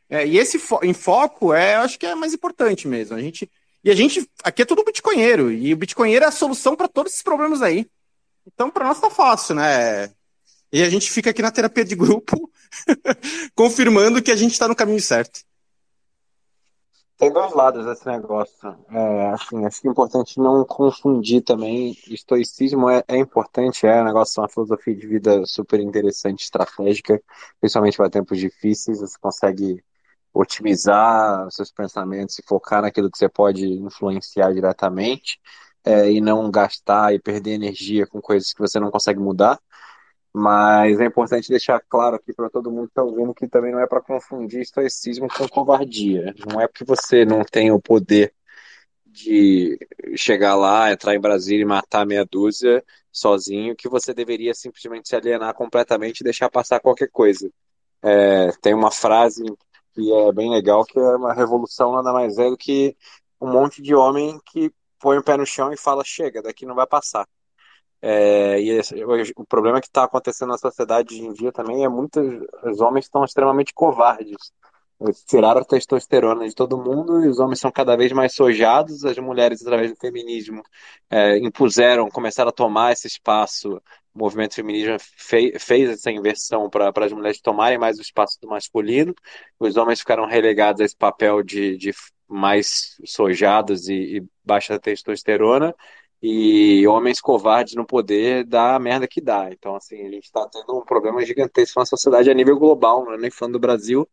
É, 0.10 0.26
e 0.26 0.38
esse 0.38 0.60
fo 0.60 0.80
enfoco 0.84 1.54
é, 1.54 1.76
eu 1.76 1.80
acho 1.80 1.98
que 1.98 2.06
é 2.06 2.14
mais 2.14 2.34
importante 2.34 2.88
mesmo. 2.88 3.16
A 3.16 3.22
gente, 3.22 3.50
e 3.84 3.90
a 3.90 3.96
gente, 3.96 4.30
aqui 4.44 4.62
é 4.62 4.66
tudo 4.66 4.84
bitcoinheiro. 4.84 5.52
E 5.52 5.74
o 5.74 5.78
bitcoinheiro 5.78 6.24
é 6.24 6.28
a 6.28 6.32
solução 6.32 6.76
para 6.76 6.88
todos 6.88 7.12
esses 7.12 7.24
problemas 7.24 7.64
aí. 7.64 7.88
Então, 8.48 8.72
para 8.72 8.86
nós 8.86 9.00
tá 9.00 9.10
fácil, 9.10 9.56
né? 9.56 10.08
E 10.72 10.82
a 10.82 10.90
gente 10.90 11.12
fica 11.12 11.30
aqui 11.30 11.42
na 11.42 11.52
terapia 11.52 11.84
de 11.84 11.96
grupo, 11.96 12.50
confirmando 13.56 14.22
que 14.22 14.32
a 14.32 14.36
gente 14.36 14.54
está 14.54 14.68
no 14.68 14.76
caminho 14.76 15.02
certo. 15.02 15.42
Tem 17.18 17.32
dois 17.34 17.52
lados 17.54 17.86
desse 17.86 18.06
negócio. 18.06 18.78
É, 18.92 19.30
assim, 19.30 19.66
acho 19.66 19.82
que 19.82 19.88
é 19.88 19.92
importante 19.92 20.40
não 20.40 20.64
confundir 20.64 21.42
também. 21.42 21.98
Estoicismo 22.08 22.90
é, 22.90 23.04
é 23.08 23.18
importante, 23.18 23.88
é 23.88 24.02
um 24.02 24.06
negócio, 24.06 24.42
uma 24.42 24.50
filosofia 24.50 24.96
de 24.96 25.08
vida 25.08 25.44
super 25.46 25.80
interessante, 25.80 26.44
estratégica, 26.44 27.20
principalmente 27.60 27.98
para 27.98 28.10
tempos 28.10 28.38
difíceis. 28.38 29.00
Você 29.00 29.18
consegue 29.20 29.84
otimizar 30.32 31.50
seus 31.50 31.72
pensamentos 31.72 32.38
e 32.38 32.44
focar 32.44 32.84
naquilo 32.84 33.10
que 33.10 33.18
você 33.18 33.28
pode 33.28 33.66
influenciar 33.66 34.54
diretamente 34.54 35.40
é, 35.88 36.12
e 36.12 36.20
não 36.20 36.52
gastar 36.52 37.14
e 37.14 37.20
perder 37.20 37.52
energia 37.52 38.06
com 38.06 38.22
coisas 38.22 38.52
que 38.52 38.60
você 38.60 38.80
não 38.80 38.92
consegue 38.92 39.20
mudar. 39.20 39.58
Mas 40.34 41.00
é 41.00 41.06
importante 41.06 41.50
deixar 41.50 41.80
claro 41.88 42.18
aqui 42.18 42.34
para 42.34 42.50
todo 42.50 42.70
mundo 42.70 42.88
que 42.88 42.92
está 42.92 43.04
ouvindo 43.04 43.34
que 43.34 43.48
também 43.48 43.72
não 43.72 43.80
é 43.80 43.88
para 43.88 44.02
confundir 44.02 44.62
estoicismo 44.62 45.28
com 45.30 45.48
covardia. 45.48 46.36
Não 46.46 46.60
é 46.60 46.68
porque 46.68 46.84
você 46.84 47.26
não 47.26 47.44
tem 47.44 47.72
o 47.72 47.80
poder 47.80 48.34
de 49.06 49.80
chegar 50.16 50.56
lá, 50.56 50.92
entrar 50.92 51.16
em 51.16 51.20
Brasília 51.20 51.64
e 51.64 51.66
matar 51.66 52.06
meia 52.06 52.26
dúzia 52.26 52.84
sozinho 53.12 53.76
que 53.76 53.90
você 53.90 54.14
deveria 54.14 54.54
simplesmente 54.54 55.08
se 55.08 55.16
alienar 55.16 55.56
completamente 55.56 56.20
e 56.20 56.24
deixar 56.24 56.50
passar 56.52 56.80
qualquer 56.82 57.10
coisa. 57.10 57.50
É, 58.04 58.52
tem 58.62 58.76
uma 58.76 58.92
frase 58.92 59.44
que 59.94 60.14
é 60.14 60.32
bem 60.32 60.52
legal 60.52 60.86
que 60.86 61.00
é 61.00 61.16
uma 61.16 61.34
revolução 61.34 61.94
nada 61.94 62.14
mais 62.14 62.38
é 62.38 62.48
do 62.48 62.56
que 62.56 62.96
um 63.42 63.52
monte 63.52 63.82
de 63.82 63.96
homem 63.96 64.40
que 64.52 64.72
põe 65.00 65.18
o 65.18 65.24
pé 65.24 65.38
no 65.38 65.46
chão 65.46 65.72
e 65.72 65.78
fala: 65.78 66.04
chega, 66.06 66.42
daqui 66.42 66.66
não 66.66 66.76
vai 66.76 66.88
passar. 66.88 67.28
É, 68.02 68.62
e 68.62 68.70
esse, 68.70 68.96
o 69.36 69.46
problema 69.46 69.82
que 69.82 69.88
está 69.88 70.04
acontecendo 70.04 70.50
na 70.50 70.58
sociedade 70.58 71.16
hoje 71.16 71.26
em 71.26 71.34
dia 71.34 71.52
também 71.52 71.84
é 71.84 71.90
muitos 71.90 72.24
os 72.64 72.80
homens 72.80 73.06
estão 73.06 73.24
extremamente 73.24 73.74
covardes. 73.74 74.52
Tiraram 75.28 75.62
a 75.62 75.66
testosterona 75.66 76.48
de 76.48 76.56
todo 76.56 76.78
mundo 76.78 77.24
e 77.24 77.28
os 77.28 77.40
homens 77.40 77.60
são 77.60 77.72
cada 77.72 77.96
vez 77.96 78.12
mais 78.12 78.34
sojados. 78.34 79.06
As 79.06 79.18
mulheres, 79.20 79.62
através 79.62 79.92
do 79.92 79.98
feminismo, 79.98 80.64
é, 81.10 81.38
impuseram, 81.38 82.10
começaram 82.10 82.50
a 82.50 82.52
tomar 82.52 82.94
esse 82.94 83.08
espaço. 83.08 83.82
O 84.14 84.20
movimento 84.20 84.56
feminista 84.56 84.98
fez, 85.16 85.64
fez 85.64 85.90
essa 85.92 86.12
inversão 86.12 86.68
para 86.70 86.92
as 87.06 87.14
mulheres 87.14 87.40
tomarem 87.40 87.78
mais 87.78 88.00
o 88.00 88.02
espaço 88.02 88.40
do 88.42 88.48
masculino. 88.48 89.14
Os 89.60 89.78
homens 89.78 90.00
ficaram 90.00 90.26
relegados 90.26 90.82
a 90.82 90.86
esse 90.86 90.96
papel 90.96 91.44
de, 91.44 91.78
de 91.78 91.94
mais 92.28 92.98
sojados 93.06 93.88
e, 93.88 94.18
e 94.18 94.26
baixa 94.44 94.80
testosterona 94.80 95.74
e 96.22 96.86
homens 96.88 97.22
covardes 97.22 97.76
no 97.76 97.86
poder 97.86 98.44
dá 98.44 98.76
a 98.76 98.80
merda 98.80 99.08
que 99.08 99.22
dá. 99.22 99.50
Então, 99.52 99.76
assim, 99.76 100.02
a 100.06 100.10
gente 100.10 100.26
está 100.26 100.48
tendo 100.50 100.78
um 100.78 100.84
problema 100.84 101.24
gigantesco 101.26 101.80
na 101.80 101.86
sociedade 101.86 102.30
a 102.30 102.34
nível 102.34 102.58
global, 102.58 103.06
não 103.06 103.14
é 103.14 103.18
nem 103.18 103.30
falando 103.30 103.54
do 103.54 103.60
Brasil. 103.60 104.08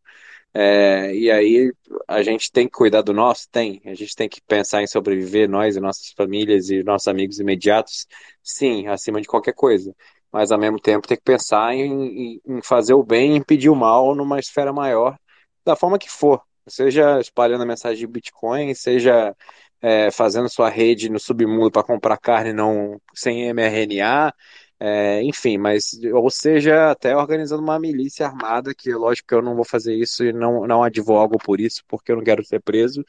É, 0.53 1.13
e 1.13 1.29
aí 1.29 1.73
a 2.07 2.21
gente 2.23 2.51
tem 2.51 2.65
que 2.67 2.73
cuidar 2.73 3.01
do 3.01 3.13
nosso? 3.13 3.47
Tem. 3.51 3.81
A 3.85 3.93
gente 3.93 4.15
tem 4.15 4.29
que 4.29 4.41
pensar 4.41 4.81
em 4.83 4.87
sobreviver, 4.87 5.49
nós 5.49 5.75
e 5.75 5.81
nossas 5.81 6.11
famílias 6.15 6.69
e 6.69 6.83
nossos 6.83 7.07
amigos 7.07 7.39
imediatos? 7.39 8.07
Sim, 8.43 8.87
acima 8.87 9.19
de 9.19 9.27
qualquer 9.27 9.53
coisa. 9.53 9.93
Mas 10.31 10.51
ao 10.51 10.59
mesmo 10.59 10.79
tempo 10.79 11.07
tem 11.07 11.17
que 11.17 11.23
pensar 11.23 11.73
em, 11.73 12.41
em 12.45 12.61
fazer 12.61 12.93
o 12.93 13.03
bem 13.03 13.33
e 13.33 13.37
impedir 13.37 13.69
o 13.69 13.75
mal 13.75 14.15
numa 14.15 14.39
esfera 14.39 14.71
maior, 14.71 15.17
da 15.65 15.75
forma 15.75 15.99
que 15.99 16.09
for 16.09 16.41
seja 16.67 17.19
espalhando 17.19 17.63
a 17.63 17.65
mensagem 17.65 17.99
de 17.99 18.07
Bitcoin, 18.07 18.73
seja 18.73 19.35
é, 19.81 20.09
fazendo 20.11 20.49
sua 20.49 20.69
rede 20.69 21.09
no 21.09 21.19
submundo 21.19 21.71
para 21.71 21.83
comprar 21.83 22.17
carne 22.17 22.53
não 22.53 22.99
sem 23.13 23.49
mRNA, 23.53 24.33
é, 24.79 25.21
enfim, 25.23 25.57
mas 25.57 25.91
ou 26.13 26.29
seja, 26.29 26.91
até 26.91 27.15
organizando 27.15 27.63
uma 27.63 27.79
milícia 27.79 28.25
armada, 28.25 28.73
que 28.75 28.91
lógico 28.93 29.27
que 29.29 29.35
eu 29.35 29.41
não 29.41 29.55
vou 29.55 29.65
fazer 29.65 29.95
isso 29.95 30.23
e 30.25 30.33
não, 30.33 30.67
não 30.67 30.83
advogo 30.83 31.37
por 31.37 31.59
isso, 31.61 31.83
porque 31.87 32.11
eu 32.11 32.17
não 32.17 32.23
quero 32.23 32.43
ser 32.43 32.61
preso, 32.61 33.05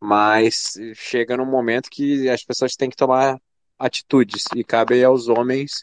mas 0.00 0.74
chega 0.94 1.36
num 1.36 1.46
momento 1.46 1.90
que 1.90 2.28
as 2.28 2.44
pessoas 2.44 2.74
têm 2.74 2.88
que 2.88 2.96
tomar 2.96 3.38
atitudes 3.78 4.44
e 4.54 4.64
cabe 4.64 5.02
aos 5.04 5.28
homens 5.28 5.82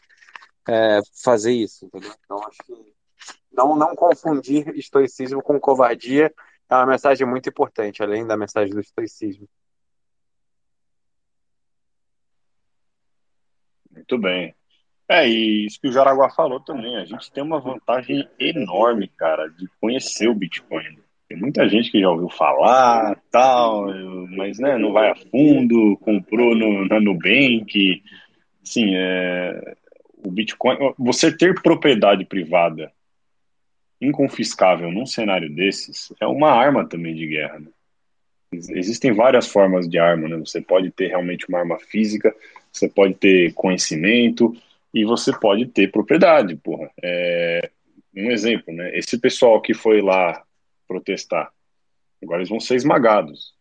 é, 0.68 1.00
fazer 1.22 1.52
isso, 1.52 1.86
entendeu? 1.86 2.12
Então 2.24 2.38
acho 2.46 2.58
que 2.64 2.94
não, 3.52 3.76
não 3.76 3.94
confundir 3.94 4.68
estoicismo 4.76 5.42
com 5.42 5.58
covardia 5.60 6.32
é 6.70 6.74
uma 6.74 6.86
mensagem 6.86 7.26
muito 7.26 7.48
importante, 7.48 8.02
além 8.02 8.26
da 8.26 8.36
mensagem 8.36 8.74
do 8.74 8.80
estoicismo. 8.80 9.48
Muito 13.90 14.18
bem. 14.18 14.54
É, 15.08 15.26
e 15.26 15.66
isso 15.66 15.80
que 15.80 15.88
o 15.88 15.92
Jaraguá 15.92 16.28
falou 16.30 16.60
também, 16.60 16.96
a 16.96 17.04
gente 17.04 17.32
tem 17.32 17.42
uma 17.42 17.58
vantagem 17.58 18.28
enorme, 18.38 19.08
cara, 19.08 19.48
de 19.48 19.66
conhecer 19.80 20.28
o 20.28 20.34
Bitcoin. 20.34 20.98
Tem 21.26 21.38
muita 21.38 21.68
gente 21.68 21.90
que 21.90 22.00
já 22.00 22.10
ouviu 22.10 22.28
falar, 22.28 23.18
tal, 23.30 23.86
mas 24.36 24.58
né, 24.58 24.76
não 24.76 24.92
vai 24.92 25.10
a 25.10 25.16
fundo, 25.16 25.96
comprou 25.98 26.54
no, 26.54 26.86
na 26.86 27.00
Nubank. 27.00 28.02
Assim, 28.62 28.94
é, 28.94 29.76
o 30.24 30.30
Bitcoin, 30.30 30.76
você 30.98 31.34
ter 31.34 31.60
propriedade 31.62 32.24
privada 32.26 32.92
inconfiscável 34.00 34.90
num 34.90 35.06
cenário 35.06 35.52
desses 35.52 36.12
é 36.20 36.26
uma 36.26 36.50
arma 36.50 36.88
também 36.88 37.14
de 37.14 37.26
guerra. 37.26 37.58
Né? 37.58 37.68
Existem 38.52 39.12
várias 39.12 39.46
formas 39.46 39.88
de 39.88 39.98
arma, 39.98 40.28
né? 40.28 40.36
Você 40.38 40.60
pode 40.60 40.90
ter 40.90 41.08
realmente 41.08 41.46
uma 41.48 41.58
arma 41.58 41.78
física, 41.78 42.34
você 42.72 42.88
pode 42.88 43.14
ter 43.14 43.52
conhecimento 43.52 44.56
e 44.94 45.04
você 45.04 45.32
pode 45.38 45.66
ter 45.66 45.90
propriedade, 45.90 46.56
porra. 46.56 46.90
É, 47.02 47.70
um 48.16 48.30
exemplo, 48.30 48.72
né? 48.72 48.96
Esse 48.96 49.18
pessoal 49.18 49.60
que 49.60 49.74
foi 49.74 50.00
lá 50.00 50.42
protestar, 50.86 51.52
agora 52.22 52.38
eles 52.40 52.48
vão 52.48 52.60
ser 52.60 52.76
esmagados. 52.76 53.54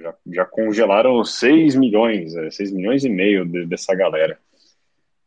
Já, 0.00 0.14
já 0.26 0.44
congelaram 0.46 1.22
6 1.22 1.74
milhões, 1.74 2.32
6 2.32 2.72
é, 2.72 2.74
milhões 2.74 3.04
e 3.04 3.10
meio 3.10 3.44
de, 3.44 3.66
dessa 3.66 3.94
galera. 3.94 4.38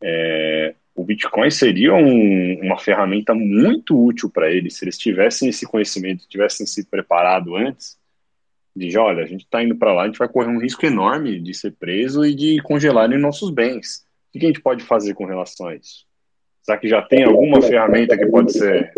É, 0.02 0.75
o 0.96 1.04
Bitcoin 1.04 1.52
seria 1.52 1.94
um, 1.94 2.60
uma 2.62 2.80
ferramenta 2.80 3.34
muito 3.34 4.02
útil 4.02 4.30
para 4.30 4.50
eles 4.50 4.78
se 4.78 4.86
eles 4.86 4.98
tivessem 4.98 5.50
esse 5.50 5.66
conhecimento, 5.66 6.28
tivessem 6.28 6.66
se 6.66 6.86
preparado 6.86 7.56
antes 7.56 7.98
de, 8.74 8.98
olha, 8.98 9.24
a 9.24 9.28
gente 9.28 9.44
está 9.44 9.64
indo 9.64 9.76
para 9.76 9.94
lá, 9.94 10.04
a 10.04 10.06
gente 10.06 10.18
vai 10.20 10.28
correr 10.28 10.50
um 10.50 10.60
risco 10.60 10.86
enorme 10.86 11.40
de 11.40 11.54
ser 11.54 11.72
preso 11.72 12.26
e 12.26 12.34
de 12.34 12.62
congelarem 12.62 13.18
nossos 13.18 13.50
bens. 13.50 14.06
O 14.34 14.40
que 14.40 14.46
a 14.46 14.48
gente 14.48 14.62
pode 14.62 14.84
fazer 14.84 15.14
com 15.14 15.26
relação 15.26 15.68
a 15.68 15.76
isso? 15.76 16.06
Será 16.62 16.78
que 16.78 16.88
já 16.88 17.02
tem 17.02 17.24
alguma 17.24 17.62
ferramenta 17.62 18.18
que 18.18 18.26
pode 18.26 18.52
ser 18.52 18.92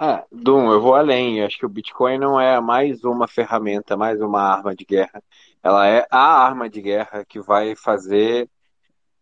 ah, 0.00 0.24
Dum, 0.30 0.70
eu 0.70 0.80
vou 0.80 0.94
além. 0.94 1.40
Eu 1.40 1.46
acho 1.46 1.58
que 1.58 1.66
o 1.66 1.68
Bitcoin 1.68 2.18
não 2.18 2.40
é 2.40 2.60
mais 2.60 3.02
uma 3.02 3.26
ferramenta, 3.26 3.96
mais 3.96 4.20
uma 4.20 4.40
arma 4.40 4.72
de 4.72 4.84
guerra. 4.84 5.20
Ela 5.60 5.88
é 5.88 6.06
a 6.08 6.20
arma 6.20 6.70
de 6.70 6.80
guerra 6.80 7.24
que 7.24 7.40
vai 7.40 7.74
fazer 7.74 8.48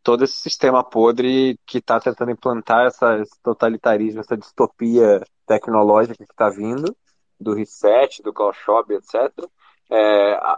todo 0.06 0.22
esse 0.22 0.36
sistema 0.36 0.84
podre 0.84 1.58
que 1.66 1.78
está 1.78 1.98
tentando 1.98 2.30
implantar 2.30 2.86
essa, 2.86 3.18
esse 3.18 3.42
totalitarismo, 3.42 4.20
essa 4.20 4.36
distopia 4.36 5.20
tecnológica 5.44 6.24
que 6.24 6.32
está 6.32 6.48
vindo, 6.48 6.96
do 7.40 7.52
reset, 7.52 8.22
do 8.22 8.32
call 8.32 8.52
shop, 8.52 8.94
etc. 8.94 9.14
É, 9.90 10.34
a, 10.34 10.56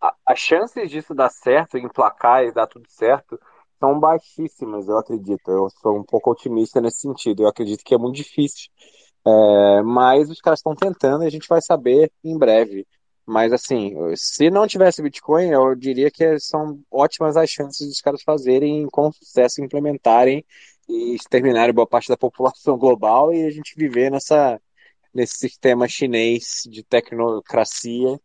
a, 0.00 0.14
as 0.26 0.40
chances 0.40 0.90
disso 0.90 1.14
dar 1.14 1.30
certo, 1.30 1.78
emplacar 1.78 2.42
e 2.42 2.52
dar 2.52 2.66
tudo 2.66 2.88
certo, 2.88 3.38
são 3.78 4.00
baixíssimas, 4.00 4.88
eu 4.88 4.98
acredito. 4.98 5.48
Eu 5.48 5.68
sou 5.80 5.96
um 5.96 6.02
pouco 6.02 6.32
otimista 6.32 6.80
nesse 6.80 7.02
sentido. 7.02 7.44
Eu 7.44 7.48
acredito 7.48 7.84
que 7.84 7.94
é 7.94 7.98
muito 7.98 8.16
difícil 8.16 8.70
é, 9.26 9.82
mas 9.82 10.30
os 10.30 10.40
caras 10.40 10.60
estão 10.60 10.74
tentando 10.74 11.24
e 11.24 11.26
a 11.26 11.30
gente 11.30 11.48
vai 11.48 11.60
saber 11.60 12.10
em 12.24 12.36
breve. 12.38 12.86
Mas 13.30 13.52
assim, 13.52 13.94
se 14.16 14.50
não 14.50 14.66
tivesse 14.66 15.00
Bitcoin, 15.00 15.50
eu 15.50 15.72
diria 15.76 16.10
que 16.10 16.36
são 16.40 16.82
ótimas 16.90 17.36
as 17.36 17.48
chances 17.48 17.86
dos 17.86 18.00
caras 18.00 18.22
fazerem 18.24 18.88
com 18.90 19.12
sucesso, 19.12 19.62
implementarem 19.62 20.44
e 20.88 21.14
exterminarem 21.14 21.72
boa 21.72 21.86
parte 21.86 22.08
da 22.08 22.16
população 22.18 22.76
global 22.76 23.32
e 23.32 23.46
a 23.46 23.50
gente 23.50 23.76
viver 23.76 24.10
nessa, 24.10 24.60
nesse 25.14 25.38
sistema 25.38 25.86
chinês 25.86 26.64
de 26.68 26.82
tecnocracia 26.82 28.18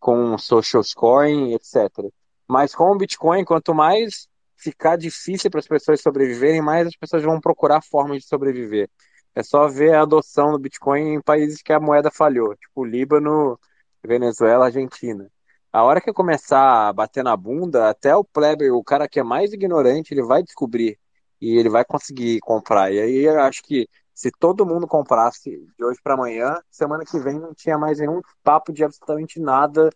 com 0.00 0.38
social 0.38 0.82
scoring, 0.82 1.52
etc. 1.52 2.10
Mas 2.48 2.74
com 2.74 2.90
o 2.90 2.96
Bitcoin, 2.96 3.44
quanto 3.44 3.74
mais 3.74 4.26
ficar 4.56 4.96
difícil 4.96 5.50
para 5.50 5.60
as 5.60 5.68
pessoas 5.68 6.00
sobreviverem, 6.00 6.62
mais 6.62 6.86
as 6.86 6.96
pessoas 6.96 7.22
vão 7.22 7.38
procurar 7.42 7.82
formas 7.82 8.22
de 8.22 8.26
sobreviver. 8.26 8.88
É 9.34 9.42
só 9.42 9.68
ver 9.68 9.94
a 9.94 10.00
adoção 10.00 10.52
do 10.52 10.58
Bitcoin 10.58 11.16
em 11.16 11.20
países 11.20 11.60
que 11.60 11.74
a 11.74 11.80
moeda 11.80 12.10
falhou, 12.10 12.56
tipo 12.56 12.86
Líbano, 12.86 13.60
Venezuela, 14.06 14.66
Argentina. 14.66 15.30
A 15.72 15.82
hora 15.84 16.00
que 16.00 16.12
começar 16.12 16.88
a 16.88 16.92
bater 16.92 17.22
na 17.22 17.36
bunda, 17.36 17.90
até 17.90 18.14
o 18.16 18.24
plebe, 18.24 18.70
o 18.70 18.82
cara 18.82 19.08
que 19.08 19.20
é 19.20 19.22
mais 19.22 19.52
ignorante, 19.52 20.14
ele 20.14 20.22
vai 20.22 20.42
descobrir 20.42 20.98
e 21.40 21.58
ele 21.58 21.68
vai 21.68 21.84
conseguir 21.84 22.40
comprar. 22.40 22.92
E 22.92 23.00
aí 23.00 23.24
eu 23.24 23.40
acho 23.40 23.62
que 23.62 23.88
se 24.14 24.30
todo 24.30 24.64
mundo 24.64 24.86
comprasse 24.86 25.50
de 25.78 25.84
hoje 25.84 26.00
para 26.02 26.14
amanhã, 26.14 26.56
semana 26.70 27.04
que 27.04 27.18
vem 27.18 27.38
não 27.38 27.52
tinha 27.54 27.76
mais 27.76 27.98
nenhum 27.98 28.22
papo 28.42 28.72
de 28.72 28.84
absolutamente 28.84 29.38
nada 29.38 29.90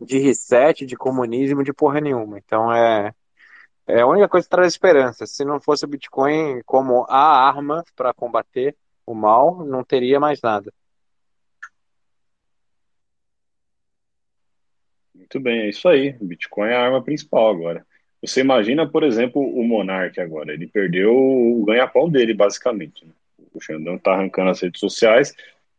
de 0.00 0.18
reset, 0.18 0.86
de 0.86 0.96
comunismo, 0.96 1.62
de 1.62 1.72
porra 1.72 2.00
nenhuma. 2.00 2.38
Então 2.38 2.72
é 2.72 3.12
é 3.86 4.00
a 4.00 4.06
única 4.06 4.28
coisa 4.28 4.46
que 4.46 4.50
traz 4.50 4.72
esperança. 4.72 5.26
Se 5.26 5.44
não 5.44 5.60
fosse 5.60 5.84
o 5.84 5.88
Bitcoin 5.88 6.60
como 6.64 7.06
a 7.08 7.46
arma 7.48 7.84
para 7.94 8.12
combater, 8.12 8.76
o 9.06 9.14
mal, 9.14 9.64
não 9.64 9.84
teria 9.84 10.18
mais 10.18 10.40
nada. 10.42 10.72
Muito 15.26 15.40
bem, 15.40 15.62
é 15.62 15.68
isso 15.68 15.88
aí. 15.88 16.14
Bitcoin 16.20 16.68
é 16.68 16.76
a 16.76 16.82
arma 16.82 17.02
principal 17.02 17.48
agora. 17.48 17.84
Você 18.22 18.40
imagina, 18.40 18.88
por 18.88 19.02
exemplo, 19.02 19.42
o 19.42 19.64
Monark 19.64 20.20
agora. 20.20 20.52
Ele 20.52 20.68
perdeu 20.68 21.12
o 21.12 21.64
ganha-pão 21.64 22.08
dele, 22.08 22.32
basicamente. 22.32 23.04
Né? 23.04 23.10
O 23.52 23.60
Xandão 23.60 23.98
tá 23.98 24.12
arrancando 24.12 24.50
as 24.50 24.60
redes 24.60 24.78
sociais. 24.78 25.34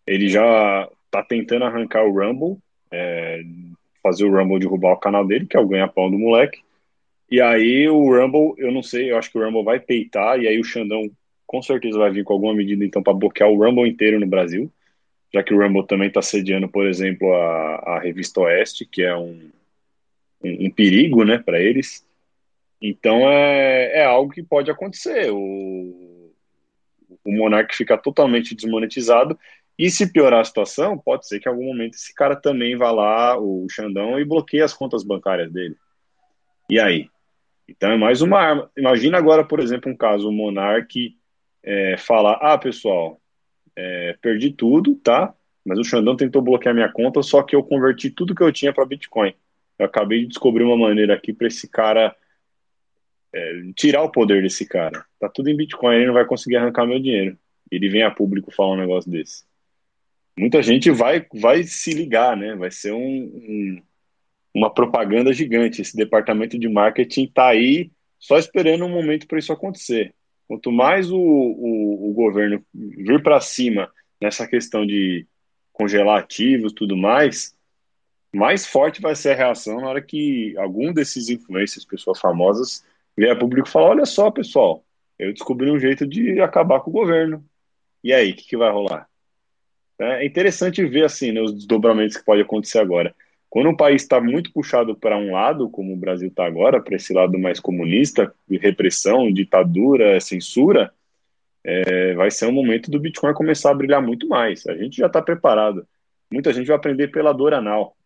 Ele 0.05 0.27
já 0.27 0.89
tá 1.09 1.23
tentando 1.23 1.63
arrancar 1.63 2.03
o 2.03 2.11
Rumble, 2.11 2.57
é, 2.91 3.41
fazer 4.03 4.25
o 4.25 4.31
Rumble 4.31 4.59
derrubar 4.59 4.93
o 4.93 4.99
canal 4.99 5.25
dele, 5.25 5.45
que 5.45 5.55
é 5.55 5.59
o 5.59 5.67
ganha-pão 5.67 6.11
do 6.11 6.19
moleque. 6.19 6.59
E 7.31 7.39
aí 7.39 7.87
o 7.87 8.13
Rumble, 8.13 8.53
eu 8.57 8.71
não 8.71 8.83
sei, 8.83 9.11
eu 9.11 9.17
acho 9.17 9.31
que 9.31 9.37
o 9.37 9.43
Rumble 9.43 9.63
vai 9.63 9.79
peitar, 9.79 10.39
e 10.39 10.47
aí 10.47 10.59
o 10.59 10.63
Xandão 10.63 11.09
com 11.45 11.61
certeza 11.61 11.97
vai 11.97 12.11
vir 12.11 12.25
com 12.25 12.33
alguma 12.33 12.53
medida 12.53 12.83
então 12.85 13.01
para 13.01 13.13
bloquear 13.13 13.49
o 13.49 13.57
Rumble 13.57 13.89
inteiro 13.89 14.19
no 14.19 14.27
Brasil, 14.27 14.71
já 15.33 15.43
que 15.43 15.53
o 15.53 15.61
Rumble 15.61 15.85
também 15.85 16.07
está 16.07 16.21
sediando, 16.21 16.67
por 16.67 16.85
exemplo, 16.85 17.33
a, 17.33 17.75
a 17.95 17.99
revista 17.99 18.41
Oeste, 18.41 18.85
que 18.85 19.03
é 19.03 19.15
um, 19.15 19.51
um, 20.43 20.67
um 20.67 20.71
perigo 20.71 21.23
né, 21.23 21.37
para 21.37 21.59
eles. 21.59 22.05
Então 22.81 23.29
é, 23.29 23.99
é 23.99 24.05
algo 24.05 24.31
que 24.31 24.43
pode 24.43 24.71
acontecer. 24.71 25.31
O, 25.31 26.31
o 27.23 27.31
Monark 27.31 27.75
fica 27.75 27.97
totalmente 27.97 28.55
desmonetizado. 28.55 29.37
E 29.77 29.91
se 29.91 30.11
piorar 30.11 30.39
a 30.39 30.45
situação, 30.45 30.97
pode 30.97 31.27
ser 31.27 31.39
que 31.39 31.47
em 31.47 31.51
algum 31.51 31.65
momento 31.65 31.93
esse 31.93 32.13
cara 32.13 32.35
também 32.35 32.75
vá 32.75 32.91
lá, 32.91 33.37
o 33.39 33.67
Xandão, 33.69 34.19
e 34.19 34.25
bloqueie 34.25 34.61
as 34.61 34.73
contas 34.73 35.03
bancárias 35.03 35.51
dele. 35.51 35.75
E 36.69 36.79
aí? 36.79 37.09
Então 37.67 37.91
é 37.91 37.97
mais 37.97 38.21
uma 38.21 38.39
arma. 38.39 38.71
Imagina 38.75 39.17
agora, 39.17 39.43
por 39.43 39.59
exemplo, 39.59 39.91
um 39.91 39.95
caso, 39.95 40.29
o 40.29 40.31
Monark 40.31 41.15
é, 41.63 41.97
falar: 41.97 42.39
ah, 42.41 42.57
pessoal, 42.57 43.19
é, 43.77 44.17
perdi 44.19 44.51
tudo, 44.51 44.95
tá? 44.95 45.33
Mas 45.63 45.77
o 45.77 45.83
Xandão 45.83 46.15
tentou 46.15 46.41
bloquear 46.41 46.73
minha 46.73 46.91
conta, 46.91 47.21
só 47.21 47.43
que 47.43 47.55
eu 47.55 47.63
converti 47.63 48.09
tudo 48.09 48.33
que 48.33 48.41
eu 48.41 48.51
tinha 48.51 48.73
para 48.73 48.85
Bitcoin. 48.85 49.33
Eu 49.77 49.85
acabei 49.85 50.21
de 50.21 50.27
descobrir 50.27 50.63
uma 50.63 50.75
maneira 50.75 51.13
aqui 51.13 51.31
para 51.31 51.47
esse 51.47 51.69
cara 51.69 52.15
é, 53.31 53.61
tirar 53.75 54.01
o 54.01 54.11
poder 54.11 54.41
desse 54.41 54.65
cara. 54.65 55.05
Tá 55.19 55.29
tudo 55.29 55.49
em 55.49 55.55
Bitcoin, 55.55 55.95
ele 55.95 56.07
não 56.07 56.13
vai 56.15 56.25
conseguir 56.25 56.55
arrancar 56.55 56.87
meu 56.87 56.99
dinheiro. 56.99 57.37
Ele 57.69 57.87
vem 57.87 58.01
a 58.01 58.09
público 58.09 58.49
falar 58.49 58.73
um 58.73 58.77
negócio 58.77 59.11
desse. 59.11 59.45
Muita 60.39 60.63
gente 60.63 60.89
vai, 60.89 61.25
vai 61.33 61.63
se 61.63 61.91
ligar, 61.91 62.35
né? 62.35 62.55
Vai 62.55 62.71
ser 62.71 62.93
um, 62.93 62.97
um, 62.99 63.81
uma 64.53 64.73
propaganda 64.73 65.33
gigante. 65.33 65.81
Esse 65.81 65.95
departamento 65.95 66.57
de 66.57 66.67
marketing 66.67 67.27
tá 67.27 67.49
aí 67.49 67.91
só 68.17 68.37
esperando 68.37 68.85
um 68.85 68.89
momento 68.89 69.27
para 69.27 69.37
isso 69.37 69.51
acontecer. 69.51 70.15
Quanto 70.47 70.71
mais 70.71 71.11
o, 71.11 71.17
o, 71.17 72.09
o 72.09 72.13
governo 72.13 72.63
vir 72.73 73.21
para 73.21 73.41
cima 73.41 73.91
nessa 74.21 74.47
questão 74.47 74.85
de 74.85 75.27
congelar 75.73 76.19
ativos 76.19 76.73
tudo 76.73 76.97
mais, 76.97 77.55
mais 78.33 78.65
forte 78.65 79.01
vai 79.01 79.15
ser 79.15 79.31
a 79.31 79.35
reação 79.35 79.81
na 79.81 79.89
hora 79.89 80.01
que 80.01 80.57
algum 80.57 80.93
desses 80.93 81.29
influencers, 81.29 81.85
pessoas 81.85 82.19
famosas, 82.19 82.85
vier 83.15 83.31
a 83.31 83.35
público 83.35 83.67
e 83.67 83.71
falar: 83.71 83.89
olha 83.89 84.05
só, 84.05 84.31
pessoal, 84.31 84.83
eu 85.19 85.33
descobri 85.33 85.69
um 85.69 85.79
jeito 85.79 86.05
de 86.05 86.39
acabar 86.39 86.79
com 86.79 86.89
o 86.89 86.93
governo. 86.93 87.43
E 88.03 88.13
aí, 88.13 88.31
o 88.31 88.35
que, 88.35 88.47
que 88.47 88.57
vai 88.57 88.71
rolar? 88.71 89.09
É 89.99 90.25
interessante 90.25 90.85
ver 90.85 91.05
assim 91.05 91.31
né, 91.31 91.41
os 91.41 91.53
desdobramentos 91.53 92.17
que 92.17 92.23
pode 92.23 92.41
acontecer 92.41 92.79
agora. 92.79 93.15
Quando 93.57 93.69
um 93.71 93.75
país 93.75 94.03
está 94.03 94.21
muito 94.21 94.53
puxado 94.53 94.95
para 94.95 95.17
um 95.17 95.31
lado, 95.31 95.67
como 95.67 95.91
o 95.91 95.97
Brasil 95.97 96.27
está 96.27 96.45
agora, 96.45 96.79
para 96.79 96.95
esse 96.95 97.11
lado 97.11 97.39
mais 97.39 97.59
comunista, 97.59 98.31
de 98.47 98.55
repressão, 98.55 99.33
ditadura, 99.33 100.21
censura, 100.21 100.93
é, 101.63 102.13
vai 102.13 102.29
ser 102.29 102.45
um 102.45 102.51
momento 102.51 102.91
do 102.91 102.99
Bitcoin 102.99 103.33
começar 103.33 103.71
a 103.71 103.73
brilhar 103.73 103.99
muito 103.99 104.27
mais. 104.27 104.67
A 104.67 104.77
gente 104.77 104.97
já 104.97 105.07
está 105.07 105.23
preparado. 105.23 105.87
Muita 106.31 106.53
gente 106.53 106.67
vai 106.67 106.75
aprender 106.75 107.07
pela 107.07 107.33
dor 107.33 107.51
anal, 107.55 107.97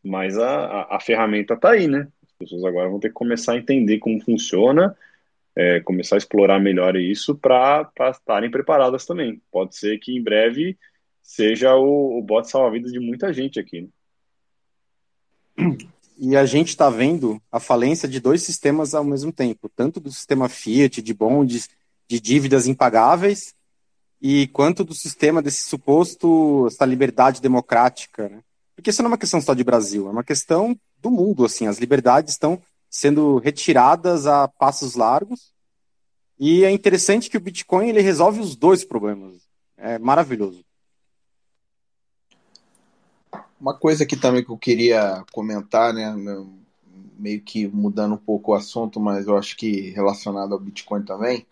mas 0.00 0.38
a, 0.38 0.66
a, 0.66 0.96
a 0.96 1.00
ferramenta 1.00 1.54
está 1.54 1.72
aí, 1.72 1.88
né? 1.88 2.06
As 2.22 2.32
pessoas 2.38 2.64
agora 2.64 2.88
vão 2.88 3.00
ter 3.00 3.08
que 3.08 3.14
começar 3.14 3.54
a 3.54 3.58
entender 3.58 3.98
como 3.98 4.20
funciona, 4.20 4.96
é, 5.56 5.80
começar 5.80 6.14
a 6.14 6.18
explorar 6.18 6.60
melhor 6.60 6.94
isso 6.94 7.34
para 7.34 7.90
estarem 8.12 8.48
preparadas 8.48 9.04
também. 9.04 9.42
Pode 9.50 9.74
ser 9.74 9.98
que 9.98 10.16
em 10.16 10.22
breve 10.22 10.78
seja 11.20 11.74
o, 11.74 12.16
o 12.16 12.22
bote 12.22 12.48
salva-vidas 12.48 12.92
de 12.92 13.00
muita 13.00 13.32
gente 13.32 13.58
aqui. 13.58 13.80
Né? 13.80 13.88
E 16.20 16.36
a 16.36 16.44
gente 16.44 16.70
está 16.70 16.90
vendo 16.90 17.40
a 17.50 17.60
falência 17.60 18.08
de 18.08 18.18
dois 18.18 18.42
sistemas 18.42 18.92
ao 18.94 19.04
mesmo 19.04 19.32
tempo, 19.32 19.68
tanto 19.68 20.00
do 20.00 20.10
sistema 20.10 20.48
Fiat, 20.48 21.00
de 21.00 21.14
bondes, 21.14 21.68
de 22.08 22.18
dívidas 22.18 22.66
impagáveis, 22.66 23.54
e 24.20 24.48
quanto 24.48 24.82
do 24.82 24.94
sistema 24.94 25.40
desse 25.40 25.64
suposto, 25.64 26.66
essa 26.66 26.84
liberdade 26.84 27.40
democrática. 27.40 28.28
Né? 28.28 28.40
Porque 28.74 28.90
isso 28.90 29.00
não 29.02 29.08
é 29.08 29.12
uma 29.12 29.18
questão 29.18 29.40
só 29.40 29.54
de 29.54 29.62
Brasil, 29.62 30.08
é 30.08 30.10
uma 30.10 30.24
questão 30.24 30.76
do 31.00 31.10
mundo. 31.10 31.44
Assim, 31.44 31.68
as 31.68 31.78
liberdades 31.78 32.34
estão 32.34 32.60
sendo 32.90 33.38
retiradas 33.38 34.26
a 34.26 34.48
passos 34.48 34.94
largos 34.94 35.52
E 36.38 36.64
é 36.64 36.70
interessante 36.70 37.28
que 37.28 37.36
o 37.36 37.40
Bitcoin 37.40 37.88
ele 37.88 38.00
resolve 38.00 38.40
os 38.40 38.56
dois 38.56 38.84
problemas. 38.84 39.36
É 39.76 39.98
maravilhoso. 39.98 40.64
Uma 43.60 43.74
coisa 43.74 44.06
que 44.06 44.16
também 44.16 44.44
que 44.44 44.50
eu 44.50 44.56
queria 44.56 45.24
comentar, 45.32 45.92
né, 45.92 46.14
meio 47.18 47.40
que 47.40 47.66
mudando 47.66 48.14
um 48.14 48.18
pouco 48.18 48.52
o 48.52 48.54
assunto, 48.54 49.00
mas 49.00 49.26
eu 49.26 49.36
acho 49.36 49.56
que 49.56 49.90
relacionado 49.90 50.52
ao 50.52 50.60
Bitcoin 50.60 51.02
também, 51.02 51.44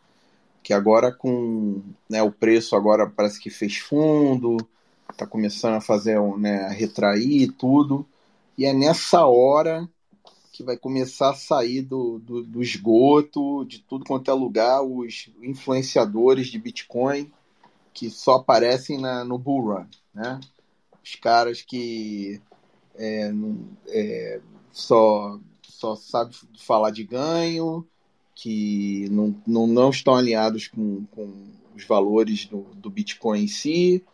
que 0.62 0.72
agora 0.72 1.12
com 1.12 1.82
né, 2.08 2.22
o 2.22 2.30
preço 2.30 2.76
agora 2.76 3.08
parece 3.08 3.40
que 3.40 3.50
fez 3.50 3.76
fundo, 3.76 4.56
está 5.10 5.26
começando 5.26 5.74
a 5.74 5.80
fazer 5.80 6.20
né, 6.38 6.64
a 6.64 6.70
retrair 6.70 7.52
tudo, 7.52 8.06
e 8.56 8.64
é 8.64 8.72
nessa 8.72 9.26
hora 9.26 9.88
que 10.52 10.62
vai 10.62 10.76
começar 10.76 11.30
a 11.30 11.34
sair 11.34 11.82
do, 11.82 12.18
do, 12.18 12.42
do 12.42 12.62
esgoto, 12.62 13.64
de 13.66 13.80
tudo 13.80 14.06
quanto 14.06 14.30
é 14.30 14.34
lugar, 14.34 14.82
os 14.82 15.28
influenciadores 15.42 16.46
de 16.46 16.58
Bitcoin 16.58 17.30
que 17.92 18.10
só 18.10 18.36
aparecem 18.36 18.98
na, 18.98 19.24
no 19.24 19.38
bull 19.38 19.72
run, 19.72 19.86
né? 20.14 20.40
Os 21.06 21.14
caras 21.14 21.62
que 21.62 22.40
é, 22.96 23.32
é, 23.86 24.40
só, 24.72 25.38
só 25.62 25.94
sabem 25.94 26.34
falar 26.58 26.90
de 26.90 27.04
ganho, 27.04 27.86
que 28.34 29.08
não, 29.12 29.40
não, 29.46 29.68
não 29.68 29.90
estão 29.90 30.16
alinhados 30.16 30.66
com, 30.66 31.04
com 31.12 31.32
os 31.76 31.84
valores 31.84 32.46
do, 32.46 32.62
do 32.74 32.90
Bitcoin 32.90 33.44
em 33.44 33.46
si, 33.46 34.04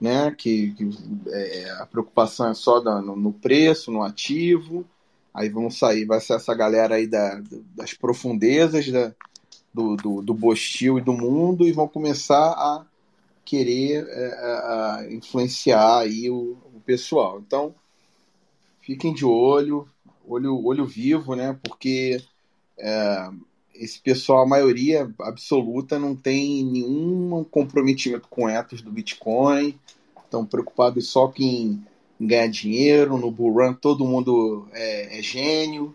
né? 0.00 0.30
Que, 0.30 0.72
que 0.72 0.88
é, 1.28 1.70
a 1.72 1.84
preocupação 1.84 2.48
é 2.48 2.54
só 2.54 2.82
no, 2.82 3.14
no, 3.14 3.32
preço, 3.34 3.92
no 3.92 4.02
ativo. 4.02 4.86
Aí 5.34 5.50
vão 5.50 5.70
sair, 5.70 6.06
vai 6.06 6.22
ser 6.22 6.36
essa 6.36 6.54
galera 6.54 6.94
aí 6.94 7.06
da, 7.06 7.38
das 7.76 7.92
profundezas 7.92 8.90
da, 8.90 9.14
do, 9.74 9.94
do, 9.94 10.22
do 10.22 10.32
Bostil 10.32 10.98
e 10.98 11.02
do 11.02 11.12
mundo 11.12 11.68
e 11.68 11.72
vão 11.72 11.86
começar 11.86 12.48
a 12.52 12.86
querer 13.50 14.06
é, 14.08 15.08
influenciar 15.10 15.98
aí 15.98 16.30
o, 16.30 16.56
o, 16.72 16.80
pessoal. 16.86 17.42
Então, 17.44 17.74
fiquem 18.80 19.12
de 19.12 19.24
olho, 19.24 19.88
olho, 20.24 20.64
olho 20.64 20.86
vivo, 20.86 21.34
né? 21.34 21.58
Porque 21.60 22.22
é, 22.78 23.28
esse 23.74 24.00
pessoal, 24.00 24.42
a 24.42 24.46
maioria 24.46 25.12
absoluta, 25.20 25.98
não 25.98 26.14
tem 26.14 26.64
nenhum 26.64 27.42
comprometimento 27.42 28.28
com 28.28 28.48
etos 28.48 28.82
do 28.82 28.92
Bitcoin, 28.92 29.76
estão 30.24 30.46
preocupados 30.46 31.08
só 31.08 31.32
em, 31.36 31.84
em 32.20 32.26
ganhar 32.28 32.46
dinheiro, 32.46 33.18
no 33.18 33.32
bull 33.32 33.74
todo 33.74 34.06
mundo 34.06 34.68
é, 34.72 35.18
é, 35.18 35.22
gênio, 35.22 35.92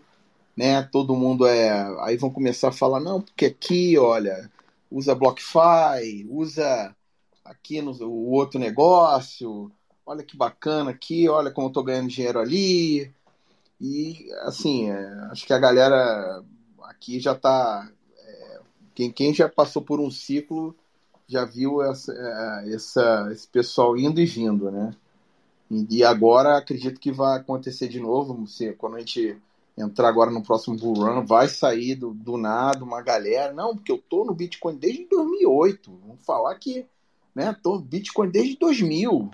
né? 0.54 0.82
Todo 0.82 1.16
mundo 1.16 1.46
é. 1.46 1.70
Aí 2.02 2.18
vão 2.18 2.28
começar 2.28 2.68
a 2.68 2.72
falar, 2.72 3.00
não, 3.00 3.22
porque 3.22 3.46
aqui, 3.46 3.96
olha, 3.96 4.50
usa 4.90 5.14
BlockFi, 5.14 6.26
usa 6.28 6.94
aqui 7.46 7.80
no 7.80 7.92
o 7.92 8.30
outro 8.30 8.58
negócio, 8.58 9.70
olha 10.04 10.22
que 10.22 10.36
bacana 10.36 10.90
aqui, 10.90 11.28
olha 11.28 11.50
como 11.50 11.68
eu 11.68 11.72
tô 11.72 11.82
ganhando 11.82 12.08
dinheiro 12.08 12.38
ali. 12.38 13.12
E 13.80 14.28
assim, 14.42 14.90
é, 14.90 15.28
acho 15.30 15.46
que 15.46 15.52
a 15.52 15.58
galera 15.58 16.42
aqui 16.84 17.20
já 17.20 17.32
está. 17.32 17.90
É, 18.18 18.60
quem, 18.94 19.10
quem 19.10 19.34
já 19.34 19.48
passou 19.48 19.82
por 19.82 20.00
um 20.00 20.10
ciclo 20.10 20.74
já 21.26 21.44
viu 21.44 21.82
essa, 21.82 22.12
é, 22.12 22.74
essa, 22.74 23.28
esse 23.32 23.46
pessoal 23.48 23.96
indo 23.96 24.20
e 24.20 24.26
vindo, 24.26 24.70
né? 24.70 24.94
E, 25.70 25.98
e 25.98 26.04
agora 26.04 26.56
acredito 26.56 27.00
que 27.00 27.12
vai 27.12 27.38
acontecer 27.38 27.88
de 27.88 28.00
novo. 28.00 28.46
Se, 28.46 28.72
quando 28.74 28.96
a 28.96 28.98
gente 29.00 29.36
entrar 29.76 30.08
agora 30.08 30.30
no 30.30 30.42
próximo 30.42 30.76
Bull 30.76 30.94
Run, 30.94 31.26
vai 31.26 31.48
sair 31.48 31.96
do, 31.96 32.14
do 32.14 32.38
nada 32.38 32.82
uma 32.84 33.02
galera. 33.02 33.52
Não, 33.52 33.74
porque 33.74 33.92
eu 33.92 33.98
tô 33.98 34.24
no 34.24 34.34
Bitcoin 34.34 34.76
desde 34.76 35.06
2008. 35.08 35.90
Vamos 36.06 36.24
falar 36.24 36.54
que 36.54 36.86
né, 37.36 37.54
tô 37.62 37.78
Bitcoin 37.78 38.30
desde 38.30 38.56
2000. 38.56 39.30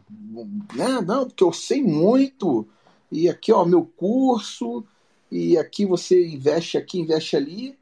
Né? 0.75 1.01
Não, 1.07 1.25
porque 1.25 1.45
eu 1.45 1.53
sei 1.53 1.81
muito. 1.81 2.67
E 3.13 3.29
aqui, 3.29 3.53
ó, 3.53 3.65
meu 3.65 3.85
curso 3.85 4.85
e 5.31 5.57
aqui 5.57 5.87
você 5.87 6.27
investe 6.27 6.77
aqui, 6.77 6.99
investe 6.99 7.37
ali. 7.37 7.79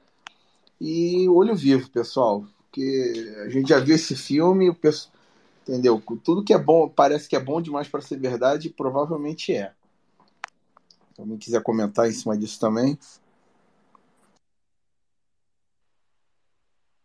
E 0.79 1.27
olho 1.27 1.57
vivo, 1.57 1.89
pessoal. 1.89 2.45
Porque 2.65 3.33
a 3.47 3.49
gente 3.49 3.71
já 3.71 3.81
viu 3.81 3.95
esse 3.95 4.15
filme, 4.15 4.77
entendeu? 5.63 6.03
Tudo 6.23 6.45
que 6.45 6.53
é 6.53 6.59
bom, 6.59 6.87
parece 6.87 7.27
que 7.27 7.35
é 7.35 7.41
bom 7.41 7.61
demais 7.63 7.89
para 7.89 8.03
ser 8.03 8.19
verdade, 8.19 8.69
provavelmente 8.69 9.55
é. 9.55 9.73
Se 11.15 11.21
alguém 11.23 11.39
quiser 11.39 11.63
comentar 11.63 12.07
em 12.07 12.13
cima 12.13 12.37
disso 12.37 12.61
também. 12.61 12.99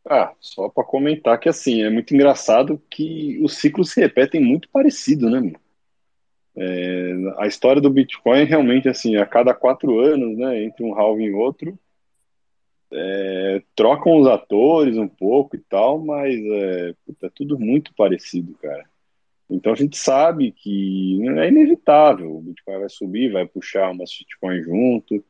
Ah, 0.07 0.33
só 0.39 0.69
para 0.69 0.83
comentar 0.83 1.39
que 1.39 1.49
assim, 1.49 1.81
é 1.81 1.89
muito 1.89 2.13
engraçado 2.13 2.81
que 2.89 3.39
os 3.43 3.57
ciclos 3.57 3.91
se 3.91 3.99
repetem 3.99 4.39
muito 4.39 4.69
parecido, 4.69 5.29
né? 5.29 5.51
É, 6.55 7.13
a 7.37 7.47
história 7.47 7.81
do 7.81 7.89
Bitcoin 7.89 8.45
realmente 8.45 8.87
assim, 8.87 9.17
a 9.17 9.25
cada 9.25 9.53
quatro 9.53 9.99
anos, 9.99 10.37
né, 10.37 10.63
entre 10.63 10.85
um 10.85 10.93
halving 10.97 11.25
e 11.25 11.33
outro, 11.33 11.77
é, 12.93 13.61
trocam 13.75 14.17
os 14.19 14.27
atores 14.27 14.95
um 14.97 15.07
pouco 15.07 15.55
e 15.55 15.59
tal, 15.59 15.99
mas 15.99 16.35
é, 16.35 16.93
é 17.23 17.29
tudo 17.33 17.59
muito 17.59 17.93
parecido, 17.95 18.53
cara. 18.61 18.85
Então 19.49 19.73
a 19.73 19.75
gente 19.75 19.97
sabe 19.97 20.51
que 20.51 21.19
é 21.39 21.47
inevitável, 21.49 22.37
o 22.37 22.41
Bitcoin 22.41 22.79
vai 22.79 22.89
subir, 22.89 23.31
vai 23.31 23.45
puxar 23.45 23.91
umas 23.91 24.11
shitcoin 24.11 24.61
junto, 24.61 25.23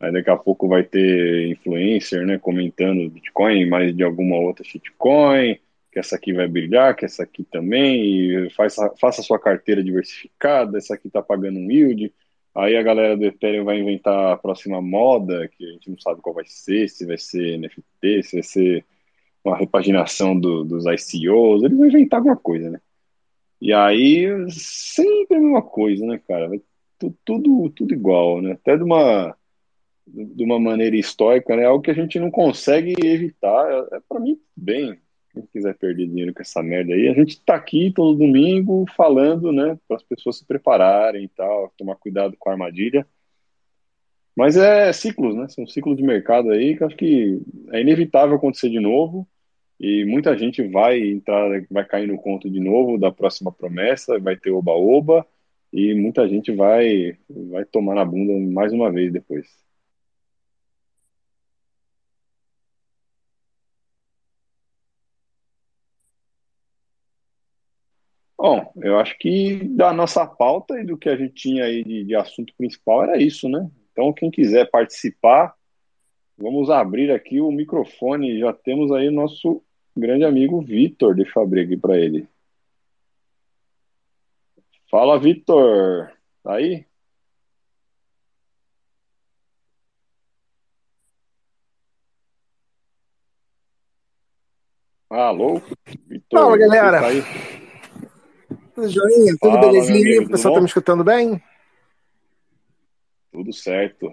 aí 0.00 0.12
daqui 0.12 0.30
a 0.30 0.36
pouco 0.36 0.68
vai 0.68 0.84
ter 0.84 1.48
influencer, 1.48 2.24
né, 2.24 2.38
comentando 2.38 3.10
Bitcoin, 3.10 3.66
mais 3.66 3.94
de 3.96 4.02
alguma 4.02 4.36
outra 4.36 4.64
shitcoin, 4.64 5.58
que 5.90 5.98
essa 5.98 6.16
aqui 6.16 6.32
vai 6.32 6.46
brilhar, 6.46 6.94
que 6.94 7.04
essa 7.04 7.22
aqui 7.22 7.44
também, 7.44 8.46
e 8.46 8.50
faça, 8.50 8.92
faça 9.00 9.22
sua 9.22 9.38
carteira 9.38 9.82
diversificada, 9.82 10.78
essa 10.78 10.94
aqui 10.94 11.08
está 11.08 11.22
pagando 11.22 11.58
um 11.58 11.70
yield. 11.70 12.12
Aí 12.54 12.76
a 12.76 12.82
galera 12.82 13.16
do 13.16 13.24
Ethereum 13.24 13.64
vai 13.64 13.78
inventar 13.78 14.32
a 14.32 14.36
próxima 14.36 14.80
moda, 14.80 15.48
que 15.48 15.64
a 15.64 15.72
gente 15.72 15.90
não 15.90 15.98
sabe 15.98 16.20
qual 16.20 16.34
vai 16.34 16.44
ser, 16.46 16.88
se 16.88 17.06
vai 17.06 17.18
ser 17.18 17.58
NFT, 17.58 18.22
se 18.22 18.36
vai 18.36 18.42
ser 18.42 18.84
uma 19.44 19.56
repaginação 19.56 20.38
do, 20.38 20.64
dos 20.64 20.84
ICOs, 20.84 21.62
eles 21.62 21.76
vão 21.76 21.86
inventar 21.86 22.18
alguma 22.18 22.36
coisa, 22.36 22.70
né? 22.70 22.80
E 23.60 23.72
aí, 23.72 24.26
sempre 24.50 25.36
a 25.36 25.40
mesma 25.40 25.62
coisa, 25.62 26.04
né, 26.06 26.20
cara? 26.26 26.50
Tudo, 27.24 27.70
tudo 27.70 27.94
igual, 27.94 28.40
né? 28.40 28.52
Até 28.52 28.76
de 28.76 28.82
uma, 28.82 29.36
de 30.12 30.44
uma 30.44 30.58
maneira 30.58 30.96
histórica, 30.96 31.54
né? 31.56 31.64
Algo 31.64 31.82
que 31.82 31.90
a 31.90 31.94
gente 31.94 32.18
não 32.18 32.30
consegue 32.30 32.94
evitar. 33.04 33.70
É, 33.70 33.96
é 33.96 34.00
para 34.08 34.20
mim, 34.20 34.38
bem, 34.56 34.98
quem 35.32 35.46
quiser 35.52 35.76
perder 35.76 36.06
dinheiro 36.06 36.34
com 36.34 36.42
essa 36.42 36.62
merda 36.62 36.94
aí, 36.94 37.08
a 37.08 37.14
gente 37.14 37.40
tá 37.40 37.54
aqui 37.54 37.92
todo 37.94 38.18
domingo 38.18 38.84
falando, 38.96 39.52
né, 39.52 39.78
para 39.86 39.96
as 39.96 40.02
pessoas 40.02 40.38
se 40.38 40.46
prepararem 40.46 41.24
e 41.24 41.28
tal, 41.28 41.72
tomar 41.76 41.96
cuidado 41.96 42.36
com 42.38 42.48
a 42.48 42.52
armadilha. 42.52 43.06
Mas 44.36 44.56
é 44.56 44.92
ciclos, 44.92 45.34
né? 45.34 45.48
São 45.48 45.66
ciclos 45.66 45.96
de 45.96 46.02
mercado 46.02 46.50
aí 46.50 46.76
que 46.76 46.84
acho 46.84 46.96
que 46.96 47.40
é 47.72 47.80
inevitável 47.80 48.36
acontecer 48.36 48.70
de 48.70 48.78
novo 48.78 49.26
e 49.80 50.04
muita 50.04 50.36
gente 50.38 50.62
vai 50.62 51.00
entrar, 51.00 51.64
vai 51.70 51.84
cair 51.84 52.06
no 52.06 52.18
conto 52.18 52.48
de 52.48 52.60
novo 52.60 52.98
da 52.98 53.10
próxima 53.10 53.50
promessa, 53.52 54.18
vai 54.18 54.36
ter 54.36 54.50
oba-oba 54.50 55.26
e 55.72 55.92
muita 55.94 56.28
gente 56.28 56.52
vai 56.52 57.16
vai 57.28 57.64
tomar 57.64 57.94
na 57.96 58.04
bunda 58.04 58.32
mais 58.52 58.72
uma 58.72 58.90
vez 58.92 59.12
depois. 59.12 59.67
Bom, 68.38 68.72
eu 68.76 69.00
acho 69.00 69.18
que 69.18 69.64
da 69.64 69.92
nossa 69.92 70.24
pauta 70.24 70.80
e 70.80 70.84
do 70.84 70.96
que 70.96 71.08
a 71.08 71.16
gente 71.16 71.34
tinha 71.34 71.64
aí 71.64 71.82
de, 71.82 72.04
de 72.04 72.14
assunto 72.14 72.54
principal 72.56 73.02
era 73.02 73.20
isso, 73.20 73.48
né? 73.48 73.68
Então, 73.90 74.12
quem 74.12 74.30
quiser 74.30 74.70
participar, 74.70 75.52
vamos 76.36 76.70
abrir 76.70 77.10
aqui 77.10 77.40
o 77.40 77.50
microfone. 77.50 78.38
Já 78.38 78.52
temos 78.52 78.92
aí 78.92 79.08
o 79.08 79.12
nosso 79.12 79.60
grande 79.96 80.24
amigo 80.24 80.60
Vitor. 80.60 81.16
Deixa 81.16 81.32
eu 81.36 81.42
abrir 81.42 81.62
aqui 81.62 81.76
para 81.76 81.98
ele. 81.98 82.28
Fala, 84.88 85.18
Vitor. 85.18 86.12
Tá 86.44 86.54
aí? 86.54 86.86
Alô? 95.10 95.60
Vitor, 96.06 96.40
Fala, 96.40 96.56
galera. 96.56 97.00
Tá 97.00 97.57
tudo 98.78 98.88
joinha? 98.88 99.36
Tudo 99.40 99.52
Fala, 99.54 99.60
belezinha? 99.60 100.22
o 100.22 100.28
pessoal 100.28 100.54
tá 100.54 100.60
me 100.60 100.66
escutando 100.66 101.02
bem? 101.02 101.42
Tudo 103.32 103.52
certo. 103.52 104.12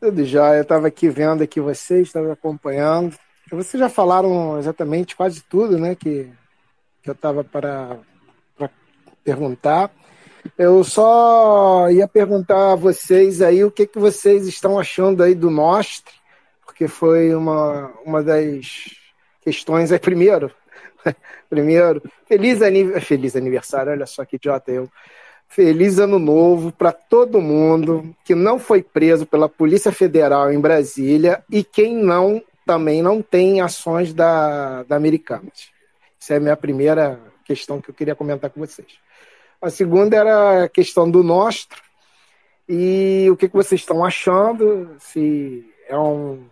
Tudo 0.00 0.24
jóia. 0.24 0.58
Eu 0.58 0.62
estava 0.62 0.86
aqui 0.86 1.08
vendo 1.08 1.42
aqui 1.42 1.60
vocês, 1.60 2.06
estava 2.06 2.32
acompanhando. 2.32 3.16
Vocês 3.50 3.80
já 3.80 3.88
falaram 3.88 4.58
exatamente 4.58 5.16
quase 5.16 5.42
tudo, 5.42 5.78
né? 5.78 5.94
Que, 5.94 6.30
que 7.02 7.10
eu 7.10 7.12
estava 7.12 7.42
para, 7.44 7.98
para 8.56 8.70
perguntar. 9.24 9.90
Eu 10.56 10.82
só 10.82 11.88
ia 11.90 12.08
perguntar 12.08 12.72
a 12.72 12.76
vocês 12.76 13.42
aí 13.42 13.64
o 13.64 13.70
que, 13.70 13.86
que 13.86 13.98
vocês 13.98 14.46
estão 14.46 14.78
achando 14.78 15.22
aí 15.22 15.34
do 15.34 15.50
Nostre, 15.50 16.12
porque 16.64 16.88
foi 16.88 17.34
uma, 17.34 17.92
uma 18.04 18.22
das 18.22 18.90
questões. 19.40 19.92
É 19.92 19.98
primeiro, 19.98 20.50
primeiro, 21.48 22.02
feliz, 22.26 22.58
feliz 23.04 23.36
aniversário, 23.36 23.92
olha 23.92 24.06
só 24.06 24.24
que 24.24 24.36
idiota 24.36 24.70
eu. 24.70 24.88
Feliz 25.48 25.98
ano 25.98 26.18
novo 26.18 26.72
para 26.72 26.92
todo 26.92 27.40
mundo 27.40 28.16
que 28.24 28.34
não 28.34 28.58
foi 28.58 28.82
preso 28.82 29.26
pela 29.26 29.48
Polícia 29.48 29.92
Federal 29.92 30.50
em 30.50 30.58
Brasília 30.58 31.44
e 31.50 31.62
quem 31.62 31.94
não 31.94 32.42
também 32.64 33.02
não 33.02 33.20
tem 33.20 33.60
ações 33.60 34.14
da, 34.14 34.82
da 34.84 34.96
Americanas. 34.96 35.70
Essa 36.20 36.34
é 36.34 36.36
a 36.38 36.40
minha 36.40 36.56
primeira 36.56 37.20
questão 37.44 37.80
que 37.80 37.90
eu 37.90 37.94
queria 37.94 38.14
comentar 38.14 38.48
com 38.48 38.60
vocês. 38.60 38.88
A 39.60 39.68
segunda 39.68 40.16
era 40.16 40.64
a 40.64 40.68
questão 40.68 41.10
do 41.10 41.22
Nostro 41.22 41.80
e 42.68 43.28
o 43.30 43.36
que, 43.36 43.48
que 43.48 43.54
vocês 43.54 43.80
estão 43.80 44.04
achando, 44.04 44.96
se 44.98 45.68
é 45.86 45.98
um, 45.98 46.46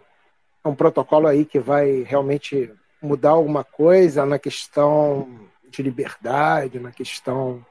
é 0.64 0.68
um 0.68 0.74
protocolo 0.74 1.26
aí 1.26 1.44
que 1.44 1.58
vai 1.58 2.02
realmente 2.02 2.70
mudar 3.02 3.30
alguma 3.30 3.64
coisa 3.64 4.26
na 4.26 4.38
questão 4.38 5.28
de 5.68 5.82
liberdade, 5.82 6.80
na 6.80 6.90
questão 6.90 7.64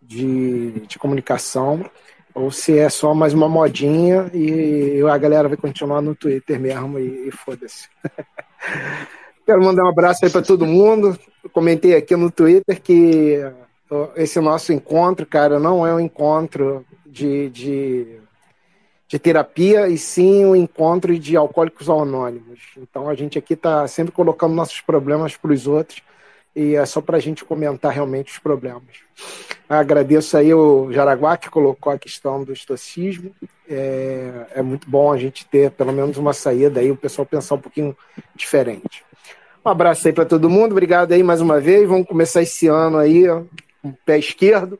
de, 0.00 0.72
de 0.86 0.98
comunicação, 0.98 1.88
ou 2.34 2.50
se 2.50 2.78
é 2.78 2.88
só 2.88 3.14
mais 3.14 3.32
uma 3.32 3.48
modinha 3.48 4.30
e 4.32 5.02
a 5.02 5.18
galera 5.18 5.48
vai 5.48 5.56
continuar 5.56 6.02
no 6.02 6.14
Twitter 6.14 6.60
mesmo 6.60 6.98
e, 6.98 7.28
e 7.28 7.30
foda-se. 7.30 7.88
Quero 9.46 9.62
mandar 9.62 9.84
um 9.84 9.88
abraço 9.88 10.24
aí 10.24 10.30
para 10.30 10.42
todo 10.42 10.66
mundo. 10.66 11.16
Eu 11.42 11.48
comentei 11.50 11.94
aqui 11.94 12.16
no 12.16 12.30
Twitter 12.30 12.80
que 12.82 13.40
esse 14.16 14.40
nosso 14.40 14.72
encontro, 14.72 15.24
cara, 15.24 15.60
não 15.60 15.86
é 15.86 15.94
um 15.94 16.00
encontro 16.00 16.84
de, 17.06 17.48
de, 17.50 18.20
de 19.08 19.18
terapia 19.18 19.88
e 19.88 19.96
sim 19.96 20.44
um 20.44 20.56
encontro 20.56 21.16
de 21.18 21.36
alcoólicos 21.36 21.88
anônimos. 21.88 22.60
Então 22.76 23.08
a 23.08 23.14
gente 23.14 23.38
aqui 23.38 23.54
está 23.54 23.86
sempre 23.86 24.12
colocando 24.12 24.54
nossos 24.54 24.80
problemas 24.80 25.36
para 25.36 25.52
os 25.52 25.66
outros 25.66 26.02
e 26.54 26.74
é 26.74 26.84
só 26.86 27.00
para 27.00 27.18
a 27.18 27.20
gente 27.20 27.44
comentar 27.44 27.92
realmente 27.92 28.32
os 28.32 28.38
problemas. 28.38 29.04
Agradeço 29.68 30.36
aí 30.36 30.52
o 30.52 30.90
Jaraguá 30.90 31.36
que 31.36 31.50
colocou 31.50 31.92
a 31.92 31.98
questão 31.98 32.42
do 32.42 32.52
estoicismo. 32.52 33.30
É, 33.68 34.46
é 34.56 34.62
muito 34.62 34.88
bom 34.88 35.12
a 35.12 35.18
gente 35.18 35.46
ter 35.46 35.70
pelo 35.70 35.92
menos 35.92 36.16
uma 36.16 36.32
saída 36.32 36.80
aí, 36.80 36.90
o 36.90 36.96
pessoal 36.96 37.26
pensar 37.26 37.56
um 37.56 37.60
pouquinho 37.60 37.96
diferente. 38.34 39.04
Um 39.64 39.68
abraço 39.68 40.06
aí 40.06 40.12
para 40.12 40.24
todo 40.24 40.50
mundo, 40.50 40.72
obrigado 40.72 41.12
aí 41.12 41.22
mais 41.22 41.40
uma 41.40 41.60
vez. 41.60 41.88
Vamos 41.88 42.08
começar 42.08 42.42
esse 42.42 42.66
ano 42.68 42.98
aí 42.98 43.24
com 43.82 43.88
o 43.90 43.98
pé 44.04 44.18
esquerdo. 44.18 44.78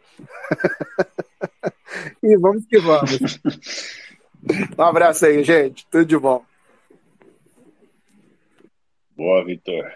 e 2.22 2.36
vamos 2.38 2.64
que 2.66 2.78
vamos. 2.78 3.40
Um 4.78 4.82
abraço 4.82 5.26
aí, 5.26 5.42
gente. 5.42 5.86
Tudo 5.90 6.04
de 6.04 6.18
bom. 6.18 6.44
Boa, 9.16 9.44
Vitor. 9.44 9.92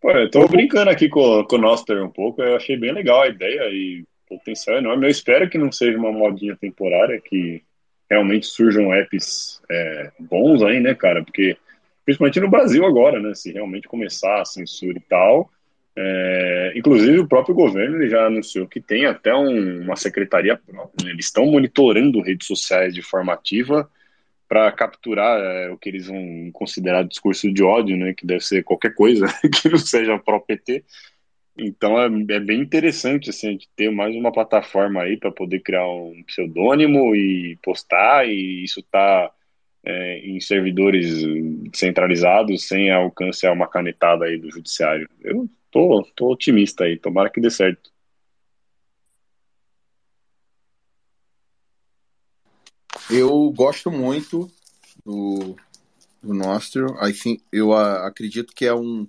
Pô, 0.00 0.10
eu 0.10 0.30
tô 0.30 0.46
brincando 0.48 0.90
aqui 0.90 1.08
com, 1.08 1.44
com 1.44 1.56
o 1.56 1.60
Noster 1.60 2.04
um 2.04 2.10
pouco, 2.10 2.42
eu 2.42 2.56
achei 2.56 2.76
bem 2.76 2.92
legal 2.92 3.22
a 3.22 3.28
ideia 3.28 3.62
e 3.70 4.04
potencial 4.28 4.78
enorme. 4.78 5.06
Eu 5.06 5.10
espero 5.10 5.48
que 5.48 5.56
não 5.56 5.70
seja 5.70 5.96
uma 5.96 6.10
modinha 6.10 6.56
temporária, 6.56 7.20
que 7.20 7.62
realmente 8.10 8.46
surjam 8.46 8.92
apps 8.92 9.62
é, 9.70 10.10
bons 10.18 10.62
aí, 10.62 10.80
né, 10.80 10.94
cara? 10.94 11.24
Porque, 11.24 11.56
principalmente 12.04 12.40
no 12.40 12.50
Brasil 12.50 12.84
agora, 12.84 13.20
né, 13.20 13.32
se 13.34 13.52
realmente 13.52 13.86
começar 13.86 14.40
a 14.40 14.44
censura 14.44 14.98
e 14.98 15.02
tal, 15.02 15.48
é, 15.94 16.72
inclusive 16.74 17.18
o 17.18 17.28
próprio 17.28 17.54
governo 17.54 17.96
ele 17.96 18.08
já 18.08 18.26
anunciou 18.26 18.66
que 18.66 18.80
tem 18.80 19.04
até 19.04 19.34
um, 19.34 19.82
uma 19.82 19.96
secretaria 19.96 20.56
própria, 20.56 21.06
né? 21.06 21.12
eles 21.12 21.26
estão 21.26 21.44
monitorando 21.46 22.22
redes 22.22 22.46
sociais 22.46 22.94
de 22.94 23.02
forma 23.02 23.34
ativa 23.34 23.88
para 24.48 24.72
capturar 24.72 25.38
é, 25.38 25.70
o 25.70 25.76
que 25.76 25.88
eles 25.90 26.06
vão 26.06 26.50
considerar 26.52 27.04
discurso 27.04 27.52
de 27.52 27.62
ódio, 27.62 27.96
né, 27.96 28.14
que 28.14 28.26
deve 28.26 28.40
ser 28.40 28.62
qualquer 28.64 28.94
coisa 28.94 29.26
que 29.60 29.68
não 29.68 29.78
seja 29.78 30.18
pró-PT. 30.18 30.84
Então 31.58 32.00
é, 32.00 32.06
é, 32.06 32.40
bem 32.40 32.60
interessante 32.60 33.28
assim, 33.28 33.48
a 33.48 33.50
gente 33.52 33.68
ter 33.76 33.90
mais 33.90 34.14
uma 34.16 34.32
plataforma 34.32 35.02
aí 35.02 35.18
para 35.18 35.30
poder 35.30 35.60
criar 35.60 35.86
um 35.86 36.22
pseudônimo 36.26 37.14
e 37.14 37.58
postar, 37.62 38.26
e 38.26 38.64
isso 38.64 38.82
tá 38.90 39.30
é, 39.84 40.18
em 40.20 40.40
servidores 40.40 41.22
centralizados, 41.74 42.66
sem 42.66 42.90
alcance 42.90 43.46
a 43.46 43.52
uma 43.52 43.68
canetada 43.68 44.24
aí 44.24 44.38
do 44.38 44.50
judiciário. 44.50 45.06
Eu 45.22 45.48
tô, 45.72 46.06
tô 46.14 46.30
otimista 46.30 46.84
aí, 46.84 46.98
tomara 46.98 47.30
que 47.30 47.40
dê 47.40 47.50
certo. 47.50 47.90
Eu 53.10 53.50
gosto 53.50 53.90
muito 53.90 54.50
do, 55.04 55.56
do 56.22 56.34
Nostro. 56.34 56.94
Assim, 56.98 57.40
eu 57.50 57.72
acredito 57.72 58.54
que 58.54 58.66
é 58.66 58.74
um 58.74 59.08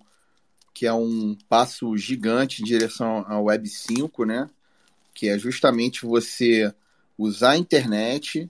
que 0.74 0.88
é 0.88 0.94
um 0.94 1.38
passo 1.48 1.96
gigante 1.96 2.64
em 2.64 2.66
direção 2.66 3.24
à 3.28 3.40
Web 3.40 3.70
5, 3.70 4.26
né? 4.26 4.50
Que 5.14 5.30
é 5.30 5.38
justamente 5.38 6.04
você 6.04 6.74
usar 7.16 7.52
a 7.52 7.58
internet 7.58 8.50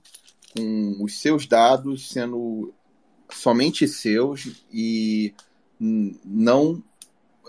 com 0.55 1.03
os 1.03 1.19
seus 1.19 1.45
dados 1.45 2.09
sendo 2.09 2.73
somente 3.29 3.85
seus 3.89 4.63
e 4.71 5.33
não 5.79 6.81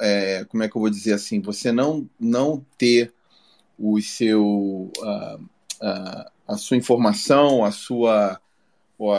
é, 0.00 0.44
como 0.44 0.62
é 0.62 0.68
que 0.68 0.76
eu 0.76 0.80
vou 0.80 0.90
dizer 0.90 1.12
assim 1.12 1.40
você 1.40 1.70
não 1.70 2.08
não 2.18 2.64
ter 2.76 3.12
o 3.78 4.00
seu 4.00 4.90
uh, 4.98 5.44
a 6.46 6.56
sua 6.56 6.76
informação, 6.76 7.64
a 7.64 7.70
sua, 7.70 8.40
o, 8.98 9.10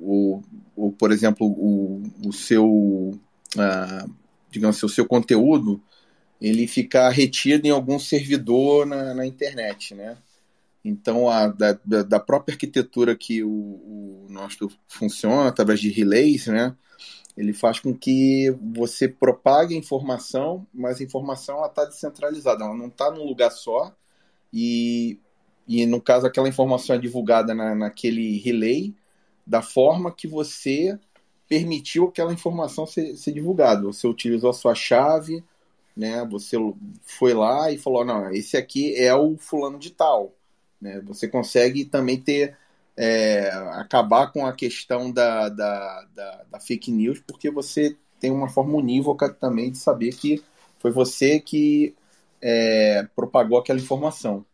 o, 0.00 0.42
o, 0.76 0.92
por 0.92 1.12
exemplo, 1.12 1.46
o, 1.46 2.02
o 2.24 2.32
seu, 2.32 3.18
digamos 4.50 4.76
assim, 4.76 4.86
o 4.86 4.88
seu 4.88 5.06
conteúdo, 5.06 5.82
ele 6.40 6.66
ficar 6.66 7.08
retido 7.10 7.66
em 7.66 7.70
algum 7.70 7.98
servidor 7.98 8.86
na, 8.86 9.14
na 9.14 9.26
internet, 9.26 9.94
né? 9.94 10.16
Então, 10.84 11.30
a, 11.30 11.48
da, 11.48 11.72
da 12.02 12.20
própria 12.20 12.54
arquitetura 12.54 13.16
que 13.16 13.42
o, 13.42 13.48
o 13.50 14.26
nosso 14.28 14.70
funciona, 14.86 15.48
através 15.48 15.80
de 15.80 15.90
relays, 15.90 16.46
né? 16.46 16.76
Ele 17.36 17.52
faz 17.52 17.80
com 17.80 17.92
que 17.96 18.50
você 18.74 19.08
propague 19.08 19.74
a 19.74 19.78
informação, 19.78 20.66
mas 20.72 21.00
a 21.00 21.04
informação 21.04 21.64
está 21.64 21.84
descentralizada, 21.84 22.64
ela 22.64 22.76
não 22.76 22.86
está 22.88 23.10
num 23.10 23.24
lugar 23.24 23.50
só, 23.50 23.94
e 24.52 25.18
e 25.66 25.86
no 25.86 26.00
caso 26.00 26.26
aquela 26.26 26.48
informação 26.48 26.96
é 26.96 26.98
divulgada 26.98 27.54
na, 27.54 27.74
naquele 27.74 28.38
relay 28.38 28.94
da 29.46 29.62
forma 29.62 30.12
que 30.12 30.26
você 30.26 30.98
permitiu 31.48 32.06
aquela 32.06 32.32
informação 32.32 32.86
ser, 32.86 33.16
ser 33.16 33.32
divulgada. 33.32 33.82
Você 33.82 34.06
utilizou 34.06 34.50
a 34.50 34.54
sua 34.54 34.74
chave, 34.74 35.42
né? 35.96 36.26
Você 36.30 36.56
foi 37.02 37.34
lá 37.34 37.70
e 37.70 37.78
falou, 37.78 38.04
não, 38.04 38.30
esse 38.32 38.56
aqui 38.56 38.94
é 38.96 39.14
o 39.14 39.36
fulano 39.38 39.78
de 39.78 39.90
tal. 39.90 40.34
Né? 40.84 41.00
Você 41.06 41.26
consegue 41.26 41.86
também 41.86 42.20
ter 42.20 42.54
é, 42.94 43.48
acabar 43.72 44.30
com 44.30 44.46
a 44.46 44.52
questão 44.52 45.10
da, 45.10 45.48
da, 45.48 46.06
da, 46.14 46.44
da, 46.50 46.60
fake 46.60 46.92
news, 46.92 47.20
porque 47.26 47.50
você 47.50 47.96
tem 48.20 48.30
uma 48.30 48.50
forma 48.50 48.76
unívoca 48.76 49.32
também 49.32 49.70
de 49.70 49.78
saber 49.78 50.14
que 50.14 50.44
foi 50.78 50.90
você 50.90 51.40
que 51.40 51.94
é, 52.40 53.08
propagou 53.16 53.58
aquela 53.58 53.80
informação. 53.80 54.44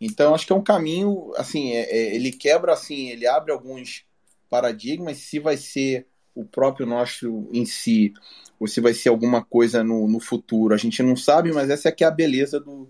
Então, 0.00 0.34
acho 0.34 0.46
que 0.46 0.52
é 0.52 0.56
um 0.56 0.62
caminho, 0.62 1.32
assim, 1.36 1.72
é, 1.72 1.80
é, 1.80 2.14
ele 2.14 2.30
quebra, 2.30 2.72
assim, 2.72 3.08
ele 3.08 3.26
abre 3.26 3.50
alguns 3.50 4.04
paradigmas, 4.48 5.18
se 5.18 5.40
vai 5.40 5.56
ser 5.56 6.06
o 6.32 6.44
próprio 6.44 6.86
nosso 6.86 7.48
em 7.52 7.64
si, 7.64 8.14
ou 8.60 8.68
se 8.68 8.80
vai 8.80 8.94
ser 8.94 9.08
alguma 9.08 9.44
coisa 9.44 9.82
no, 9.82 10.06
no 10.06 10.20
futuro, 10.20 10.74
a 10.74 10.76
gente 10.76 11.02
não 11.02 11.16
sabe, 11.16 11.52
mas 11.52 11.70
essa 11.70 11.88
é 11.88 11.92
que 11.92 12.04
é 12.04 12.06
a 12.06 12.10
beleza 12.10 12.60
do, 12.60 12.88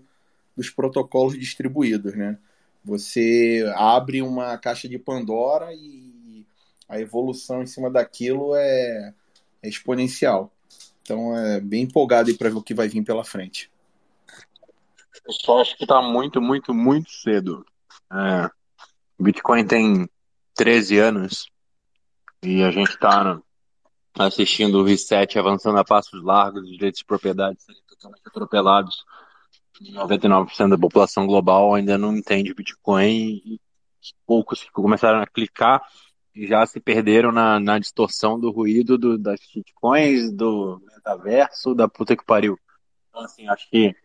dos 0.55 0.69
protocolos 0.69 1.37
distribuídos, 1.39 2.13
né? 2.15 2.37
Você 2.87 3.69
abre 3.75 4.21
uma 4.21 4.57
caixa 4.57 4.87
de 4.87 4.97
Pandora 4.97 5.73
e 5.73 6.45
a 6.87 6.97
evolução 7.01 7.61
em 7.61 7.65
cima 7.65 7.91
daquilo 7.91 8.55
é, 8.55 9.13
é 9.61 9.67
exponencial. 9.67 10.53
Então, 11.01 11.37
é 11.37 11.59
bem 11.59 11.83
empolgado 11.83 12.33
para 12.37 12.49
ver 12.49 12.55
o 12.55 12.63
que 12.63 12.73
vai 12.73 12.87
vir 12.87 13.03
pela 13.03 13.25
frente. 13.25 13.69
Eu 15.25 15.33
só 15.33 15.59
acho 15.59 15.75
que 15.75 15.83
está 15.83 16.01
muito, 16.01 16.41
muito, 16.41 16.73
muito 16.73 17.11
cedo. 17.11 17.65
É, 18.09 18.49
Bitcoin 19.19 19.67
tem 19.67 20.09
13 20.55 20.97
anos 20.97 21.51
e 22.41 22.63
a 22.63 22.71
gente 22.71 22.91
está 22.91 23.37
assistindo 24.17 24.79
o 24.79 24.85
reset 24.85 25.37
avançando 25.37 25.77
a 25.77 25.83
passos 25.83 26.23
largos, 26.23 26.63
os 26.63 26.71
direitos 26.71 26.99
de 26.99 27.05
propriedade 27.05 27.61
serem 27.61 27.81
totalmente 27.85 28.21
atropelados. 28.25 29.03
99% 29.81 30.69
da 30.69 30.77
população 30.77 31.25
global 31.25 31.75
ainda 31.75 31.97
não 31.97 32.15
entende 32.15 32.53
Bitcoin 32.53 33.41
e 33.45 33.59
poucos 34.25 34.63
que 34.63 34.71
começaram 34.71 35.21
a 35.21 35.27
clicar 35.27 35.81
já 36.35 36.65
se 36.65 36.79
perderam 36.79 37.31
na, 37.31 37.59
na 37.59 37.79
distorção 37.79 38.39
do 38.39 38.51
ruído 38.51 38.97
do, 38.97 39.17
das 39.17 39.39
shitcoins, 39.39 40.31
do 40.31 40.79
metaverso, 40.93 41.73
da 41.73 41.87
puta 41.87 42.15
que 42.15 42.23
pariu. 42.23 42.59
Então, 43.09 43.21
assim, 43.23 43.47
acho 43.49 43.67
que 43.69 43.95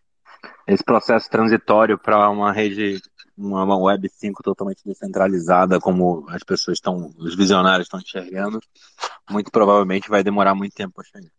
esse 0.66 0.82
processo 0.82 1.28
transitório 1.28 1.98
para 1.98 2.30
uma 2.30 2.52
rede 2.52 3.00
uma 3.36 3.76
Web 3.76 4.08
5 4.08 4.42
totalmente 4.42 4.82
descentralizada, 4.84 5.80
como 5.80 6.26
as 6.28 6.42
pessoas 6.42 6.76
estão, 6.76 7.10
os 7.18 7.34
visionários 7.34 7.86
estão 7.86 8.00
enxergando, 8.00 8.60
muito 9.30 9.50
provavelmente 9.50 10.08
vai 10.08 10.22
demorar 10.22 10.54
muito 10.54 10.74
tempo 10.74 10.94
para 10.94 11.04
chegar. 11.04 11.30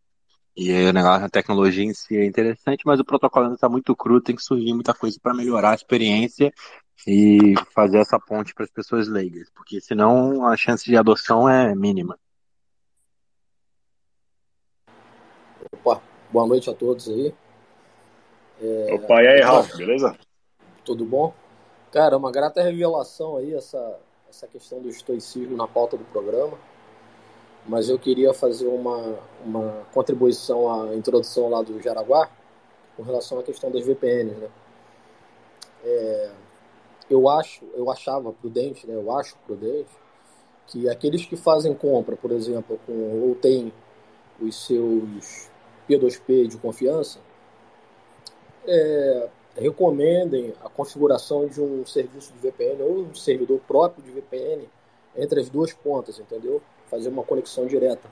E 0.55 0.71
aí, 0.71 0.88
o 0.88 0.93
negócio, 0.93 1.25
a 1.25 1.30
tecnologia 1.30 1.84
em 1.84 1.93
si 1.95 2.15
é 2.15 2.25
interessante, 2.25 2.85
mas 2.85 2.99
o 2.99 3.05
protocolo 3.05 3.45
ainda 3.45 3.55
está 3.55 3.67
muito 3.67 3.95
cru, 3.95 4.21
tem 4.21 4.35
que 4.35 4.43
surgir 4.43 4.71
muita 4.73 4.93
coisa 4.93 5.17
para 5.19 5.34
melhorar 5.34 5.71
a 5.71 5.75
experiência 5.75 6.53
e 7.07 7.55
fazer 7.73 7.97
essa 7.97 8.19
ponte 8.19 8.53
para 8.53 8.63
as 8.63 8.69
pessoas 8.69 9.07
leigas, 9.07 9.49
porque 9.49 9.81
senão 9.81 10.45
a 10.45 10.55
chance 10.55 10.85
de 10.85 10.95
adoção 10.95 11.49
é 11.49 11.73
mínima. 11.73 12.19
Opa, 15.71 15.99
boa 16.31 16.45
noite 16.45 16.69
a 16.69 16.73
todos 16.73 17.09
aí. 17.09 17.34
É... 18.61 18.93
Opa, 18.93 19.23
e 19.23 19.27
aí, 19.27 19.41
Ralf, 19.41 19.75
beleza? 19.75 20.15
Tudo 20.85 21.03
bom? 21.03 21.34
Cara, 21.91 22.13
é 22.13 22.17
uma 22.17 22.31
grata 22.31 22.61
revelação 22.61 23.38
aí 23.38 23.55
essa, 23.55 23.99
essa 24.30 24.47
questão 24.47 24.80
do 24.80 24.88
estoicismo 24.88 25.57
na 25.57 25.67
pauta 25.67 25.97
do 25.97 26.05
programa 26.05 26.59
mas 27.68 27.90
eu 27.90 27.98
queria 27.98 28.34
fazer 28.34 28.68
uma, 28.68 29.18
uma 29.45 29.85
contribuição 29.94 30.72
à 30.72 30.95
introdução 30.95 31.49
lá 31.49 31.61
do 31.61 31.81
Jaraguá 31.81 32.30
com 32.95 33.03
relação 33.03 33.40
à 33.40 33.44
questão 33.44 33.72
das 33.72 33.85
VPNs, 33.85 34.35
né? 34.35 34.49
É, 35.85 36.31
eu 37.10 37.27
acho, 37.27 37.65
eu 37.76 37.90
achava 37.90 38.31
prudente, 38.31 38.88
né? 38.88 38.95
Eu 38.95 39.11
acho 39.11 39.35
prudente 39.45 39.90
que 40.68 40.90
aqueles 40.90 41.26
que 41.26 41.35
fazem 41.35 41.73
compra, 41.73 42.15
por 42.15 42.31
exemplo, 42.31 42.80
com, 42.85 43.22
ou 43.22 43.35
têm 43.35 43.73
os 44.40 44.65
seus 44.65 45.49
P2P 45.90 46.48
de 46.48 46.57
confiança, 46.57 47.19
é, 48.65 49.30
recomendem 49.57 50.53
a 50.64 50.69
configuração 50.69 51.48
de 51.48 51.61
um 51.61 51.85
serviço 51.85 52.34
de 52.34 52.40
VPN 52.40 52.81
ou 52.81 52.99
um 52.99 53.15
servidor 53.15 53.60
próprio 53.68 54.03
de 54.03 54.11
VPN 54.11 54.68
entre 55.15 55.40
as 55.40 55.49
duas 55.49 55.73
pontas, 55.73 56.19
entendeu? 56.19 56.61
Fazer 56.94 57.10
uma 57.10 57.24
conexão 57.24 57.65
direta. 57.65 58.07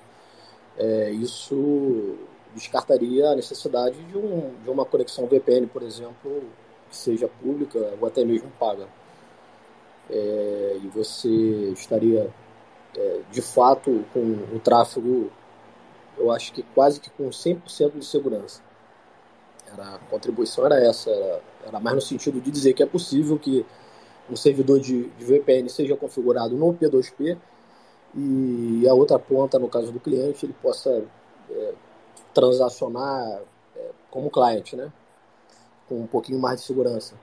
É, 0.77 1.11
isso 1.11 2.17
descartaria 2.55 3.29
a 3.29 3.35
necessidade 3.35 4.01
de, 4.03 4.17
um, 4.17 4.53
de 4.63 4.69
uma 4.69 4.85
conexão 4.85 5.27
VPN, 5.27 5.67
por 5.67 5.83
exemplo, 5.83 6.43
que 6.89 6.97
seja 6.97 7.27
pública 7.27 7.93
ou 7.99 8.07
até 8.07 8.25
mesmo 8.25 8.51
paga. 8.59 8.87
É, 10.09 10.79
e 10.83 10.87
você 10.87 11.29
estaria, 11.73 12.29
é, 12.97 13.21
de 13.31 13.41
fato, 13.41 14.03
com 14.13 14.19
o 14.53 14.59
tráfego, 14.59 15.31
eu 16.17 16.31
acho 16.31 16.51
que 16.51 16.63
quase 16.73 16.99
que 16.99 17.09
com 17.11 17.29
100% 17.29 17.99
de 17.99 18.05
segurança. 18.05 18.61
Era, 19.71 19.95
a 19.95 19.99
contribuição 20.09 20.65
era 20.65 20.83
essa, 20.83 21.09
era, 21.09 21.41
era, 21.67 21.79
mais 21.79 21.95
no 21.95 22.01
sentido 22.01 22.41
de 22.41 22.51
dizer 22.51 22.73
que 22.73 22.83
é 22.83 22.85
possível 22.85 23.37
que 23.37 23.65
um 24.29 24.35
servidor 24.35 24.79
de, 24.79 25.07
de 25.09 25.25
VPN 25.25 25.69
seja 25.69 25.95
configurado 25.95 26.55
no 26.57 26.73
P2P 26.73 27.37
e 28.15 28.87
a 28.87 28.93
outra 28.93 29.17
ponta, 29.17 29.57
no 29.57 29.69
caso 29.69 29.91
do 29.91 29.99
cliente, 29.99 30.45
ele 30.45 30.55
possa 30.61 31.03
é, 31.49 31.73
transacionar 32.33 33.41
é, 33.75 33.89
como 34.09 34.29
cliente, 34.29 34.75
né? 34.75 34.91
com 35.87 35.95
um 35.95 36.07
pouquinho 36.07 36.39
mais 36.39 36.59
de 36.59 36.65
segurança. 36.65 37.15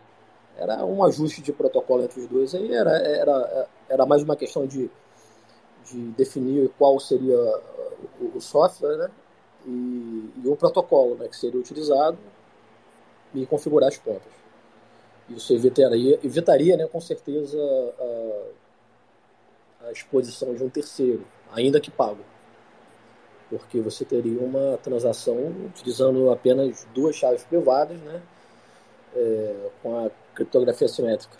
Era 0.56 0.84
um 0.84 1.04
ajuste 1.04 1.40
de 1.40 1.52
protocolo 1.52 2.02
entre 2.02 2.20
os 2.20 2.26
dois, 2.26 2.54
aí 2.54 2.74
era, 2.74 2.90
era, 2.90 3.68
era 3.88 4.06
mais 4.06 4.22
uma 4.22 4.36
questão 4.36 4.66
de, 4.66 4.90
de 5.84 5.98
definir 6.12 6.70
qual 6.78 6.98
seria 6.98 7.38
o, 8.20 8.36
o 8.36 8.40
software 8.40 8.96
né? 8.96 9.10
e, 9.66 10.30
e 10.44 10.48
o 10.48 10.56
protocolo 10.56 11.14
né? 11.16 11.28
que 11.28 11.36
seria 11.36 11.60
utilizado 11.60 12.18
e 13.34 13.46
configurar 13.46 13.88
as 13.88 13.98
pontas. 13.98 14.32
Isso 15.28 15.52
evitaria, 15.52 16.18
evitaria 16.24 16.76
né, 16.76 16.86
com 16.86 17.00
certeza, 17.00 17.58
a, 17.98 18.44
exposição 19.92 20.54
de 20.54 20.62
um 20.62 20.68
terceiro, 20.68 21.26
ainda 21.52 21.80
que 21.80 21.90
pago. 21.90 22.24
Porque 23.50 23.80
você 23.80 24.04
teria 24.04 24.40
uma 24.40 24.76
transação 24.78 25.36
utilizando 25.66 26.30
apenas 26.30 26.86
duas 26.94 27.16
chaves 27.16 27.44
privadas, 27.44 27.98
né? 28.00 28.22
É, 29.16 29.70
com 29.82 30.06
a 30.06 30.10
criptografia 30.34 30.86
simétrica. 30.86 31.36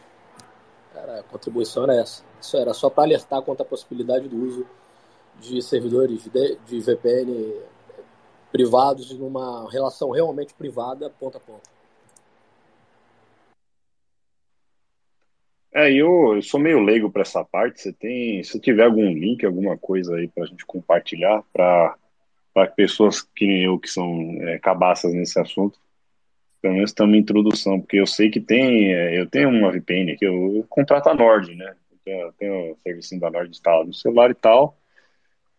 Cara, 0.94 1.20
a 1.20 1.22
contribuição 1.22 1.84
era 1.84 1.96
essa. 1.96 2.24
Isso 2.40 2.56
era 2.56 2.72
só 2.72 2.88
para 2.88 3.04
alertar 3.04 3.42
quanto 3.42 3.60
à 3.60 3.64
possibilidade 3.64 4.26
do 4.28 4.36
uso 4.36 4.66
de 5.38 5.60
servidores 5.62 6.24
de, 6.24 6.56
de 6.66 6.80
VPN 6.80 7.54
privados 8.50 9.12
numa 9.12 9.70
relação 9.70 10.10
realmente 10.10 10.54
privada, 10.54 11.10
ponta 11.10 11.38
a 11.38 11.40
ponta. 11.40 11.77
É, 15.78 15.92
eu, 15.92 16.34
eu 16.34 16.42
sou 16.42 16.58
meio 16.58 16.80
leigo 16.80 17.08
para 17.08 17.22
essa 17.22 17.44
parte. 17.44 17.80
Você 17.80 17.92
tem, 17.92 18.42
se 18.42 18.58
tiver 18.58 18.84
algum 18.84 19.12
link, 19.12 19.46
alguma 19.46 19.78
coisa 19.78 20.16
aí 20.16 20.26
para 20.26 20.42
a 20.42 20.46
gente 20.46 20.66
compartilhar 20.66 21.40
para 21.52 21.96
pessoas 22.74 23.22
que 23.22 23.46
nem 23.46 23.62
eu 23.62 23.78
que 23.78 23.88
são 23.88 24.36
é, 24.40 24.58
cabaças 24.58 25.14
nesse 25.14 25.38
assunto, 25.38 25.78
pelo 26.60 26.74
menos 26.74 26.92
tem 26.92 27.06
uma 27.06 27.16
introdução, 27.16 27.78
porque 27.80 28.00
eu 28.00 28.06
sei 28.08 28.28
que 28.28 28.40
tem, 28.40 28.92
é, 28.92 29.20
eu 29.20 29.28
tenho 29.30 29.48
uma 29.50 29.70
VPN 29.70 30.10
aqui, 30.12 30.24
eu, 30.24 30.56
eu 30.56 30.64
contrato 30.68 31.10
a 31.10 31.14
Nord, 31.14 31.54
né? 31.54 31.76
Eu 32.04 32.32
tenho, 32.32 32.72
o 32.72 32.78
serviço 32.82 33.20
da 33.20 33.30
Nord 33.30 33.48
instalado 33.48 33.86
no 33.86 33.94
celular 33.94 34.32
e 34.32 34.34
tal. 34.34 34.76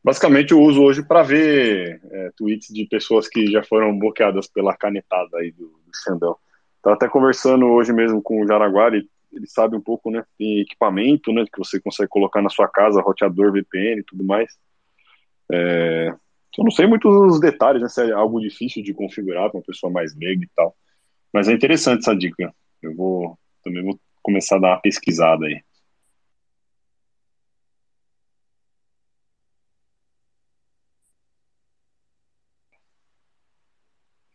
Basicamente 0.04 0.52
eu 0.52 0.60
uso 0.60 0.84
hoje 0.84 1.02
para 1.02 1.24
ver 1.24 2.02
é, 2.12 2.32
tweets 2.36 2.74
de 2.74 2.86
pessoas 2.88 3.30
que 3.30 3.48
já 3.48 3.64
foram 3.64 3.98
bloqueadas 3.98 4.48
pela 4.48 4.76
canetada 4.76 5.38
aí 5.38 5.52
do, 5.52 5.68
do 5.68 5.92
Xandão. 5.96 6.36
Estava 6.76 6.98
até 6.98 7.08
conversando 7.08 7.68
hoje 7.68 7.94
mesmo 7.94 8.22
com 8.22 8.42
o 8.42 8.48
Jaraguá, 8.48 8.90
e 8.98 9.08
ele 9.32 9.48
sabe 9.48 9.76
um 9.76 9.82
pouco, 9.82 10.12
né? 10.12 10.24
Tem 10.38 10.60
equipamento, 10.60 11.32
né? 11.32 11.46
Que 11.52 11.58
você 11.60 11.80
consegue 11.80 12.10
colocar 12.10 12.42
na 12.42 12.50
sua 12.50 12.68
casa, 12.68 13.02
roteador, 13.02 13.52
VPN 13.52 14.02
e 14.02 14.04
tudo 14.04 14.24
mais. 14.24 14.58
É, 15.52 16.10
eu 16.58 16.64
não 16.64 16.72
sei 16.72 16.88
muitos 16.88 17.14
os 17.34 17.40
detalhes, 17.40 17.82
né? 17.82 17.90
Se 17.90 18.02
é 18.02 18.12
algo 18.12 18.40
difícil 18.40 18.84
de 18.84 18.94
configurar 18.94 19.50
para 19.50 19.60
uma 19.60 19.66
pessoa 19.66 19.92
mais 19.92 20.16
leiga 20.16 20.44
e 20.44 20.50
tal. 20.56 20.76
Mas 21.34 21.48
é 21.48 21.54
interessante 21.54 22.00
essa 22.02 22.16
dica. 22.16 22.54
Eu 22.82 22.96
vou 22.96 23.38
também 23.64 23.84
vou 23.84 24.00
começar 24.22 24.58
a 24.58 24.60
dar 24.60 24.68
uma 24.70 24.82
pesquisada 24.82 25.46
aí. 25.46 25.62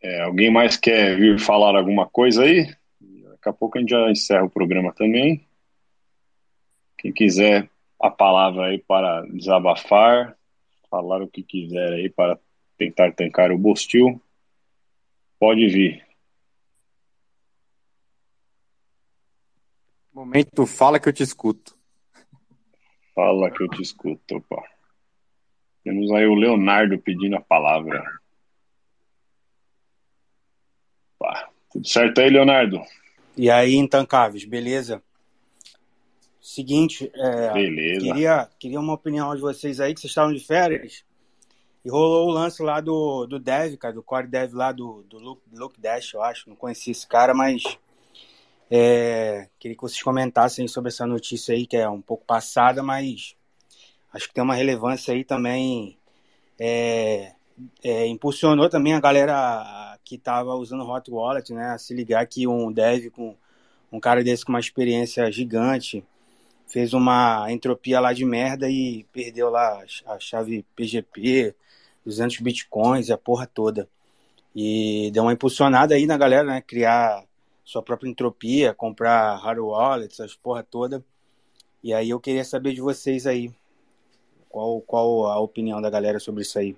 É, 0.01 0.21
alguém 0.21 0.51
mais 0.51 0.77
quer 0.77 1.17
vir 1.17 1.39
falar 1.39 1.75
alguma 1.75 2.07
coisa 2.07 2.43
aí? 2.43 2.67
Daqui 3.45 3.57
a 3.57 3.59
pouco 3.59 3.77
a 3.77 3.81
gente 3.81 3.91
já 3.91 4.09
encerra 4.09 4.43
o 4.43 4.49
programa 4.49 4.91
também. 4.91 5.47
Quem 6.97 7.13
quiser 7.13 7.69
a 8.01 8.09
palavra 8.09 8.65
aí 8.65 8.79
para 8.79 9.21
desabafar, 9.27 10.35
falar 10.89 11.21
o 11.21 11.27
que 11.27 11.43
quiser 11.43 11.93
aí 11.93 12.09
para 12.09 12.39
tentar 12.75 13.11
tancar 13.11 13.51
o 13.51 13.57
Bostil, 13.57 14.19
pode 15.39 15.67
vir. 15.67 16.03
Momento, 20.11 20.65
fala 20.65 20.99
que 20.99 21.07
eu 21.07 21.13
te 21.13 21.21
escuto. 21.21 21.77
Fala 23.13 23.51
que 23.51 23.61
eu 23.61 23.69
te 23.69 23.83
escuto, 23.83 24.37
opa. 24.37 24.63
Temos 25.83 26.11
aí 26.13 26.25
o 26.25 26.33
Leonardo 26.33 26.97
pedindo 26.97 27.35
a 27.35 27.41
palavra. 27.41 28.03
Opa. 31.19 31.47
Tudo 31.71 31.87
certo 31.87 32.21
aí, 32.21 32.31
Leonardo? 32.31 32.81
E 33.37 33.49
aí, 33.49 33.75
Intancáveis, 33.75 34.45
beleza? 34.45 35.03
Seguinte, 36.41 37.11
é, 37.13 37.53
beleza. 37.53 38.05
Queria, 38.05 38.49
queria 38.59 38.79
uma 38.79 38.93
opinião 38.93 39.35
de 39.35 39.41
vocês 39.41 39.79
aí, 39.79 39.93
que 39.93 39.99
vocês 39.99 40.11
estavam 40.11 40.33
de 40.33 40.39
férias, 40.39 41.03
e 41.83 41.89
rolou 41.89 42.27
o 42.27 42.31
lance 42.31 42.63
lá 42.63 42.79
do, 42.79 43.25
do 43.25 43.39
Dev, 43.39 43.75
cara, 43.77 43.93
do 43.93 44.03
Core 44.03 44.27
Dev 44.27 44.53
lá 44.53 44.71
do, 44.71 45.03
do 45.03 45.17
Luke, 45.19 45.41
Luke 45.51 45.81
Dash, 45.81 46.13
eu 46.13 46.23
acho. 46.23 46.49
Não 46.49 46.55
conhecia 46.55 46.91
esse 46.91 47.07
cara, 47.07 47.33
mas 47.33 47.63
é, 48.71 49.49
queria 49.59 49.75
que 49.75 49.81
vocês 49.81 50.01
comentassem 50.01 50.67
sobre 50.67 50.89
essa 50.89 51.05
notícia 51.05 51.53
aí, 51.53 51.67
que 51.67 51.77
é 51.77 51.89
um 51.89 52.01
pouco 52.01 52.25
passada, 52.25 52.81
mas 52.81 53.35
acho 54.13 54.27
que 54.27 54.33
tem 54.33 54.43
uma 54.43 54.55
relevância 54.55 55.13
aí 55.13 55.23
também. 55.23 55.97
É, 56.59 57.33
é, 57.83 58.07
impulsionou 58.07 58.69
também 58.69 58.93
a 58.93 58.99
galera 58.99 59.84
que 60.05 60.15
estava 60.15 60.53
usando 60.53 60.87
Hot 60.87 61.11
Wallet, 61.11 61.51
né, 61.51 61.71
a 61.71 61.77
se 61.77 61.93
ligar 61.93 62.25
que 62.27 62.47
um 62.47 62.71
dev 62.71 63.09
com 63.09 63.35
um 63.91 63.99
cara 63.99 64.23
desse 64.23 64.45
com 64.45 64.51
uma 64.51 64.59
experiência 64.59 65.29
gigante 65.31 66.03
fez 66.67 66.93
uma 66.93 67.51
entropia 67.51 67.99
lá 67.99 68.13
de 68.13 68.23
merda 68.25 68.69
e 68.69 69.05
perdeu 69.11 69.49
lá 69.49 69.83
a 70.05 70.19
chave 70.19 70.65
PGP, 70.75 71.55
200 72.05 72.39
bitcoins 72.39 73.07
e 73.07 73.13
a 73.13 73.17
porra 73.17 73.47
toda. 73.47 73.89
E 74.55 75.09
deu 75.11 75.23
uma 75.23 75.33
impulsionada 75.33 75.95
aí 75.95 76.05
na 76.05 76.17
galera, 76.17 76.45
né, 76.45 76.61
criar 76.61 77.23
sua 77.63 77.81
própria 77.81 78.09
entropia, 78.09 78.73
comprar 78.73 79.35
hard 79.37 79.59
wallets, 79.59 80.19
as 80.19 80.35
porra 80.35 80.63
toda. 80.63 81.03
E 81.83 81.93
aí 81.93 82.09
eu 82.09 82.19
queria 82.19 82.43
saber 82.43 82.73
de 82.73 82.81
vocês 82.81 83.27
aí, 83.27 83.51
qual, 84.49 84.81
qual 84.81 85.27
a 85.27 85.39
opinião 85.39 85.81
da 85.81 85.89
galera 85.89 86.19
sobre 86.19 86.43
isso 86.43 86.57
aí. 86.57 86.75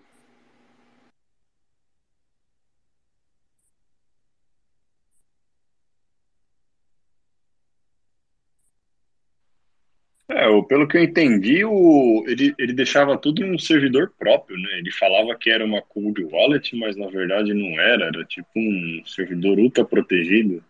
Pelo 10.68 10.88
que 10.88 10.98
eu 10.98 11.03
entendi, 11.03 11.64
o, 11.65 12.23
ele, 12.27 12.53
ele 12.57 12.73
deixava 12.73 13.18
tudo 13.18 13.44
em 13.44 13.53
um 13.53 13.60
servidor 13.60 14.14
próprio, 14.18 14.57
né? 14.57 14.80
Ele 14.80 14.91
falava 14.91 15.35
que 15.38 15.49
era 15.49 15.65
uma 15.65 15.81
cold 15.81 16.23
wallet, 16.26 16.76
mas 16.76 16.95
na 16.95 17.07
verdade 17.07 17.53
não 17.53 17.80
era, 17.80 18.06
era 18.06 18.26
tipo 18.26 18.49
um 18.56 19.02
servidor 19.06 19.60
ultra 19.60 19.85
protegido. 19.85 20.64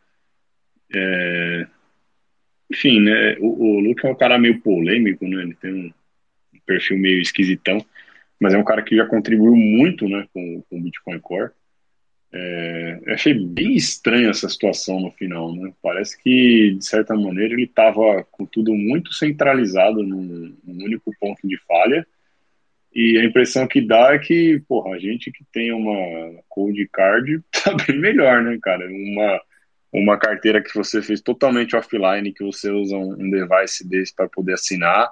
É... 0.93 1.67
Enfim, 2.71 3.01
né? 3.01 3.37
O, 3.39 3.77
o 3.77 3.79
Luke 3.79 4.05
é 4.05 4.09
um 4.09 4.15
cara 4.15 4.37
meio 4.37 4.61
polêmico, 4.61 5.27
né? 5.27 5.41
Ele 5.43 5.55
tem 5.55 5.73
um 5.73 5.93
perfil 6.65 6.97
meio 6.97 7.21
esquisitão, 7.21 7.83
mas 8.39 8.53
é 8.53 8.57
um 8.57 8.63
cara 8.63 8.83
que 8.83 8.95
já 8.95 9.05
contribuiu 9.05 9.55
muito, 9.55 10.07
né, 10.07 10.27
com, 10.33 10.61
com 10.69 10.77
o 10.77 10.81
Bitcoin 10.81 11.19
Core. 11.19 11.51
É, 12.31 12.99
achei 13.07 13.33
bem 13.33 13.75
estranha 13.75 14.29
essa 14.29 14.49
situação 14.49 14.99
no 14.99 15.11
final, 15.11 15.53
né? 15.55 15.71
Parece 15.81 16.21
que, 16.21 16.75
de 16.77 16.85
certa 16.85 17.15
maneira, 17.15 17.53
ele 17.53 17.63
estava 17.63 18.25
com 18.31 18.45
tudo 18.45 18.73
muito 18.73 19.13
centralizado 19.13 20.03
num, 20.03 20.53
num, 20.63 20.83
único 20.85 21.11
ponto 21.19 21.47
de 21.47 21.57
falha. 21.65 22.05
E 22.93 23.17
a 23.17 23.23
impressão 23.23 23.67
que 23.67 23.81
dá 23.81 24.13
é 24.13 24.19
que, 24.19 24.61
porra, 24.67 24.95
a 24.95 24.99
gente 24.99 25.31
que 25.31 25.43
tem 25.53 25.71
uma 25.71 26.41
cold 26.49 26.87
card 26.91 27.41
tá 27.63 27.73
bem 27.87 27.97
melhor, 27.99 28.43
né, 28.43 28.57
cara? 28.61 28.85
Uma, 28.87 29.41
uma 29.93 30.17
carteira 30.17 30.61
que 30.61 30.73
você 30.75 31.01
fez 31.01 31.21
totalmente 31.21 31.75
offline, 31.75 32.33
que 32.33 32.43
você 32.43 32.69
usa 32.69 32.97
um, 32.97 33.29
device 33.29 33.87
desse 33.87 34.13
para 34.13 34.27
poder 34.27 34.53
assinar, 34.53 35.11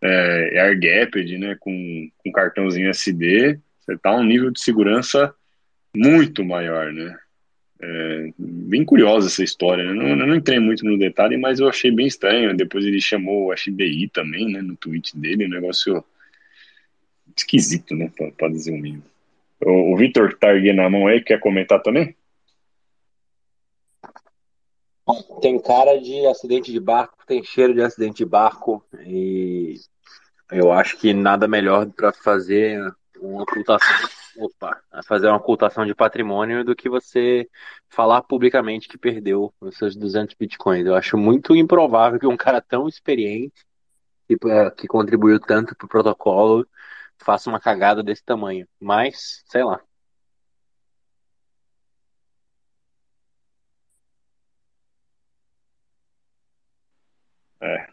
é, 0.00 0.60
air 0.60 0.78
gapped, 0.78 1.38
né, 1.38 1.56
com, 1.58 2.08
com 2.18 2.32
cartãozinho 2.32 2.90
SD, 2.90 3.58
você 3.80 3.98
tá 3.98 4.14
um 4.14 4.24
nível 4.24 4.50
de 4.50 4.60
segurança 4.60 5.34
muito 5.94 6.44
maior, 6.44 6.92
né? 6.92 7.16
É, 7.80 8.32
bem 8.38 8.84
curiosa 8.84 9.26
essa 9.26 9.42
história, 9.42 9.84
né? 9.84 9.92
não, 9.92 10.08
eu 10.08 10.16
não 10.16 10.34
entrei 10.34 10.58
muito 10.58 10.84
no 10.84 10.98
detalhe, 10.98 11.36
mas 11.36 11.60
eu 11.60 11.68
achei 11.68 11.90
bem 11.90 12.06
estranho. 12.06 12.56
Depois 12.56 12.84
ele 12.84 13.00
chamou 13.00 13.50
o 13.50 13.56
FBI 13.56 14.08
também, 14.08 14.50
né, 14.50 14.62
no 14.62 14.76
tweet 14.76 15.16
dele, 15.18 15.46
um 15.46 15.50
negócio 15.50 16.02
esquisito, 17.36 17.94
né, 17.94 18.10
para 18.36 18.48
dizer 18.48 18.72
o 18.72 18.78
mínimo. 18.78 19.04
O, 19.60 19.92
o 19.92 19.96
Vitor 19.96 20.30
que 20.30 20.36
tá 20.36 20.54
erguendo 20.54 20.82
a 20.82 20.90
mão 20.90 21.06
aí, 21.06 21.20
quer 21.20 21.40
comentar 21.40 21.82
também? 21.82 22.14
Tem 25.42 25.60
cara 25.60 26.00
de 26.00 26.26
acidente 26.26 26.72
de 26.72 26.80
barco, 26.80 27.18
tem 27.26 27.44
cheiro 27.44 27.74
de 27.74 27.82
acidente 27.82 28.18
de 28.18 28.24
barco, 28.24 28.82
e 29.04 29.74
eu 30.50 30.72
acho 30.72 30.96
que 30.96 31.12
nada 31.12 31.46
melhor 31.46 31.86
para 31.90 32.12
fazer 32.12 32.80
uma 33.20 33.42
ocultação 33.42 34.08
opa, 34.38 34.80
fazer 35.06 35.28
uma 35.28 35.36
ocultação 35.36 35.86
de 35.86 35.94
patrimônio 35.94 36.64
do 36.64 36.74
que 36.76 36.88
você 36.88 37.48
falar 37.88 38.22
publicamente 38.22 38.88
que 38.88 38.98
perdeu 38.98 39.52
os 39.60 39.76
seus 39.76 39.96
200 39.96 40.34
bitcoins. 40.34 40.86
Eu 40.86 40.94
acho 40.94 41.16
muito 41.16 41.54
improvável 41.54 42.18
que 42.18 42.26
um 42.26 42.36
cara 42.36 42.60
tão 42.60 42.88
experiente, 42.88 43.64
que, 44.28 44.36
é, 44.48 44.70
que 44.70 44.86
contribuiu 44.88 45.40
tanto 45.40 45.76
para 45.76 45.86
o 45.86 45.88
protocolo, 45.88 46.66
faça 47.18 47.50
uma 47.50 47.60
cagada 47.60 48.02
desse 48.02 48.24
tamanho. 48.24 48.66
Mas, 48.80 49.44
sei 49.48 49.64
lá. 49.64 49.80
É, 57.60 57.86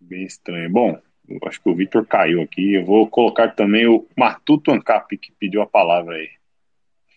bem 0.00 0.24
estranho. 0.24 0.70
Bom, 0.70 1.00
acho 1.46 1.60
que 1.62 1.68
o 1.68 1.74
Victor 1.74 2.06
caiu 2.06 2.42
aqui. 2.42 2.74
Eu 2.74 2.84
vou 2.84 3.08
colocar 3.08 3.54
também 3.54 3.86
o 3.86 4.06
Matuto 4.16 4.70
Ancap, 4.72 5.16
que 5.18 5.32
pediu 5.32 5.62
a 5.62 5.66
palavra 5.66 6.16
aí. 6.16 6.30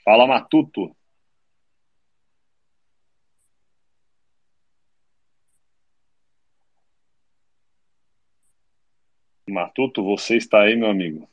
Fala, 0.04 0.28
Matuto. 0.28 0.96
Matuto, 9.48 10.04
você 10.04 10.38
está 10.38 10.62
aí, 10.62 10.76
meu 10.76 10.90
amigo? 10.90 11.28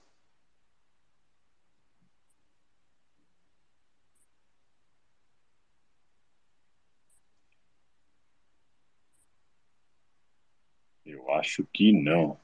Eu 11.04 11.30
acho 11.34 11.64
que 11.72 11.92
não. 11.92 12.38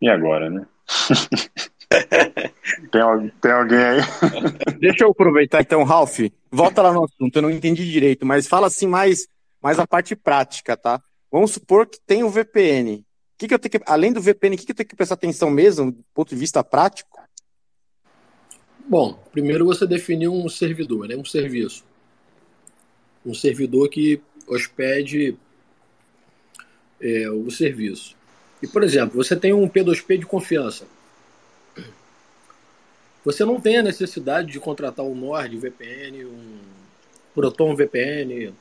E 0.00 0.08
agora, 0.08 0.48
né? 0.48 0.66
tem, 2.90 3.32
tem 3.40 3.50
alguém 3.50 3.78
aí? 3.78 4.00
Deixa 4.80 5.04
eu 5.04 5.10
aproveitar 5.10 5.60
então, 5.60 5.82
Ralph. 5.82 6.20
Volta 6.50 6.82
lá 6.82 6.92
no 6.92 7.04
assunto, 7.04 7.36
eu 7.36 7.42
não 7.42 7.50
entendi 7.50 7.90
direito, 7.90 8.24
mas 8.24 8.46
fala 8.46 8.68
assim 8.68 8.86
mais, 8.86 9.26
mais 9.60 9.78
a 9.78 9.86
parte 9.86 10.14
prática, 10.14 10.76
tá? 10.76 11.02
Vamos 11.30 11.50
supor 11.50 11.86
que 11.86 12.00
tem 12.00 12.22
o 12.22 12.30
VPN. 12.30 13.04
Que 13.36 13.46
que 13.46 13.54
eu 13.54 13.58
tenho 13.58 13.72
que, 13.72 13.80
além 13.86 14.12
do 14.12 14.20
VPN, 14.20 14.54
o 14.54 14.58
que, 14.58 14.66
que 14.66 14.72
eu 14.72 14.76
tenho 14.76 14.88
que 14.88 14.96
prestar 14.96 15.14
atenção 15.14 15.50
mesmo, 15.50 15.92
do 15.92 16.04
ponto 16.14 16.30
de 16.30 16.36
vista 16.36 16.64
prático? 16.64 17.18
Bom, 18.88 19.22
primeiro 19.30 19.66
você 19.66 19.86
definiu 19.86 20.32
um 20.32 20.48
servidor, 20.48 21.06
né? 21.06 21.16
um 21.16 21.24
serviço. 21.24 21.84
Um 23.24 23.34
servidor 23.34 23.88
que 23.90 24.20
hospede 24.46 25.36
é, 27.00 27.30
o 27.30 27.50
serviço. 27.50 28.17
E, 28.62 28.66
por 28.66 28.82
exemplo, 28.82 29.22
você 29.22 29.36
tem 29.36 29.52
um 29.52 29.68
P2P 29.68 30.18
de 30.18 30.26
confiança. 30.26 30.84
Você 33.24 33.44
não 33.44 33.60
tem 33.60 33.78
a 33.78 33.82
necessidade 33.82 34.50
de 34.50 34.58
contratar 34.58 35.04
um 35.04 35.14
Nord 35.14 35.56
VPN, 35.58 36.24
um 36.24 36.58
Proton 37.34 37.74
VPN, 37.74 38.52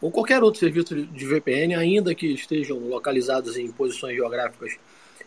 ou 0.00 0.10
qualquer 0.10 0.42
outro 0.42 0.60
serviço 0.60 0.94
de 0.94 1.26
VPN, 1.26 1.74
ainda 1.74 2.14
que 2.14 2.26
estejam 2.26 2.78
localizados 2.78 3.56
em 3.56 3.70
posições 3.70 4.16
geográficas 4.16 4.78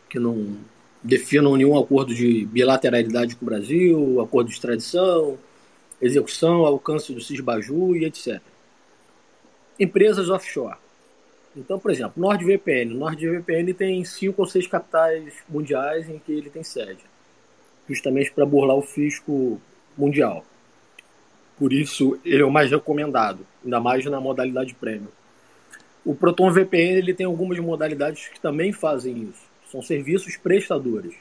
que 0.09 0.17
não 0.17 0.57
definam 1.03 1.55
nenhum 1.55 1.77
acordo 1.77 2.13
de 2.13 2.45
bilateralidade 2.45 3.35
com 3.35 3.45
o 3.45 3.49
Brasil, 3.49 4.21
acordo 4.21 4.47
de 4.47 4.53
extradição, 4.53 5.37
execução, 6.01 6.65
alcance 6.65 7.13
do 7.13 7.21
CISBAJU 7.21 7.95
e 7.97 8.05
etc. 8.05 8.41
Empresas 9.79 10.29
offshore. 10.29 10.77
Então, 11.55 11.77
por 11.77 11.91
exemplo, 11.91 12.13
NordVPN. 12.21 12.95
NordVPN 12.95 13.73
tem 13.73 14.03
cinco 14.03 14.41
ou 14.41 14.47
seis 14.47 14.65
capitais 14.67 15.33
mundiais 15.47 16.09
em 16.09 16.17
que 16.17 16.31
ele 16.31 16.49
tem 16.49 16.63
sede, 16.63 17.03
justamente 17.87 18.31
para 18.31 18.45
burlar 18.45 18.75
o 18.75 18.81
fisco 18.81 19.61
mundial. 19.97 20.43
Por 21.57 21.71
isso, 21.71 22.19
ele 22.25 22.41
é 22.41 22.45
o 22.45 22.51
mais 22.51 22.71
recomendado, 22.71 23.45
ainda 23.63 23.79
mais 23.79 24.03
na 24.05 24.19
modalidade 24.19 24.73
premium. 24.73 25.07
O 26.03 26.15
Proton 26.15 26.51
VPN 26.51 26.97
ele 26.97 27.13
tem 27.13 27.25
algumas 27.25 27.59
modalidades 27.59 28.27
que 28.27 28.39
também 28.39 28.73
fazem 28.73 29.23
isso. 29.23 29.43
São 29.71 29.81
serviços 29.81 30.35
prestadores. 30.35 31.13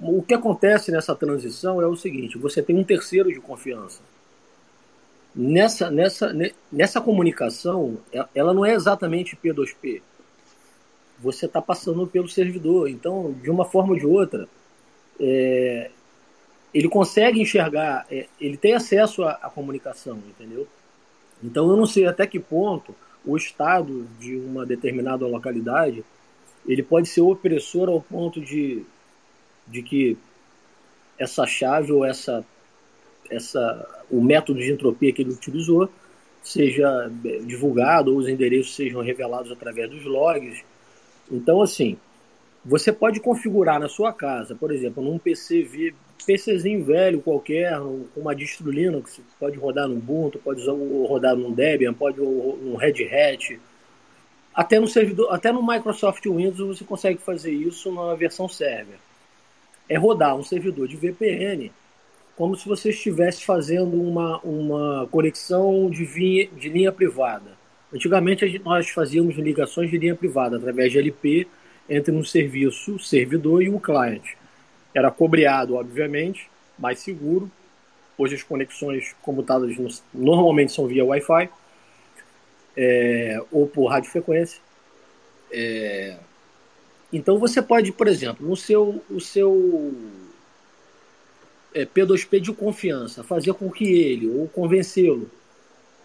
O 0.00 0.22
que 0.22 0.32
acontece 0.32 0.90
nessa 0.90 1.14
transição 1.14 1.82
é 1.82 1.86
o 1.86 1.96
seguinte: 1.96 2.38
você 2.38 2.62
tem 2.62 2.76
um 2.76 2.84
terceiro 2.84 3.30
de 3.30 3.40
confiança 3.40 4.00
nessa, 5.34 5.90
nessa, 5.90 6.32
nessa 6.70 7.00
comunicação, 7.00 7.98
é, 8.12 8.24
ela 8.34 8.52
não 8.52 8.64
é 8.64 8.74
exatamente 8.74 9.36
P2P. 9.36 10.02
Você 11.18 11.46
está 11.46 11.60
passando 11.60 12.06
pelo 12.06 12.28
servidor. 12.28 12.88
Então, 12.88 13.32
de 13.42 13.50
uma 13.50 13.64
forma 13.64 13.92
ou 13.92 13.98
de 13.98 14.06
outra, 14.06 14.48
é, 15.18 15.90
ele 16.72 16.88
consegue 16.88 17.40
enxergar, 17.40 18.06
é, 18.10 18.26
ele 18.40 18.56
tem 18.56 18.74
acesso 18.74 19.22
à, 19.22 19.32
à, 19.32 19.50
comunicação, 19.50 20.18
entendeu? 20.28 20.66
Então, 21.42 21.68
eu 21.70 21.76
não 21.76 21.86
sei 21.86 22.06
até 22.06 22.26
que 22.26 22.38
ponto 22.38 22.94
o 23.24 23.36
Estado 23.36 24.06
de 24.18 24.36
uma 24.36 24.64
determinada 24.64 25.26
localidade 25.26 26.04
ele 26.66 26.82
pode 26.82 27.08
ser 27.08 27.22
opressor 27.22 27.88
ao 27.88 28.00
ponto 28.00 28.40
de, 28.40 28.84
de 29.66 29.82
que 29.82 30.16
essa 31.18 31.46
chave 31.46 31.92
ou 31.92 32.04
essa 32.04 32.44
essa, 33.30 34.04
o 34.10 34.20
método 34.20 34.60
de 34.60 34.72
entropia 34.72 35.12
que 35.12 35.22
ele 35.22 35.32
utilizou 35.32 35.88
seja 36.42 37.10
é, 37.24 37.38
divulgado 37.38 38.12
ou 38.12 38.18
os 38.18 38.28
endereços 38.28 38.74
sejam 38.74 39.02
revelados 39.02 39.52
através 39.52 39.90
dos 39.90 40.04
logs. 40.04 40.62
Então, 41.30 41.62
assim, 41.62 41.96
você 42.64 42.92
pode 42.92 43.20
configurar 43.20 43.78
na 43.78 43.88
sua 43.88 44.12
casa, 44.12 44.54
por 44.54 44.72
exemplo, 44.72 45.02
num 45.02 45.18
PC, 45.18 45.94
PCzinho 46.26 46.84
velho 46.84 47.20
qualquer, 47.20 47.78
com 47.78 48.20
uma 48.20 48.34
distro 48.34 48.70
Linux, 48.70 49.20
pode 49.38 49.56
rodar 49.58 49.88
no 49.88 49.94
Ubuntu, 49.94 50.38
pode 50.38 50.62
rodar 50.66 51.36
no 51.36 51.50
Debian, 51.52 51.94
pode 51.94 52.20
no 52.20 52.76
Red 52.76 53.04
Hat, 53.04 53.58
até 54.54 54.78
no 54.78 54.88
servidor, 54.88 55.32
até 55.32 55.52
no 55.52 55.66
Microsoft 55.66 56.24
Windows 56.26 56.58
você 56.58 56.84
consegue 56.84 57.20
fazer 57.20 57.52
isso 57.52 57.92
na 57.92 58.14
versão 58.14 58.48
server. 58.48 58.98
É 59.88 59.96
rodar 59.96 60.36
um 60.36 60.44
servidor 60.44 60.86
de 60.86 60.96
VPN 60.96 61.70
como 62.40 62.56
se 62.56 62.66
você 62.66 62.88
estivesse 62.88 63.44
fazendo 63.44 64.00
uma, 64.00 64.38
uma 64.38 65.06
conexão 65.08 65.90
de, 65.90 66.06
via, 66.06 66.48
de 66.56 66.70
linha 66.70 66.90
privada. 66.90 67.52
Antigamente 67.92 68.58
nós 68.60 68.88
fazíamos 68.88 69.36
ligações 69.36 69.90
de 69.90 69.98
linha 69.98 70.16
privada 70.16 70.56
através 70.56 70.90
de 70.90 70.98
LP 70.98 71.46
entre 71.86 72.14
um 72.14 72.24
serviço 72.24 72.98
servidor 72.98 73.62
e 73.62 73.68
um 73.68 73.78
cliente. 73.78 74.38
Era 74.94 75.10
cobreado, 75.10 75.74
obviamente, 75.74 76.48
mais 76.78 77.00
seguro. 77.00 77.50
Hoje 78.16 78.36
as 78.36 78.42
conexões 78.42 79.14
comutadas 79.20 79.76
normalmente 80.14 80.72
são 80.72 80.86
via 80.86 81.04
Wi-Fi 81.04 81.50
é, 82.74 83.38
ou 83.52 83.66
por 83.66 83.88
radiofrequência. 83.88 84.62
É, 85.52 86.16
então 87.12 87.36
você 87.36 87.60
pode, 87.60 87.92
por 87.92 88.08
exemplo, 88.08 88.48
no 88.48 88.56
seu, 88.56 89.04
o 89.10 89.20
seu 89.20 89.92
é, 91.74 91.84
P2P 91.84 92.40
de 92.40 92.52
confiança, 92.52 93.22
fazer 93.22 93.54
com 93.54 93.70
que 93.70 93.84
ele 93.84 94.28
ou 94.28 94.48
convencê-lo 94.48 95.30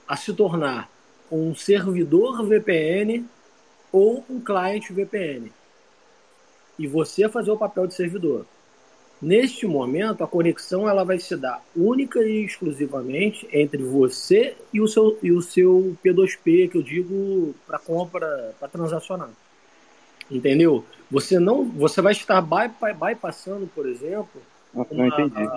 a 0.07 0.15
se 0.15 0.33
tornar 0.33 0.89
um 1.31 1.55
servidor 1.55 2.45
VPN 2.45 3.25
ou 3.91 4.23
um 4.29 4.39
cliente 4.39 4.93
VPN. 4.93 5.51
E 6.77 6.87
você 6.87 7.27
fazer 7.29 7.51
o 7.51 7.57
papel 7.57 7.87
de 7.87 7.93
servidor. 7.93 8.45
Neste 9.21 9.65
momento, 9.65 10.23
a 10.23 10.27
conexão 10.27 10.87
ela 10.89 11.05
vai 11.05 11.17
se 11.19 11.35
dar 11.37 11.63
única 11.75 12.19
e 12.19 12.43
exclusivamente 12.43 13.47
entre 13.51 13.81
você 13.81 14.55
e 14.73 14.81
o 14.81 14.87
seu, 14.87 15.17
e 15.23 15.31
o 15.31 15.41
seu 15.41 15.95
P2P, 16.03 16.69
que 16.69 16.77
eu 16.77 16.83
digo 16.83 17.55
para 17.65 17.79
compra, 17.79 18.53
para 18.59 18.67
transacionar. 18.67 19.29
Entendeu? 20.29 20.83
Você 21.09 21.39
não, 21.39 21.63
você 21.63 22.01
vai 22.01 22.11
estar 22.11 22.41
bypassando, 22.41 23.67
por 23.73 23.87
exemplo, 23.87 24.41
uma, 24.75 24.87
não 24.91 25.07
entendi. 25.07 25.49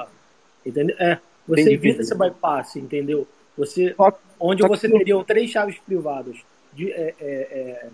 entendeu? 0.64 0.96
É, 0.98 1.18
você 1.46 1.62
entendi, 1.62 1.74
evita 1.74 2.02
esse 2.02 2.14
bypass, 2.14 2.76
entendeu? 2.76 3.26
Você, 3.56 3.94
onde 4.38 4.62
você 4.62 4.88
teria 4.88 5.22
três 5.24 5.50
chaves 5.50 5.78
privadas 5.78 6.36
de, 6.72 6.92
é, 6.92 7.14
é, 7.20 7.24
é, 7.26 7.88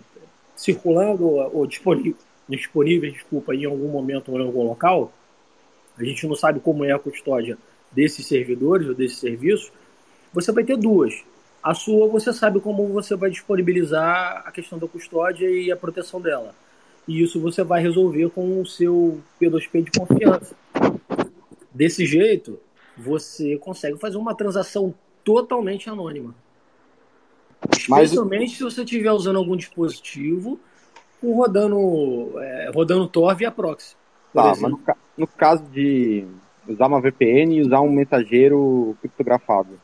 circulando 0.55 1.25
ou 1.25 1.65
disponíveis, 1.65 2.15
disponíveis, 2.47 3.13
desculpa, 3.13 3.55
em 3.55 3.65
algum 3.65 3.87
momento 3.87 4.31
ou 4.31 4.39
em 4.39 4.45
algum 4.45 4.63
local, 4.63 5.11
a 5.97 6.03
gente 6.03 6.27
não 6.27 6.35
sabe 6.35 6.59
como 6.59 6.85
é 6.85 6.91
a 6.91 6.99
custódia 6.99 7.57
desses 7.91 8.27
servidores 8.27 8.87
ou 8.87 8.93
desses 8.93 9.17
serviços, 9.17 9.71
você 10.33 10.51
vai 10.51 10.63
ter 10.63 10.77
duas. 10.77 11.23
A 11.63 11.73
sua, 11.73 12.07
você 12.07 12.31
sabe 12.31 12.59
como 12.59 12.85
você 12.89 13.15
vai 13.15 13.31
disponibilizar 13.31 14.43
a 14.45 14.51
questão 14.51 14.77
da 14.77 14.87
custódia 14.87 15.49
e 15.49 15.71
a 15.71 15.77
proteção 15.77 16.21
dela. 16.21 16.53
E 17.07 17.23
isso 17.23 17.39
você 17.39 17.63
vai 17.63 17.81
resolver 17.81 18.29
com 18.29 18.61
o 18.61 18.65
seu 18.65 19.19
P2P 19.41 19.85
de 19.85 19.99
confiança. 19.99 20.55
Desse 21.75 22.05
jeito, 22.05 22.57
você 22.97 23.57
consegue 23.57 23.97
fazer 23.97 24.15
uma 24.15 24.33
transação 24.33 24.95
totalmente 25.25 25.89
anônima. 25.89 26.33
Especialmente 27.69 28.49
Mas... 28.49 28.57
se 28.57 28.63
você 28.63 28.83
estiver 28.83 29.11
usando 29.11 29.35
algum 29.35 29.57
dispositivo 29.57 30.57
rodando, 31.21 32.39
é, 32.39 32.71
rodando 32.73 33.07
Tor 33.07 33.35
via 33.35 33.51
proxy. 33.51 33.95
Tá, 34.33 34.43
mas 34.43 34.61
no, 34.61 34.79
no, 35.17 35.27
caso 35.27 35.63
de 35.65 36.25
usar 36.67 36.87
uma 36.87 37.01
VPN 37.01 37.55
e 37.55 37.61
usar 37.61 37.81
um 37.81 37.91
mensageiro 37.91 38.95
criptografado. 39.01 39.79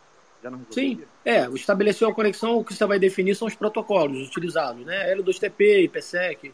Sim, 0.69 1.01
é, 1.25 1.45
estabelecer 1.49 2.07
a 2.07 2.13
conexão, 2.13 2.57
o 2.57 2.63
que 2.63 2.73
você 2.73 2.85
vai 2.85 2.99
definir 2.99 3.35
são 3.35 3.47
os 3.47 3.55
protocolos 3.55 4.27
utilizados, 4.27 4.85
né? 4.85 5.13
L2TP, 5.15 5.83
IPsec, 5.83 6.53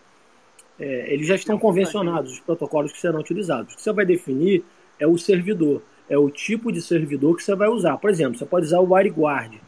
é, 0.80 1.14
eles 1.14 1.28
já 1.28 1.36
estão 1.36 1.58
convencionados, 1.58 2.34
os 2.34 2.40
protocolos 2.40 2.92
que 2.92 3.00
serão 3.00 3.20
utilizados. 3.20 3.74
O 3.74 3.78
que 3.78 3.82
você 3.82 3.94
vai 3.94 4.06
definir 4.06 4.64
é 5.00 5.08
o 5.08 5.18
servidor, 5.18 5.82
é 6.10 6.18
o 6.18 6.30
tipo 6.30 6.72
de 6.72 6.82
servidor 6.82 7.36
que 7.36 7.44
você 7.44 7.56
vai 7.56 7.68
usar. 7.68 7.98
Por 7.98 8.10
exemplo, 8.10 8.38
você 8.38 8.46
pode 8.46 8.66
usar 8.66 8.80
o 8.80 8.94
WireGuard. 8.94 9.62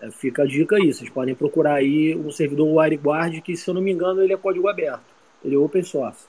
É, 0.00 0.10
fica 0.10 0.42
a 0.42 0.46
dica 0.46 0.76
aí, 0.76 0.92
vocês 0.92 1.08
podem 1.08 1.34
procurar 1.34 1.74
aí 1.74 2.14
um 2.14 2.30
servidor 2.30 2.68
WireGuard 2.68 3.40
que, 3.40 3.56
se 3.56 3.68
eu 3.68 3.74
não 3.74 3.80
me 3.80 3.92
engano, 3.92 4.22
ele 4.22 4.32
é 4.32 4.36
código 4.36 4.68
aberto, 4.68 5.04
ele 5.44 5.54
é 5.54 5.58
open 5.58 5.82
source. 5.82 6.26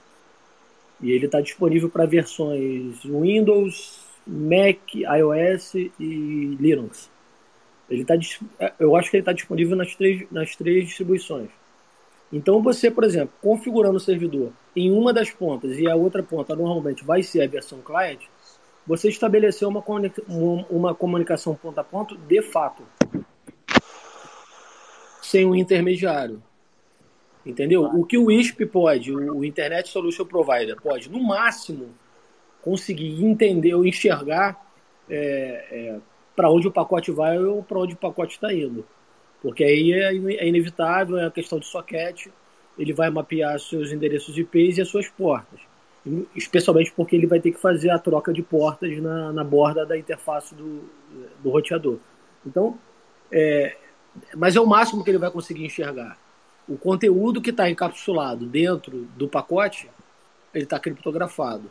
E 1.02 1.12
ele 1.12 1.26
está 1.26 1.42
disponível 1.42 1.90
para 1.90 2.06
versões 2.06 3.04
Windows, 3.04 4.00
Mac, 4.26 4.96
iOS 4.96 5.76
e 5.76 6.58
Linux. 6.60 7.10
Ele 7.90 8.04
tá, 8.04 8.16
é, 8.60 8.74
eu 8.80 8.96
acho 8.96 9.10
que 9.10 9.18
ele 9.18 9.22
está 9.22 9.34
disponível 9.34 9.76
nas 9.76 9.96
três, 9.96 10.26
nas 10.32 10.56
três 10.56 10.86
distribuições. 10.86 11.50
Então 12.32 12.62
você, 12.62 12.92
por 12.92 13.04
exemplo, 13.04 13.34
configurando 13.42 13.98
o 13.98 14.02
servidor 14.02 14.52
em 14.76 14.92
uma 14.92 15.14
das 15.14 15.32
pontas 15.32 15.78
e 15.78 15.90
a 15.90 15.96
outra 15.96 16.22
ponta 16.22 16.56
normalmente 16.56 17.06
vai 17.06 17.24
ser 17.24 17.42
a 17.42 17.48
versão 17.48 17.80
client, 17.82 18.22
você 18.88 19.10
estabeleceu 19.10 19.68
uma, 19.68 19.84
uma 20.70 20.96
comunicação 20.96 21.54
ponto 21.54 21.78
a 21.78 21.84
ponto 21.84 22.18
de 22.18 22.42
fato, 22.42 22.84
sem 25.22 25.46
um 25.46 25.54
intermediário. 25.54 26.42
Entendeu? 27.46 27.84
O 27.84 28.06
que 28.06 28.18
o 28.18 28.32
ISP 28.32 28.66
pode, 28.66 29.14
o 29.14 29.44
Internet 29.44 29.90
Solution 29.90 30.26
Provider 30.26 30.82
pode, 30.82 31.10
no 31.10 31.22
máximo, 31.22 31.90
conseguir 32.62 33.24
entender 33.24 33.74
ou 33.74 33.86
enxergar 33.86 34.66
é, 35.10 35.66
é, 35.72 36.00
para 36.36 36.50
onde 36.50 36.68
o 36.68 36.72
pacote 36.72 37.12
vai 37.12 37.38
ou 37.38 37.64
para 37.64 37.80
onde 37.80 37.94
o 37.94 37.98
pacote 37.98 38.36
está 38.36 38.54
indo. 38.54 38.86
Porque 39.42 39.64
aí 39.64 39.94
é, 39.94 40.14
é 40.14 40.48
inevitável, 40.48 41.18
é 41.18 41.26
a 41.26 41.32
questão 41.32 41.60
de 41.60 41.66
socket, 41.66 42.28
ele 42.78 42.94
vai 42.94 43.10
mapear 43.10 43.60
seus 43.60 43.92
endereços 43.92 44.38
IPs 44.38 44.78
e 44.78 44.82
as 44.82 44.90
suas 44.90 45.10
portas. 45.10 45.60
Especialmente 46.36 46.92
porque 46.96 47.16
ele 47.16 47.28
vai 47.28 47.40
ter 47.40 47.52
que 47.52 47.60
fazer 47.60 47.90
a 47.90 48.00
troca 48.00 48.32
de 48.32 48.42
portas 48.42 48.98
na, 49.02 49.34
na 49.34 49.44
borda 49.44 49.86
da 49.86 49.98
interface 49.98 50.54
do, 50.56 50.84
do 51.42 51.50
roteador. 51.50 51.98
Então, 52.46 52.78
é, 53.32 53.76
mas 54.36 54.56
é 54.56 54.62
o 54.62 54.66
máximo 54.66 55.04
que 55.04 55.10
ele 55.10 55.18
vai 55.18 55.32
conseguir 55.32 55.66
enxergar. 55.66 56.18
O 56.68 56.78
conteúdo 56.78 57.42
que 57.42 57.50
está 57.50 57.70
encapsulado 57.70 58.46
dentro 58.46 59.08
do 59.16 59.28
pacote, 59.28 59.90
ele 60.54 60.64
está 60.64 60.80
criptografado. 60.80 61.70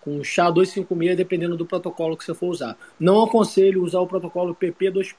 Com 0.00 0.20
SHA-256, 0.20 1.16
dependendo 1.16 1.56
do 1.56 1.66
protocolo 1.66 2.16
que 2.16 2.24
você 2.24 2.34
for 2.34 2.48
usar. 2.48 2.76
Não 2.98 3.22
aconselho 3.24 3.82
usar 3.82 4.00
o 4.00 4.06
protocolo 4.06 4.54
PP2, 4.54 5.14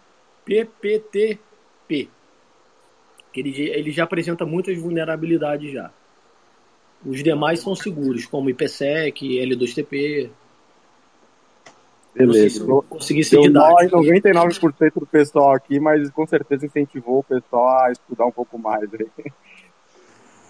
PPT 0.46 1.40
P. 1.88 2.08
Que 3.32 3.42
ele, 3.42 3.70
ele 3.70 3.92
já 3.92 4.04
apresenta 4.04 4.46
muitas 4.46 4.78
vulnerabilidades 4.80 5.72
já. 5.72 5.92
Os 7.06 7.24
demais 7.24 7.62
são 7.62 7.76
seguros, 7.76 8.26
como 8.26 8.50
IPsec, 8.50 9.26
L2TP. 9.26 10.30
Beleza. 12.14 12.66
Não 12.66 12.82
consegui 12.82 13.24
ser 13.24 13.38
Eu 13.38 13.44
99% 13.44 14.94
do 14.96 15.06
pessoal 15.06 15.54
aqui, 15.54 15.80
mas 15.80 16.10
com 16.10 16.28
certeza 16.28 16.66
incentivou 16.66 17.20
o 17.20 17.24
pessoal 17.24 17.86
a 17.86 17.92
estudar 17.92 18.26
um 18.26 18.32
pouco 18.32 18.58
mais. 18.58 18.90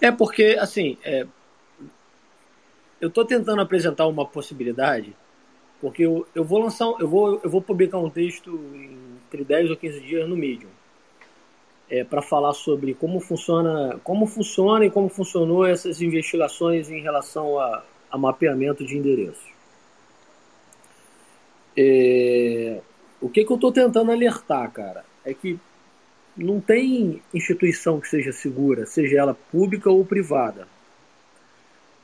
É 0.02 0.12
porque, 0.12 0.58
assim, 0.60 0.98
é, 1.04 1.28
eu 3.02 3.10
estou 3.10 3.26
tentando 3.26 3.62
apresentar 3.62 4.08
uma 4.08 4.26
possibilidade, 4.26 5.16
porque 5.82 6.04
eu, 6.04 6.26
eu 6.34 6.44
vou 6.44 6.60
lançar, 6.60 6.86
eu 7.00 7.08
vou, 7.08 7.40
eu 7.44 7.50
vou 7.50 7.62
publicar 7.62 8.00
um 8.00 8.10
texto 8.10 8.60
entre 9.28 9.44
10 9.44 9.70
ou 9.70 9.78
15 9.78 10.00
dias 10.00 10.28
no 10.28 10.38
Medium 10.38 10.79
é, 11.90 12.04
para 12.04 12.22
falar 12.22 12.54
sobre 12.54 12.94
como 12.94 13.20
funciona, 13.20 14.00
como 14.04 14.28
funciona 14.28 14.86
e 14.86 14.92
como 14.92 15.10
funcionou 15.10 15.66
essas 15.66 16.02
investigações 16.02 16.90
em 16.90 17.02
relação 17.02 17.60
a, 17.60 17.84
a 18.12 18.18
mapeamento 18.18 18.86
de 18.86 18.98
endereços. 18.98 19.50
É, 21.76 22.82
o 23.20 23.30
que, 23.30 23.44
que 23.44 23.52
eu 23.52 23.56
estou 23.56 23.72
tentando 23.72 24.12
alertar, 24.12 24.72
cara, 24.72 25.04
é 25.26 25.34
que 25.34 25.60
não 26.38 26.62
tem 26.62 27.22
instituição 27.34 28.00
que 28.00 28.08
seja 28.08 28.32
segura, 28.32 28.86
seja 28.86 29.18
ela 29.18 29.34
pública 29.34 29.90
ou 29.90 30.06
privada. 30.06 30.68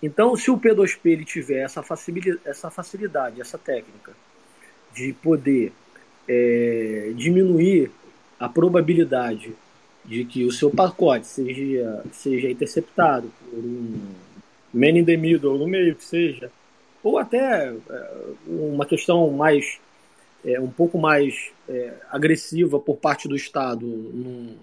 Então, 0.01 0.35
se 0.35 0.51
o 0.51 0.57
P2P 0.57 0.99
ele 1.05 1.25
tiver 1.25 1.61
essa 1.61 1.81
facilidade, 1.81 2.41
essa, 2.45 2.69
facilidade, 2.69 3.41
essa 3.41 3.57
técnica 3.57 4.13
de 4.93 5.13
poder 5.13 5.71
é, 6.27 7.11
diminuir 7.15 7.91
a 8.39 8.49
probabilidade 8.49 9.55
de 10.07 10.25
que 10.25 10.45
o 10.45 10.51
seu 10.51 10.69
pacote 10.69 11.27
seja, 11.27 12.03
seja 12.11 12.49
interceptado 12.49 13.31
por 13.49 13.59
um 13.59 13.99
man 14.73 14.99
in 14.99 15.05
the 15.05 15.17
middle, 15.17 15.57
no 15.57 15.67
meio 15.67 15.95
que 15.95 16.03
seja, 16.03 16.51
ou 17.03 17.17
até 17.17 17.69
é, 17.69 18.11
uma 18.47 18.85
questão 18.85 19.29
mais 19.31 19.79
é, 20.43 20.59
um 20.59 20.69
pouco 20.69 20.97
mais 20.97 21.51
é, 21.67 21.93
agressiva 22.11 22.79
por 22.79 22.97
parte 22.97 23.27
do 23.27 23.35
Estado 23.35 23.85
num, 23.85 24.55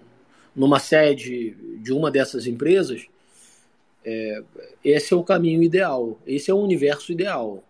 numa 0.55 0.79
sede 0.79 1.55
de 1.79 1.91
uma 1.91 2.09
dessas 2.09 2.47
empresas, 2.47 3.05
é, 4.05 4.43
esse 4.83 5.13
é 5.13 5.17
o 5.17 5.23
caminho 5.23 5.63
ideal, 5.63 6.19
esse 6.25 6.49
é 6.51 6.53
o 6.53 6.59
universo 6.59 7.11
ideal. 7.11 7.63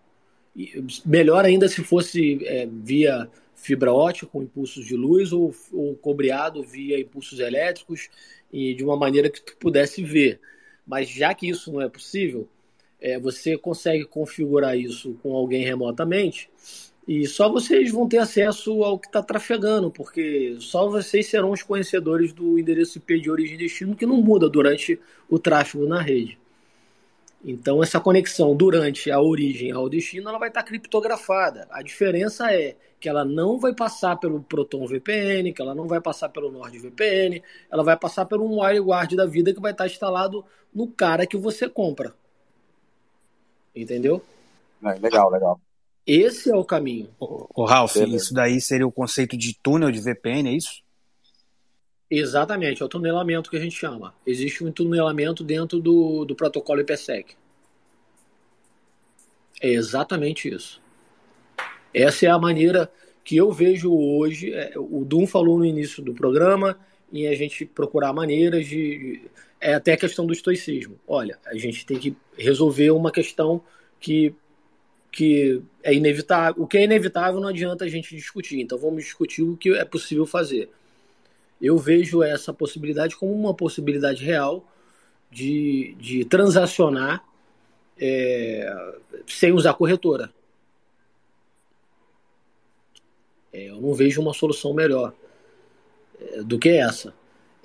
E 0.56 0.84
melhor 1.06 1.46
ainda 1.46 1.68
se 1.68 1.84
fosse 1.84 2.40
é, 2.46 2.68
via 2.72 3.28
fibra 3.64 3.94
ótica 3.94 4.28
com 4.28 4.44
impulsos 4.44 4.86
de 4.86 4.96
luz 4.96 5.32
ou, 5.32 5.56
ou 5.72 5.96
cobreado 5.96 6.62
via 6.62 7.00
impulsos 7.00 7.40
elétricos 7.40 8.10
e 8.52 8.74
de 8.74 8.84
uma 8.84 8.98
maneira 8.98 9.30
que 9.30 9.42
tu 9.42 9.56
pudesse 9.58 10.04
ver. 10.04 10.40
Mas 10.86 11.10
já 11.10 11.34
que 11.34 11.50
isso 11.50 11.72
não 11.72 11.82
é 11.82 11.88
possível, 11.88 12.48
é, 13.00 13.18
você 13.18 13.58
consegue 13.58 14.06
configurar 14.06 14.78
isso 14.78 15.18
com 15.24 15.34
alguém 15.34 15.64
remotamente 15.64 16.50
e 17.08 17.26
só 17.26 17.50
vocês 17.50 17.92
vão 17.92 18.08
ter 18.08 18.18
acesso 18.18 18.84
ao 18.84 18.98
que 18.98 19.08
está 19.08 19.22
trafegando, 19.22 19.92
porque 19.92 20.56
só 20.60 20.90
vocês 20.90 21.28
serão 21.28 21.52
os 21.52 21.62
conhecedores 21.62 22.32
do 22.32 22.58
endereço 22.58 22.98
IP 22.98 23.20
de 23.20 23.30
origem 23.30 23.56
e 23.56 23.60
destino 23.60 23.96
que 23.96 24.06
não 24.06 24.22
muda 24.22 24.50
durante 24.50 25.00
o 25.30 25.38
tráfego 25.38 25.86
na 25.86 26.02
rede. 26.02 26.38
Então, 27.44 27.84
essa 27.84 28.00
conexão 28.00 28.56
durante 28.56 29.12
a 29.12 29.20
origem 29.22 29.70
ao 29.72 29.90
destino 29.90 30.30
ela 30.30 30.40
vai 30.40 30.48
estar 30.48 30.64
criptografada. 30.64 31.68
A 31.72 31.82
diferença 31.82 32.54
é 32.54 32.78
que 33.04 33.10
ela 33.10 33.26
não 33.26 33.60
vai 33.60 33.76
passar 33.76 34.16
pelo 34.16 34.42
Proton 34.42 34.88
VPN, 34.88 35.52
que 35.52 35.62
ela 35.62 35.76
não 35.76 35.90
vai 35.90 36.00
passar 36.00 36.30
pelo 36.30 36.50
NordVPN, 36.50 37.44
ela 37.70 37.84
vai 37.84 37.98
passar 37.98 38.26
por 38.26 38.40
um 38.40 38.62
WireGuard 38.62 39.14
da 39.18 39.26
vida 39.26 39.54
que 39.54 39.60
vai 39.60 39.74
estar 39.74 39.88
instalado 39.88 40.46
no 40.74 40.88
cara 40.88 41.28
que 41.28 41.36
você 41.36 41.68
compra. 41.68 42.16
Entendeu? 43.76 44.24
É, 44.82 44.94
legal, 44.94 45.30
legal. 45.30 45.60
Esse 46.08 46.50
é 46.50 46.56
o 46.56 46.64
caminho. 46.64 47.10
O, 47.20 47.66
Ralph, 47.66 47.96
Beleza. 47.96 48.16
isso 48.16 48.34
daí 48.34 48.62
seria 48.62 48.88
o 48.88 48.92
conceito 48.92 49.36
de 49.36 49.54
túnel 49.62 49.92
de 49.92 50.00
VPN, 50.00 50.48
é 50.48 50.54
isso? 50.54 50.82
Exatamente, 52.10 52.82
é 52.82 52.86
o 52.86 52.90
tunelamento 52.90 53.50
que 53.50 53.58
a 53.58 53.60
gente 53.62 53.76
chama. 53.76 54.16
Existe 54.26 54.64
um 54.64 54.72
tunelamento 54.72 55.44
dentro 55.44 55.82
do, 55.82 56.24
do 56.24 56.36
protocolo 56.38 56.80
IPsec. 56.80 57.36
É 59.62 59.68
exatamente 59.68 60.48
isso. 60.48 60.82
Essa 61.94 62.26
é 62.26 62.30
a 62.30 62.40
maneira 62.40 62.92
que 63.24 63.38
eu 63.38 63.52
vejo 63.52 63.94
hoje. 63.94 64.54
É, 64.54 64.74
o 64.76 65.06
Dum 65.06 65.28
falou 65.28 65.58
no 65.58 65.66
início 65.66 66.04
do 66.04 66.14
programa 66.14 66.78
em 67.12 67.28
a 67.28 67.36
gente 67.36 67.66
procurar 67.66 68.12
maneiras 68.14 68.68
de. 68.68 69.22
É 69.62 69.76
até 69.76 69.94
a 69.94 69.98
questão 69.98 70.26
do 70.26 70.34
estoicismo. 70.34 71.00
Olha, 71.08 71.38
a 71.46 71.56
gente 71.56 71.86
tem 71.86 71.98
que 71.98 72.16
resolver 72.38 72.92
uma 72.92 73.12
questão 73.12 73.62
que 74.00 74.36
que 75.14 75.62
é 75.84 75.94
inevitável. 75.94 76.64
O 76.64 76.68
que 76.68 76.76
é 76.76 76.84
inevitável 76.84 77.40
não 77.40 77.50
adianta 77.50 77.86
a 77.86 77.88
gente 77.88 78.16
discutir. 78.16 78.60
Então 78.60 78.80
vamos 78.80 79.04
discutir 79.04 79.44
o 79.44 79.56
que 79.56 79.70
é 79.70 79.86
possível 79.86 80.26
fazer. 80.26 80.70
Eu 81.62 81.78
vejo 81.78 82.24
essa 82.24 82.52
possibilidade 82.52 83.16
como 83.16 83.32
uma 83.32 83.54
possibilidade 83.54 84.26
real 84.26 84.68
de, 85.32 85.96
de 86.00 86.26
transacionar 86.26 87.24
é, 87.98 88.94
sem 89.28 89.54
usar 89.54 89.76
corretora. 89.76 90.32
É, 93.16 93.43
eu 93.54 93.80
não 93.80 93.94
vejo 93.94 94.22
uma 94.22 94.34
solução 94.34 94.74
melhor 94.74 95.14
é, 96.20 96.42
do 96.44 96.58
que 96.58 96.70
essa. 96.70 97.14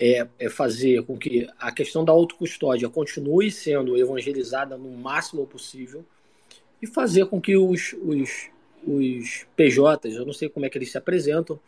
É, 0.00 0.28
é, 0.38 0.48
fazer 0.48 1.02
com 1.02 1.18
que 1.18 1.48
a 1.58 1.72
questão 1.72 2.04
da 2.04 2.12
autocustódia 2.12 2.88
continue 2.88 3.50
sendo 3.50 3.96
evangelizada 3.96 4.76
no 4.76 4.90
máximo 4.92 5.44
possível 5.44 6.04
e 6.80 6.86
fazer 6.86 7.26
com 7.26 7.40
que 7.40 7.56
os, 7.56 7.96
os, 8.00 8.48
os 8.86 9.46
PJs, 9.56 10.14
eu 10.14 10.24
não 10.24 10.32
sei 10.32 10.48
como 10.48 10.64
é 10.64 10.70
que 10.70 10.78
eles 10.78 10.92
se 10.92 10.98
apresentam, 10.98 11.58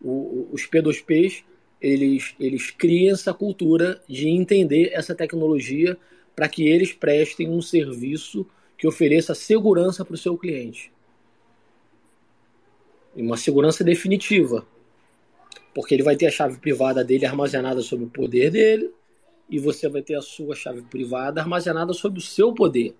os 0.00 0.68
P2Ps, 0.68 1.42
eles, 1.80 2.34
eles 2.38 2.70
criem 2.70 3.10
essa 3.10 3.34
cultura 3.34 4.00
de 4.08 4.28
entender 4.28 4.90
essa 4.92 5.14
tecnologia 5.14 5.96
para 6.36 6.48
que 6.48 6.68
eles 6.68 6.92
prestem 6.92 7.48
um 7.48 7.60
serviço 7.60 8.46
que 8.78 8.86
ofereça 8.86 9.34
segurança 9.34 10.04
para 10.04 10.14
o 10.14 10.18
seu 10.18 10.36
cliente. 10.36 10.93
Uma 13.16 13.36
segurança 13.36 13.84
definitiva. 13.84 14.66
Porque 15.74 15.94
ele 15.94 16.02
vai 16.02 16.16
ter 16.16 16.26
a 16.26 16.30
chave 16.30 16.58
privada 16.58 17.04
dele 17.04 17.26
armazenada 17.26 17.80
sob 17.82 18.04
o 18.04 18.10
poder 18.10 18.50
dele, 18.50 18.92
e 19.48 19.58
você 19.58 19.88
vai 19.88 20.02
ter 20.02 20.14
a 20.14 20.22
sua 20.22 20.54
chave 20.54 20.82
privada 20.82 21.40
armazenada 21.40 21.92
sob 21.92 22.18
o 22.18 22.22
seu 22.22 22.52
poder. 22.52 22.94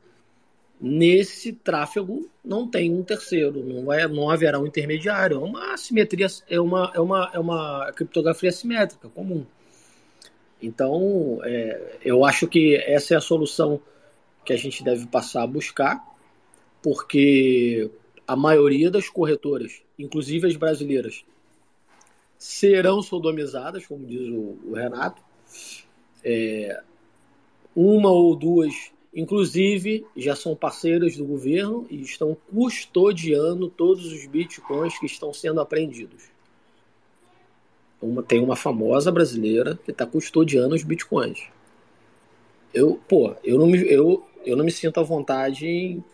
Nesse 0.80 1.52
tráfego 1.52 2.28
não 2.44 2.68
tem 2.68 2.92
um 2.92 3.02
terceiro, 3.02 3.64
não, 3.64 3.84
vai, 3.84 4.06
não 4.08 4.28
haverá 4.28 4.58
um 4.58 4.66
intermediário. 4.66 5.36
É 5.36 5.40
uma 5.40 5.76
simetria, 5.76 6.26
é 6.48 6.60
uma, 6.60 6.92
é 6.94 7.00
uma, 7.00 7.30
é 7.32 7.38
uma 7.38 7.92
criptografia 7.92 8.52
simétrica 8.52 9.08
comum. 9.08 9.46
Então, 10.60 11.40
é, 11.44 11.98
eu 12.04 12.24
acho 12.24 12.48
que 12.48 12.76
essa 12.76 13.14
é 13.14 13.16
a 13.16 13.20
solução 13.20 13.80
que 14.44 14.52
a 14.52 14.56
gente 14.56 14.84
deve 14.84 15.06
passar 15.06 15.42
a 15.42 15.46
buscar, 15.46 16.04
porque 16.82 17.90
a 18.26 18.36
maioria 18.36 18.90
das 18.90 19.08
corretoras, 19.08 19.82
inclusive 19.98 20.46
as 20.46 20.56
brasileiras, 20.56 21.24
serão 22.38 23.02
sodomizadas, 23.02 23.86
como 23.86 24.06
diz 24.06 24.28
o, 24.28 24.58
o 24.66 24.74
Renato. 24.74 25.22
É, 26.22 26.82
uma 27.74 28.10
ou 28.10 28.34
duas 28.34 28.92
Inclusive, 29.14 30.04
já 30.16 30.34
são 30.34 30.56
parceiros 30.56 31.16
do 31.16 31.24
governo 31.24 31.86
e 31.88 32.02
estão 32.02 32.36
custodiando 32.52 33.68
todos 33.68 34.06
os 34.12 34.26
bitcoins 34.26 34.98
que 34.98 35.06
estão 35.06 35.32
sendo 35.32 35.60
apreendidos. 35.60 36.24
Uma, 38.02 38.24
tem 38.24 38.42
uma 38.42 38.56
famosa 38.56 39.12
brasileira 39.12 39.78
que 39.84 39.92
está 39.92 40.04
custodiando 40.04 40.74
os 40.74 40.82
bitcoins. 40.82 41.44
Eu, 42.72 43.00
pô, 43.08 43.36
eu 43.44 43.56
não 43.56 43.68
me, 43.68 43.78
eu, 43.88 44.26
eu 44.44 44.56
não 44.56 44.64
me 44.64 44.72
sinto 44.72 44.98
à 44.98 45.02
vontade 45.04 45.64
em, 45.64 46.04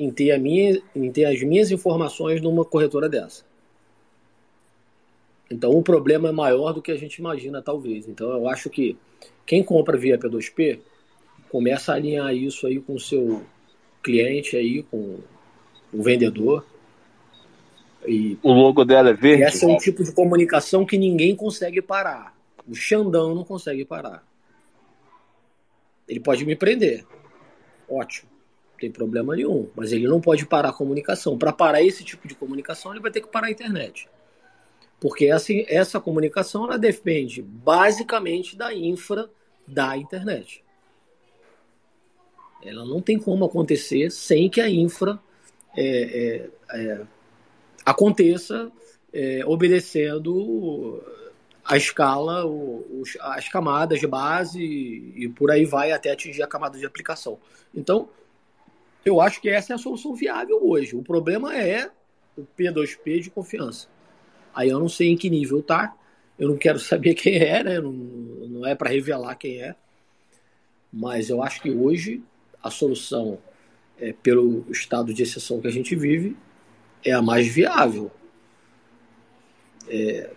em, 0.00 0.10
ter 0.10 0.36
minha, 0.38 0.80
em 0.96 1.12
ter 1.12 1.26
as 1.26 1.42
minhas 1.42 1.70
informações 1.70 2.40
numa 2.40 2.64
corretora 2.64 3.06
dessa. 3.06 3.44
Então 5.50 5.72
o 5.72 5.82
problema 5.82 6.30
é 6.30 6.32
maior 6.32 6.72
do 6.72 6.80
que 6.80 6.90
a 6.90 6.96
gente 6.96 7.16
imagina, 7.16 7.60
talvez. 7.60 8.08
Então 8.08 8.30
eu 8.30 8.48
acho 8.48 8.70
que 8.70 8.96
quem 9.44 9.62
compra 9.62 9.98
via 9.98 10.18
P2P 10.18 10.78
começa 11.50 11.92
a 11.92 11.96
alinhar 11.96 12.34
isso 12.34 12.66
aí 12.66 12.80
com 12.80 12.94
o 12.94 13.00
seu 13.00 13.42
cliente 14.02 14.56
aí, 14.56 14.82
com 14.84 15.18
o 15.92 16.02
vendedor. 16.02 16.64
E 18.06 18.38
o 18.42 18.52
logo 18.52 18.86
dela 18.86 19.10
é 19.10 19.12
verde? 19.14 19.42
Esse 19.42 19.66
é 19.66 19.68
um 19.68 19.76
tipo 19.76 20.02
de 20.02 20.12
comunicação 20.12 20.86
que 20.86 20.96
ninguém 20.96 21.36
consegue 21.36 21.82
parar. 21.82 22.34
O 22.66 22.74
Xandão 22.74 23.34
não 23.34 23.44
consegue 23.44 23.84
parar. 23.84 24.24
Ele 26.08 26.20
pode 26.20 26.46
me 26.46 26.56
prender. 26.56 27.04
Ótimo. 27.86 28.29
Tem 28.80 28.90
problema 28.90 29.36
nenhum. 29.36 29.68
Mas 29.76 29.92
ele 29.92 30.08
não 30.08 30.20
pode 30.20 30.46
parar 30.46 30.70
a 30.70 30.72
comunicação. 30.72 31.36
Para 31.36 31.52
parar 31.52 31.82
esse 31.82 32.02
tipo 32.02 32.26
de 32.26 32.34
comunicação, 32.34 32.92
ele 32.92 33.00
vai 33.00 33.10
ter 33.10 33.20
que 33.20 33.28
parar 33.28 33.48
a 33.48 33.50
internet. 33.50 34.08
Porque 34.98 35.26
essa, 35.26 35.52
essa 35.68 36.00
comunicação 36.00 36.64
ela 36.64 36.78
depende 36.78 37.42
basicamente 37.42 38.56
da 38.56 38.74
infra 38.74 39.30
da 39.66 39.96
internet. 39.96 40.64
Ela 42.62 42.84
não 42.84 43.00
tem 43.00 43.18
como 43.18 43.44
acontecer 43.44 44.10
sem 44.10 44.48
que 44.48 44.60
a 44.60 44.68
infra 44.68 45.18
é, 45.76 46.50
é, 46.72 46.78
é, 46.78 47.00
aconteça 47.84 48.70
é, 49.12 49.42
obedecendo 49.46 51.02
a 51.64 51.76
escala, 51.76 52.44
os, 52.46 53.16
as 53.20 53.48
camadas 53.48 54.00
de 54.00 54.06
base 54.06 54.62
e, 54.62 55.24
e 55.24 55.28
por 55.28 55.50
aí 55.50 55.64
vai 55.64 55.92
até 55.92 56.10
atingir 56.10 56.42
a 56.42 56.46
camada 56.46 56.78
de 56.78 56.84
aplicação. 56.84 57.38
Então, 57.74 58.08
eu 59.04 59.20
acho 59.20 59.40
que 59.40 59.48
essa 59.48 59.72
é 59.72 59.76
a 59.76 59.78
solução 59.78 60.14
viável 60.14 60.60
hoje. 60.62 60.96
O 60.96 61.02
problema 61.02 61.56
é 61.56 61.90
o 62.36 62.42
P2P 62.58 63.20
de 63.20 63.30
confiança. 63.30 63.88
Aí 64.54 64.68
eu 64.68 64.78
não 64.78 64.88
sei 64.88 65.08
em 65.08 65.16
que 65.16 65.30
nível 65.30 65.62
tá, 65.62 65.94
eu 66.38 66.48
não 66.48 66.56
quero 66.56 66.78
saber 66.80 67.14
quem 67.14 67.36
é, 67.36 67.62
né? 67.62 67.80
não, 67.80 67.92
não 67.92 68.66
é 68.66 68.74
para 68.74 68.90
revelar 68.90 69.34
quem 69.36 69.62
é, 69.62 69.74
mas 70.92 71.30
eu 71.30 71.42
acho 71.42 71.62
que 71.62 71.70
hoje 71.70 72.22
a 72.62 72.70
solução, 72.70 73.38
é, 73.98 74.12
pelo 74.12 74.66
estado 74.70 75.14
de 75.14 75.22
exceção 75.22 75.60
que 75.60 75.68
a 75.68 75.72
gente 75.72 75.94
vive, 75.94 76.36
é 77.04 77.12
a 77.12 77.22
mais 77.22 77.46
viável. 77.46 78.10
É, 79.88 80.30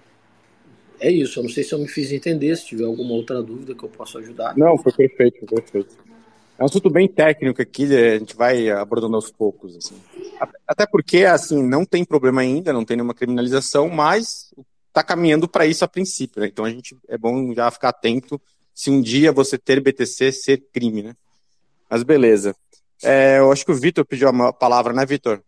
é 0.99 1.11
isso. 1.11 1.39
Eu 1.39 1.43
não 1.43 1.49
sei 1.49 1.63
se 1.63 1.73
eu 1.73 1.79
me 1.79 1.87
fiz 1.87 2.11
entender. 2.11 2.55
Se 2.55 2.67
tiver 2.67 2.85
alguma 2.85 3.13
outra 3.13 3.41
dúvida 3.41 3.75
que 3.75 3.83
eu 3.83 3.89
possa 3.89 4.19
ajudar. 4.19 4.55
Não, 4.57 4.77
foi 4.77 4.93
perfeito, 4.93 5.39
foi 5.39 5.61
perfeito. 5.61 5.97
É 6.63 6.65
um 6.65 6.67
assunto 6.67 6.89
bem 6.89 7.09
técnico 7.09 7.61
aqui, 7.61 7.83
a 7.93 8.17
gente 8.17 8.37
vai 8.37 8.69
abordando 8.69 9.17
aos 9.17 9.29
poucos. 9.29 9.75
Assim. 9.75 10.01
Até 10.65 10.87
porque, 10.87 11.25
assim, 11.25 11.61
não 11.61 11.83
tem 11.83 12.05
problema 12.05 12.39
ainda, 12.39 12.71
não 12.71 12.85
tem 12.85 12.95
nenhuma 12.95 13.13
criminalização, 13.13 13.89
mas 13.89 14.53
está 14.87 15.03
caminhando 15.03 15.45
para 15.45 15.65
isso 15.65 15.83
a 15.83 15.89
princípio. 15.89 16.41
Né? 16.41 16.47
Então 16.47 16.63
a 16.63 16.69
gente 16.69 16.95
é 17.09 17.17
bom 17.17 17.53
já 17.53 17.69
ficar 17.69 17.89
atento 17.89 18.41
se 18.73 18.89
um 18.89 19.01
dia 19.01 19.33
você 19.33 19.57
ter 19.57 19.81
BTC 19.81 20.31
ser 20.31 20.63
crime, 20.71 21.03
né? 21.03 21.13
Mas 21.89 22.01
beleza. 22.01 22.55
É, 23.03 23.39
eu 23.39 23.51
acho 23.51 23.65
que 23.65 23.71
o 23.73 23.75
Vitor 23.75 24.05
pediu 24.05 24.29
a 24.29 24.53
palavra, 24.53 24.93
né, 24.93 25.05
Vitor? 25.05 25.41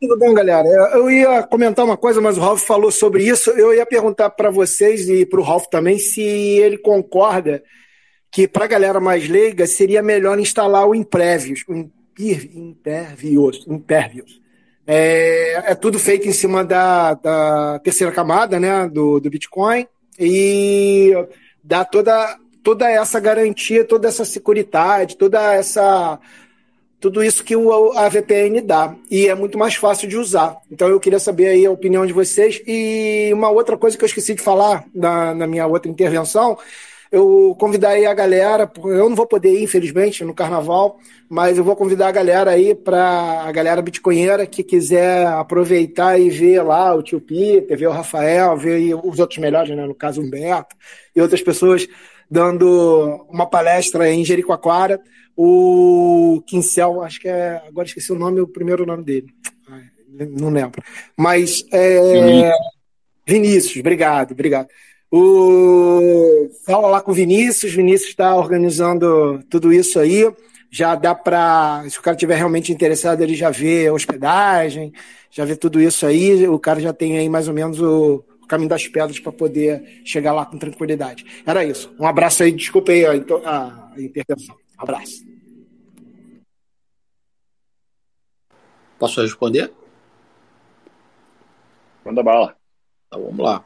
Tudo 0.00 0.18
bom, 0.18 0.32
galera? 0.32 0.66
Eu 0.94 1.10
ia 1.10 1.42
comentar 1.42 1.84
uma 1.84 1.98
coisa, 1.98 2.22
mas 2.22 2.38
o 2.38 2.40
Ralf 2.40 2.62
falou 2.62 2.90
sobre 2.90 3.28
isso. 3.28 3.50
Eu 3.50 3.74
ia 3.74 3.84
perguntar 3.84 4.30
para 4.30 4.50
vocês 4.50 5.10
e 5.10 5.26
para 5.26 5.40
o 5.40 5.42
Ralf 5.42 5.66
também 5.66 5.98
se 5.98 6.22
ele 6.22 6.78
concorda 6.78 7.62
que 8.30 8.46
para 8.46 8.64
a 8.64 8.68
galera 8.68 9.00
mais 9.00 9.28
leiga 9.28 9.66
seria 9.66 10.02
melhor 10.02 10.38
instalar 10.38 10.86
o 10.86 10.94
Imprevious, 10.94 11.64
o 11.68 11.72
Impervious. 13.74 14.40
É, 14.86 15.70
é, 15.72 15.74
tudo 15.74 15.98
feito 15.98 16.28
em 16.28 16.32
cima 16.32 16.64
da, 16.64 17.14
da 17.14 17.78
terceira 17.80 18.12
camada 18.12 18.58
né, 18.58 18.88
do, 18.88 19.20
do 19.20 19.30
Bitcoin 19.30 19.86
e 20.18 21.12
dá 21.62 21.84
toda 21.84 22.36
toda 22.62 22.90
essa 22.90 23.18
garantia, 23.18 23.84
toda 23.84 24.08
essa 24.08 24.24
seguridade, 24.24 25.16
toda 25.16 25.54
essa 25.54 26.18
tudo 27.00 27.24
isso 27.24 27.42
que 27.42 27.56
o, 27.56 27.92
a 27.96 28.08
VPN 28.08 28.60
dá 28.60 28.94
e 29.10 29.26
é 29.26 29.34
muito 29.34 29.56
mais 29.56 29.74
fácil 29.74 30.08
de 30.08 30.16
usar. 30.16 30.56
Então 30.70 30.88
eu 30.88 31.00
queria 31.00 31.18
saber 31.18 31.48
aí 31.48 31.64
a 31.64 31.70
opinião 31.70 32.04
de 32.04 32.12
vocês 32.12 32.60
e 32.66 33.30
uma 33.32 33.48
outra 33.48 33.76
coisa 33.76 33.96
que 33.96 34.04
eu 34.04 34.08
esqueci 34.08 34.34
de 34.34 34.42
falar 34.42 34.84
na, 34.94 35.34
na 35.34 35.46
minha 35.46 35.66
outra 35.66 35.90
intervenção 35.90 36.58
eu 37.10 37.56
convidar 37.58 37.90
aí 37.90 38.06
a 38.06 38.14
galera, 38.14 38.70
eu 38.84 39.08
não 39.08 39.16
vou 39.16 39.26
poder 39.26 39.52
ir, 39.52 39.64
infelizmente, 39.64 40.24
no 40.24 40.34
carnaval, 40.34 40.98
mas 41.28 41.58
eu 41.58 41.64
vou 41.64 41.74
convidar 41.74 42.08
a 42.08 42.12
galera 42.12 42.52
aí 42.52 42.74
para 42.74 43.42
a 43.42 43.52
galera 43.52 43.82
bitcoinheira 43.82 44.46
que 44.46 44.62
quiser 44.62 45.26
aproveitar 45.26 46.18
e 46.18 46.30
ver 46.30 46.62
lá 46.62 46.94
o 46.94 47.02
tio 47.02 47.20
Peter, 47.20 47.76
ver 47.76 47.88
o 47.88 47.92
Rafael, 47.92 48.56
ver 48.56 48.94
os 48.94 49.18
outros 49.18 49.38
melhores, 49.38 49.76
né, 49.76 49.84
no 49.84 49.94
caso 49.94 50.22
Humberto, 50.22 50.76
e 51.14 51.20
outras 51.20 51.42
pessoas 51.42 51.88
dando 52.30 53.26
uma 53.28 53.46
palestra 53.46 54.08
em 54.08 54.24
Jericoacoara. 54.24 55.00
O 55.36 56.42
Quincel, 56.46 57.02
acho 57.02 57.18
que 57.18 57.28
é. 57.28 57.62
Agora 57.66 57.86
esqueci 57.86 58.12
o 58.12 58.18
nome, 58.18 58.40
o 58.40 58.46
primeiro 58.46 58.84
nome 58.84 59.02
dele. 59.02 59.28
Não 60.38 60.50
lembro. 60.50 60.82
Mas. 61.16 61.64
É, 61.72 62.52
Vinícius, 63.26 63.80
obrigado, 63.80 64.32
obrigado. 64.32 64.68
O... 65.10 66.48
Fala 66.64 66.88
lá 66.88 67.00
com 67.00 67.10
o 67.10 67.14
Vinícius, 67.14 67.72
Vinícius 67.72 68.10
está 68.10 68.36
organizando 68.36 69.42
tudo 69.50 69.72
isso 69.72 69.98
aí. 69.98 70.30
Já 70.70 70.94
dá 70.94 71.14
para, 71.16 71.84
se 71.88 71.98
o 71.98 72.02
cara 72.02 72.16
tiver 72.16 72.36
realmente 72.36 72.72
interessado, 72.72 73.20
ele 73.22 73.34
já 73.34 73.50
vê 73.50 73.88
a 73.88 73.92
hospedagem, 73.92 74.92
já 75.28 75.44
vê 75.44 75.56
tudo 75.56 75.80
isso 75.80 76.06
aí. 76.06 76.46
O 76.46 76.60
cara 76.60 76.78
já 76.78 76.92
tem 76.92 77.18
aí 77.18 77.28
mais 77.28 77.48
ou 77.48 77.54
menos 77.54 77.80
o, 77.80 78.24
o 78.40 78.46
caminho 78.46 78.68
das 78.68 78.86
pedras 78.86 79.18
para 79.18 79.32
poder 79.32 80.02
chegar 80.04 80.32
lá 80.32 80.46
com 80.46 80.58
tranquilidade. 80.58 81.26
Era 81.44 81.64
isso. 81.64 81.92
Um 81.98 82.06
abraço 82.06 82.44
aí, 82.44 82.52
desculpa 82.52 82.92
aí 82.92 83.04
a, 83.04 83.10
a, 83.44 83.92
a 83.94 84.00
intervenção. 84.00 84.54
Um 84.78 84.82
abraço. 84.82 85.28
Posso 88.96 89.22
responder? 89.22 89.72
Manda 92.04 92.22
bala. 92.22 92.56
Então 93.08 93.24
vamos 93.24 93.40
lá. 93.40 93.64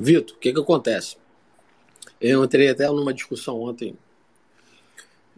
Vitor, 0.00 0.36
o 0.36 0.38
que, 0.38 0.52
que 0.52 0.60
acontece? 0.60 1.16
Eu 2.20 2.44
entrei 2.44 2.68
até 2.68 2.86
numa 2.86 3.12
discussão 3.12 3.60
ontem. 3.60 3.96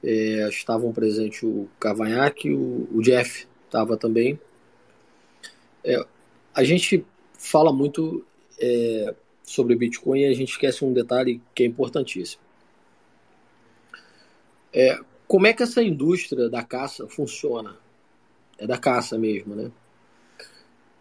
É, 0.05 0.47
estavam 0.51 0.93
presentes 0.93 1.43
o 1.43 1.67
Cavanhaque, 1.81 2.53
o, 2.53 2.87
o 2.93 3.01
Jeff 3.01 3.49
estava 3.65 3.97
também. 3.97 4.39
É, 5.83 6.05
a 6.55 6.63
gente 6.63 7.07
fala 7.39 7.73
muito 7.73 8.23
é, 8.61 9.15
sobre 9.43 9.75
Bitcoin 9.77 10.21
e 10.21 10.27
a 10.27 10.35
gente 10.35 10.51
esquece 10.51 10.85
um 10.85 10.93
detalhe 10.93 11.41
que 11.55 11.63
é 11.63 11.67
importantíssimo. 11.67 12.43
É, 14.75 14.99
como 15.27 15.47
é 15.47 15.55
que 15.55 15.63
essa 15.63 15.83
indústria 15.83 16.51
da 16.51 16.63
caça 16.63 17.09
funciona? 17.09 17.79
É 18.59 18.67
da 18.67 18.77
caça 18.77 19.17
mesmo, 19.17 19.55
né? 19.55 19.71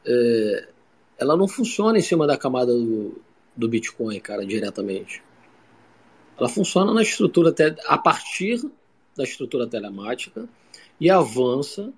É, 0.05 0.67
ela 1.17 1.35
não 1.35 1.47
funciona 1.47 1.97
em 1.97 2.01
cima 2.01 2.25
da 2.25 2.37
camada 2.37 2.73
do, 2.73 3.21
do 3.59 3.67
Bitcoin, 3.67 4.19
cara, 4.19 4.45
diretamente. 4.45 5.21
Ela 6.37 6.47
funciona 6.47 6.93
na 6.93 7.01
estrutura 7.01 7.53
a 7.85 7.97
partir 7.97 8.61
da 9.15 9.23
estrutura 9.23 9.67
telemática 9.67 10.47
e 10.99 11.09
avança 11.09 11.93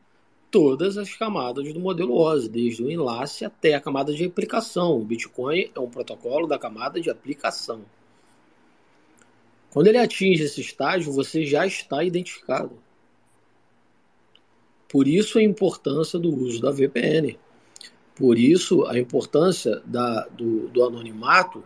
todas 0.49 0.97
as 0.97 1.15
camadas 1.15 1.71
do 1.71 1.79
modelo 1.79 2.17
OSI, 2.17 2.49
desde 2.49 2.83
o 2.83 2.91
enlace 2.91 3.45
até 3.45 3.75
a 3.75 3.79
camada 3.79 4.11
de 4.11 4.25
aplicação. 4.25 4.99
O 4.99 5.05
Bitcoin 5.05 5.71
é 5.73 5.79
um 5.79 5.89
protocolo 5.89 6.47
da 6.47 6.57
camada 6.57 6.99
de 6.99 7.09
aplicação. 7.09 7.85
Quando 9.69 9.87
ele 9.87 9.99
atinge 9.99 10.43
esse 10.43 10.59
estágio, 10.59 11.13
você 11.13 11.45
já 11.45 11.65
está 11.65 12.03
identificado. 12.03 12.77
Por 14.89 15.07
isso 15.07 15.37
a 15.37 15.43
importância 15.43 16.19
do 16.19 16.35
uso 16.35 16.59
da 16.59 16.71
VPN. 16.71 17.37
Por 18.21 18.37
isso, 18.37 18.85
a 18.85 18.99
importância 18.99 19.81
da, 19.83 20.27
do, 20.27 20.67
do 20.67 20.83
anonimato 20.83 21.63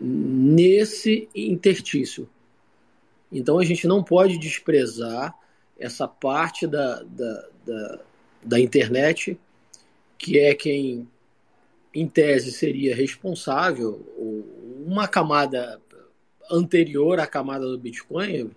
nesse 0.00 1.28
interstício. 1.34 2.30
Então, 3.32 3.58
a 3.58 3.64
gente 3.64 3.88
não 3.88 4.00
pode 4.00 4.38
desprezar 4.38 5.34
essa 5.76 6.06
parte 6.06 6.68
da, 6.68 7.02
da, 7.02 7.48
da, 7.66 8.00
da 8.44 8.60
internet, 8.60 9.36
que 10.16 10.38
é 10.38 10.54
quem, 10.54 11.08
em 11.92 12.06
tese, 12.06 12.52
seria 12.52 12.94
responsável, 12.94 14.06
uma 14.86 15.08
camada 15.08 15.80
anterior 16.48 17.18
à 17.18 17.26
camada 17.26 17.66
do 17.66 17.76
Bitcoin, 17.76 18.52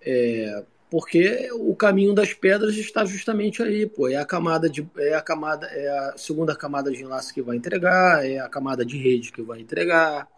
é, 0.00 0.64
porque 0.92 1.48
o 1.54 1.74
caminho 1.74 2.12
das 2.12 2.34
pedras 2.34 2.76
está 2.76 3.02
justamente 3.06 3.62
aí, 3.62 3.86
pô. 3.86 4.08
É 4.08 4.16
a 4.16 4.26
camada 4.26 4.68
de 4.68 4.86
é 4.98 5.14
a 5.14 5.22
camada 5.22 5.66
é 5.68 5.88
a 5.88 6.18
segunda 6.18 6.54
camada 6.54 6.90
de 6.92 7.02
enlace 7.02 7.32
que 7.32 7.40
vai 7.40 7.56
entregar, 7.56 8.26
é 8.26 8.38
a 8.38 8.46
camada 8.46 8.84
de 8.84 8.98
rede 8.98 9.32
que 9.32 9.40
vai 9.40 9.58
entregar, 9.58 10.28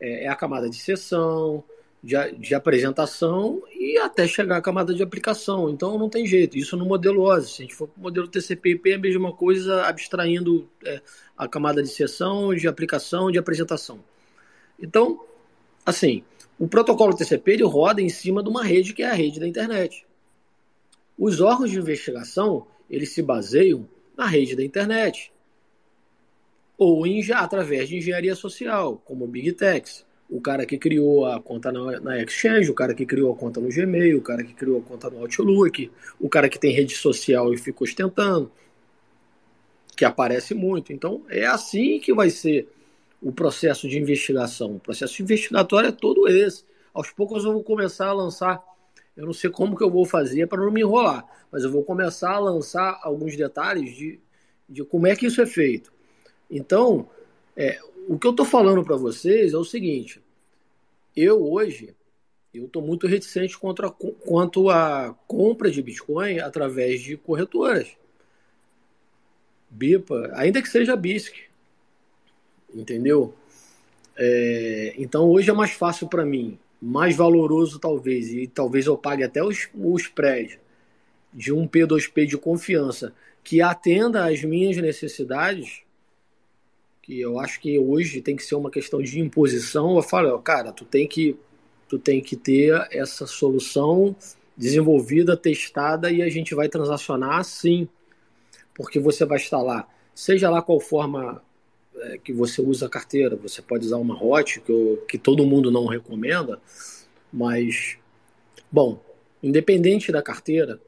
é, 0.00 0.24
é 0.24 0.28
a 0.28 0.34
camada 0.34 0.70
de 0.70 0.76
sessão, 0.76 1.62
de, 2.02 2.14
de, 2.38 2.54
apresentação 2.54 3.62
e 3.70 3.98
até 3.98 4.26
chegar 4.26 4.56
à 4.56 4.62
camada 4.62 4.94
de 4.94 5.02
aplicação. 5.02 5.68
Então 5.68 5.98
não 5.98 6.08
tem 6.08 6.24
jeito. 6.24 6.56
Isso 6.56 6.74
no 6.74 6.86
modelo 6.86 7.20
OSI. 7.24 7.46
Se 7.46 7.62
a 7.62 7.64
gente 7.66 7.74
for 7.74 7.86
para 7.86 8.00
o 8.00 8.02
modelo 8.02 8.28
TCP/IP 8.28 8.92
é 8.92 8.94
a 8.94 8.98
mesma 8.98 9.30
coisa, 9.34 9.84
abstraindo 9.84 10.66
é, 10.86 11.02
a 11.36 11.46
camada 11.46 11.82
de 11.82 11.90
sessão, 11.90 12.54
de 12.54 12.66
aplicação, 12.66 13.30
de 13.30 13.38
apresentação. 13.38 14.02
Então, 14.80 15.22
assim, 15.84 16.24
o 16.58 16.66
protocolo 16.66 17.14
TCP 17.14 17.52
ele 17.52 17.64
roda 17.64 18.00
em 18.00 18.08
cima 18.08 18.42
de 18.42 18.48
uma 18.48 18.64
rede 18.64 18.92
que 18.92 19.02
é 19.02 19.10
a 19.10 19.14
rede 19.14 19.38
da 19.38 19.46
internet. 19.46 20.06
Os 21.18 21.40
órgãos 21.40 21.70
de 21.70 21.78
investigação 21.78 22.66
eles 22.88 23.10
se 23.10 23.22
baseiam 23.22 23.86
na 24.16 24.26
rede 24.26 24.56
da 24.56 24.64
internet 24.64 25.32
ou 26.78 27.06
em, 27.06 27.20
através 27.32 27.88
de 27.88 27.96
engenharia 27.96 28.34
social, 28.34 29.00
como 29.04 29.24
o 29.24 29.28
Big 29.28 29.52
Techs. 29.52 30.04
O 30.28 30.40
cara 30.40 30.66
que 30.66 30.76
criou 30.76 31.24
a 31.24 31.40
conta 31.40 31.70
na, 31.70 32.00
na 32.00 32.22
Exchange, 32.22 32.70
o 32.70 32.74
cara 32.74 32.94
que 32.94 33.06
criou 33.06 33.32
a 33.32 33.36
conta 33.36 33.60
no 33.60 33.68
Gmail, 33.68 34.18
o 34.18 34.22
cara 34.22 34.42
que 34.42 34.52
criou 34.52 34.80
a 34.80 34.82
conta 34.82 35.08
no 35.08 35.20
Outlook, 35.20 35.90
o 36.18 36.28
cara 36.28 36.48
que 36.48 36.58
tem 36.58 36.72
rede 36.72 36.96
social 36.96 37.54
e 37.54 37.56
fica 37.56 37.84
ostentando, 37.84 38.50
que 39.96 40.04
aparece 40.04 40.52
muito. 40.52 40.92
Então 40.92 41.22
é 41.28 41.46
assim 41.46 42.00
que 42.00 42.12
vai 42.12 42.28
ser 42.28 42.68
o 43.20 43.32
processo 43.32 43.88
de 43.88 43.98
investigação. 43.98 44.76
O 44.76 44.80
processo 44.80 45.22
investigatório 45.22 45.88
é 45.88 45.92
todo 45.92 46.28
esse. 46.28 46.64
Aos 46.92 47.10
poucos 47.10 47.44
eu 47.44 47.52
vou 47.52 47.62
começar 47.62 48.08
a 48.08 48.12
lançar, 48.12 48.62
eu 49.16 49.26
não 49.26 49.32
sei 49.32 49.50
como 49.50 49.76
que 49.76 49.84
eu 49.84 49.90
vou 49.90 50.04
fazer 50.04 50.46
para 50.46 50.62
não 50.62 50.70
me 50.70 50.80
enrolar, 50.80 51.26
mas 51.50 51.64
eu 51.64 51.70
vou 51.70 51.84
começar 51.84 52.32
a 52.32 52.38
lançar 52.38 52.98
alguns 53.02 53.36
detalhes 53.36 53.94
de, 53.96 54.20
de 54.68 54.84
como 54.84 55.06
é 55.06 55.14
que 55.14 55.26
isso 55.26 55.40
é 55.40 55.46
feito. 55.46 55.92
Então, 56.50 57.08
é, 57.56 57.78
o 58.08 58.18
que 58.18 58.26
eu 58.26 58.30
estou 58.30 58.46
falando 58.46 58.84
para 58.84 58.96
vocês 58.96 59.52
é 59.52 59.58
o 59.58 59.64
seguinte: 59.64 60.22
eu 61.14 61.42
hoje 61.50 61.94
eu 62.58 62.66
estou 62.66 62.82
muito 62.82 63.06
reticente 63.06 63.58
contra, 63.58 63.90
quanto 63.90 64.70
à 64.70 65.14
compra 65.26 65.70
de 65.70 65.82
Bitcoin 65.82 66.38
através 66.38 67.02
de 67.02 67.16
corretoras. 67.16 67.96
BIPA, 69.68 70.30
ainda 70.34 70.62
que 70.62 70.68
seja 70.68 70.96
BISC, 70.96 71.45
entendeu? 72.80 73.34
É, 74.16 74.94
então 74.96 75.28
hoje 75.30 75.50
é 75.50 75.52
mais 75.52 75.72
fácil 75.72 76.08
para 76.08 76.24
mim, 76.24 76.58
mais 76.80 77.16
valoroso 77.16 77.78
talvez, 77.78 78.32
e 78.32 78.46
talvez 78.46 78.86
eu 78.86 78.96
pague 78.96 79.22
até 79.22 79.42
os, 79.42 79.68
os 79.74 80.06
prédios 80.08 80.58
de 81.32 81.52
um 81.52 81.66
P2P 81.68 82.26
de 82.26 82.38
confiança 82.38 83.12
que 83.44 83.60
atenda 83.60 84.26
às 84.26 84.42
minhas 84.42 84.76
necessidades, 84.76 85.82
que 87.02 87.20
eu 87.20 87.38
acho 87.38 87.60
que 87.60 87.78
hoje 87.78 88.20
tem 88.20 88.34
que 88.34 88.42
ser 88.42 88.56
uma 88.56 88.70
questão 88.70 89.00
de 89.00 89.20
imposição. 89.20 89.94
Eu 89.94 90.02
falo, 90.02 90.36
cara, 90.40 90.72
tu 90.72 90.84
tem 90.84 91.06
que 91.06 91.36
tu 91.88 91.98
tem 91.98 92.20
que 92.20 92.34
ter 92.34 92.88
essa 92.90 93.26
solução 93.26 94.16
desenvolvida, 94.56 95.36
testada 95.36 96.10
e 96.10 96.22
a 96.22 96.28
gente 96.28 96.54
vai 96.54 96.68
transacionar 96.68 97.38
assim, 97.38 97.88
porque 98.74 98.98
você 98.98 99.24
vai 99.24 99.38
estar 99.38 99.62
lá, 99.62 99.88
seja 100.14 100.50
lá 100.50 100.60
qual 100.60 100.80
forma 100.80 101.40
é, 102.02 102.18
que 102.18 102.32
você 102.32 102.60
usa 102.60 102.86
a 102.86 102.90
carteira. 102.90 103.36
Você 103.36 103.62
pode 103.62 103.86
usar 103.86 103.96
uma 103.96 104.22
hot, 104.22 104.60
que, 104.60 104.70
eu, 104.70 105.04
que 105.08 105.18
todo 105.18 105.46
mundo 105.46 105.70
não 105.70 105.86
recomenda, 105.86 106.60
mas, 107.32 107.98
bom, 108.70 109.02
independente 109.42 110.10
da 110.12 110.22
carteira, 110.22 110.80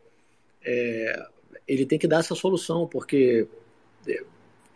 é, 0.64 1.26
ele 1.66 1.86
tem 1.86 1.98
que 1.98 2.08
dar 2.08 2.20
essa 2.20 2.34
solução, 2.34 2.86
porque 2.86 3.46
é, 4.06 4.22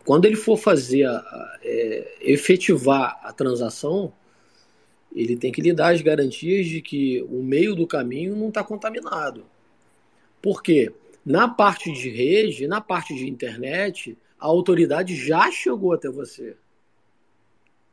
quando 0.05 0.25
ele 0.25 0.35
for 0.35 0.57
fazer, 0.57 1.05
a, 1.05 1.59
é, 1.63 2.17
efetivar 2.21 3.19
a 3.23 3.31
transação, 3.31 4.13
ele 5.15 5.35
tem 5.35 5.51
que 5.51 5.61
lhe 5.61 5.73
dar 5.73 5.93
as 5.93 6.01
garantias 6.01 6.65
de 6.65 6.81
que 6.81 7.21
o 7.23 7.43
meio 7.43 7.75
do 7.75 7.85
caminho 7.85 8.35
não 8.35 8.49
está 8.49 8.63
contaminado. 8.63 9.45
Por 10.41 10.61
quê? 10.61 10.91
Na 11.25 11.47
parte 11.47 11.91
de 11.91 12.09
rede, 12.09 12.67
na 12.67 12.81
parte 12.81 13.15
de 13.15 13.29
internet, 13.29 14.17
a 14.43 14.47
autoridade 14.47 15.15
já 15.15 15.49
chegou 15.49 15.93
até 15.93 16.09
você. 16.09 16.57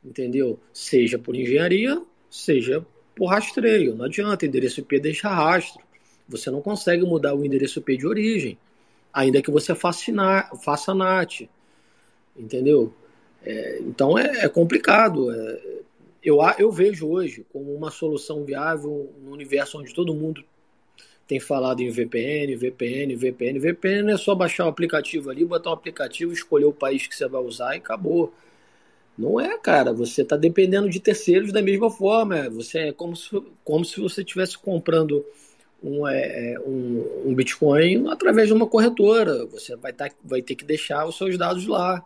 Entendeu? 0.04 0.58
Seja 0.72 1.16
por 1.16 1.36
engenharia, 1.36 2.02
seja 2.28 2.84
por 3.14 3.26
rastreio. 3.26 3.94
Não 3.94 4.06
adianta, 4.06 4.44
endereço 4.44 4.80
IP 4.80 4.98
deixa 4.98 5.28
rastro. 5.28 5.80
Você 6.28 6.50
não 6.50 6.60
consegue 6.60 7.04
mudar 7.04 7.36
o 7.36 7.44
endereço 7.44 7.78
IP 7.78 7.96
de 7.96 8.04
origem, 8.04 8.58
ainda 9.12 9.40
que 9.40 9.48
você 9.48 9.76
faça, 9.76 10.92
NAT. 10.92 11.48
Entendeu? 12.36 12.92
É, 13.44 13.78
então 13.82 14.18
é, 14.18 14.44
é 14.44 14.48
complicado. 14.48 15.30
É, 15.30 15.80
eu, 16.20 16.38
eu 16.58 16.72
vejo 16.72 17.06
hoje 17.06 17.46
como 17.52 17.72
uma 17.72 17.92
solução 17.92 18.44
viável 18.44 19.14
no 19.22 19.30
universo 19.30 19.78
onde 19.78 19.94
todo 19.94 20.12
mundo 20.12 20.44
tem 21.30 21.38
falado 21.38 21.80
em 21.80 21.88
VPN, 21.88 22.56
VPN, 22.56 23.14
VPN. 23.14 23.60
VPN 23.60 24.10
é 24.10 24.16
só 24.16 24.34
baixar 24.34 24.66
o 24.66 24.68
aplicativo 24.68 25.30
ali, 25.30 25.44
botar 25.44 25.70
o 25.70 25.74
aplicativo, 25.74 26.32
escolher 26.32 26.64
o 26.64 26.72
país 26.72 27.06
que 27.06 27.14
você 27.14 27.28
vai 27.28 27.40
usar 27.40 27.76
e 27.76 27.78
acabou. 27.78 28.34
Não 29.16 29.38
é, 29.38 29.56
cara. 29.56 29.92
Você 29.92 30.22
está 30.22 30.36
dependendo 30.36 30.90
de 30.90 30.98
terceiros 30.98 31.52
da 31.52 31.62
mesma 31.62 31.88
forma. 31.88 32.50
Você 32.50 32.88
é 32.88 32.92
como 32.92 33.14
se, 33.14 33.30
como 33.62 33.84
se 33.84 34.00
você 34.00 34.22
estivesse 34.22 34.58
comprando 34.58 35.24
um, 35.80 36.08
é, 36.08 36.54
é, 36.54 36.60
um, 36.66 37.26
um, 37.26 37.32
Bitcoin 37.32 38.08
através 38.08 38.48
de 38.48 38.54
uma 38.54 38.66
corretora. 38.66 39.46
Você 39.46 39.76
vai, 39.76 39.92
tá, 39.92 40.10
vai 40.24 40.42
ter 40.42 40.56
que 40.56 40.64
deixar 40.64 41.06
os 41.06 41.16
seus 41.16 41.38
dados 41.38 41.64
lá. 41.64 42.04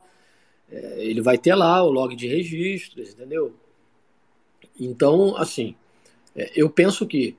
É, 0.71 0.97
ele 0.99 1.23
vai 1.23 1.39
ter 1.39 1.55
lá 1.55 1.83
o 1.83 1.91
log 1.91 2.15
de 2.15 2.29
registros, 2.29 3.15
entendeu? 3.15 3.55
Então, 4.79 5.35
assim, 5.35 5.75
é, 6.37 6.53
eu 6.55 6.69
penso 6.69 7.07
que 7.07 7.35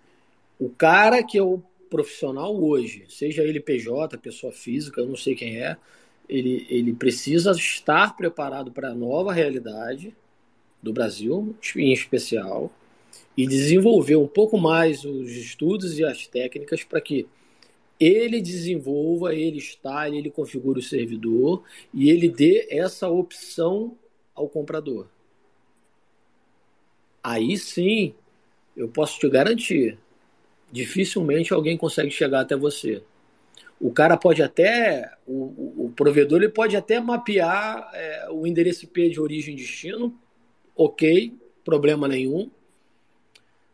o 0.59 0.67
cara 0.67 1.21
que 1.21 1.39
o 1.39 1.61
profissional 1.95 2.53
hoje, 2.61 3.05
seja 3.07 3.41
ele 3.41 3.61
PJ, 3.61 4.17
pessoa 4.17 4.51
física, 4.51 4.99
eu 4.99 5.07
não 5.07 5.15
sei 5.15 5.33
quem 5.33 5.61
é, 5.61 5.77
ele, 6.27 6.67
ele 6.69 6.93
precisa 6.93 7.51
estar 7.51 8.17
preparado 8.17 8.69
para 8.69 8.89
a 8.89 8.93
nova 8.93 9.31
realidade 9.31 10.13
do 10.83 10.91
Brasil, 10.91 11.55
em 11.77 11.93
especial, 11.93 12.69
e 13.37 13.47
desenvolver 13.47 14.17
um 14.17 14.27
pouco 14.27 14.57
mais 14.57 15.05
os 15.05 15.31
estudos 15.31 15.97
e 15.97 16.03
as 16.03 16.27
técnicas 16.27 16.83
para 16.83 16.99
que 16.99 17.25
ele 17.97 18.41
desenvolva, 18.41 19.33
ele 19.33 19.57
instale, 19.57 20.17
ele 20.17 20.29
configure 20.29 20.79
o 20.79 20.83
servidor 20.83 21.63
e 21.93 22.09
ele 22.09 22.27
dê 22.27 22.67
essa 22.69 23.07
opção 23.07 23.97
ao 24.35 24.49
comprador. 24.49 25.07
Aí 27.23 27.57
sim, 27.57 28.13
eu 28.75 28.89
posso 28.89 29.17
te 29.17 29.29
garantir, 29.29 29.97
dificilmente 30.75 31.53
alguém 31.53 31.77
consegue 31.77 32.11
chegar 32.11 32.41
até 32.41 32.53
você. 32.53 33.01
O 33.79 33.91
cara 33.91 34.17
pode 34.17 34.43
até, 34.43 35.09
o, 35.25 35.85
o 35.85 35.93
provedor 35.95 36.41
ele 36.41 36.51
pode 36.51 36.75
até 36.75 36.99
mapear 36.99 37.89
é, 37.93 38.27
o 38.29 38.45
endereço 38.45 38.83
IP 38.83 39.09
de 39.09 39.21
origem 39.21 39.53
e 39.53 39.57
destino, 39.57 40.13
ok, 40.75 41.33
problema 41.63 42.09
nenhum. 42.09 42.51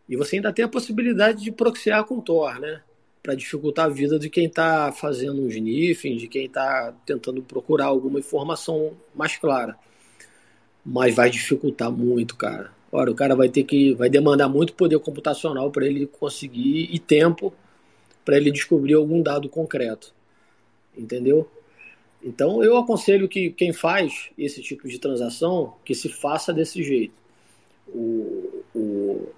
E 0.07 0.15
você 0.15 0.35
ainda 0.35 0.53
tem 0.53 0.63
a 0.63 0.67
possibilidade 0.67 1.43
de 1.43 1.51
proxiar 1.51 2.03
com 2.03 2.21
Tor, 2.21 2.59
né? 2.59 2.83
Para 3.23 3.33
dificultar 3.33 3.85
a 3.85 3.89
vida 3.89 4.19
de 4.19 4.29
quem 4.29 4.45
está 4.45 4.91
fazendo 4.91 5.41
um 5.41 5.47
sniffing, 5.47 6.17
de 6.17 6.27
quem 6.27 6.45
está 6.45 6.93
tentando 7.05 7.41
procurar 7.41 7.85
alguma 7.85 8.19
informação 8.19 8.95
mais 9.15 9.37
clara. 9.37 9.75
Mas 10.85 11.15
vai 11.15 11.29
dificultar 11.29 11.91
muito, 11.91 12.35
cara. 12.35 12.71
Ora, 12.91 13.09
o 13.09 13.15
cara 13.15 13.35
vai 13.35 13.47
ter 13.49 13.63
que. 13.63 13.93
vai 13.93 14.09
demandar 14.09 14.49
muito 14.49 14.73
poder 14.73 14.99
computacional 14.99 15.71
para 15.71 15.85
ele 15.85 16.05
conseguir 16.05 16.89
e 16.91 16.99
tempo 16.99 17.53
para 18.25 18.37
ele 18.37 18.51
descobrir 18.51 18.93
algum 18.93 19.21
dado 19.21 19.49
concreto. 19.49 20.13
Entendeu? 20.95 21.49
Então 22.23 22.63
eu 22.63 22.77
aconselho 22.77 23.27
que 23.27 23.49
quem 23.49 23.73
faz 23.73 24.29
esse 24.37 24.61
tipo 24.61 24.87
de 24.87 24.99
transação 24.99 25.75
que 25.83 25.95
se 25.95 26.09
faça 26.09 26.53
desse 26.53 26.83
jeito. 26.83 27.13
O, 27.87 28.63
o, 28.75 29.29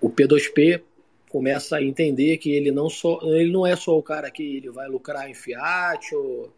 o 0.00 0.10
P2P 0.10 0.82
começa 1.28 1.76
a 1.76 1.82
entender 1.82 2.38
que 2.38 2.50
ele 2.50 2.70
não, 2.70 2.88
só, 2.88 3.20
ele 3.22 3.50
não 3.50 3.66
é 3.66 3.76
só 3.76 3.96
o 3.96 4.02
cara 4.02 4.30
que 4.30 4.56
ele 4.56 4.70
vai 4.70 4.88
lucrar 4.88 5.28
em 5.28 5.34
fiat 5.34 6.14
ou, 6.14 6.52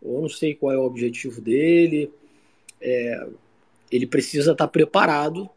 ou 0.00 0.22
não 0.22 0.28
sei 0.28 0.54
qual 0.54 0.72
é 0.72 0.78
o 0.78 0.84
objetivo 0.84 1.40
dele. 1.40 2.10
É, 2.80 3.26
ele 3.90 4.06
precisa 4.06 4.52
estar 4.52 4.68
preparado 4.68 5.48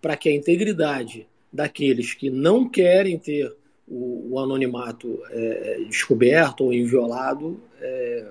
para 0.00 0.16
que 0.16 0.28
a 0.28 0.34
integridade 0.34 1.26
daqueles 1.52 2.14
que 2.14 2.30
não 2.30 2.68
querem 2.68 3.18
ter 3.18 3.54
o, 3.86 4.34
o 4.34 4.38
anonimato 4.38 5.20
é, 5.30 5.84
descoberto 5.88 6.64
ou 6.64 6.72
inviolado 6.72 7.60
é, 7.80 8.28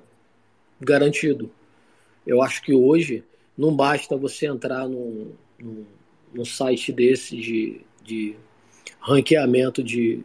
garantido. 0.79 1.51
Eu 2.25 2.41
acho 2.41 2.61
que 2.61 2.73
hoje 2.73 3.23
não 3.57 3.75
basta 3.75 4.15
você 4.15 4.47
entrar 4.47 4.87
num, 4.87 5.33
num, 5.59 5.85
num 6.33 6.45
site 6.45 6.93
desse 6.93 7.35
de, 7.35 7.81
de 8.03 8.35
ranqueamento 8.99 9.83
de, 9.83 10.23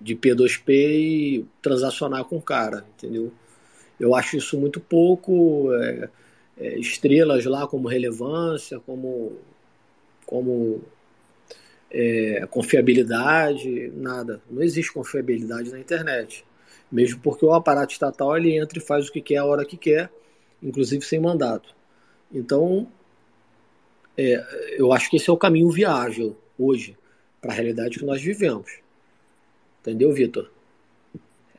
de 0.00 0.16
P2P 0.16 0.68
e 0.68 1.46
transacionar 1.60 2.24
com 2.24 2.36
o 2.36 2.42
cara, 2.42 2.86
entendeu? 2.96 3.32
Eu 3.98 4.14
acho 4.14 4.36
isso 4.38 4.58
muito 4.58 4.80
pouco. 4.80 5.72
É, 5.74 6.08
é, 6.60 6.78
estrelas 6.78 7.44
lá 7.46 7.66
como 7.66 7.88
relevância, 7.88 8.78
como, 8.80 9.32
como 10.26 10.82
é, 11.90 12.46
confiabilidade, 12.50 13.90
nada. 13.96 14.42
Não 14.50 14.62
existe 14.62 14.92
confiabilidade 14.92 15.70
na 15.70 15.80
internet. 15.80 16.44
Mesmo 16.92 17.20
porque 17.20 17.44
o 17.44 17.52
aparato 17.52 17.92
estatal 17.92 18.36
ele 18.36 18.56
entra 18.56 18.78
e 18.78 18.82
faz 18.82 19.08
o 19.08 19.12
que 19.12 19.22
quer 19.22 19.38
a 19.38 19.44
hora 19.44 19.64
que 19.64 19.76
quer, 19.76 20.10
inclusive 20.62 21.04
sem 21.04 21.18
mandato. 21.18 21.74
Então, 22.32 22.86
é, 24.16 24.44
eu 24.76 24.92
acho 24.92 25.08
que 25.08 25.16
esse 25.16 25.30
é 25.30 25.32
o 25.32 25.38
caminho 25.38 25.70
viável 25.70 26.36
hoje 26.58 26.96
para 27.40 27.52
a 27.52 27.54
realidade 27.54 27.98
que 27.98 28.04
nós 28.04 28.20
vivemos. 28.20 28.70
Entendeu, 29.80 30.12
Vitor? 30.12 30.50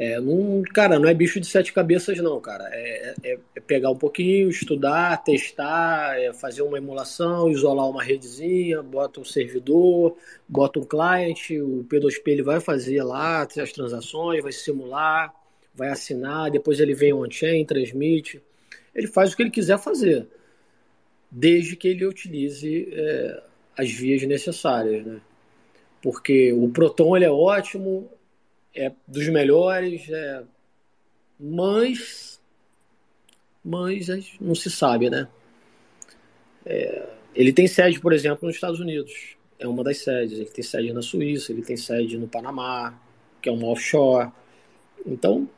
É, 0.04 0.20
não, 0.20 0.64
cara, 0.74 0.98
não 0.98 1.08
é 1.08 1.14
bicho 1.14 1.40
de 1.40 1.46
sete 1.46 1.72
cabeças, 1.72 2.18
não, 2.18 2.42
cara. 2.42 2.68
É, 2.74 3.14
é, 3.24 3.40
é 3.56 3.60
pegar 3.60 3.92
um 3.92 3.96
pouquinho, 3.96 4.50
estudar, 4.50 5.24
testar, 5.24 6.20
é 6.20 6.34
fazer 6.34 6.64
uma 6.64 6.80
emulação, 6.80 7.52
isolar 7.52 7.88
uma 7.88 8.02
redezinha, 8.02 8.82
bota 8.82 9.20
um 9.20 9.24
servidor, 9.24 10.18
bota 10.50 10.80
um 10.80 10.86
client, 10.86 11.52
o 11.52 11.86
P2P 11.88 12.22
ele 12.26 12.42
vai 12.42 12.60
fazer 12.60 13.04
lá 13.04 13.44
as 13.44 13.72
transações, 13.72 14.42
vai 14.42 14.52
simular, 14.52 15.36
vai 15.76 15.90
assinar, 15.90 16.50
depois 16.50 16.80
ele 16.80 16.96
vem 16.96 17.14
on-chain, 17.14 17.64
transmite. 17.64 18.42
Ele 18.96 19.06
faz 19.06 19.34
o 19.34 19.38
que 19.38 19.44
ele 19.44 19.52
quiser 19.52 19.78
fazer, 19.78 20.28
desde 21.30 21.76
que 21.76 21.88
ele 21.88 22.08
utilize 22.08 22.90
é, 22.92 23.44
as 23.78 23.92
vias 23.92 24.24
necessárias, 24.24 25.06
né? 25.06 25.22
Porque 26.02 26.52
o 26.54 26.68
Proton 26.70 27.16
ele 27.16 27.26
é 27.26 27.30
ótimo, 27.30 28.10
é 28.74 28.92
dos 29.08 29.28
melhores, 29.30 30.10
é, 30.10 30.44
mas, 31.40 32.42
mas 33.64 34.08
não 34.40 34.56
se 34.56 34.70
sabe, 34.70 35.10
né? 35.10 35.28
É, 36.66 37.10
ele 37.34 37.52
tem 37.54 37.68
sede, 37.68 38.00
por 38.00 38.14
exemplo, 38.14 38.46
nos 38.46 38.56
Estados 38.56 38.80
Unidos, 38.80 39.36
é 39.58 39.68
uma 39.68 39.84
das 39.84 40.00
sedes. 40.00 40.40
Ele 40.40 40.50
tem 40.50 40.64
sede 40.64 40.94
na 40.94 41.02
Suíça, 41.02 41.52
ele 41.52 41.62
tem 41.62 41.78
sede 41.78 42.18
no 42.18 42.28
Panamá, 42.28 43.00
que 43.42 43.50
é 43.50 43.52
uma 43.52 43.68
offshore. 43.68 44.32
Então, 45.06 45.50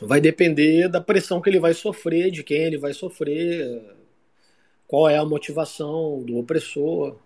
vai 0.00 0.20
depender 0.20 0.88
da 0.88 1.00
pressão 1.00 1.40
que 1.40 1.48
ele 1.48 1.60
vai 1.60 1.74
sofrer, 1.74 2.30
de 2.30 2.42
quem 2.42 2.58
ele 2.58 2.78
vai 2.78 2.92
sofrer, 2.92 3.82
qual 4.86 5.08
é 5.08 5.16
a 5.18 5.24
motivação 5.24 6.22
do 6.22 6.38
opressor. 6.38 7.16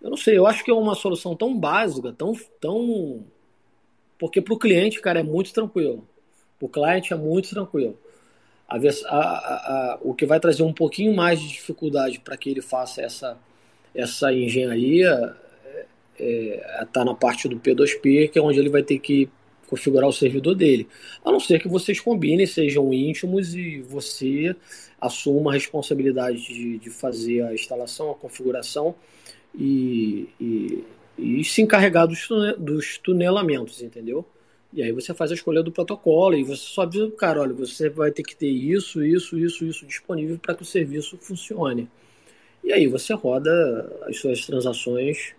Eu 0.00 0.10
não 0.10 0.16
sei, 0.16 0.36
eu 0.36 0.46
acho 0.46 0.64
que 0.64 0.70
é 0.70 0.74
uma 0.74 0.94
solução 0.94 1.34
tão 1.34 1.58
básica, 1.58 2.12
tão, 2.12 2.34
tão 2.60 3.24
porque 4.18 4.40
para 4.40 4.54
o 4.54 4.58
cliente, 4.58 5.00
cara, 5.00 5.20
é 5.20 5.22
muito 5.22 5.52
tranquilo. 5.52 6.06
O 6.60 6.68
cliente 6.68 7.12
é 7.12 7.16
muito 7.16 7.50
tranquilo. 7.50 7.98
A, 8.68 8.76
a, 8.76 9.18
a, 9.18 9.98
o 10.00 10.14
que 10.14 10.24
vai 10.24 10.40
trazer 10.40 10.62
um 10.62 10.72
pouquinho 10.72 11.14
mais 11.14 11.40
de 11.40 11.48
dificuldade 11.48 12.18
para 12.20 12.36
que 12.36 12.48
ele 12.50 12.62
faça 12.62 13.02
essa, 13.02 13.36
essa 13.94 14.32
engenharia 14.32 15.36
está 16.14 16.18
é, 16.18 16.80
é, 16.80 16.84
tá 16.90 17.04
na 17.04 17.14
parte 17.14 17.48
do 17.48 17.58
P2P, 17.58 18.30
que 18.30 18.38
é 18.38 18.42
onde 18.42 18.58
ele 18.58 18.70
vai 18.70 18.82
ter 18.82 18.98
que 18.98 19.28
configurar 19.68 20.08
o 20.08 20.12
servidor 20.12 20.54
dele. 20.54 20.88
A 21.24 21.32
não 21.32 21.40
ser 21.40 21.60
que 21.60 21.68
vocês 21.68 22.00
combinem, 22.00 22.46
sejam 22.46 22.92
íntimos 22.92 23.54
e 23.54 23.80
você 23.80 24.54
assuma 25.00 25.50
a 25.50 25.54
responsabilidade 25.54 26.42
de, 26.46 26.78
de 26.78 26.90
fazer 26.90 27.42
a 27.42 27.52
instalação, 27.52 28.10
a 28.10 28.14
configuração 28.14 28.94
e, 29.54 30.28
e 30.40 30.84
e 31.18 31.44
se 31.44 31.62
encarregar 31.62 32.06
dos, 32.06 32.28
dos 32.58 32.98
tunelamentos, 32.98 33.82
entendeu? 33.82 34.24
E 34.72 34.82
aí 34.82 34.90
você 34.90 35.14
faz 35.14 35.30
a 35.30 35.34
escolha 35.34 35.62
do 35.62 35.70
protocolo 35.70 36.34
e 36.34 36.42
você 36.42 36.62
só 36.62 36.82
avisa 36.82 37.06
o 37.06 37.12
cara, 37.12 37.40
olha, 37.40 37.54
você 37.54 37.88
vai 37.88 38.10
ter 38.10 38.24
que 38.24 38.34
ter 38.34 38.48
isso, 38.48 39.04
isso, 39.04 39.38
isso, 39.38 39.64
isso 39.64 39.86
disponível 39.86 40.36
para 40.38 40.54
que 40.54 40.62
o 40.62 40.66
serviço 40.66 41.16
funcione. 41.16 41.88
E 42.62 42.72
aí 42.72 42.88
você 42.88 43.14
roda 43.14 43.92
as 44.08 44.18
suas 44.18 44.44
transações 44.44 45.34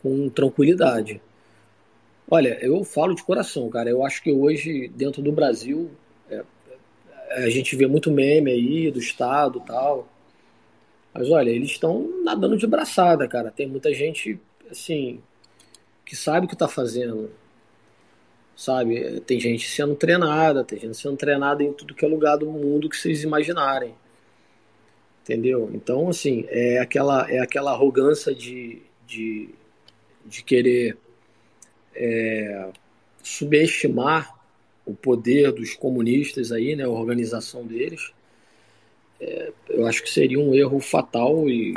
com 0.00 0.28
tranquilidade. 0.30 1.20
Olha, 2.30 2.58
eu 2.64 2.82
falo 2.82 3.14
de 3.14 3.22
coração, 3.22 3.68
cara. 3.68 3.90
Eu 3.90 4.04
acho 4.04 4.22
que 4.22 4.32
hoje, 4.32 4.88
dentro 4.88 5.20
do 5.20 5.32
Brasil, 5.32 5.90
é, 6.30 6.42
a 7.30 7.50
gente 7.50 7.76
vê 7.76 7.86
muito 7.86 8.10
meme 8.10 8.50
aí 8.50 8.90
do 8.90 8.98
Estado 8.98 9.60
tal. 9.66 10.08
Mas 11.12 11.30
olha, 11.30 11.50
eles 11.50 11.72
estão 11.72 12.22
nadando 12.24 12.56
de 12.56 12.66
braçada, 12.66 13.28
cara. 13.28 13.50
Tem 13.50 13.66
muita 13.66 13.92
gente 13.92 14.40
assim, 14.70 15.20
que 16.04 16.16
sabe 16.16 16.46
o 16.46 16.48
que 16.48 16.54
está 16.54 16.68
fazendo. 16.68 17.30
Sabe? 18.56 19.20
Tem 19.20 19.38
gente 19.38 19.68
sendo 19.68 19.94
treinada, 19.94 20.64
tem 20.64 20.78
gente 20.78 20.96
sendo 20.96 21.16
treinada 21.16 21.62
em 21.62 21.72
tudo 21.72 21.94
que 21.94 22.04
é 22.04 22.08
lugar 22.08 22.36
do 22.36 22.46
mundo 22.46 22.88
que 22.88 22.96
vocês 22.96 23.22
imaginarem. 23.22 23.94
Entendeu? 25.22 25.70
Então, 25.74 26.08
assim, 26.08 26.46
é 26.48 26.78
aquela, 26.78 27.30
é 27.30 27.40
aquela 27.40 27.72
arrogância 27.72 28.34
de, 28.34 28.80
de, 29.06 29.50
de 30.24 30.42
querer 30.42 30.96
é, 31.94 32.70
subestimar 33.22 34.34
o 34.86 34.94
poder 34.94 35.50
dos 35.52 35.74
comunistas 35.74 36.52
aí, 36.52 36.76
né, 36.76 36.84
a 36.84 36.88
organização 36.88 37.66
deles, 37.66 38.12
é, 39.20 39.52
eu 39.68 39.86
acho 39.86 40.02
que 40.02 40.10
seria 40.10 40.38
um 40.38 40.54
erro 40.54 40.78
fatal 40.78 41.48
e, 41.48 41.74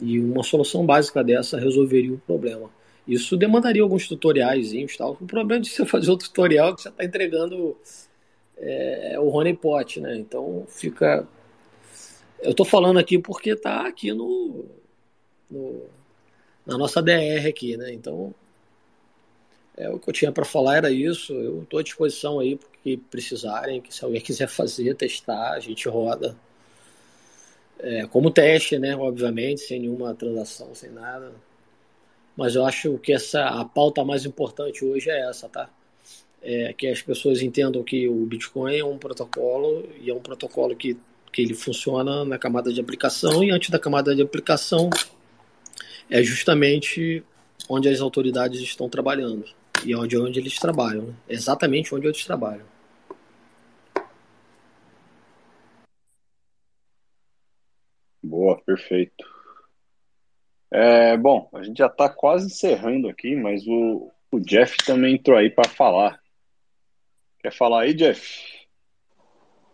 e 0.00 0.18
uma 0.20 0.42
solução 0.42 0.84
básica 0.84 1.22
dessa 1.22 1.58
resolveria 1.58 2.12
o 2.12 2.18
problema. 2.18 2.70
Isso 3.06 3.36
demandaria 3.36 3.82
alguns 3.82 4.08
tutoriais 4.08 4.72
tal. 4.96 5.12
O 5.20 5.26
problema 5.26 5.60
de 5.60 5.68
você 5.68 5.84
fazer 5.84 6.10
o 6.10 6.16
tutorial 6.16 6.70
é 6.70 6.74
que 6.74 6.82
você 6.82 6.88
está 6.88 7.04
entregando 7.04 7.76
é, 8.56 9.16
o 9.20 9.28
Rony 9.28 9.54
Pot, 9.54 10.00
né? 10.00 10.16
Então 10.16 10.64
fica. 10.68 11.26
Eu 12.42 12.52
estou 12.52 12.64
falando 12.64 12.98
aqui 12.98 13.18
porque 13.18 13.50
está 13.50 13.86
aqui 13.86 14.12
no, 14.12 14.64
no, 15.50 15.82
na 16.66 16.78
nossa 16.78 17.02
DR 17.02 17.46
aqui, 17.48 17.76
né? 17.76 17.92
Então 17.92 18.34
é, 19.76 19.88
o 19.90 19.98
que 19.98 20.08
eu 20.08 20.14
tinha 20.14 20.32
para 20.32 20.44
falar 20.44 20.76
era 20.76 20.90
isso. 20.90 21.32
Eu 21.32 21.62
estou 21.62 21.80
à 21.80 21.82
disposição 21.82 22.38
aí 22.38 22.56
porque 22.56 22.98
precisarem, 23.10 23.80
que 23.80 23.94
se 23.94 24.04
alguém 24.04 24.20
quiser 24.20 24.48
fazer, 24.48 24.94
testar, 24.94 25.52
a 25.52 25.60
gente 25.60 25.88
roda. 25.88 26.36
É, 27.78 28.06
como 28.06 28.30
teste, 28.30 28.78
né? 28.78 28.96
Obviamente, 28.96 29.60
sem 29.60 29.80
nenhuma 29.80 30.14
transação, 30.14 30.74
sem 30.74 30.90
nada. 30.90 31.32
Mas 32.36 32.54
eu 32.54 32.64
acho 32.64 32.98
que 32.98 33.12
essa 33.12 33.44
a 33.46 33.64
pauta 33.64 34.04
mais 34.04 34.24
importante 34.24 34.84
hoje 34.84 35.10
é 35.10 35.28
essa, 35.28 35.48
tá? 35.48 35.68
É 36.42 36.72
que 36.72 36.86
as 36.88 37.00
pessoas 37.00 37.40
entendam 37.42 37.82
que 37.82 38.08
o 38.08 38.26
Bitcoin 38.26 38.76
é 38.76 38.84
um 38.84 38.98
protocolo 38.98 39.88
e 40.00 40.10
é 40.10 40.14
um 40.14 40.20
protocolo 40.20 40.74
que, 40.76 40.96
que 41.32 41.42
ele 41.42 41.54
funciona 41.54 42.24
na 42.24 42.38
camada 42.38 42.72
de 42.72 42.80
aplicação 42.80 43.42
e 43.42 43.50
antes 43.50 43.70
da 43.70 43.78
camada 43.78 44.14
de 44.14 44.22
aplicação 44.22 44.90
é 46.10 46.22
justamente 46.22 47.24
onde 47.68 47.88
as 47.88 48.00
autoridades 48.00 48.60
estão 48.60 48.88
trabalhando 48.88 49.44
e 49.84 49.94
onde, 49.94 50.18
onde 50.18 50.38
eles 50.38 50.58
trabalham, 50.58 51.04
né? 51.04 51.14
exatamente 51.28 51.94
onde 51.94 52.06
eles 52.06 52.24
trabalham. 52.24 52.73
Boa, 58.44 58.60
perfeito. 58.60 59.24
É, 60.70 61.16
bom, 61.16 61.48
a 61.54 61.62
gente 61.62 61.78
já 61.78 61.86
está 61.86 62.10
quase 62.10 62.44
encerrando 62.48 63.08
aqui, 63.08 63.34
mas 63.34 63.66
o, 63.66 64.12
o 64.30 64.38
Jeff 64.38 64.76
também 64.84 65.14
entrou 65.14 65.38
aí 65.38 65.48
para 65.48 65.66
falar. 65.66 66.20
Quer 67.38 67.54
falar 67.54 67.84
aí, 67.84 67.94
Jeff? 67.94 68.66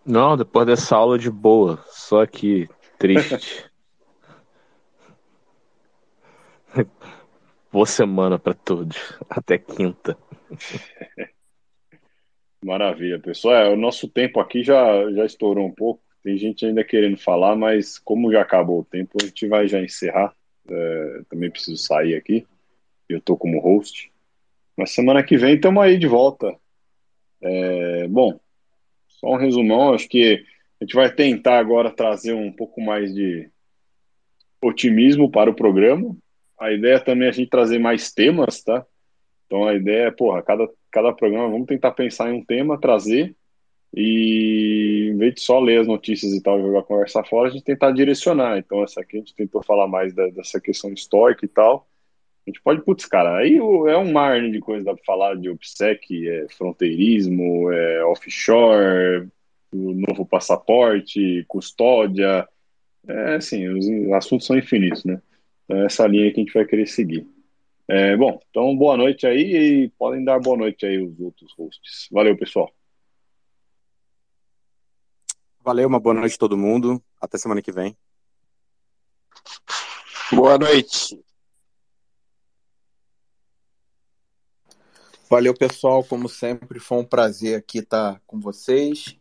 Não, 0.06 0.36
depois 0.36 0.68
dessa 0.68 0.94
aula 0.94 1.18
de 1.18 1.28
boa, 1.28 1.84
só 1.88 2.24
que 2.24 2.68
triste. 2.96 3.68
Boa 7.72 7.86
semana 7.86 8.38
para 8.38 8.54
todos. 8.54 8.96
Até 9.28 9.58
quinta. 9.58 10.16
Maravilha, 12.64 13.18
pessoal. 13.18 13.54
É, 13.54 13.68
o 13.68 13.76
nosso 13.76 14.08
tempo 14.08 14.38
aqui 14.38 14.62
já, 14.62 15.10
já 15.12 15.24
estourou 15.24 15.66
um 15.66 15.74
pouco. 15.74 16.09
Tem 16.22 16.36
gente 16.36 16.66
ainda 16.66 16.84
querendo 16.84 17.16
falar, 17.16 17.56
mas 17.56 17.98
como 17.98 18.30
já 18.30 18.42
acabou 18.42 18.80
o 18.80 18.84
tempo, 18.84 19.16
a 19.20 19.24
gente 19.24 19.48
vai 19.48 19.66
já 19.66 19.80
encerrar. 19.80 20.34
É, 20.68 21.22
também 21.28 21.50
preciso 21.50 21.76
sair 21.76 22.14
aqui. 22.14 22.46
Eu 23.08 23.20
tô 23.20 23.36
como 23.36 23.60
host. 23.60 24.12
Mas 24.76 24.92
semana 24.92 25.22
que 25.22 25.36
vem 25.36 25.54
estamos 25.54 25.82
aí 25.82 25.98
de 25.98 26.06
volta. 26.06 26.54
É, 27.42 28.06
bom, 28.08 28.38
só 29.08 29.28
um 29.28 29.36
resumão. 29.36 29.94
Acho 29.94 30.08
que 30.08 30.44
a 30.80 30.84
gente 30.84 30.94
vai 30.94 31.12
tentar 31.12 31.58
agora 31.58 31.90
trazer 31.90 32.34
um 32.34 32.52
pouco 32.52 32.80
mais 32.80 33.14
de 33.14 33.50
otimismo 34.62 35.30
para 35.30 35.50
o 35.50 35.54
programa. 35.54 36.16
A 36.58 36.70
ideia 36.72 37.00
também 37.00 37.26
é 37.26 37.30
a 37.30 37.32
gente 37.34 37.48
trazer 37.48 37.78
mais 37.78 38.12
temas, 38.12 38.62
tá? 38.62 38.84
Então 39.46 39.66
a 39.66 39.74
ideia 39.74 40.08
é, 40.08 40.10
porra, 40.10 40.42
cada, 40.42 40.68
cada 40.90 41.12
programa 41.12 41.48
vamos 41.48 41.66
tentar 41.66 41.92
pensar 41.92 42.30
em 42.30 42.38
um 42.38 42.44
tema, 42.44 42.78
trazer 42.78 43.34
e 43.94 45.10
em 45.12 45.16
vez 45.18 45.34
de 45.34 45.40
só 45.40 45.58
ler 45.58 45.80
as 45.80 45.86
notícias 45.86 46.32
e 46.32 46.42
tal, 46.42 46.60
jogar 46.60 46.82
conversa 46.82 47.24
fora, 47.24 47.48
a 47.48 47.52
gente 47.52 47.64
tentar 47.64 47.90
direcionar. 47.92 48.58
Então 48.58 48.82
essa 48.82 49.00
aqui 49.00 49.16
a 49.16 49.20
gente 49.20 49.34
tentou 49.34 49.62
falar 49.62 49.88
mais 49.88 50.14
da, 50.14 50.28
dessa 50.28 50.60
questão 50.60 50.92
histórica 50.92 51.44
e 51.44 51.48
tal. 51.48 51.88
A 52.46 52.50
gente 52.50 52.62
pode, 52.62 52.82
putz, 52.82 53.04
cara, 53.06 53.36
aí 53.36 53.56
é 53.56 53.96
um 53.96 54.12
mar 54.12 54.40
de 54.40 54.60
coisa, 54.60 54.84
dá 54.84 54.94
pra 54.94 55.04
falar 55.04 55.36
de 55.36 55.50
OPSEC, 55.50 56.28
é 56.28 56.46
fronteirismo, 56.48 57.70
é 57.70 58.04
offshore, 58.04 59.28
o 59.72 59.92
novo 59.92 60.26
passaporte, 60.26 61.44
custódia, 61.46 62.48
é 63.06 63.34
assim, 63.36 63.68
os 63.68 64.12
assuntos 64.12 64.46
são 64.46 64.56
infinitos, 64.58 65.04
né? 65.04 65.20
Então, 65.64 65.84
essa 65.84 66.06
linha 66.06 66.32
que 66.32 66.40
a 66.40 66.44
gente 66.44 66.54
vai 66.54 66.64
querer 66.64 66.86
seguir. 66.86 67.26
É, 67.88 68.16
bom, 68.16 68.40
então 68.50 68.76
boa 68.76 68.96
noite 68.96 69.26
aí 69.26 69.84
e 69.84 69.88
podem 69.98 70.24
dar 70.24 70.40
boa 70.40 70.56
noite 70.56 70.86
aí 70.86 70.98
os 70.98 71.18
outros 71.20 71.52
hosts. 71.58 72.08
Valeu, 72.10 72.36
pessoal. 72.36 72.72
Valeu, 75.62 75.86
uma 75.86 76.00
boa 76.00 76.14
noite 76.14 76.36
a 76.36 76.38
todo 76.38 76.56
mundo. 76.56 77.02
Até 77.20 77.36
semana 77.36 77.60
que 77.60 77.70
vem. 77.70 77.96
Boa 80.32 80.56
noite. 80.56 81.22
Valeu, 85.28 85.54
pessoal. 85.54 86.02
Como 86.02 86.28
sempre, 86.28 86.80
foi 86.80 86.98
um 86.98 87.04
prazer 87.04 87.58
aqui 87.58 87.80
estar 87.80 88.22
com 88.26 88.40
vocês. 88.40 89.16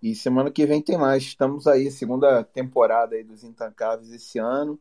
E 0.00 0.14
semana 0.14 0.52
que 0.52 0.64
vem 0.64 0.80
tem 0.80 0.96
mais. 0.96 1.24
Estamos 1.24 1.66
aí, 1.66 1.90
segunda 1.90 2.44
temporada 2.44 3.16
aí 3.16 3.24
dos 3.24 3.42
Intancáveis 3.42 4.12
esse 4.12 4.38
ano 4.38 4.78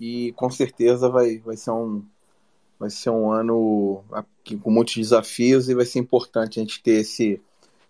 e 0.00 0.32
com 0.32 0.48
certeza 0.48 1.10
vai, 1.10 1.38
vai 1.38 1.56
ser 1.56 1.72
um 1.72 2.02
vai 2.78 2.88
ser 2.88 3.10
um 3.10 3.30
ano 3.30 4.02
aqui, 4.10 4.56
com 4.56 4.70
muitos 4.70 4.94
desafios 4.94 5.68
e 5.68 5.74
vai 5.74 5.84
ser 5.84 5.98
importante 5.98 6.58
a 6.58 6.62
gente 6.62 6.82
ter 6.82 7.00
esse 7.00 7.42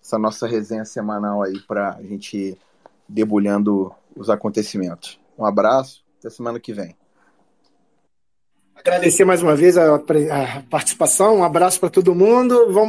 essa 0.03 0.19
nossa 0.19 0.47
resenha 0.47 0.85
semanal 0.85 1.43
aí 1.43 1.59
para 1.61 1.95
a 1.95 2.03
gente 2.03 2.37
ir 2.37 2.59
debulhando 3.09 3.93
os 4.17 4.31
acontecimentos. 4.31 5.21
Um 5.39 5.45
abraço, 5.45 6.05
até 6.19 6.31
semana 6.31 6.59
que 6.59 6.73
vem. 6.73 6.97
Agradecer 8.75 9.27
mais 9.27 9.43
uma 9.43 9.55
vez 9.55 9.77
a, 9.77 9.97
a 9.97 10.63
participação, 10.71 11.37
um 11.37 11.45
abraço 11.45 11.79
para 11.79 11.91
todo 11.91 12.15
mundo. 12.15 12.73
Vamos 12.73 12.89